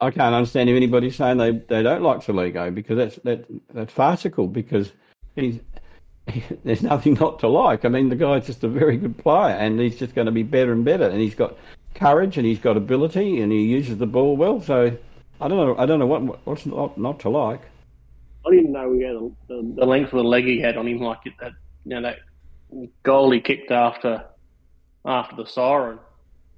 I 0.00 0.10
can't 0.10 0.34
understand 0.34 0.68
if 0.68 0.76
anybody's 0.76 1.16
saying 1.16 1.38
they, 1.38 1.52
they 1.52 1.82
don't 1.82 2.02
like 2.02 2.20
Soligo 2.20 2.74
because 2.74 2.96
that's 2.96 3.16
that 3.24 3.44
that's 3.72 3.92
farcical 3.92 4.48
because 4.48 4.92
he's 5.36 5.60
there's 6.64 6.82
nothing 6.82 7.14
not 7.14 7.38
to 7.40 7.48
like. 7.48 7.84
I 7.84 7.88
mean, 7.88 8.08
the 8.08 8.16
guy's 8.16 8.46
just 8.46 8.64
a 8.64 8.68
very 8.68 8.96
good 8.96 9.16
player, 9.16 9.54
and 9.54 9.78
he's 9.80 9.98
just 9.98 10.14
going 10.14 10.26
to 10.26 10.32
be 10.32 10.42
better 10.42 10.72
and 10.72 10.84
better. 10.84 11.08
And 11.08 11.20
he's 11.20 11.34
got 11.34 11.56
courage, 11.94 12.36
and 12.36 12.46
he's 12.46 12.58
got 12.58 12.76
ability, 12.76 13.40
and 13.40 13.52
he 13.52 13.62
uses 13.62 13.98
the 13.98 14.06
ball 14.06 14.36
well. 14.36 14.60
So 14.60 14.96
I 15.40 15.48
don't 15.48 15.58
know. 15.58 15.76
I 15.78 15.86
don't 15.86 15.98
know 15.98 16.06
what 16.06 16.46
what's 16.46 16.66
not, 16.66 16.98
not 16.98 17.20
to 17.20 17.28
like. 17.28 17.62
I 18.46 18.50
didn't 18.50 18.72
know 18.72 18.92
he 18.92 19.02
had 19.02 19.16
the, 19.16 19.32
the, 19.48 19.74
the 19.76 19.86
length 19.86 20.12
of 20.12 20.18
the 20.18 20.24
leg 20.24 20.44
he 20.44 20.60
had 20.60 20.76
on 20.76 20.88
him, 20.88 21.00
like 21.00 21.20
that, 21.40 21.52
you 21.84 22.00
know, 22.00 22.02
that 22.02 22.18
goal 23.02 23.30
he 23.30 23.40
kicked 23.40 23.70
after 23.70 24.24
after 25.04 25.36
the 25.36 25.46
siren. 25.46 25.98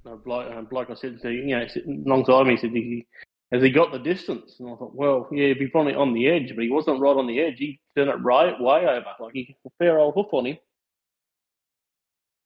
A 0.05 0.17
bloke, 0.17 0.51
a 0.51 0.61
bloke 0.61 0.89
I 0.89 0.95
said 0.95 1.21
to, 1.21 1.31
you 1.31 1.57
know, 1.57 1.65
alongside 2.05 2.45
me, 2.45 2.55
he 2.55 2.57
said, 2.57 2.71
he, 2.71 3.05
has 3.53 3.61
he 3.61 3.69
got 3.69 3.91
the 3.91 3.99
distance? 3.99 4.55
And 4.59 4.69
I 4.69 4.75
thought, 4.75 4.95
well, 4.95 5.27
yeah, 5.31 5.47
he'd 5.47 5.59
be 5.59 5.67
probably 5.67 5.93
on 5.93 6.13
the 6.13 6.27
edge, 6.27 6.51
but 6.55 6.63
he 6.63 6.71
wasn't 6.71 6.99
right 6.99 7.15
on 7.15 7.27
the 7.27 7.39
edge. 7.39 7.59
He 7.59 7.79
turned 7.95 8.09
it 8.09 8.15
right 8.15 8.59
way 8.59 8.85
over, 8.87 9.05
like 9.19 9.33
he 9.33 9.55
a 9.65 9.69
fair 9.77 9.99
old 9.99 10.15
hoof 10.15 10.27
on 10.31 10.47
him. 10.47 10.57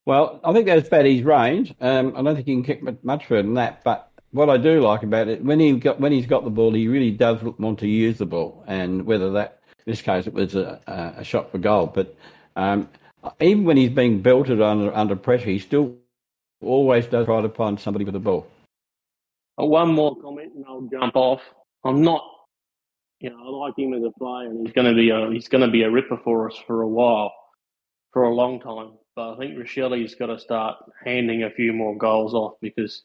Well, 0.06 0.42
I 0.44 0.54
think 0.54 0.66
that's 0.66 0.88
about 0.88 1.06
his 1.06 1.24
range. 1.24 1.74
Um, 1.80 2.14
I 2.16 2.22
don't 2.22 2.36
think 2.36 2.48
he 2.48 2.54
can 2.54 2.64
kick 2.64 3.04
much 3.04 3.26
further 3.26 3.44
than 3.44 3.54
that. 3.56 3.84
But 3.84 4.12
what 4.32 4.50
I 4.50 4.58
do 4.58 4.82
like 4.82 5.04
about 5.04 5.30
it, 5.30 5.44
when 5.44 5.60
he 5.60 5.74
got 5.74 6.00
when 6.00 6.12
he's 6.12 6.26
got 6.26 6.44
the 6.44 6.50
ball, 6.50 6.74
he 6.74 6.88
really 6.90 7.12
does 7.12 7.42
want 7.42 7.80
to 7.80 7.88
use 7.88 8.18
the 8.18 8.26
ball. 8.26 8.64
And 8.68 9.06
whether 9.06 9.32
that, 9.32 9.62
in 9.86 9.92
this 9.92 10.02
case, 10.02 10.28
it 10.28 10.34
was 10.34 10.56
a, 10.56 10.82
a 11.18 11.24
shot 11.24 11.52
for 11.52 11.58
goal. 11.58 11.88
But 11.88 12.16
um, 12.56 12.90
even 13.40 13.64
when 13.64 13.78
he's 13.78 13.90
being 13.90 14.22
belted 14.22 14.62
under 14.62 14.94
under 14.94 15.16
pressure, 15.16 15.50
he 15.50 15.60
still 15.60 15.96
always 16.62 17.06
does 17.08 17.26
try 17.26 17.42
to 17.42 17.50
find 17.50 17.80
somebody 17.80 18.04
with 18.04 18.14
the 18.14 18.20
ball. 18.20 18.48
Uh, 19.60 19.66
one 19.66 19.92
more 19.92 20.16
comment, 20.22 20.47
I'll 20.68 20.88
jump 20.92 21.16
off. 21.16 21.42
I'm 21.86 22.02
not, 22.02 22.24
you 23.20 23.30
know, 23.30 23.38
I 23.38 23.68
like 23.68 23.78
him 23.78 23.94
as 23.94 24.04
a 24.04 24.12
player, 24.18 24.48
and 24.48 24.66
he's 24.66 24.74
going 24.74 24.88
to 24.88 24.96
be 24.96 25.10
a 25.10 25.30
he's 25.32 25.48
going 25.48 25.66
to 25.66 25.72
be 25.72 25.84
a 25.84 25.92
ripper 25.92 26.20
for 26.24 26.50
us 26.50 26.58
for 26.66 26.82
a 26.82 26.88
while, 26.88 27.34
for 28.14 28.24
a 28.24 28.34
long 28.34 28.60
time. 28.60 28.94
But 29.16 29.34
I 29.34 29.38
think 29.38 29.58
Rachele's 29.58 30.16
got 30.16 30.28
to 30.28 30.40
start 30.40 30.78
handing 31.04 31.44
a 31.44 31.52
few 31.52 31.74
more 31.74 31.98
goals 31.98 32.34
off 32.34 32.54
because 32.62 33.04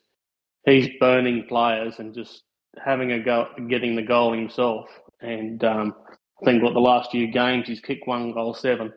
he's 0.67 0.89
burning 1.01 1.47
players 1.49 1.99
and 1.99 2.15
just 2.15 2.43
having 2.83 3.13
a 3.13 3.21
go, 3.21 3.49
getting 3.69 3.97
the 3.97 4.03
goal 4.03 4.33
himself. 4.33 4.89
And 5.21 5.63
um, 5.65 5.95
I 6.41 6.45
think 6.45 6.63
what 6.63 6.75
the 6.75 6.81
last 6.81 7.11
few 7.11 7.29
games 7.29 7.69
he's 7.69 7.81
kicked 7.81 8.07
one 8.07 8.33
goal 8.33 8.55
seven, 8.55 8.93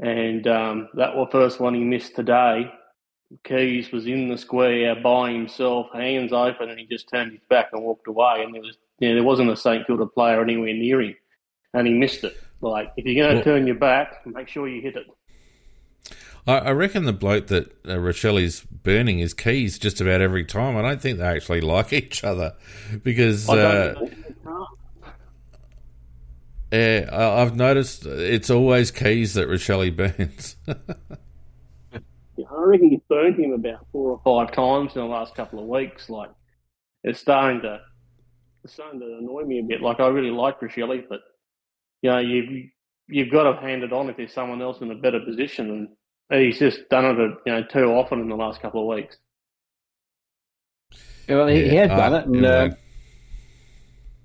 and 0.00 0.46
um, 0.46 0.88
that 0.94 1.14
was 1.14 1.28
first 1.30 1.60
one 1.60 1.74
he 1.74 1.84
missed 1.84 2.16
today. 2.16 2.70
Keays 3.44 3.92
was 3.92 4.06
in 4.06 4.28
the 4.28 4.36
square 4.36 4.96
by 4.96 5.30
himself, 5.30 5.86
hands 5.92 6.32
open, 6.32 6.68
and 6.68 6.78
he 6.78 6.86
just 6.86 7.08
turned 7.08 7.32
his 7.32 7.40
back 7.48 7.68
and 7.72 7.82
walked 7.82 8.08
away. 8.08 8.42
And 8.42 8.54
there 8.54 8.62
was, 8.62 8.76
you 8.98 9.08
know, 9.08 9.14
there 9.14 9.24
wasn't 9.24 9.50
a 9.50 9.56
St 9.56 9.86
Kilda 9.86 10.06
player 10.06 10.42
anywhere 10.42 10.74
near 10.74 11.00
him, 11.00 11.14
and 11.72 11.86
he 11.86 11.94
missed 11.94 12.24
it. 12.24 12.36
Like 12.60 12.92
if 12.96 13.04
you're 13.06 13.24
going 13.24 13.30
to 13.30 13.36
well, 13.36 13.56
turn 13.56 13.66
your 13.66 13.76
back, 13.76 14.26
make 14.26 14.48
sure 14.48 14.68
you 14.68 14.82
hit 14.82 14.96
it. 14.96 15.06
I, 16.46 16.58
I 16.58 16.70
reckon 16.72 17.04
the 17.04 17.12
bloke 17.12 17.46
that 17.48 17.70
uh, 17.84 17.96
Rachele's 17.96 18.62
burning 18.62 19.18
his 19.18 19.34
Keays 19.34 19.78
just 19.78 20.00
about 20.00 20.20
every 20.20 20.44
time. 20.44 20.76
I 20.76 20.82
don't 20.82 21.00
think 21.00 21.18
they 21.18 21.24
actually 21.24 21.60
like 21.60 21.92
each 21.92 22.24
other 22.24 22.54
because. 23.02 23.48
Uh, 23.48 23.94
yeah, 26.72 27.08
I've 27.10 27.56
noticed 27.56 28.06
it's 28.06 28.50
always 28.50 28.90
Keays 28.92 29.34
that 29.34 29.48
Rachele 29.48 29.96
burns. 29.96 30.56
Yeah, 32.50 32.56
I 32.56 32.62
reckon 32.62 32.90
he's 32.90 33.00
burned 33.08 33.38
him 33.38 33.52
about 33.52 33.86
four 33.92 34.10
or 34.10 34.20
five 34.24 34.54
times 34.54 34.94
in 34.94 35.02
the 35.02 35.08
last 35.08 35.34
couple 35.34 35.60
of 35.60 35.66
weeks. 35.66 36.08
Like 36.08 36.30
it's 37.04 37.20
starting 37.20 37.62
to, 37.62 37.80
it's 38.64 38.74
starting 38.74 39.00
to 39.00 39.18
annoy 39.18 39.42
me 39.44 39.60
a 39.60 39.62
bit. 39.62 39.80
Like 39.80 40.00
I 40.00 40.08
really 40.08 40.30
like 40.30 40.60
Rachele, 40.60 41.04
but 41.08 41.20
you 42.02 42.10
know, 42.10 42.18
you've 42.18 42.70
you've 43.08 43.30
got 43.30 43.50
to 43.50 43.60
hand 43.60 43.82
it 43.82 43.92
on 43.92 44.08
if 44.08 44.16
there's 44.16 44.32
someone 44.32 44.62
else 44.62 44.80
in 44.80 44.90
a 44.90 44.94
better 44.94 45.20
position, 45.20 45.88
and 46.30 46.42
he's 46.42 46.58
just 46.58 46.88
done 46.88 47.04
it, 47.04 47.38
you 47.46 47.52
know, 47.52 47.62
too 47.64 47.86
often 47.86 48.20
in 48.20 48.28
the 48.28 48.36
last 48.36 48.60
couple 48.60 48.82
of 48.82 48.96
weeks. 48.96 49.18
Well, 51.28 51.46
he, 51.46 51.64
yeah, 51.64 51.70
he 51.70 51.76
has 51.76 51.88
done 51.88 52.14
uh, 52.14 52.18
it, 52.18 52.26
and 52.26 52.46
uh, 52.46 52.70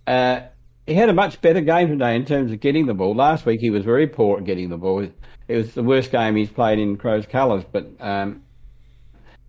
uh, 0.08 0.48
he 0.88 0.94
had 0.94 1.10
a 1.10 1.14
much 1.14 1.42
better 1.42 1.62
game 1.62 1.90
today 1.90 2.16
in 2.16 2.26
terms 2.26 2.52
of 2.52 2.60
getting 2.60 2.86
the 2.86 2.94
ball. 2.94 3.16
Last 3.16 3.46
week 3.46 3.60
he 3.60 3.70
was 3.70 3.84
very 3.84 4.08
poor 4.08 4.38
at 4.38 4.46
getting 4.46 4.70
the 4.70 4.78
ball. 4.78 5.08
It 5.48 5.56
was 5.56 5.74
the 5.74 5.84
worst 5.84 6.12
game 6.12 6.36
he's 6.36 6.50
played 6.50 6.80
in 6.80 6.98
Crows 6.98 7.26
colours, 7.26 7.64
but 7.72 7.88
um, 8.00 8.44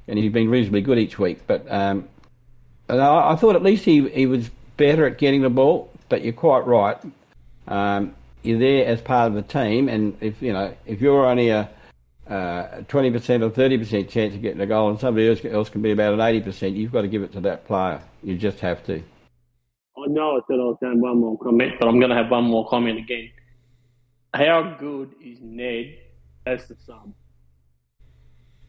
and 0.09 0.19
he's 0.19 0.33
been 0.33 0.49
reasonably 0.49 0.83
good 0.83 0.99
each 0.99 1.19
week. 1.19 1.47
But 1.47 1.71
um, 1.71 2.09
I, 2.89 3.33
I, 3.33 3.37
thought 3.37 3.57
at 3.57 3.63
least 3.63 3.85
he 3.85 4.09
he 4.09 4.27
was 4.27 4.51
better 4.77 5.07
at 5.07 5.19
getting 5.19 5.43
the 5.43 5.51
ball. 5.51 5.91
But 6.09 6.23
you're 6.23 6.33
quite 6.33 6.67
right. 6.67 6.97
Um, 7.67 8.15
you're 8.43 8.59
there 8.59 8.87
as 8.87 9.01
part 9.01 9.29
of 9.29 9.35
the 9.35 9.43
team, 9.43 9.89
and 9.89 10.17
if 10.21 10.41
you 10.41 10.53
know 10.53 10.75
if 10.87 11.01
you're 11.01 11.27
only 11.27 11.49
a 11.51 11.69
twenty 12.89 13.11
percent 13.11 13.43
or 13.43 13.51
thirty 13.51 13.77
percent 13.77 14.09
chance 14.09 14.35
of 14.35 14.43
getting 14.43 14.61
a 14.61 14.67
goal, 14.67 14.91
and 14.91 15.01
somebody 15.01 15.29
else, 15.29 15.45
else 15.45 15.69
can 15.69 15.83
be 15.83 15.91
about 15.91 16.15
an 16.15 16.21
eighty 16.21 16.41
percent, 16.41 16.77
you've 16.77 16.93
got 16.93 17.03
to 17.03 17.09
give 17.09 17.23
it 17.23 17.33
to 17.33 17.41
that 17.41 17.67
player. 17.67 18.01
You 18.23 18.37
just 18.37 18.61
have 18.61 18.85
to. 18.87 19.03
Oh, 19.97 20.05
I 20.05 20.07
know 20.09 20.37
I 20.37 20.41
said 20.47 20.55
I 20.55 20.65
was 20.65 20.77
going 20.81 21.01
one 21.01 21.21
more 21.21 21.39
comment, 21.39 21.75
but 21.79 21.89
I'm 21.89 21.99
going 21.99 22.11
to 22.11 22.17
have 22.17 22.31
one 22.31 22.45
more 22.45 22.69
comment 22.69 22.99
again. 22.99 23.31
How 24.35 24.77
good 24.79 25.15
is 25.25 25.39
Ned 25.41 25.97
as 26.45 26.69
the 26.69 26.77
sub? 26.85 27.13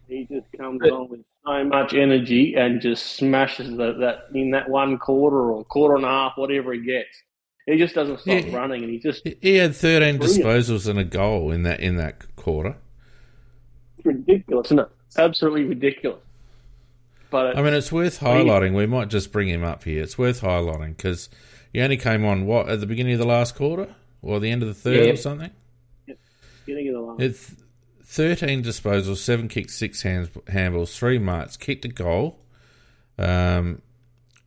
He 0.08 0.26
just 0.32 0.48
comes 0.58 0.82
on 0.90 1.10
with 1.10 1.26
so 1.46 1.66
much 1.66 1.94
energy 1.94 2.56
and 2.56 2.80
just 2.80 3.18
smashes 3.18 3.76
that, 3.76 3.98
that 4.00 4.28
in 4.34 4.52
that 4.52 4.70
one 4.70 4.98
quarter 4.98 5.52
or 5.52 5.66
quarter 5.66 5.98
and 5.98 6.06
a 6.06 6.08
half, 6.08 6.34
whatever 6.38 6.74
he 6.74 6.80
gets. 6.80 7.24
He 7.66 7.78
just 7.78 7.94
doesn't 7.94 8.22
stop 8.22 8.46
yeah, 8.46 8.56
running, 8.56 8.84
and 8.84 8.92
he 8.92 9.00
just 9.00 9.28
he 9.42 9.56
had 9.56 9.76
13 9.76 10.18
brilliant. 10.18 10.46
disposals 10.46 10.88
and 10.88 10.98
a 10.98 11.04
goal 11.04 11.52
in 11.52 11.64
that 11.64 11.82
in 11.82 11.98
that 11.98 12.38
quarter. 12.38 12.78
It's 13.98 14.06
ridiculous, 14.06 14.68
isn't 14.68 14.80
it? 14.80 14.90
Absolutely 15.18 15.66
ridiculous. 15.66 16.22
But 17.30 17.58
I 17.58 17.62
mean, 17.62 17.74
it's 17.74 17.92
worth 17.92 18.20
highlighting. 18.20 18.74
We 18.74 18.86
might 18.86 19.10
just 19.10 19.32
bring 19.32 19.50
him 19.50 19.64
up 19.64 19.84
here. 19.84 20.02
It's 20.02 20.18
worth 20.18 20.42
highlighting 20.42 20.96
because 20.96 21.30
he 21.74 21.82
only 21.82 21.98
came 21.98 22.24
on 22.24 22.46
what 22.46 22.70
at 22.70 22.80
the 22.80 22.86
beginning 22.86 23.14
of 23.14 23.20
the 23.20 23.26
last 23.26 23.56
quarter 23.56 23.94
or 24.22 24.40
the 24.40 24.50
end 24.50 24.62
of 24.62 24.68
the 24.68 24.74
third 24.74 25.06
yeah. 25.06 25.12
or 25.12 25.18
something. 25.18 25.52
Beginning 26.66 26.90
of 26.90 26.94
the 26.96 27.02
last. 27.02 27.22
It's 27.22 27.56
thirteen 28.04 28.64
disposals, 28.64 29.18
seven 29.18 29.48
kicks, 29.48 29.76
six 29.76 30.02
hands, 30.02 30.30
handballs, 30.46 30.96
three 30.96 31.20
marks, 31.20 31.58
kicked 31.58 31.86
a 31.86 31.90
goal. 31.90 32.40
Um, 33.18 33.82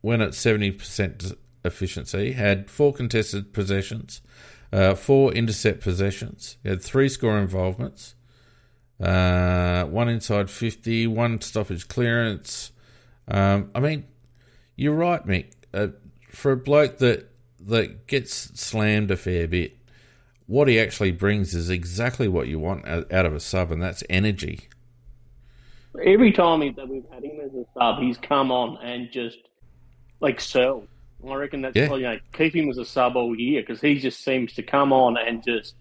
went 0.01 0.21
at 0.21 0.33
seventy 0.33 0.71
percent 0.71 1.33
efficiency. 1.63 2.31
Had 2.33 2.69
four 2.69 2.93
contested 2.93 3.53
possessions, 3.53 4.21
uh, 4.73 4.95
four 4.95 5.33
intercept 5.33 5.81
possessions. 5.81 6.57
He 6.63 6.69
had 6.69 6.81
three 6.81 7.09
score 7.09 7.37
involvements. 7.37 8.15
Uh, 9.01 9.85
one 9.85 10.09
inside 10.09 10.49
50, 10.49 11.07
one 11.07 11.41
stoppage 11.41 11.87
clearance. 11.87 12.70
Um, 13.31 13.71
I 13.73 13.79
mean, 13.79 14.05
you're 14.75 14.93
right, 14.93 15.25
Mick. 15.25 15.53
Uh, 15.73 15.87
for 16.29 16.51
a 16.51 16.57
bloke 16.57 16.97
that 16.97 17.29
that 17.61 18.07
gets 18.07 18.33
slammed 18.59 19.09
a 19.09 19.17
fair 19.17 19.47
bit, 19.47 19.77
what 20.47 20.67
he 20.67 20.79
actually 20.79 21.11
brings 21.11 21.55
is 21.55 21.69
exactly 21.69 22.27
what 22.27 22.47
you 22.47 22.59
want 22.59 22.85
out 22.87 23.25
of 23.25 23.33
a 23.33 23.39
sub, 23.39 23.71
and 23.71 23.81
that's 23.81 24.03
energy. 24.09 24.67
Every 26.03 26.31
time 26.31 26.59
that 26.59 26.87
we've 26.87 27.05
had 27.11 27.23
him 27.23 27.39
as 27.43 27.53
a 27.53 27.65
sub, 27.73 27.99
he's 27.99 28.17
come 28.17 28.51
on 28.51 28.77
and 28.83 29.09
just 29.11 29.37
like 30.19 30.41
so. 30.41 30.87
I 31.27 31.35
reckon 31.35 31.61
that's 31.61 31.75
yeah. 31.75 31.93
you 31.93 32.01
know 32.01 32.19
keep 32.33 32.55
him 32.55 32.69
as 32.69 32.77
a 32.77 32.85
sub 32.85 33.15
all 33.15 33.37
year 33.37 33.61
because 33.61 33.79
he 33.79 33.99
just 33.99 34.23
seems 34.23 34.53
to 34.53 34.63
come 34.63 34.91
on 34.91 35.17
and 35.17 35.41
just 35.43 35.75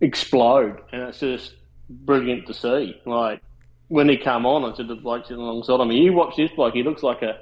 explode, 0.00 0.78
and 0.92 1.02
it's 1.02 1.20
just 1.20 1.54
brilliant 1.88 2.46
to 2.46 2.54
see. 2.54 3.00
Like 3.04 3.42
when 3.92 4.08
he 4.08 4.16
come 4.16 4.46
on, 4.46 4.64
I 4.64 4.74
said 4.74 4.88
the 4.88 4.94
bloke 4.94 5.26
sitting 5.26 5.42
alongside 5.42 5.78
him, 5.78 5.90
you 5.90 6.14
watch 6.14 6.34
this 6.34 6.50
bloke, 6.52 6.72
he 6.72 6.82
looks 6.82 7.02
like 7.02 7.20
a 7.20 7.38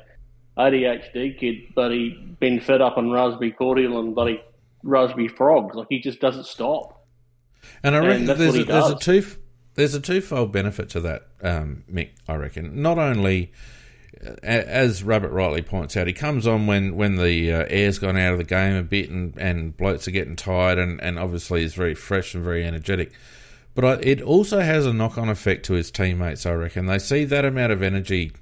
ADHD 0.58 1.38
kid, 1.38 1.72
but 1.76 1.92
he 1.92 2.10
been 2.40 2.58
fed 2.58 2.80
up 2.80 2.98
on 2.98 3.12
raspberry 3.12 3.52
cordial 3.52 4.00
and 4.00 4.16
bloody 4.16 4.42
raspberry 4.82 5.28
frogs. 5.28 5.76
Like 5.76 5.86
he 5.88 6.00
just 6.00 6.20
doesn't 6.20 6.46
stop. 6.46 7.06
And 7.84 7.94
I 7.94 8.00
reckon 8.00 8.28
and 8.28 8.40
there's, 8.40 8.56
a, 8.56 8.64
there's 8.64 8.90
a 8.90 8.98
two 8.98 9.24
there's 9.74 9.94
a 9.94 10.00
twofold 10.00 10.50
benefit 10.50 10.88
to 10.90 11.00
that, 11.02 11.28
um, 11.40 11.84
Mick. 11.88 12.10
I 12.26 12.34
reckon 12.34 12.82
not 12.82 12.98
only 12.98 13.52
as 14.42 15.04
Rabbit 15.04 15.30
rightly 15.30 15.62
points 15.62 15.96
out, 15.96 16.08
he 16.08 16.12
comes 16.12 16.48
on 16.48 16.66
when, 16.66 16.96
when 16.96 17.14
the 17.14 17.52
uh, 17.52 17.66
air's 17.68 18.00
gone 18.00 18.16
out 18.16 18.32
of 18.32 18.38
the 18.38 18.44
game 18.44 18.74
a 18.74 18.82
bit 18.82 19.08
and, 19.08 19.38
and 19.38 19.76
blokes 19.76 20.08
are 20.08 20.10
getting 20.10 20.34
tired 20.34 20.78
and, 20.78 21.00
and 21.00 21.16
obviously 21.16 21.62
is 21.62 21.74
very 21.74 21.94
fresh 21.94 22.34
and 22.34 22.42
very 22.42 22.66
energetic. 22.66 23.12
But 23.80 24.04
it 24.04 24.20
also 24.20 24.60
has 24.60 24.84
a 24.84 24.92
knock 24.92 25.16
on 25.16 25.30
effect 25.30 25.64
to 25.66 25.72
his 25.72 25.90
teammates, 25.90 26.44
I 26.44 26.52
reckon. 26.52 26.84
They 26.84 26.98
see 26.98 27.24
that 27.24 27.46
amount 27.46 27.72
of 27.72 27.82
energy 27.82 28.32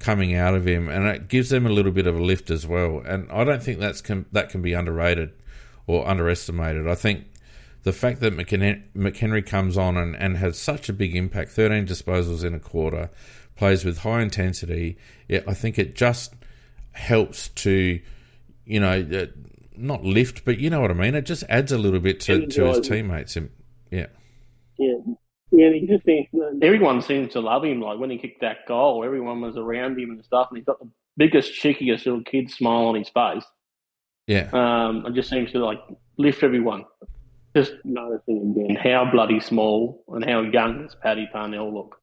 coming 0.00 0.34
out 0.34 0.54
of 0.54 0.66
him, 0.66 0.88
and 0.88 1.06
it 1.06 1.28
gives 1.28 1.50
them 1.50 1.64
a 1.64 1.70
little 1.70 1.92
bit 1.92 2.08
of 2.08 2.18
a 2.18 2.22
lift 2.22 2.50
as 2.50 2.66
well. 2.66 3.00
And 3.06 3.30
I 3.30 3.44
don't 3.44 3.62
think 3.62 3.78
that's 3.78 4.00
can, 4.00 4.26
that 4.32 4.48
can 4.48 4.62
be 4.62 4.72
underrated 4.72 5.30
or 5.86 6.08
underestimated. 6.08 6.88
I 6.88 6.96
think 6.96 7.26
the 7.84 7.92
fact 7.92 8.18
that 8.20 8.36
McHenry 8.36 9.46
comes 9.46 9.78
on 9.78 9.96
and, 9.96 10.16
and 10.16 10.36
has 10.38 10.58
such 10.58 10.88
a 10.88 10.92
big 10.92 11.14
impact 11.14 11.52
13 11.52 11.86
disposals 11.86 12.42
in 12.42 12.52
a 12.54 12.60
quarter, 12.60 13.10
plays 13.54 13.84
with 13.84 13.98
high 13.98 14.22
intensity, 14.22 14.98
it, 15.28 15.44
I 15.46 15.54
think 15.54 15.78
it 15.78 15.94
just 15.94 16.34
helps 16.92 17.48
to, 17.48 18.00
you 18.64 18.80
know, 18.80 19.06
uh, 19.12 19.26
not 19.76 20.02
lift, 20.02 20.44
but 20.44 20.58
you 20.58 20.68
know 20.68 20.80
what 20.80 20.90
I 20.90 20.94
mean? 20.94 21.14
It 21.14 21.26
just 21.26 21.44
adds 21.48 21.70
a 21.70 21.78
little 21.78 22.00
bit 22.00 22.18
to, 22.22 22.46
to 22.48 22.64
his 22.64 22.88
teammates. 22.88 23.38
Yeah. 23.90 24.06
Yeah. 24.80 25.14
Yeah, 25.52 25.72
he 25.72 25.86
just 25.86 26.04
seems, 26.04 26.28
everyone 26.62 27.02
seems 27.02 27.32
to 27.32 27.40
love 27.40 27.64
him. 27.64 27.80
Like 27.80 27.98
when 27.98 28.10
he 28.10 28.18
kicked 28.18 28.40
that 28.40 28.66
goal, 28.68 29.04
everyone 29.04 29.40
was 29.40 29.56
around 29.56 29.98
him 29.98 30.10
and 30.10 30.24
stuff, 30.24 30.46
and 30.48 30.58
he's 30.58 30.64
got 30.64 30.78
the 30.78 30.88
biggest, 31.16 31.52
cheekiest 31.60 32.06
little 32.06 32.22
kid 32.22 32.50
smile 32.50 32.86
on 32.86 32.94
his 32.94 33.08
face. 33.08 33.44
Yeah. 34.28 34.48
Um, 34.52 35.04
it 35.06 35.14
just 35.14 35.28
seems 35.28 35.50
to 35.52 35.58
like 35.58 35.80
lift 36.16 36.44
everyone. 36.44 36.84
Just 37.56 37.72
noticing 37.82 38.54
again 38.56 38.76
how 38.76 39.10
bloody 39.10 39.40
small 39.40 40.04
and 40.08 40.24
how 40.24 40.42
young 40.42 40.82
does 40.82 40.94
Paddy 40.94 41.28
Parnell 41.32 41.74
look. 41.74 42.00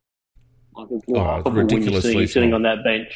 Like 0.76 0.90
it's 0.92 1.06
oh, 1.16 1.38
it's 1.38 1.50
ridiculously 1.50 2.16
when 2.16 2.22
you 2.22 2.28
see 2.28 2.34
sitting 2.34 2.54
on 2.54 2.64
that 2.64 2.84
bench. 2.84 3.14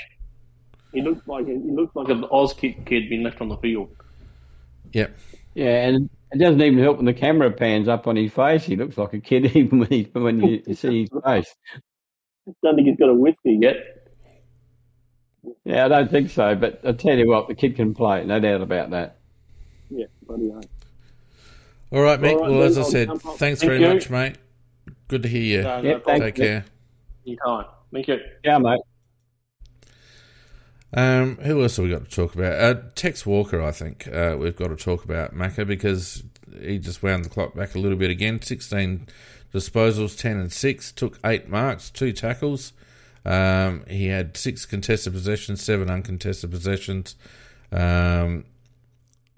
He 0.94 1.02
looks 1.02 1.28
like 1.28 1.46
he 1.46 1.58
looks 1.58 1.94
like 1.94 2.08
an 2.08 2.24
Auskick, 2.24 2.86
kid 2.86 3.10
being 3.10 3.24
left 3.24 3.42
on 3.42 3.50
the 3.50 3.58
field. 3.58 3.90
Yep. 4.94 5.18
Yeah, 5.56 5.88
and 5.88 6.10
it 6.32 6.38
doesn't 6.38 6.62
even 6.62 6.80
help 6.80 6.98
when 6.98 7.06
the 7.06 7.14
camera 7.14 7.52
pans 7.52 7.88
up 7.88 8.08
on 8.08 8.16
his 8.16 8.32
face. 8.32 8.64
He 8.64 8.76
looks 8.76 8.98
like 8.98 9.14
a 9.14 9.20
kid 9.20 9.46
even 9.56 9.80
when, 9.80 9.90
he, 9.90 10.10
when 10.14 10.40
you 10.40 10.64
see 10.74 11.02
his 11.02 11.10
face. 11.24 11.56
I 12.48 12.52
don't 12.64 12.76
think 12.76 12.88
he's 12.88 12.98
got 12.98 13.10
a 13.10 13.14
whiskey 13.14 13.60
yet. 13.62 13.76
Yeah, 15.66 15.86
I 15.86 15.88
don't 15.88 16.10
think 16.10 16.30
so. 16.30 16.56
But 16.56 16.82
I 16.84 16.94
tell 16.94 17.18
you 17.18 17.28
what, 17.28 17.48
the 17.48 17.56
kid 17.56 17.76
can 17.76 17.94
play, 17.94 18.24
no 18.26 18.40
doubt 18.40 18.62
about 18.62 18.92
that. 18.92 19.18
Yeah, 19.90 20.06
bloody 20.26 20.50
hell. 20.50 20.62
All 21.92 22.02
right, 22.02 22.20
mate. 22.20 22.36
All 22.36 22.42
right, 22.42 22.52
well, 22.52 22.64
as 22.64 22.78
I 22.78 22.84
said, 22.84 23.10
thanks 23.10 23.60
Thank 23.60 23.60
very 23.60 23.82
you. 23.82 23.94
much, 23.94 24.10
mate. 24.10 24.38
Good 25.10 25.24
to 25.24 25.30
hear 25.30 25.42
you. 25.42 25.64
No, 25.64 25.82
no 25.82 26.00
Take 26.00 26.36
care. 26.36 26.66
Anytime. 27.28 27.66
Thank 27.92 28.08
you. 28.08 28.20
Yeah, 28.46 28.58
mate. 28.60 28.80
Um, 30.94 31.38
who 31.38 31.62
else 31.62 31.78
have 31.78 31.86
we 31.86 31.92
got 31.92 32.04
to 32.04 32.12
talk 32.12 32.36
about? 32.36 32.54
Uh, 32.54 32.82
Tex 32.96 33.26
Walker, 33.26 33.62
I 33.62 33.72
think 33.72 34.08
uh, 34.08 34.36
we've 34.38 34.56
got 34.56 34.68
to 34.68 34.76
talk 34.76 35.06
about 35.06 35.34
Macca 35.34 35.66
because 35.66 36.24
he 36.62 36.80
just 36.80 37.02
wound 37.02 37.24
the 37.26 37.30
clock 37.30 37.56
back 37.56 37.76
a 37.76 37.80
little 37.80 37.98
bit 37.98 38.12
again. 38.12 38.42
Sixteen 38.42 39.08
disposals, 39.54 40.18
ten 40.20 40.38
and 40.38 40.52
six, 40.52 40.92
took 40.92 41.18
eight 41.24 41.48
marks, 41.48 41.90
two 41.90 42.12
tackles. 42.12 42.74
Um, 43.24 43.86
he 43.88 44.08
had 44.08 44.36
six 44.36 44.66
contested 44.66 45.14
possessions, 45.14 45.64
seven 45.64 45.90
uncontested 45.90 46.52
possessions. 46.52 47.16
Um, 47.72 48.46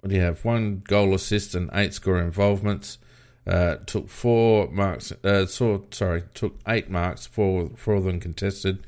what 0.00 0.10
do 0.10 0.16
you 0.16 0.22
have? 0.22 0.44
One 0.44 0.82
goal 0.86 1.14
assist 1.14 1.54
and 1.54 1.70
eight 1.72 1.94
score 1.94 2.18
involvements. 2.18 2.98
Uh, 3.46 3.76
took 3.86 4.08
four 4.08 4.68
marks. 4.70 5.12
Uh, 5.22 5.46
saw, 5.46 5.78
sorry, 5.90 6.24
took 6.32 6.58
eight 6.66 6.90
marks. 6.90 7.26
Four, 7.26 7.70
four 7.76 7.94
of 7.94 8.04
them 8.04 8.18
contested. 8.18 8.86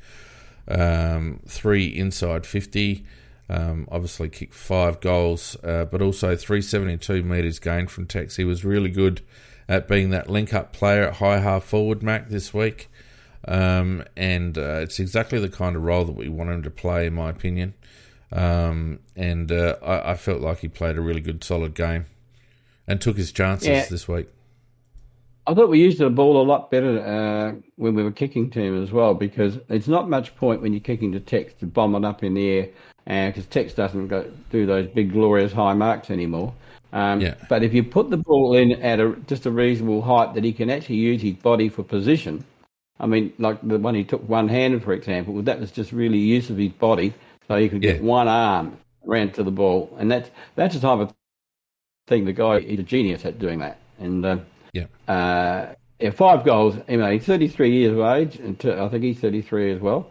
Um, 0.67 1.41
three 1.47 1.87
inside 1.87 2.45
fifty. 2.45 3.05
Um, 3.49 3.87
obviously 3.89 4.27
kicked 4.27 4.53
five 4.53 4.99
goals, 4.99 5.55
uh, 5.63 5.85
but 5.85 6.01
also 6.01 6.35
372 6.35 7.23
metres 7.23 7.59
gained 7.59 7.89
from 7.89 8.05
Tex. 8.05 8.35
He 8.35 8.43
was 8.43 8.65
really 8.65 8.89
good 8.89 9.21
at 9.69 9.87
being 9.87 10.09
that 10.09 10.29
link 10.29 10.53
up 10.53 10.73
player 10.73 11.05
at 11.05 11.15
high 11.15 11.39
half 11.39 11.63
forward, 11.63 12.03
Mac, 12.03 12.27
this 12.27 12.53
week. 12.53 12.89
Um, 13.47 14.03
and 14.17 14.57
uh, 14.57 14.79
it's 14.81 14.99
exactly 14.99 15.39
the 15.39 15.49
kind 15.49 15.75
of 15.75 15.83
role 15.83 16.03
that 16.03 16.15
we 16.15 16.27
want 16.27 16.49
him 16.49 16.63
to 16.63 16.69
play, 16.69 17.07
in 17.07 17.13
my 17.13 17.29
opinion. 17.29 17.73
Um, 18.31 18.99
and 19.15 19.49
uh, 19.51 19.77
I, 19.81 20.11
I, 20.11 20.15
felt 20.15 20.41
like 20.41 20.59
he 20.59 20.67
played 20.67 20.97
a 20.97 21.01
really 21.01 21.21
good, 21.21 21.45
solid 21.45 21.73
game 21.73 22.07
and 22.85 22.99
took 22.99 23.15
his 23.15 23.31
chances 23.31 23.69
yeah. 23.69 23.85
this 23.85 24.05
week. 24.05 24.27
I 25.47 25.53
thought 25.53 25.69
we 25.69 25.79
used 25.79 25.99
the 25.99 26.09
ball 26.09 26.41
a 26.41 26.43
lot 26.43 26.69
better 26.69 26.99
uh, 26.99 27.59
when 27.77 27.95
we 27.95 28.03
were 28.03 28.11
kicking 28.11 28.49
team 28.49 28.83
as 28.83 28.91
well 28.91 29.13
because 29.13 29.57
it's 29.69 29.87
not 29.87 30.09
much 30.09 30.35
point 30.35 30.61
when 30.61 30.73
you're 30.73 30.81
kicking 30.81 31.13
to 31.13 31.21
Tex 31.21 31.53
to 31.61 31.65
bomb 31.65 31.95
it 31.95 32.03
up 32.03 32.21
in 32.21 32.33
the 32.33 32.69
air 33.05 33.29
because 33.29 33.45
Tex 33.45 33.73
doesn't 33.73 34.09
go, 34.09 34.29
do 34.49 34.65
those 34.65 34.87
big 34.87 35.13
glorious 35.13 35.53
high 35.53 35.73
marks 35.73 36.11
anymore. 36.11 36.53
Um, 36.91 37.21
yeah. 37.21 37.35
But 37.47 37.63
if 37.63 37.73
you 37.73 37.81
put 37.81 38.09
the 38.09 38.17
ball 38.17 38.57
in 38.57 38.73
at 38.81 38.99
a, 38.99 39.15
just 39.27 39.45
a 39.45 39.51
reasonable 39.51 40.01
height 40.01 40.33
that 40.33 40.43
he 40.43 40.51
can 40.51 40.69
actually 40.69 40.95
use 40.95 41.21
his 41.21 41.35
body 41.35 41.69
for 41.69 41.81
position, 41.81 42.43
I 42.99 43.05
mean, 43.05 43.31
like 43.37 43.65
the 43.65 43.79
one 43.79 43.95
he 43.95 44.03
took 44.03 44.27
one 44.27 44.49
handed, 44.49 44.83
for 44.83 44.91
example, 44.91 45.41
that 45.43 45.61
was 45.61 45.71
just 45.71 45.93
really 45.93 46.17
use 46.17 46.49
of 46.49 46.57
his 46.57 46.73
body 46.73 47.13
so 47.47 47.55
he 47.55 47.69
could 47.69 47.83
yeah. 47.83 47.93
get 47.93 48.03
one 48.03 48.27
arm 48.27 48.77
around 49.07 49.33
to 49.35 49.43
the 49.43 49.51
ball. 49.51 49.95
And 49.97 50.11
that's, 50.11 50.29
that's 50.55 50.75
the 50.75 50.81
type 50.81 50.99
of 50.99 51.13
thing 52.07 52.25
the 52.25 52.33
guy, 52.33 52.59
he's 52.59 52.79
a 52.79 52.83
genius 52.83 53.23
at 53.23 53.39
doing 53.39 53.59
that. 53.59 53.79
And 53.99 54.25
uh, 54.25 54.37
yeah. 54.73 54.85
Uh, 55.07 55.73
yeah, 55.99 56.11
five 56.11 56.43
goals. 56.43 56.75
You 56.87 56.97
know, 56.97 57.11
he's 57.11 57.23
33 57.23 57.71
years 57.71 57.93
of 57.93 57.99
age, 57.99 58.35
and 58.37 58.63
I 58.65 58.87
think 58.89 59.03
he's 59.03 59.19
33 59.19 59.73
as 59.73 59.81
well. 59.81 60.09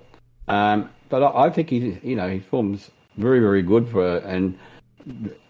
Um, 0.48 0.90
but 1.08 1.22
I, 1.22 1.46
I 1.46 1.50
think 1.50 1.70
he's, 1.70 1.96
you 2.02 2.16
know, 2.16 2.28
his 2.28 2.44
form's 2.44 2.90
very, 3.16 3.40
very 3.40 3.62
good 3.62 3.88
for, 3.88 4.18
and 4.18 4.58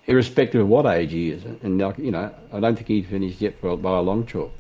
irrespective 0.07 0.61
of 0.61 0.69
what 0.69 0.87
age 0.87 1.13
he 1.13 1.31
is. 1.31 1.45
And, 1.45 1.79
like, 1.79 1.99
you 1.99 2.11
know, 2.11 2.35
I 2.53 2.61
don't 2.61 2.77
think 2.77 2.89
he's 2.89 3.07
finished 3.07 3.41
yet 3.41 3.59
for, 3.61 3.77
by 3.77 3.99
a 3.99 4.03
long 4.03 4.27
chalk. 4.27 4.53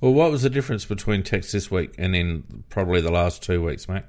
Well, 0.00 0.12
what 0.12 0.30
was 0.30 0.42
the 0.42 0.50
difference 0.50 0.84
between 0.84 1.22
Tex 1.22 1.52
this 1.52 1.70
week 1.70 1.94
and 1.96 2.14
in 2.14 2.64
probably 2.68 3.00
the 3.00 3.10
last 3.10 3.42
two 3.42 3.64
weeks, 3.64 3.88
mate? 3.88 4.02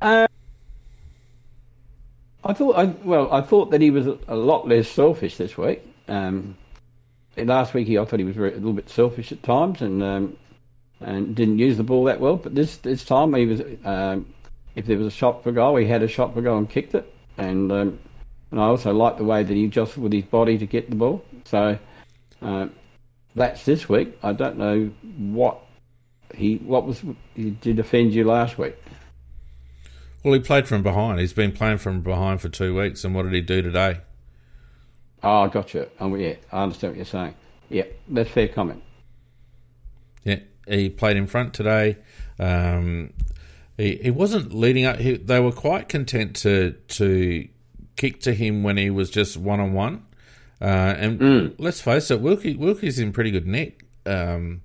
Uh, 0.00 0.26
I 2.44 2.52
thought, 2.54 2.76
I, 2.76 2.84
well, 3.04 3.30
I 3.30 3.42
thought 3.42 3.70
that 3.72 3.82
he 3.82 3.90
was 3.90 4.06
a, 4.06 4.34
lot 4.34 4.66
less 4.66 4.88
selfish 4.88 5.36
this 5.36 5.58
week. 5.58 5.82
Um, 6.10 6.56
last 7.36 7.72
week, 7.72 7.86
he, 7.86 7.98
I 7.98 8.04
thought 8.04 8.18
he 8.18 8.24
was 8.24 8.36
very, 8.36 8.52
a 8.52 8.56
little 8.56 8.72
bit 8.72 8.90
selfish 8.90 9.32
at 9.32 9.42
times 9.42 9.80
and 9.80 10.02
um, 10.02 10.36
and 11.00 11.34
didn't 11.34 11.58
use 11.58 11.76
the 11.76 11.82
ball 11.82 12.04
that 12.04 12.20
well. 12.20 12.36
But 12.36 12.54
this 12.54 12.76
this 12.78 13.04
time, 13.04 13.32
he 13.34 13.46
was 13.46 13.62
um, 13.84 14.26
if 14.74 14.86
there 14.86 14.98
was 14.98 15.06
a 15.06 15.10
shot 15.10 15.42
for 15.42 15.52
goal, 15.52 15.76
he 15.76 15.86
had 15.86 16.02
a 16.02 16.08
shot 16.08 16.34
for 16.34 16.42
goal 16.42 16.58
and 16.58 16.68
kicked 16.68 16.94
it. 16.94 17.12
And 17.38 17.70
um, 17.72 17.98
and 18.50 18.60
I 18.60 18.64
also 18.64 18.92
like 18.92 19.16
the 19.16 19.24
way 19.24 19.42
that 19.42 19.54
he 19.54 19.68
jostled 19.68 20.02
with 20.02 20.12
his 20.12 20.24
body 20.24 20.58
to 20.58 20.66
get 20.66 20.90
the 20.90 20.96
ball. 20.96 21.24
So 21.44 21.78
uh, 22.42 22.66
that's 23.34 23.64
this 23.64 23.88
week. 23.88 24.18
I 24.22 24.32
don't 24.32 24.58
know 24.58 24.90
what 25.16 25.60
he 26.34 26.56
what 26.56 26.86
was 26.86 27.02
he 27.34 27.50
did 27.50 27.78
offend 27.78 28.12
you 28.12 28.24
last 28.24 28.58
week. 28.58 28.76
Well, 30.24 30.34
he 30.34 30.40
played 30.40 30.68
from 30.68 30.82
behind. 30.82 31.18
He's 31.18 31.32
been 31.32 31.52
playing 31.52 31.78
from 31.78 32.02
behind 32.02 32.42
for 32.42 32.50
two 32.50 32.76
weeks, 32.76 33.04
and 33.04 33.14
what 33.14 33.22
did 33.22 33.32
he 33.32 33.40
do 33.40 33.62
today? 33.62 34.00
Oh, 35.22 35.42
I 35.42 35.48
gotcha. 35.48 35.88
Yeah, 36.00 36.34
I 36.52 36.62
understand 36.62 36.92
what 36.92 36.96
you're 36.96 37.04
saying. 37.04 37.34
Yeah, 37.68 37.84
that's 38.08 38.30
fair 38.30 38.48
comment. 38.48 38.82
Yeah, 40.24 40.40
he 40.66 40.90
played 40.90 41.16
in 41.16 41.26
front 41.26 41.54
today. 41.54 41.98
Um, 42.38 43.12
he, 43.76 43.96
he 43.96 44.10
wasn't 44.10 44.52
leading 44.52 44.84
up. 44.84 44.98
He, 44.98 45.16
they 45.16 45.40
were 45.40 45.52
quite 45.52 45.88
content 45.88 46.36
to 46.36 46.72
to 46.88 47.48
kick 47.96 48.20
to 48.22 48.34
him 48.34 48.62
when 48.62 48.76
he 48.76 48.90
was 48.90 49.10
just 49.10 49.36
one 49.36 49.60
on 49.60 49.72
one. 49.72 50.06
And 50.60 51.20
mm. 51.20 51.54
let's 51.58 51.80
face 51.80 52.10
it, 52.10 52.20
Wilkie 52.20 52.56
Wilkie's 52.56 52.98
in 52.98 53.12
pretty 53.12 53.30
good 53.30 53.46
nick. 53.46 53.84
Um, 54.06 54.62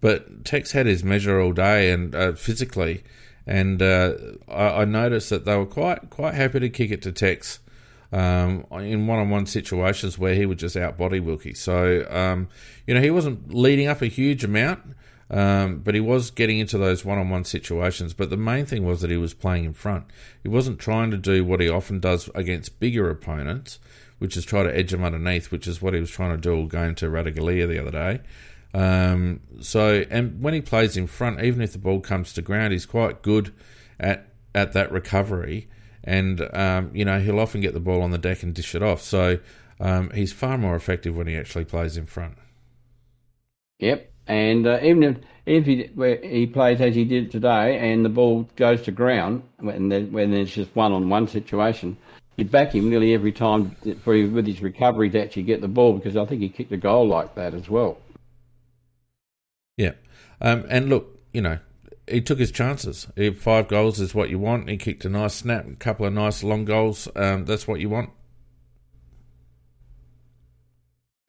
but 0.00 0.44
Tex 0.44 0.72
had 0.72 0.86
his 0.86 1.04
measure 1.04 1.40
all 1.40 1.52
day 1.52 1.92
and 1.92 2.14
uh, 2.14 2.32
physically, 2.32 3.04
and 3.46 3.80
uh, 3.80 4.14
I, 4.48 4.82
I, 4.82 4.84
noticed 4.84 5.30
that 5.30 5.44
they 5.44 5.56
were 5.56 5.66
quite 5.66 6.10
quite 6.10 6.34
happy 6.34 6.58
to 6.60 6.68
kick 6.68 6.90
it 6.90 7.02
to 7.02 7.12
Tex 7.12 7.60
um, 8.12 8.66
in 8.72 9.06
one 9.06 9.18
on 9.18 9.30
one 9.30 9.46
situations 9.46 10.18
where 10.18 10.34
he 10.34 10.46
would 10.46 10.58
just 10.58 10.76
outbody 10.76 11.22
Wilkie. 11.22 11.54
So 11.54 12.06
um, 12.10 12.48
you 12.86 12.94
know 12.94 13.00
he 13.00 13.10
wasn't 13.10 13.54
leading 13.54 13.88
up 13.88 14.02
a 14.02 14.06
huge 14.06 14.44
amount. 14.44 14.80
Um, 15.30 15.78
but 15.78 15.94
he 15.94 16.00
was 16.00 16.30
getting 16.30 16.58
into 16.58 16.76
those 16.76 17.06
one 17.06 17.16
on 17.16 17.30
one 17.30 17.44
situations. 17.44 18.12
But 18.12 18.28
the 18.28 18.36
main 18.36 18.66
thing 18.66 18.84
was 18.84 19.00
that 19.00 19.10
he 19.10 19.16
was 19.16 19.32
playing 19.32 19.64
in 19.64 19.72
front. 19.72 20.04
He 20.42 20.50
wasn't 20.50 20.78
trying 20.78 21.10
to 21.10 21.16
do 21.16 21.42
what 21.42 21.60
he 21.60 21.70
often 21.70 22.00
does 22.00 22.28
against 22.34 22.78
bigger 22.78 23.08
opponents, 23.08 23.78
which 24.18 24.36
is 24.36 24.44
try 24.44 24.62
to 24.62 24.76
edge 24.76 24.90
them 24.90 25.02
underneath, 25.02 25.50
which 25.50 25.66
is 25.66 25.80
what 25.80 25.94
he 25.94 26.00
was 26.00 26.10
trying 26.10 26.32
to 26.32 26.36
do 26.36 26.68
game 26.68 26.94
to 26.96 27.06
Ratugolea 27.06 27.66
the 27.66 27.78
other 27.78 27.90
day. 27.90 28.20
Um, 28.74 29.40
so, 29.60 30.04
and 30.10 30.42
when 30.42 30.54
he 30.54 30.60
plays 30.60 30.96
in 30.96 31.06
front, 31.06 31.42
even 31.42 31.62
if 31.62 31.72
the 31.72 31.78
ball 31.78 32.00
comes 32.00 32.32
to 32.34 32.42
ground, 32.42 32.72
he's 32.72 32.86
quite 32.86 33.22
good 33.22 33.54
at 33.98 34.28
at 34.54 34.72
that 34.74 34.92
recovery. 34.92 35.68
And 36.04 36.48
um, 36.52 36.90
you 36.94 37.04
know 37.04 37.20
he'll 37.20 37.40
often 37.40 37.60
get 37.60 37.74
the 37.74 37.80
ball 37.80 38.02
on 38.02 38.10
the 38.10 38.18
deck 38.18 38.42
and 38.42 38.54
dish 38.54 38.74
it 38.74 38.82
off. 38.82 39.02
So 39.02 39.38
um, 39.80 40.10
he's 40.10 40.32
far 40.32 40.58
more 40.58 40.74
effective 40.74 41.16
when 41.16 41.26
he 41.26 41.36
actually 41.36 41.64
plays 41.64 41.96
in 41.96 42.06
front. 42.06 42.38
Yep, 43.78 44.12
and 44.26 44.66
uh, 44.66 44.78
even 44.82 45.02
if, 45.02 45.16
if 45.46 45.66
he, 45.66 46.28
he 46.28 46.46
plays 46.46 46.80
as 46.80 46.94
he 46.94 47.04
did 47.04 47.30
today 47.30 47.78
and 47.78 48.04
the 48.04 48.08
ball 48.08 48.48
goes 48.56 48.82
to 48.82 48.92
ground, 48.92 49.42
when, 49.58 49.88
there, 49.88 50.02
when 50.02 50.30
there's 50.30 50.54
just 50.54 50.74
one 50.76 50.92
on 50.92 51.08
one 51.08 51.26
situation, 51.26 51.96
you 52.36 52.44
back 52.44 52.74
him 52.74 52.88
nearly 52.88 53.14
every 53.14 53.32
time 53.32 53.76
for 54.02 54.14
with 54.28 54.46
his 54.46 54.62
recovery 54.62 55.10
to 55.10 55.22
actually 55.22 55.42
get 55.42 55.60
the 55.60 55.68
ball 55.68 55.94
because 55.94 56.16
I 56.16 56.24
think 56.24 56.40
he 56.40 56.48
kicked 56.48 56.72
a 56.72 56.76
goal 56.76 57.06
like 57.06 57.34
that 57.34 57.54
as 57.54 57.68
well. 57.68 57.98
Yeah. 59.76 59.92
Um, 60.40 60.64
and 60.68 60.88
look, 60.88 61.18
you 61.32 61.40
know, 61.40 61.58
he 62.12 62.20
took 62.20 62.38
his 62.38 62.50
chances. 62.50 63.08
If 63.16 63.40
five 63.40 63.68
goals 63.68 64.00
is 64.00 64.14
what 64.14 64.30
you 64.30 64.38
want. 64.38 64.68
He 64.68 64.76
kicked 64.76 65.04
a 65.04 65.08
nice 65.08 65.34
snap, 65.34 65.66
a 65.66 65.74
couple 65.76 66.06
of 66.06 66.12
nice 66.12 66.42
long 66.42 66.64
goals. 66.64 67.08
Um, 67.16 67.44
that's 67.44 67.66
what 67.66 67.80
you 67.80 67.88
want. 67.88 68.10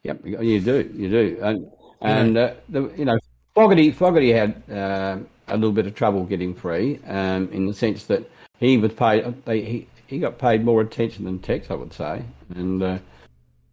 Yep, 0.03 0.25
you 0.25 0.59
do, 0.59 0.91
you 0.93 1.09
do. 1.09 1.39
And 1.41 1.71
and 2.01 2.37
uh, 2.37 2.53
the, 2.67 2.91
you 2.97 3.05
know, 3.05 3.17
Fogarty 3.55 3.91
Fogarty 3.91 4.33
had 4.33 4.61
uh, 4.69 5.17
a 5.47 5.55
little 5.55 5.71
bit 5.71 5.87
of 5.87 5.95
trouble 5.95 6.25
getting 6.25 6.53
free, 6.53 6.99
um, 7.07 7.49
in 7.53 7.65
the 7.65 7.73
sense 7.73 8.05
that 8.05 8.29
he 8.59 8.77
was 8.77 8.91
paid. 8.91 9.23
They, 9.45 9.61
he 9.61 9.87
he 10.07 10.19
got 10.19 10.37
paid 10.37 10.65
more 10.65 10.81
attention 10.81 11.23
than 11.23 11.39
Tex, 11.39 11.71
I 11.71 11.75
would 11.75 11.93
say, 11.93 12.23
and 12.55 12.83
uh, 12.83 12.97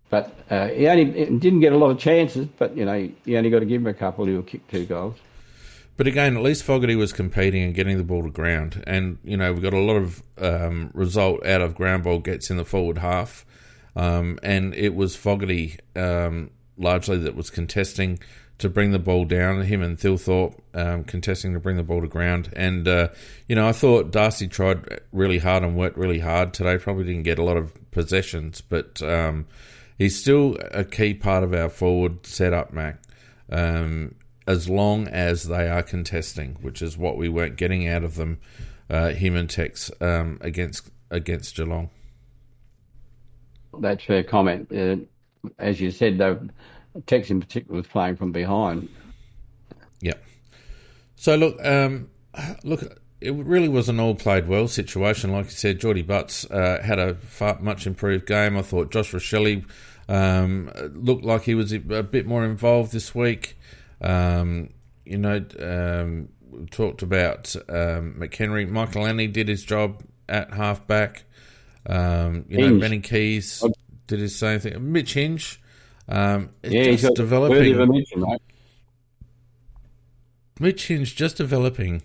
but 0.09 0.37
uh, 0.51 0.69
he 0.69 0.87
only 0.87 1.05
didn't 1.39 1.61
get 1.61 1.73
a 1.73 1.77
lot 1.77 1.91
of 1.91 1.99
chances. 1.99 2.47
But 2.59 2.77
you 2.77 2.85
know, 2.85 3.11
you 3.25 3.37
only 3.37 3.51
got 3.51 3.61
to 3.61 3.67
give 3.67 3.81
him 3.81 3.89
a 3.89 3.95
couple. 3.95 4.27
He'll 4.27 4.43
kick 4.43 4.67
two 4.69 4.87
goals. 4.87 5.17
But 6.01 6.07
again, 6.07 6.35
at 6.35 6.43
least 6.43 6.63
Fogarty 6.63 6.97
was 6.97 7.13
competing 7.13 7.63
and 7.63 7.75
getting 7.75 7.99
the 7.99 8.05
ball 8.05 8.23
to 8.23 8.31
ground, 8.31 8.83
and 8.87 9.19
you 9.23 9.37
know 9.37 9.53
we 9.53 9.61
got 9.61 9.75
a 9.75 9.79
lot 9.79 9.97
of 9.97 10.23
um, 10.39 10.91
result 10.95 11.45
out 11.45 11.61
of 11.61 11.75
ground 11.75 12.05
ball 12.05 12.21
gets 12.21 12.49
in 12.49 12.57
the 12.57 12.65
forward 12.65 12.97
half, 12.97 13.45
um, 13.95 14.39
and 14.43 14.75
it 14.75 14.95
was 14.95 15.15
Fogarty 15.15 15.77
um, 15.95 16.53
largely 16.79 17.19
that 17.19 17.37
was 17.37 17.51
contesting 17.51 18.19
to 18.57 18.71
bring 18.71 18.93
the 18.93 18.99
ball 18.99 19.27
down. 19.27 19.61
Him 19.61 19.83
and 19.83 19.99
Thilthorpe 19.99 20.59
um, 20.73 21.05
contesting 21.05 21.53
to 21.53 21.61
bring 21.61 21.77
the 21.77 21.83
ball 21.83 22.01
to 22.01 22.09
ground. 22.09 22.51
And, 22.57 22.89
uh, 22.89 23.09
you 23.47 23.55
know, 23.55 23.69
I 23.69 23.73
thought 23.73 24.11
Darcy 24.11 24.49
tried 24.49 25.03
really 25.13 25.37
hard 25.37 25.63
and 25.63 25.77
worked 25.77 25.99
really 25.99 26.21
hard 26.21 26.55
today. 26.55 26.79
Probably 26.79 27.05
didn't 27.05 27.25
get 27.25 27.39
a 27.39 27.45
lot 27.45 27.59
of 27.59 27.75
possessions, 27.91 28.63
but 28.63 29.03
um, 29.03 29.45
he's 29.99 30.19
still 30.19 30.57
a 30.71 30.83
key 30.83 31.13
part 31.13 31.45
of 31.45 31.53
our 31.53 31.69
forward 31.69 32.25
setup, 32.25 32.73
Mac. 32.73 33.03
Um, 33.51 34.15
as 34.51 34.69
long 34.69 35.07
as 35.07 35.45
they 35.45 35.69
are 35.69 35.83
contesting, 35.83 36.57
which 36.61 36.83
is 36.83 36.99
what 36.99 37.17
we 37.17 37.29
weren't 37.29 37.55
getting 37.57 37.87
out 37.87 38.03
of 38.03 38.17
them, 38.17 38.41
uh, 38.91 39.11
him 39.11 39.37
and 39.37 39.49
Tex 39.49 39.93
um, 40.01 40.39
against 40.41 40.91
against 41.09 41.55
Geelong. 41.55 41.89
That's 43.79 44.03
fair 44.05 44.25
comment. 44.25 44.73
Uh, 44.73 44.97
as 45.61 45.81
you 45.81 45.93
said, 45.93 46.19
though, 46.19 46.49
Tex 47.07 47.31
in 47.31 47.39
particular 47.39 47.77
was 47.77 47.87
playing 47.87 48.17
from 48.17 48.33
behind. 48.33 48.89
Yeah. 50.01 50.15
So 51.15 51.37
look, 51.37 51.65
um, 51.65 52.11
look, 52.65 53.01
it 53.21 53.33
really 53.33 53.69
was 53.69 53.89
an 53.89 54.01
all 54.01 54.17
played 54.17 54.49
well 54.49 54.67
situation. 54.67 55.31
Like 55.31 55.45
you 55.45 55.53
said, 55.53 55.79
Jordie 55.79 56.03
Butts 56.03 56.45
uh, 56.51 56.83
had 56.83 56.99
a 56.99 57.15
far, 57.15 57.61
much 57.61 57.87
improved 57.87 58.27
game. 58.27 58.57
I 58.57 58.63
thought 58.63 58.91
Josh 58.91 59.13
Rachele 59.13 59.65
um, 60.09 60.73
looked 60.93 61.25
like 61.25 61.43
he 61.43 61.55
was 61.55 61.73
a, 61.73 61.79
bit 61.79 62.27
more 62.27 62.45
involved 62.45 62.91
this 62.93 63.15
week. 63.15 63.57
Um, 64.01 64.71
you 65.05 65.19
know, 65.19 65.45
um, 65.61 66.29
we 66.51 66.67
talked 66.67 67.03
about 67.03 67.55
um, 67.69 68.17
McHenry. 68.19 68.69
Michalanney 68.69 69.33
did 69.33 69.49
his 69.49 69.65
job 69.65 70.03
at 70.29 70.53
halfback. 70.53 71.25
Um, 71.87 72.45
you 72.49 72.59
know, 72.59 72.79
Benny 72.79 73.01
Keays 73.01 73.65
did 74.07 74.21
his 74.21 74.37
same 74.37 74.61
thing. 74.61 74.93
Mitch 74.93 75.15
Hinge 75.15 75.61
Um, 76.09 76.51
yeah, 76.63 76.85
he's 76.85 77.03
just 77.03 77.03
got 77.03 77.11
of 77.11 77.17
developing. 77.17 77.77
mention, 77.77 78.21
mate. 78.21 78.43
Mitch 80.59 80.89
Hinge 80.89 81.17
just 81.17 81.37
developing 81.37 82.03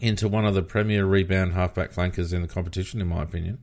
into 0.00 0.28
one 0.28 0.46
of 0.46 0.54
the 0.54 0.62
premier 0.62 1.04
rebound 1.04 1.52
halfback 1.52 1.92
flankers 1.92 2.32
in 2.32 2.42
the 2.42 2.48
competition, 2.48 3.00
in 3.00 3.08
my 3.08 3.22
opinion. 3.22 3.58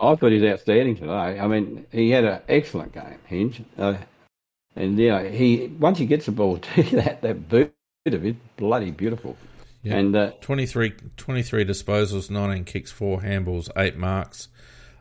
I 0.00 0.14
thought 0.14 0.30
he 0.30 0.38
was 0.38 0.48
outstanding 0.52 0.96
today. 0.96 1.38
I 1.40 1.46
mean, 1.48 1.84
he 1.90 2.10
had 2.10 2.24
an 2.24 2.40
excellent 2.48 2.92
game, 2.92 3.18
Hinge. 3.26 3.62
Uh, 3.76 3.96
and 4.78 4.98
you 4.98 5.08
know, 5.08 5.24
he 5.24 5.66
once 5.78 5.98
he 5.98 6.06
gets 6.06 6.26
the 6.26 6.32
ball 6.32 6.58
to 6.74 6.82
that 6.96 7.22
that 7.22 7.48
boot 7.48 7.72
of 8.06 8.24
it, 8.24 8.36
bloody 8.56 8.90
beautiful. 8.90 9.36
Yeah. 9.82 9.96
And 9.96 10.16
uh, 10.16 10.32
23, 10.40 10.92
23 11.16 11.64
disposals, 11.64 12.30
19 12.30 12.64
kicks, 12.64 12.90
4 12.90 13.20
handballs, 13.20 13.70
8 13.76 13.96
marks. 13.96 14.48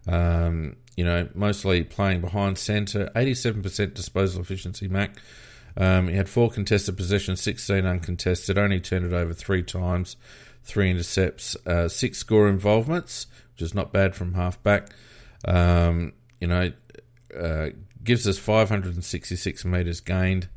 Um, 0.08 0.76
you 0.96 1.04
know, 1.04 1.28
mostly 1.34 1.84
playing 1.84 2.22
behind 2.22 2.58
centre, 2.58 3.10
87% 3.16 3.94
disposal 3.94 4.42
efficiency, 4.42 4.88
Mac. 4.88 5.18
Um, 5.76 6.08
he 6.08 6.16
had 6.16 6.30
4 6.30 6.52
contested 6.52 6.96
possessions, 6.96 7.42
16 7.42 7.86
uncontested, 7.86 8.58
only 8.58 8.80
turned 8.80 9.06
it 9.06 9.14
over 9.14 9.34
3 9.34 9.64
times, 9.64 10.16
3 10.64 10.92
intercepts, 10.92 11.56
uh, 11.66 11.88
6 11.88 12.18
score 12.18 12.48
involvements, 12.48 13.28
which 13.54 13.64
is 13.64 13.74
not 13.74 13.92
bad 13.92 14.16
from 14.16 14.34
halfback. 14.34 14.90
Um, 15.46 16.14
you 16.40 16.48
know, 16.48 16.72
uh, 17.38 17.70
gives 18.08 18.26
us 18.26 18.40
566 18.40 19.66
metres 19.66 20.00
gained. 20.00 20.48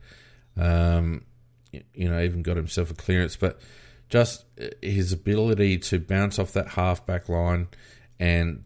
Um, 0.57 1.25
you 1.73 2.09
know, 2.09 2.21
even 2.23 2.43
got 2.43 2.57
himself 2.57 2.91
a 2.91 2.95
clearance, 2.95 3.37
but 3.37 3.61
just 4.09 4.45
uh, 4.61 4.69
his 4.81 5.13
ability 5.13 5.79
to 5.79 5.99
bounce 5.99 6.39
off 6.39 6.53
that 6.53 6.69
half 6.69 7.05
back 7.05 7.29
line, 7.29 7.69
and 8.19 8.65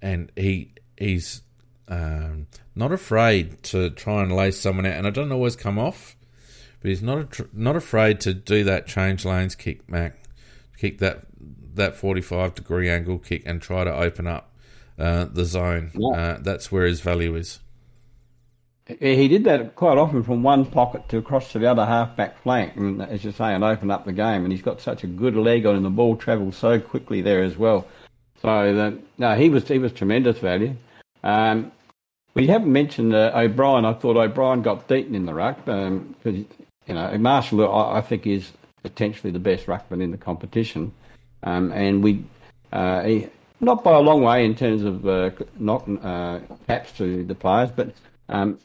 and 0.00 0.30
he 0.36 0.74
he's 0.96 1.42
um, 1.88 2.46
not 2.74 2.92
afraid 2.92 3.62
to 3.64 3.90
try 3.90 4.22
and 4.22 4.34
lay 4.34 4.50
someone 4.50 4.86
out, 4.86 4.94
and 4.94 5.06
it 5.06 5.14
doesn't 5.14 5.32
always 5.32 5.56
come 5.56 5.78
off, 5.78 6.16
but 6.80 6.88
he's 6.88 7.02
not 7.02 7.40
a, 7.40 7.46
not 7.52 7.76
afraid 7.76 8.20
to 8.20 8.34
do 8.34 8.64
that 8.64 8.86
change 8.86 9.24
lanes 9.24 9.54
kick, 9.54 9.88
Mac, 9.88 10.18
kick 10.78 10.98
that 10.98 11.26
that 11.74 11.96
forty 11.96 12.22
five 12.22 12.54
degree 12.54 12.88
angle 12.88 13.18
kick, 13.18 13.42
and 13.44 13.60
try 13.60 13.84
to 13.84 13.94
open 13.94 14.26
up 14.26 14.54
uh, 14.98 15.26
the 15.26 15.44
zone. 15.44 15.90
Yeah. 15.94 16.18
Uh, 16.18 16.38
that's 16.40 16.72
where 16.72 16.86
his 16.86 17.00
value 17.00 17.34
is. 17.36 17.60
He 18.86 19.26
did 19.26 19.44
that 19.44 19.74
quite 19.74 19.98
often 19.98 20.22
from 20.22 20.42
one 20.42 20.64
pocket 20.64 21.08
to 21.08 21.18
across 21.18 21.50
to 21.52 21.58
the 21.58 21.68
other 21.68 21.84
half-back 21.84 22.40
flank, 22.42 22.76
and 22.76 23.02
as 23.02 23.24
you 23.24 23.32
say, 23.32 23.52
and 23.52 23.64
open 23.64 23.90
up 23.90 24.04
the 24.04 24.12
game. 24.12 24.44
And 24.44 24.52
he's 24.52 24.62
got 24.62 24.80
such 24.80 25.02
a 25.02 25.08
good 25.08 25.34
leg 25.34 25.66
on 25.66 25.76
him; 25.76 25.82
the 25.82 25.90
ball 25.90 26.16
travels 26.16 26.56
so 26.56 26.78
quickly 26.78 27.20
there 27.20 27.42
as 27.42 27.56
well. 27.56 27.86
So 28.42 28.74
that, 28.74 28.94
no, 29.18 29.34
he 29.34 29.48
was 29.48 29.66
he 29.66 29.78
was 29.78 29.92
tremendous 29.92 30.38
value. 30.38 30.74
Um, 31.24 31.72
we 32.34 32.46
haven't 32.46 32.72
mentioned 32.72 33.14
uh, 33.14 33.32
O'Brien. 33.34 33.84
I 33.84 33.94
thought 33.94 34.16
O'Brien 34.16 34.62
got 34.62 34.86
beaten 34.86 35.14
in 35.14 35.26
the 35.26 35.34
ruck 35.34 35.64
because 35.64 36.36
you 36.86 36.94
know 36.94 37.18
Marshall. 37.18 37.68
I, 37.68 37.98
I 37.98 38.00
think 38.02 38.26
is 38.26 38.52
potentially 38.84 39.32
the 39.32 39.40
best 39.40 39.66
ruckman 39.66 40.00
in 40.00 40.12
the 40.12 40.18
competition, 40.18 40.92
um, 41.42 41.72
and 41.72 42.04
we 42.04 42.24
uh, 42.72 43.02
he, 43.02 43.28
not 43.58 43.82
by 43.82 43.94
a 43.94 44.00
long 44.00 44.22
way 44.22 44.44
in 44.44 44.54
terms 44.54 44.82
of 44.82 45.08
uh, 45.08 45.30
knocking 45.58 45.98
uh, 45.98 46.40
caps 46.68 46.92
to 46.98 47.24
the 47.24 47.34
players, 47.34 47.70
but 47.74 47.92
um, 48.28 48.58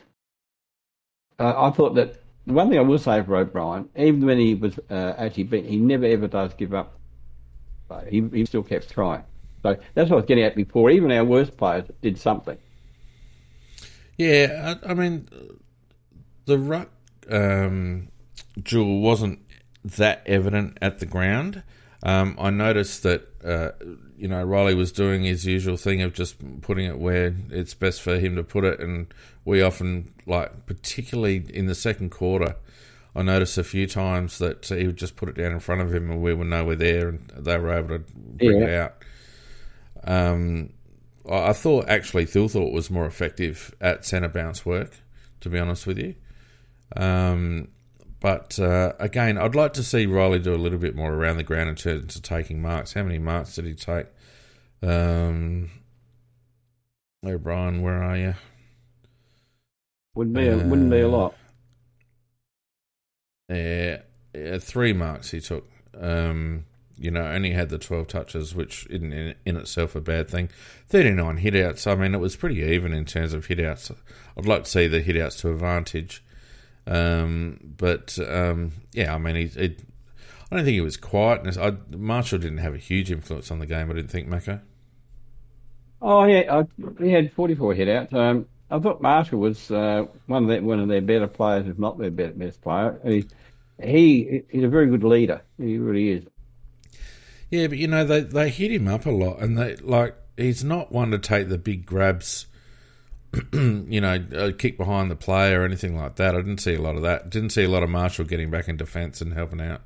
uh, 1.42 1.68
I 1.68 1.72
thought 1.72 1.96
that 1.96 2.22
one 2.46 2.70
thing 2.70 2.78
I 2.78 2.82
will 2.82 3.00
say 3.00 3.22
for 3.24 3.36
O'Brien, 3.38 3.90
even 3.96 4.26
when 4.26 4.38
he 4.38 4.56
was 4.56 4.80
uh, 4.90 5.14
actually 5.18 5.44
beat, 5.44 5.66
he 5.66 5.78
never 5.78 6.06
ever 6.06 6.28
does 6.28 6.54
give 6.54 6.74
up. 6.74 6.98
He, 8.08 8.22
he 8.32 8.46
still 8.46 8.64
kept 8.64 8.90
trying. 8.90 9.24
So 9.64 9.78
that's 9.94 10.10
what 10.10 10.18
I 10.18 10.20
was 10.22 10.26
getting 10.26 10.44
at 10.44 10.56
before. 10.56 10.90
Even 10.90 11.12
our 11.12 11.26
worst 11.26 11.58
players 11.58 11.86
did 12.02 12.18
something. 12.18 12.58
Yeah, 14.18 14.76
I, 14.86 14.92
I 14.92 14.94
mean, 14.94 15.28
the 16.46 16.58
ruck 16.58 16.90
um, 17.30 18.10
jewel 18.64 19.02
wasn't 19.02 19.40
that 19.84 20.24
evident 20.26 20.78
at 20.82 21.00
the 21.00 21.06
ground. 21.06 21.64
Um, 22.04 22.38
I 22.40 22.50
noticed 22.50 23.04
that 23.04 23.28
uh, 23.44 23.72
you 24.18 24.28
know 24.28 24.44
Reilly 24.44 24.76
was 24.76 24.92
doing 24.92 25.24
his 25.24 25.46
usual 25.46 25.78
thing 25.78 26.02
of 26.02 26.14
just 26.14 26.36
putting 26.62 26.86
it 26.86 27.00
where 27.00 27.34
it's 27.50 27.74
best 27.74 28.02
for 28.02 28.18
him 28.20 28.36
to 28.36 28.44
put 28.44 28.64
it, 28.64 28.80
and 28.80 29.14
we 29.46 29.62
often 29.62 30.14
like, 30.26 30.66
particularly 30.66 31.46
in 31.54 31.66
the 31.66 31.76
second 31.76 32.12
quarter, 32.12 32.56
I 33.16 33.24
noticed 33.24 33.58
a 33.58 33.64
few 33.64 33.88
times 33.88 34.38
that 34.38 34.66
he 34.66 34.86
would 34.86 34.96
just 34.98 35.16
put 35.16 35.30
it 35.30 35.36
down 35.36 35.52
in 35.52 35.60
front 35.60 35.82
of 35.82 35.94
him, 35.94 36.10
and 36.12 36.22
we 36.22 36.34
were 36.34 36.46
nowhere 36.46 36.76
there, 36.76 37.10
and 37.10 37.30
they 37.38 37.58
were 37.58 37.74
able 37.74 37.98
to 37.98 38.04
bring 38.14 38.62
Yeah. 38.62 38.68
it 38.68 38.80
out. 38.80 38.96
Um, 40.04 40.74
I 41.30 41.54
thought 41.54 41.88
actually 41.88 42.26
Thilthorpe 42.26 42.72
was 42.74 42.90
more 42.90 43.06
effective 43.06 43.74
at 43.80 44.06
centre 44.06 44.28
bounce 44.30 44.66
work, 44.66 44.98
to 45.42 45.50
be 45.50 45.60
honest 45.60 45.86
with 45.86 46.00
you. 46.00 46.16
Um, 46.96 47.68
but 48.22 48.58
uh, 48.60 48.94
again, 49.00 49.38
I'd 49.38 49.56
like 49.56 49.74
to 49.74 49.84
see 49.84 50.06
Reilly 50.06 50.40
do 50.40 50.54
a 50.54 50.56
little 50.56 50.80
bit 50.80 50.96
more 50.96 51.14
around 51.14 51.36
the 51.38 51.44
ground 51.44 51.70
in 51.70 51.76
terms 51.76 52.16
of 52.16 52.22
taking 52.22 52.62
marks. 52.62 52.94
How 52.94 53.04
many 53.04 53.20
marks 53.20 53.56
did 53.56 53.66
he 53.66 53.74
take? 53.74 54.06
Um, 54.82 55.70
O'Brien, 57.26 57.82
where 57.82 58.02
are 58.02 58.18
you? 58.18 58.36
Wouldn't 60.16 60.36
be 60.36 60.48
a, 60.48 60.58
wouldn't 60.58 60.90
be 60.90 61.00
a 61.00 61.08
Uh, 61.08 61.12
lot. 61.12 61.36
Yeah, 63.50 64.02
yeah, 64.34 64.58
three 64.60 64.94
marks 64.94 65.32
he 65.32 65.42
took. 65.42 65.70
Um, 66.00 66.66
you 66.98 67.12
know, 67.12 67.26
only 67.26 67.52
had 67.52 67.70
the 67.70 67.78
12 67.78 68.08
touches, 68.08 68.56
which 68.56 68.86
in, 68.88 69.12
in, 69.12 69.36
in 69.46 69.58
itself 69.58 69.96
a 69.96 70.02
bad 70.02 70.30
thing. 70.30 70.50
39 70.90 71.40
hitouts. 71.40 71.90
I 71.92 71.96
mean, 71.96 72.14
it 72.14 72.20
was 72.20 72.36
pretty 72.36 72.62
even 72.62 72.94
in 72.94 73.06
terms 73.06 73.34
of 73.34 73.48
hitouts. 73.48 73.94
I'd 74.38 74.46
like 74.46 74.66
to 74.66 74.70
see 74.70 74.88
the 74.88 75.02
hitouts 75.02 75.40
to 75.42 75.50
advantage. 75.52 76.24
Um, 76.88 77.60
but, 77.78 78.18
um, 78.28 78.72
yeah, 78.94 79.14
I 79.14 79.18
mean, 79.18 79.36
he, 79.36 79.48
he, 79.48 79.76
I 80.52 80.56
don't 80.56 80.66
think 80.66 80.78
it 80.78 80.82
was 80.82 80.98
quietness. 80.98 81.58
I, 81.58 81.74
Marshall 81.92 82.40
didn't 82.40 82.60
have 82.60 82.74
a 82.74 82.80
huge 82.80 83.12
influence 83.12 83.52
on 83.52 83.60
the 83.60 83.66
game, 83.66 83.90
I 83.90 83.94
didn't 83.94 84.12
think, 84.12 84.28
Mako. 84.28 84.60
Oh 86.02 86.24
yeah, 86.26 86.62
I, 86.62 87.04
he 87.04 87.12
had 87.12 87.32
44 87.34 87.74
hit 87.76 87.88
outs. 87.88 88.14
Um, 88.14 88.48
I 88.72 88.80
thought 88.80 89.02
Marshall 89.02 89.40
was 89.40 89.70
uh, 89.70 90.06
one 90.26 90.44
of 90.44 90.50
their, 90.50 90.62
one 90.62 90.80
of 90.80 90.88
their 90.88 91.02
better 91.02 91.28
players, 91.28 91.68
if 91.68 91.78
not 91.78 92.00
their 92.00 92.10
be- 92.10 92.28
best 92.28 92.62
player. 92.62 93.00
He, 93.04 93.26
he 93.82 94.44
he's 94.50 94.64
a 94.64 94.68
very 94.68 94.88
good 94.88 95.04
leader. 95.04 95.42
He 95.58 95.78
really 95.78 96.10
is. 96.10 96.26
Yeah, 97.50 97.68
but 97.68 97.78
you 97.78 97.88
know 97.88 98.06
they 98.06 98.22
they 98.22 98.50
hit 98.50 98.72
him 98.72 98.88
up 98.88 99.06
a 99.06 99.12
lot, 99.12 99.40
and 99.40 99.58
they 99.58 99.76
like 99.76 100.16
he's 100.38 100.64
not 100.64 100.92
one 100.92 101.12
to 101.12 101.20
take 101.20 101.50
the 101.50 101.58
big 101.58 101.86
grabs. 101.86 102.48
you 103.54 104.02
know, 104.02 104.24
a 104.34 104.52
kick 104.52 104.78
behind 104.78 105.10
the 105.10 105.16
play 105.16 105.54
or 105.54 105.64
anything 105.64 105.98
like 105.98 106.16
that. 106.18 106.36
I 106.36 106.40
didn't 106.40 106.60
see 106.60 106.76
a 106.76 106.82
lot 106.82 106.96
of 106.96 107.02
that. 107.04 107.30
Didn't 107.30 107.52
see 107.52 107.64
a 107.64 107.70
lot 107.70 107.84
of 107.84 107.90
Marshall 107.90 108.26
getting 108.26 108.50
back 108.50 108.68
in 108.68 108.78
defence 108.78 109.22
and 109.22 109.34
helping 109.34 109.62
out. 109.62 109.82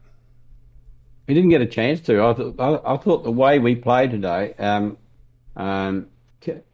He 1.28 1.34
didn't 1.34 1.50
get 1.50 1.62
a 1.62 1.68
chance 1.68 2.02
to. 2.02 2.24
I 2.24 2.34
thought 2.34 2.60
I, 2.60 2.94
I 2.94 2.98
thought 2.98 3.24
the 3.24 3.32
way 3.32 3.60
we 3.60 3.76
played 3.76 4.12
today, 4.12 4.54
um, 4.58 4.98
um, 5.56 6.08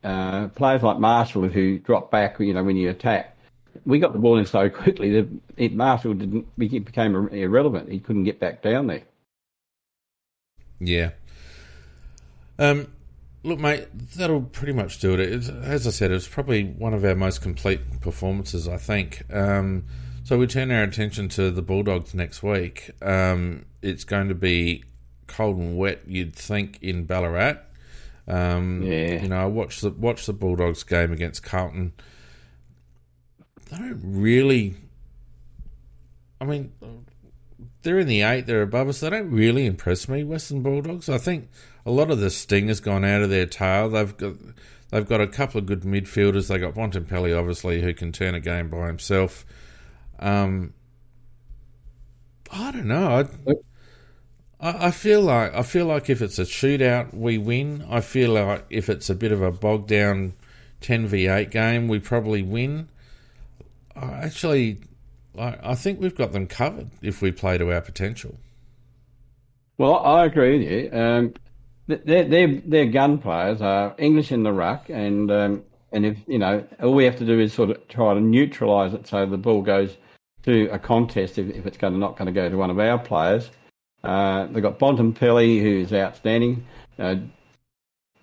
uh, 0.03 0.48
players 0.49 0.84
like 0.84 0.99
Marshall 0.99 1.48
who 1.48 1.80
drop 1.80 2.11
back, 2.11 2.39
you 2.39 2.53
know, 2.53 2.64
when 2.64 2.76
you 2.76 2.89
attack, 2.89 3.38
we 3.85 3.99
got 3.99 4.14
the 4.14 4.19
ball 4.19 4.38
in 4.38 4.45
so 4.45 4.69
quickly 4.69 5.11
that 5.11 5.30
it, 5.57 5.73
Marshall 5.73 6.14
didn't 6.14 6.48
became 6.57 7.30
irrelevant. 7.30 7.91
He 7.91 7.99
couldn't 7.99 8.23
get 8.23 8.39
back 8.39 8.61
down 8.61 8.88
there. 8.88 9.03
Yeah. 10.80 11.11
Um, 12.60 12.88
look, 13.43 13.59
mate, 13.59 13.88
that'll 14.15 14.41
pretty 14.41 14.73
much 14.73 14.99
do 14.99 15.13
it. 15.13 15.19
It's, 15.19 15.49
as 15.49 15.88
I 15.88 15.91
said, 15.91 16.11
it's 16.11 16.27
probably 16.27 16.63
one 16.65 16.93
of 16.93 17.03
our 17.05 17.15
most 17.15 17.41
complete 17.41 18.01
performances, 18.01 18.68
I 18.68 18.77
think. 18.77 19.23
Um, 19.31 19.85
so 20.23 20.38
we 20.38 20.47
turn 20.47 20.72
our 20.72 20.84
attention 20.84 21.30
to 21.30 21.51
the 21.51 21.61
Bulldogs 21.61 22.13
next 22.13 22.43
week. 22.43 22.91
Um, 23.01 23.65
it's 23.81 24.03
going 24.03 24.27
to 24.30 24.35
be 24.35 24.84
cold 25.27 25.57
and 25.57 25.77
wet, 25.77 26.01
you'd 26.07 26.35
think, 26.35 26.77
in 26.81 27.05
Ballarat. 27.05 27.57
Um, 28.27 28.84
Yeah. 28.84 29.22
You 29.23 29.30
know, 29.30 29.41
I 29.41 29.45
watched 29.45 29.81
the 29.81 29.89
watched 29.89 30.27
the 30.27 30.34
Bulldogs 30.34 30.84
game 30.84 31.11
against 31.11 31.43
Carlton. 31.43 31.93
They 33.69 33.77
don't 33.77 34.01
really. 34.03 34.76
I 36.39 36.45
mean, 36.45 36.72
they're 37.81 37.99
in 37.99 38.07
the 38.07 38.22
eight, 38.22 38.45
they're 38.45 38.61
above 38.61 38.89
us. 38.89 38.99
They 38.99 39.09
don't 39.09 39.31
really 39.31 39.65
impress 39.65 40.07
me, 40.07 40.23
Western 40.23 40.61
Bulldogs. 40.61 41.09
I 41.09 41.18
think 41.18 41.49
a 41.86 41.91
lot 41.91 42.12
of 42.12 42.20
the 42.20 42.30
sting 42.30 42.68
has 42.68 42.80
gone 42.80 43.03
out 43.03 43.22
of 43.22 43.30
their 43.30 43.45
tail. 43.45 43.90
They've 43.90 44.16
got 44.16 44.34
they've 44.91 45.08
got 45.08 45.22
a 45.22 45.28
couple 45.28 45.60
of 45.60 45.66
good 45.66 45.82
midfielders. 45.82 46.48
They 46.48 46.60
got 46.60 46.76
Bontempelli, 46.76 47.38
obviously, 47.38 47.82
who 47.82 47.94
can 47.94 48.12
turn 48.12 48.36
a 48.36 48.40
game 48.40 48.70
by 48.70 48.88
himself. 48.88 49.45
Um, 50.20 50.74
I 52.52 52.72
don't 52.72 52.88
know. 52.88 53.28
I, 54.60 54.88
I, 54.88 54.91
feel 54.91 55.22
like 55.22 55.53
I 55.56 55.64
feel 55.64 55.86
like 55.86 56.10
if 56.10 56.22
it's 56.22 56.38
a 56.38 56.44
shootout, 56.44 57.14
we 57.14 57.38
win. 57.38 57.86
I 57.90 58.02
feel 58.02 58.32
like 58.32 58.66
if 58.70 58.90
it's 58.90 59.10
a 59.10 59.16
bit 59.16 59.32
of 59.32 59.41
a 59.41 59.52
bogged 59.52 59.88
down 59.88 60.34
ten 60.82 61.08
v 61.08 61.28
eight 61.28 61.49
game, 61.49 61.88
we 61.88 61.99
probably 61.99 62.44
win. 62.44 62.90
I 63.95 64.26
actually, 64.26 64.82
I, 65.38 65.58
I 65.64 65.76
think 65.76 65.99
we've 65.99 66.16
got 66.16 66.32
them 66.32 66.48
covered 66.48 66.91
if 67.02 67.22
we 67.22 67.32
play 67.32 67.58
to 67.58 67.72
our 67.72 67.82
potential. 67.82 68.36
Well, 69.78 69.98
I 69.98 70.26
agree 70.26 70.60
with 70.60 70.70
you. 70.70 70.99
Um, 70.99 71.34
their, 71.88 72.24
their, 72.24 72.48
their 72.48 72.86
gun 72.86 73.18
players 73.18 73.62
are 73.62 73.95
English 73.98 74.32
in 74.32 74.44
the 74.44 74.53
ruck 74.53 74.90
and 74.90 75.32
um, 75.32 75.64
And 75.91 76.06
if 76.06 76.18
you 76.28 76.40
know, 76.40 76.66
all 76.82 76.94
we 76.94 77.03
have 77.03 77.18
to 77.18 77.26
do 77.26 77.40
is 77.40 77.53
sort 77.53 77.70
of 77.70 77.88
try 77.90 78.14
to 78.14 78.22
neutralise 78.22 78.94
it 78.94 79.08
so 79.08 79.26
the 79.26 79.38
ball 79.38 79.62
goes 79.62 79.98
to 80.44 80.70
a 80.72 80.80
contest 80.80 81.38
if, 81.38 81.49
if 81.49 81.66
it's 81.66 81.78
going 81.78 81.94
to, 81.94 81.99
not 81.99 82.18
going 82.18 82.28
to 82.28 82.32
go 82.32 82.49
to 82.49 82.56
one 82.56 82.70
of 82.70 82.80
our 82.80 82.98
players. 82.98 83.49
Uh, 84.03 84.48
they've 84.48 84.64
got 84.64 84.80
Bontempelli, 84.80 85.62
who's 85.62 85.94
outstanding. 85.94 86.66
Uh, 86.98 87.18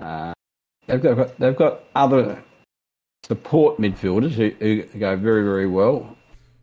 uh, 0.00 0.32
they've 0.86 1.02
got 1.02 1.38
they've 1.38 1.56
got 1.56 1.84
other 1.94 2.42
support 3.24 3.78
midfielders 3.78 4.32
who, 4.32 4.50
who 4.58 4.98
go 4.98 5.14
very 5.16 5.44
very 5.44 5.66
well. 5.66 6.16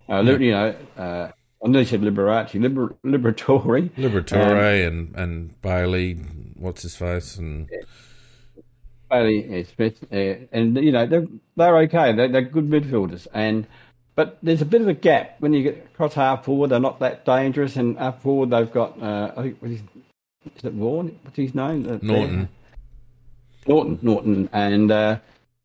Uh, 0.10 0.22
yeah. 0.22 0.38
You 0.38 0.52
know, 0.52 0.76
uh, 0.98 1.32
I 1.64 1.70
nearly 1.70 1.86
said 1.86 2.02
Liberace, 2.02 2.60
Liber, 2.60 2.96
Liberatore, 3.06 3.90
Liberatore, 3.98 4.88
um, 4.88 5.14
and 5.16 5.16
and 5.16 5.62
Bailey. 5.62 6.14
What's 6.56 6.84
his 6.84 6.96
face 6.96 7.38
and. 7.38 7.70
Yeah. 7.72 7.80
Bailey 9.10 9.64
Smith, 9.64 10.04
uh, 10.12 10.48
and 10.52 10.76
you 10.78 10.92
know 10.92 11.06
they're 11.06 11.28
they're 11.56 11.78
okay. 11.82 12.12
They're, 12.14 12.28
they're 12.28 12.42
good 12.42 12.68
midfielders, 12.68 13.28
and 13.34 13.68
but 14.16 14.38
there's 14.42 14.62
a 14.62 14.66
bit 14.66 14.82
of 14.82 14.88
a 14.88 14.94
gap 14.94 15.36
when 15.40 15.54
you 15.54 15.62
get 15.64 15.90
across 15.94 16.14
half 16.14 16.46
forward. 16.46 16.72
They're 16.72 16.80
not 16.80 17.00
that 17.00 17.26
dangerous, 17.26 17.76
and 17.76 17.98
up 17.98 18.22
forward 18.22 18.50
they've 18.50 18.72
got 18.72 19.02
uh, 19.02 19.34
I 19.38 19.42
think 19.44 19.62
what 19.62 19.72
is, 19.72 19.82
is 20.56 20.64
it 20.64 20.74
Vaughan? 20.74 21.20
What's 21.22 21.38
his 21.38 21.54
name? 21.54 21.88
Uh, 21.88 22.00
Naughton. 22.02 22.50
Naughton, 23.68 24.00
Naughton, 24.02 24.50
and 24.54 24.92
uh, 24.92 25.20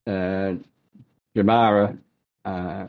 uh, 0.06 0.54
Jamarra. 1.36 1.98
Uh, 2.44 2.86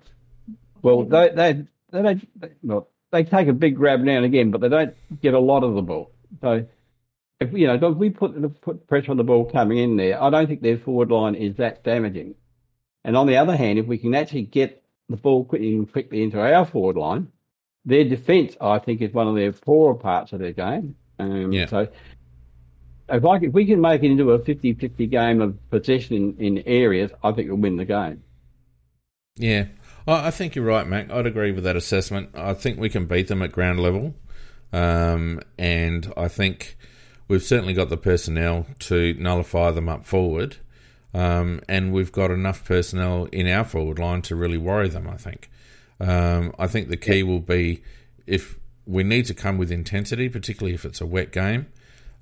well, 0.81 1.03
they 1.03 1.29
they 1.29 1.53
they 1.91 2.01
don't 2.01 2.27
well, 2.63 2.87
they 3.11 3.23
take 3.23 3.47
a 3.47 3.53
big 3.53 3.75
grab 3.75 4.01
now 4.01 4.17
and 4.17 4.25
again, 4.25 4.51
but 4.51 4.61
they 4.61 4.69
don't 4.69 4.95
get 5.21 5.33
a 5.33 5.39
lot 5.39 5.63
of 5.63 5.75
the 5.75 5.81
ball. 5.81 6.11
So 6.41 6.65
if 7.39 7.53
you 7.53 7.67
know, 7.67 7.73
if 7.73 7.97
we 7.97 8.09
put 8.09 8.61
put 8.61 8.87
pressure 8.87 9.11
on 9.11 9.17
the 9.17 9.23
ball 9.23 9.45
coming 9.45 9.77
in 9.77 9.97
there, 9.97 10.21
I 10.21 10.29
don't 10.29 10.47
think 10.47 10.61
their 10.61 10.77
forward 10.77 11.11
line 11.11 11.35
is 11.35 11.55
that 11.57 11.83
damaging. 11.83 12.35
And 13.03 13.17
on 13.17 13.27
the 13.27 13.37
other 13.37 13.55
hand, 13.55 13.79
if 13.79 13.87
we 13.87 13.97
can 13.97 14.13
actually 14.13 14.43
get 14.43 14.81
the 15.11 15.17
ball 15.17 15.45
quickly, 15.45 15.85
quickly 15.85 16.23
into 16.23 16.39
our 16.39 16.65
forward 16.65 16.95
line. 16.95 17.27
Their 17.85 18.03
defence, 18.03 18.55
I 18.61 18.79
think, 18.79 19.01
is 19.01 19.13
one 19.13 19.27
of 19.27 19.35
their 19.35 19.51
poorer 19.51 19.95
parts 19.95 20.33
of 20.33 20.39
their 20.39 20.53
game. 20.53 20.95
Um, 21.19 21.51
yeah. 21.51 21.67
So 21.67 21.87
if, 23.09 23.25
I, 23.25 23.35
if 23.37 23.53
we 23.53 23.65
can 23.65 23.81
make 23.81 24.03
it 24.03 24.11
into 24.11 24.31
a 24.31 24.39
50-50 24.39 25.09
game 25.09 25.41
of 25.41 25.69
possession 25.69 26.35
in, 26.39 26.57
in 26.57 26.63
areas, 26.65 27.11
I 27.23 27.31
think 27.31 27.49
we'll 27.49 27.57
win 27.57 27.77
the 27.77 27.85
game. 27.85 28.23
Yeah, 29.35 29.65
I 30.07 30.31
think 30.31 30.55
you're 30.55 30.65
right, 30.65 30.87
Mac. 30.87 31.11
I'd 31.11 31.27
agree 31.27 31.51
with 31.51 31.63
that 31.63 31.75
assessment. 31.75 32.29
I 32.35 32.53
think 32.53 32.79
we 32.79 32.89
can 32.89 33.05
beat 33.05 33.27
them 33.27 33.41
at 33.41 33.51
ground 33.51 33.79
level, 33.79 34.15
um, 34.73 35.41
and 35.57 36.11
I 36.17 36.27
think 36.27 36.77
we've 37.27 37.43
certainly 37.43 37.73
got 37.73 37.89
the 37.89 37.97
personnel 37.97 38.65
to 38.79 39.13
nullify 39.15 39.71
them 39.71 39.89
up 39.89 40.05
forward. 40.05 40.57
Um, 41.13 41.61
and 41.67 41.91
we've 41.91 42.11
got 42.11 42.31
enough 42.31 42.63
personnel 42.63 43.25
in 43.25 43.47
our 43.47 43.65
forward 43.65 43.99
line 43.99 44.21
to 44.23 44.35
really 44.35 44.57
worry 44.57 44.87
them. 44.89 45.07
I 45.07 45.17
think. 45.17 45.49
Um, 45.99 46.53
I 46.57 46.67
think 46.67 46.89
the 46.89 46.97
key 46.97 47.21
will 47.21 47.41
be 47.41 47.83
if 48.25 48.57
we 48.87 49.03
need 49.03 49.25
to 49.25 49.33
come 49.33 49.57
with 49.57 49.71
intensity, 49.71 50.29
particularly 50.29 50.73
if 50.73 50.85
it's 50.85 51.01
a 51.01 51.05
wet 51.05 51.31
game. 51.31 51.67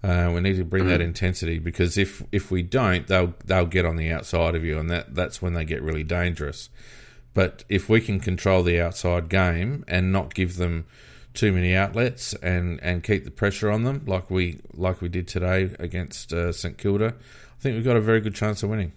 Uh, 0.01 0.31
we 0.33 0.39
need 0.39 0.55
to 0.55 0.63
bring 0.63 0.87
that 0.87 1.01
mm. 1.01 1.05
intensity 1.05 1.59
because 1.59 1.97
if 1.97 2.23
if 2.31 2.51
we 2.51 2.63
don't, 2.63 3.07
they'll 3.07 3.33
they'll 3.45 3.65
get 3.65 3.85
on 3.85 3.95
the 3.95 4.11
outside 4.11 4.55
of 4.55 4.63
you, 4.63 4.79
and 4.79 4.89
that 4.89 5.13
that's 5.13 5.41
when 5.41 5.53
they 5.53 5.65
get 5.65 5.81
really 5.81 6.03
dangerous. 6.03 6.69
But 7.33 7.63
if 7.69 7.89
we 7.89 8.01
can 8.01 8.19
control 8.19 8.63
the 8.63 8.81
outside 8.81 9.29
game 9.29 9.85
and 9.87 10.11
not 10.11 10.33
give 10.33 10.57
them 10.57 10.85
too 11.33 11.51
many 11.51 11.75
outlets 11.75 12.33
and, 12.33 12.79
and 12.81 13.03
keep 13.03 13.23
the 13.23 13.31
pressure 13.31 13.69
on 13.69 13.83
them 13.83 14.03
like 14.05 14.29
we 14.29 14.59
like 14.73 15.01
we 15.01 15.09
did 15.09 15.27
today 15.27 15.69
against 15.79 16.33
uh, 16.33 16.51
St 16.51 16.77
Kilda, 16.77 17.13
I 17.15 17.61
think 17.61 17.75
we've 17.75 17.83
got 17.83 17.97
a 17.97 18.01
very 18.01 18.19
good 18.19 18.35
chance 18.35 18.63
of 18.63 18.69
winning. 18.69 18.91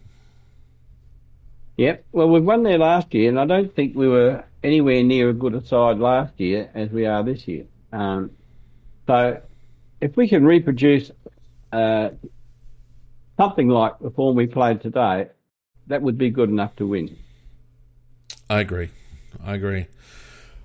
Yep. 1.77 2.05
Well, 2.13 2.29
we've 2.29 2.45
won 2.45 2.63
there 2.63 2.79
last 2.79 3.13
year, 3.15 3.29
and 3.29 3.41
I 3.41 3.47
don't 3.47 3.75
think 3.75 3.97
we 3.97 4.09
were 4.09 4.45
anywhere 4.63 5.03
near 5.03 5.31
as 5.31 5.37
good 5.37 5.55
a 5.55 5.67
side 5.67 5.99
last 5.99 6.39
year 6.39 6.71
as 6.75 6.91
we 6.91 7.07
are 7.07 7.23
this 7.23 7.49
year. 7.49 7.65
Um, 7.93 8.31
so, 9.07 9.41
if 10.01 10.17
we 10.17 10.29
can 10.29 10.45
reproduce 10.45 11.11
uh, 11.73 12.11
something 13.37 13.69
like 13.69 13.99
the 14.01 14.11
form 14.11 14.37
we 14.37 14.47
played 14.47 14.81
today, 14.81 15.29
that 15.87 16.03
would 16.03 16.19
be 16.19 16.31
good 16.31 16.51
enough 16.51 16.77
to 16.77 16.87
win. 16.87 17.17
I 18.53 18.61
agree. 18.61 18.91
I 19.43 19.55
agree. 19.55 19.87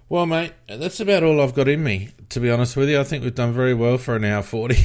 Well, 0.10 0.26
mate, 0.26 0.52
that's 0.68 1.00
about 1.00 1.24
all 1.24 1.40
I've 1.40 1.54
got 1.54 1.70
in 1.70 1.82
me. 1.82 2.10
To 2.32 2.42
be 2.42 2.52
honest 2.52 2.76
with 2.76 2.90
you, 2.90 3.00
I 3.00 3.06
think 3.06 3.24
we've 3.24 3.34
done 3.34 3.54
very 3.54 3.74
well 3.74 3.98
for 3.98 4.18
an 4.18 4.26
hour 4.26 4.44
forty. 4.44 4.76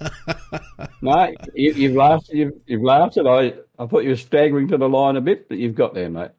no, 1.00 1.32
you, 1.54 1.88
have 1.90 1.96
laughed. 1.96 2.28
You've, 2.30 2.54
you've 2.66 2.82
laughed, 2.82 3.18
and 3.18 3.28
I, 3.28 3.54
I 3.78 3.86
thought 3.86 4.02
you 4.02 4.08
were 4.08 4.16
staggering 4.16 4.66
to 4.68 4.76
the 4.76 4.88
line 4.88 5.14
a 5.14 5.20
bit, 5.20 5.48
but 5.48 5.58
you've 5.58 5.76
got 5.76 5.94
there, 5.94 6.10
mate. 6.10 6.32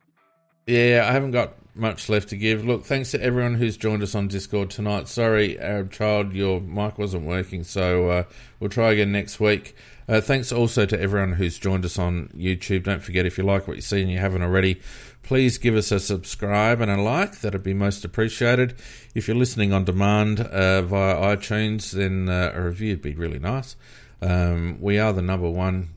Yeah, 0.67 1.05
I 1.07 1.13
haven't 1.13 1.31
got 1.31 1.53
much 1.75 2.09
left 2.09 2.27
to 2.29 2.37
give. 2.37 2.65
Look, 2.65 2.83
thanks 2.83 3.11
to 3.11 3.21
everyone 3.21 3.55
who's 3.55 3.77
joined 3.77 4.03
us 4.03 4.15
on 4.15 4.27
Discord 4.27 4.71
tonight. 4.71 5.07
Sorry, 5.07 5.57
Arab 5.57 5.93
Child, 5.93 6.33
your 6.33 6.59
mic 6.59 6.97
wasn't 6.97 7.25
working, 7.25 7.63
so 7.63 8.09
uh, 8.09 8.23
we'll 8.59 8.69
try 8.69 8.91
again 8.91 9.13
next 9.13 9.39
week. 9.39 9.77
Uh, 10.07 10.21
thanks 10.21 10.51
also 10.51 10.85
to 10.85 10.99
everyone 10.99 11.33
who's 11.33 11.57
joined 11.57 11.83
us 11.83 11.97
on 11.97 12.29
YouTube. 12.35 12.83
Don't 12.83 13.01
forget, 13.01 13.25
if 13.25 13.37
you 13.37 13.43
like 13.43 13.67
what 13.67 13.75
you 13.75 13.81
see 13.81 14.01
and 14.01 14.11
you 14.11 14.19
haven't 14.19 14.43
already, 14.43 14.79
please 15.25 15.57
give 15.57 15.75
us 15.75 15.91
a 15.91 15.99
subscribe 15.99 16.79
and 16.81 16.91
a 16.91 17.01
like. 17.01 17.41
That'd 17.41 17.63
be 17.63 17.73
most 17.73 18.05
appreciated. 18.05 18.75
If 19.15 19.27
you're 19.27 19.35
listening 19.35 19.73
on 19.73 19.83
demand 19.83 20.39
uh, 20.39 20.83
via 20.83 21.15
iTunes, 21.35 21.91
then 21.91 22.29
uh, 22.29 22.51
a 22.53 22.61
review 22.61 22.93
would 22.93 23.01
be 23.01 23.15
really 23.15 23.39
nice. 23.39 23.75
Um, 24.21 24.77
we 24.79 24.99
are 24.99 25.11
the 25.11 25.23
number 25.23 25.49
one 25.49 25.89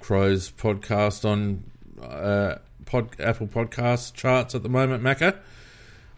Crows 0.00 0.50
podcast 0.50 1.24
on 1.24 1.64
uh, 2.02 2.56
pod, 2.86 3.10
Apple 3.20 3.46
Podcast 3.46 4.14
charts 4.14 4.54
at 4.54 4.62
the 4.62 4.70
moment, 4.70 5.02
Macca. 5.02 5.36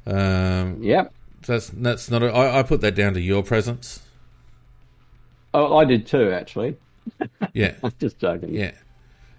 Um, 0.07 0.81
yep. 0.81 1.13
That's 1.47 1.69
that's 1.71 2.09
not. 2.09 2.23
A, 2.23 2.33
I, 2.33 2.61
I 2.61 2.63
put 2.63 2.81
that 2.83 2.95
down 2.95 3.15
to 3.15 3.21
your 3.21 3.43
presence. 3.43 4.01
Oh, 5.53 5.77
I 5.77 5.85
did 5.85 6.07
too, 6.07 6.31
actually. 6.33 6.77
Yeah, 7.53 7.75
I'm 7.83 7.93
just 7.99 8.19
joking. 8.19 8.55
Yeah, 8.55 8.73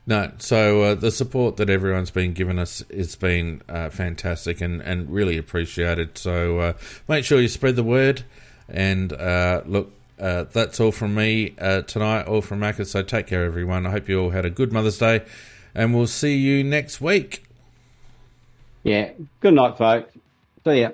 no. 0.07 0.31
So 0.37 0.81
uh, 0.83 0.95
the 0.95 1.11
support 1.11 1.57
that 1.57 1.69
everyone's 1.69 2.11
been 2.11 2.33
giving 2.33 2.59
us 2.59 2.83
has 2.93 3.15
been 3.15 3.61
uh, 3.67 3.89
fantastic 3.89 4.61
and 4.61 4.81
and 4.81 5.09
really 5.09 5.37
appreciated. 5.37 6.17
So 6.17 6.59
uh, 6.59 6.73
make 7.07 7.25
sure 7.25 7.39
you 7.41 7.47
spread 7.47 7.75
the 7.75 7.83
word. 7.83 8.23
And 8.67 9.13
uh, 9.13 9.61
look, 9.65 9.91
uh, 10.19 10.45
that's 10.51 10.79
all 10.79 10.91
from 10.91 11.15
me 11.15 11.55
uh, 11.59 11.81
tonight, 11.81 12.23
all 12.23 12.41
from 12.41 12.59
Macca. 12.59 12.85
So 12.85 13.03
take 13.03 13.27
care, 13.27 13.43
everyone. 13.43 13.85
I 13.85 13.91
hope 13.91 14.09
you 14.09 14.19
all 14.21 14.29
had 14.31 14.45
a 14.45 14.49
good 14.49 14.71
Mother's 14.71 14.97
Day, 14.97 15.23
and 15.73 15.93
we'll 15.93 16.07
see 16.07 16.35
you 16.37 16.63
next 16.63 17.01
week. 17.01 17.43
Yeah. 18.83 19.11
Good 19.39 19.53
night, 19.53 19.77
folks. 19.77 20.13
See 20.63 20.81
ya. 20.81 20.91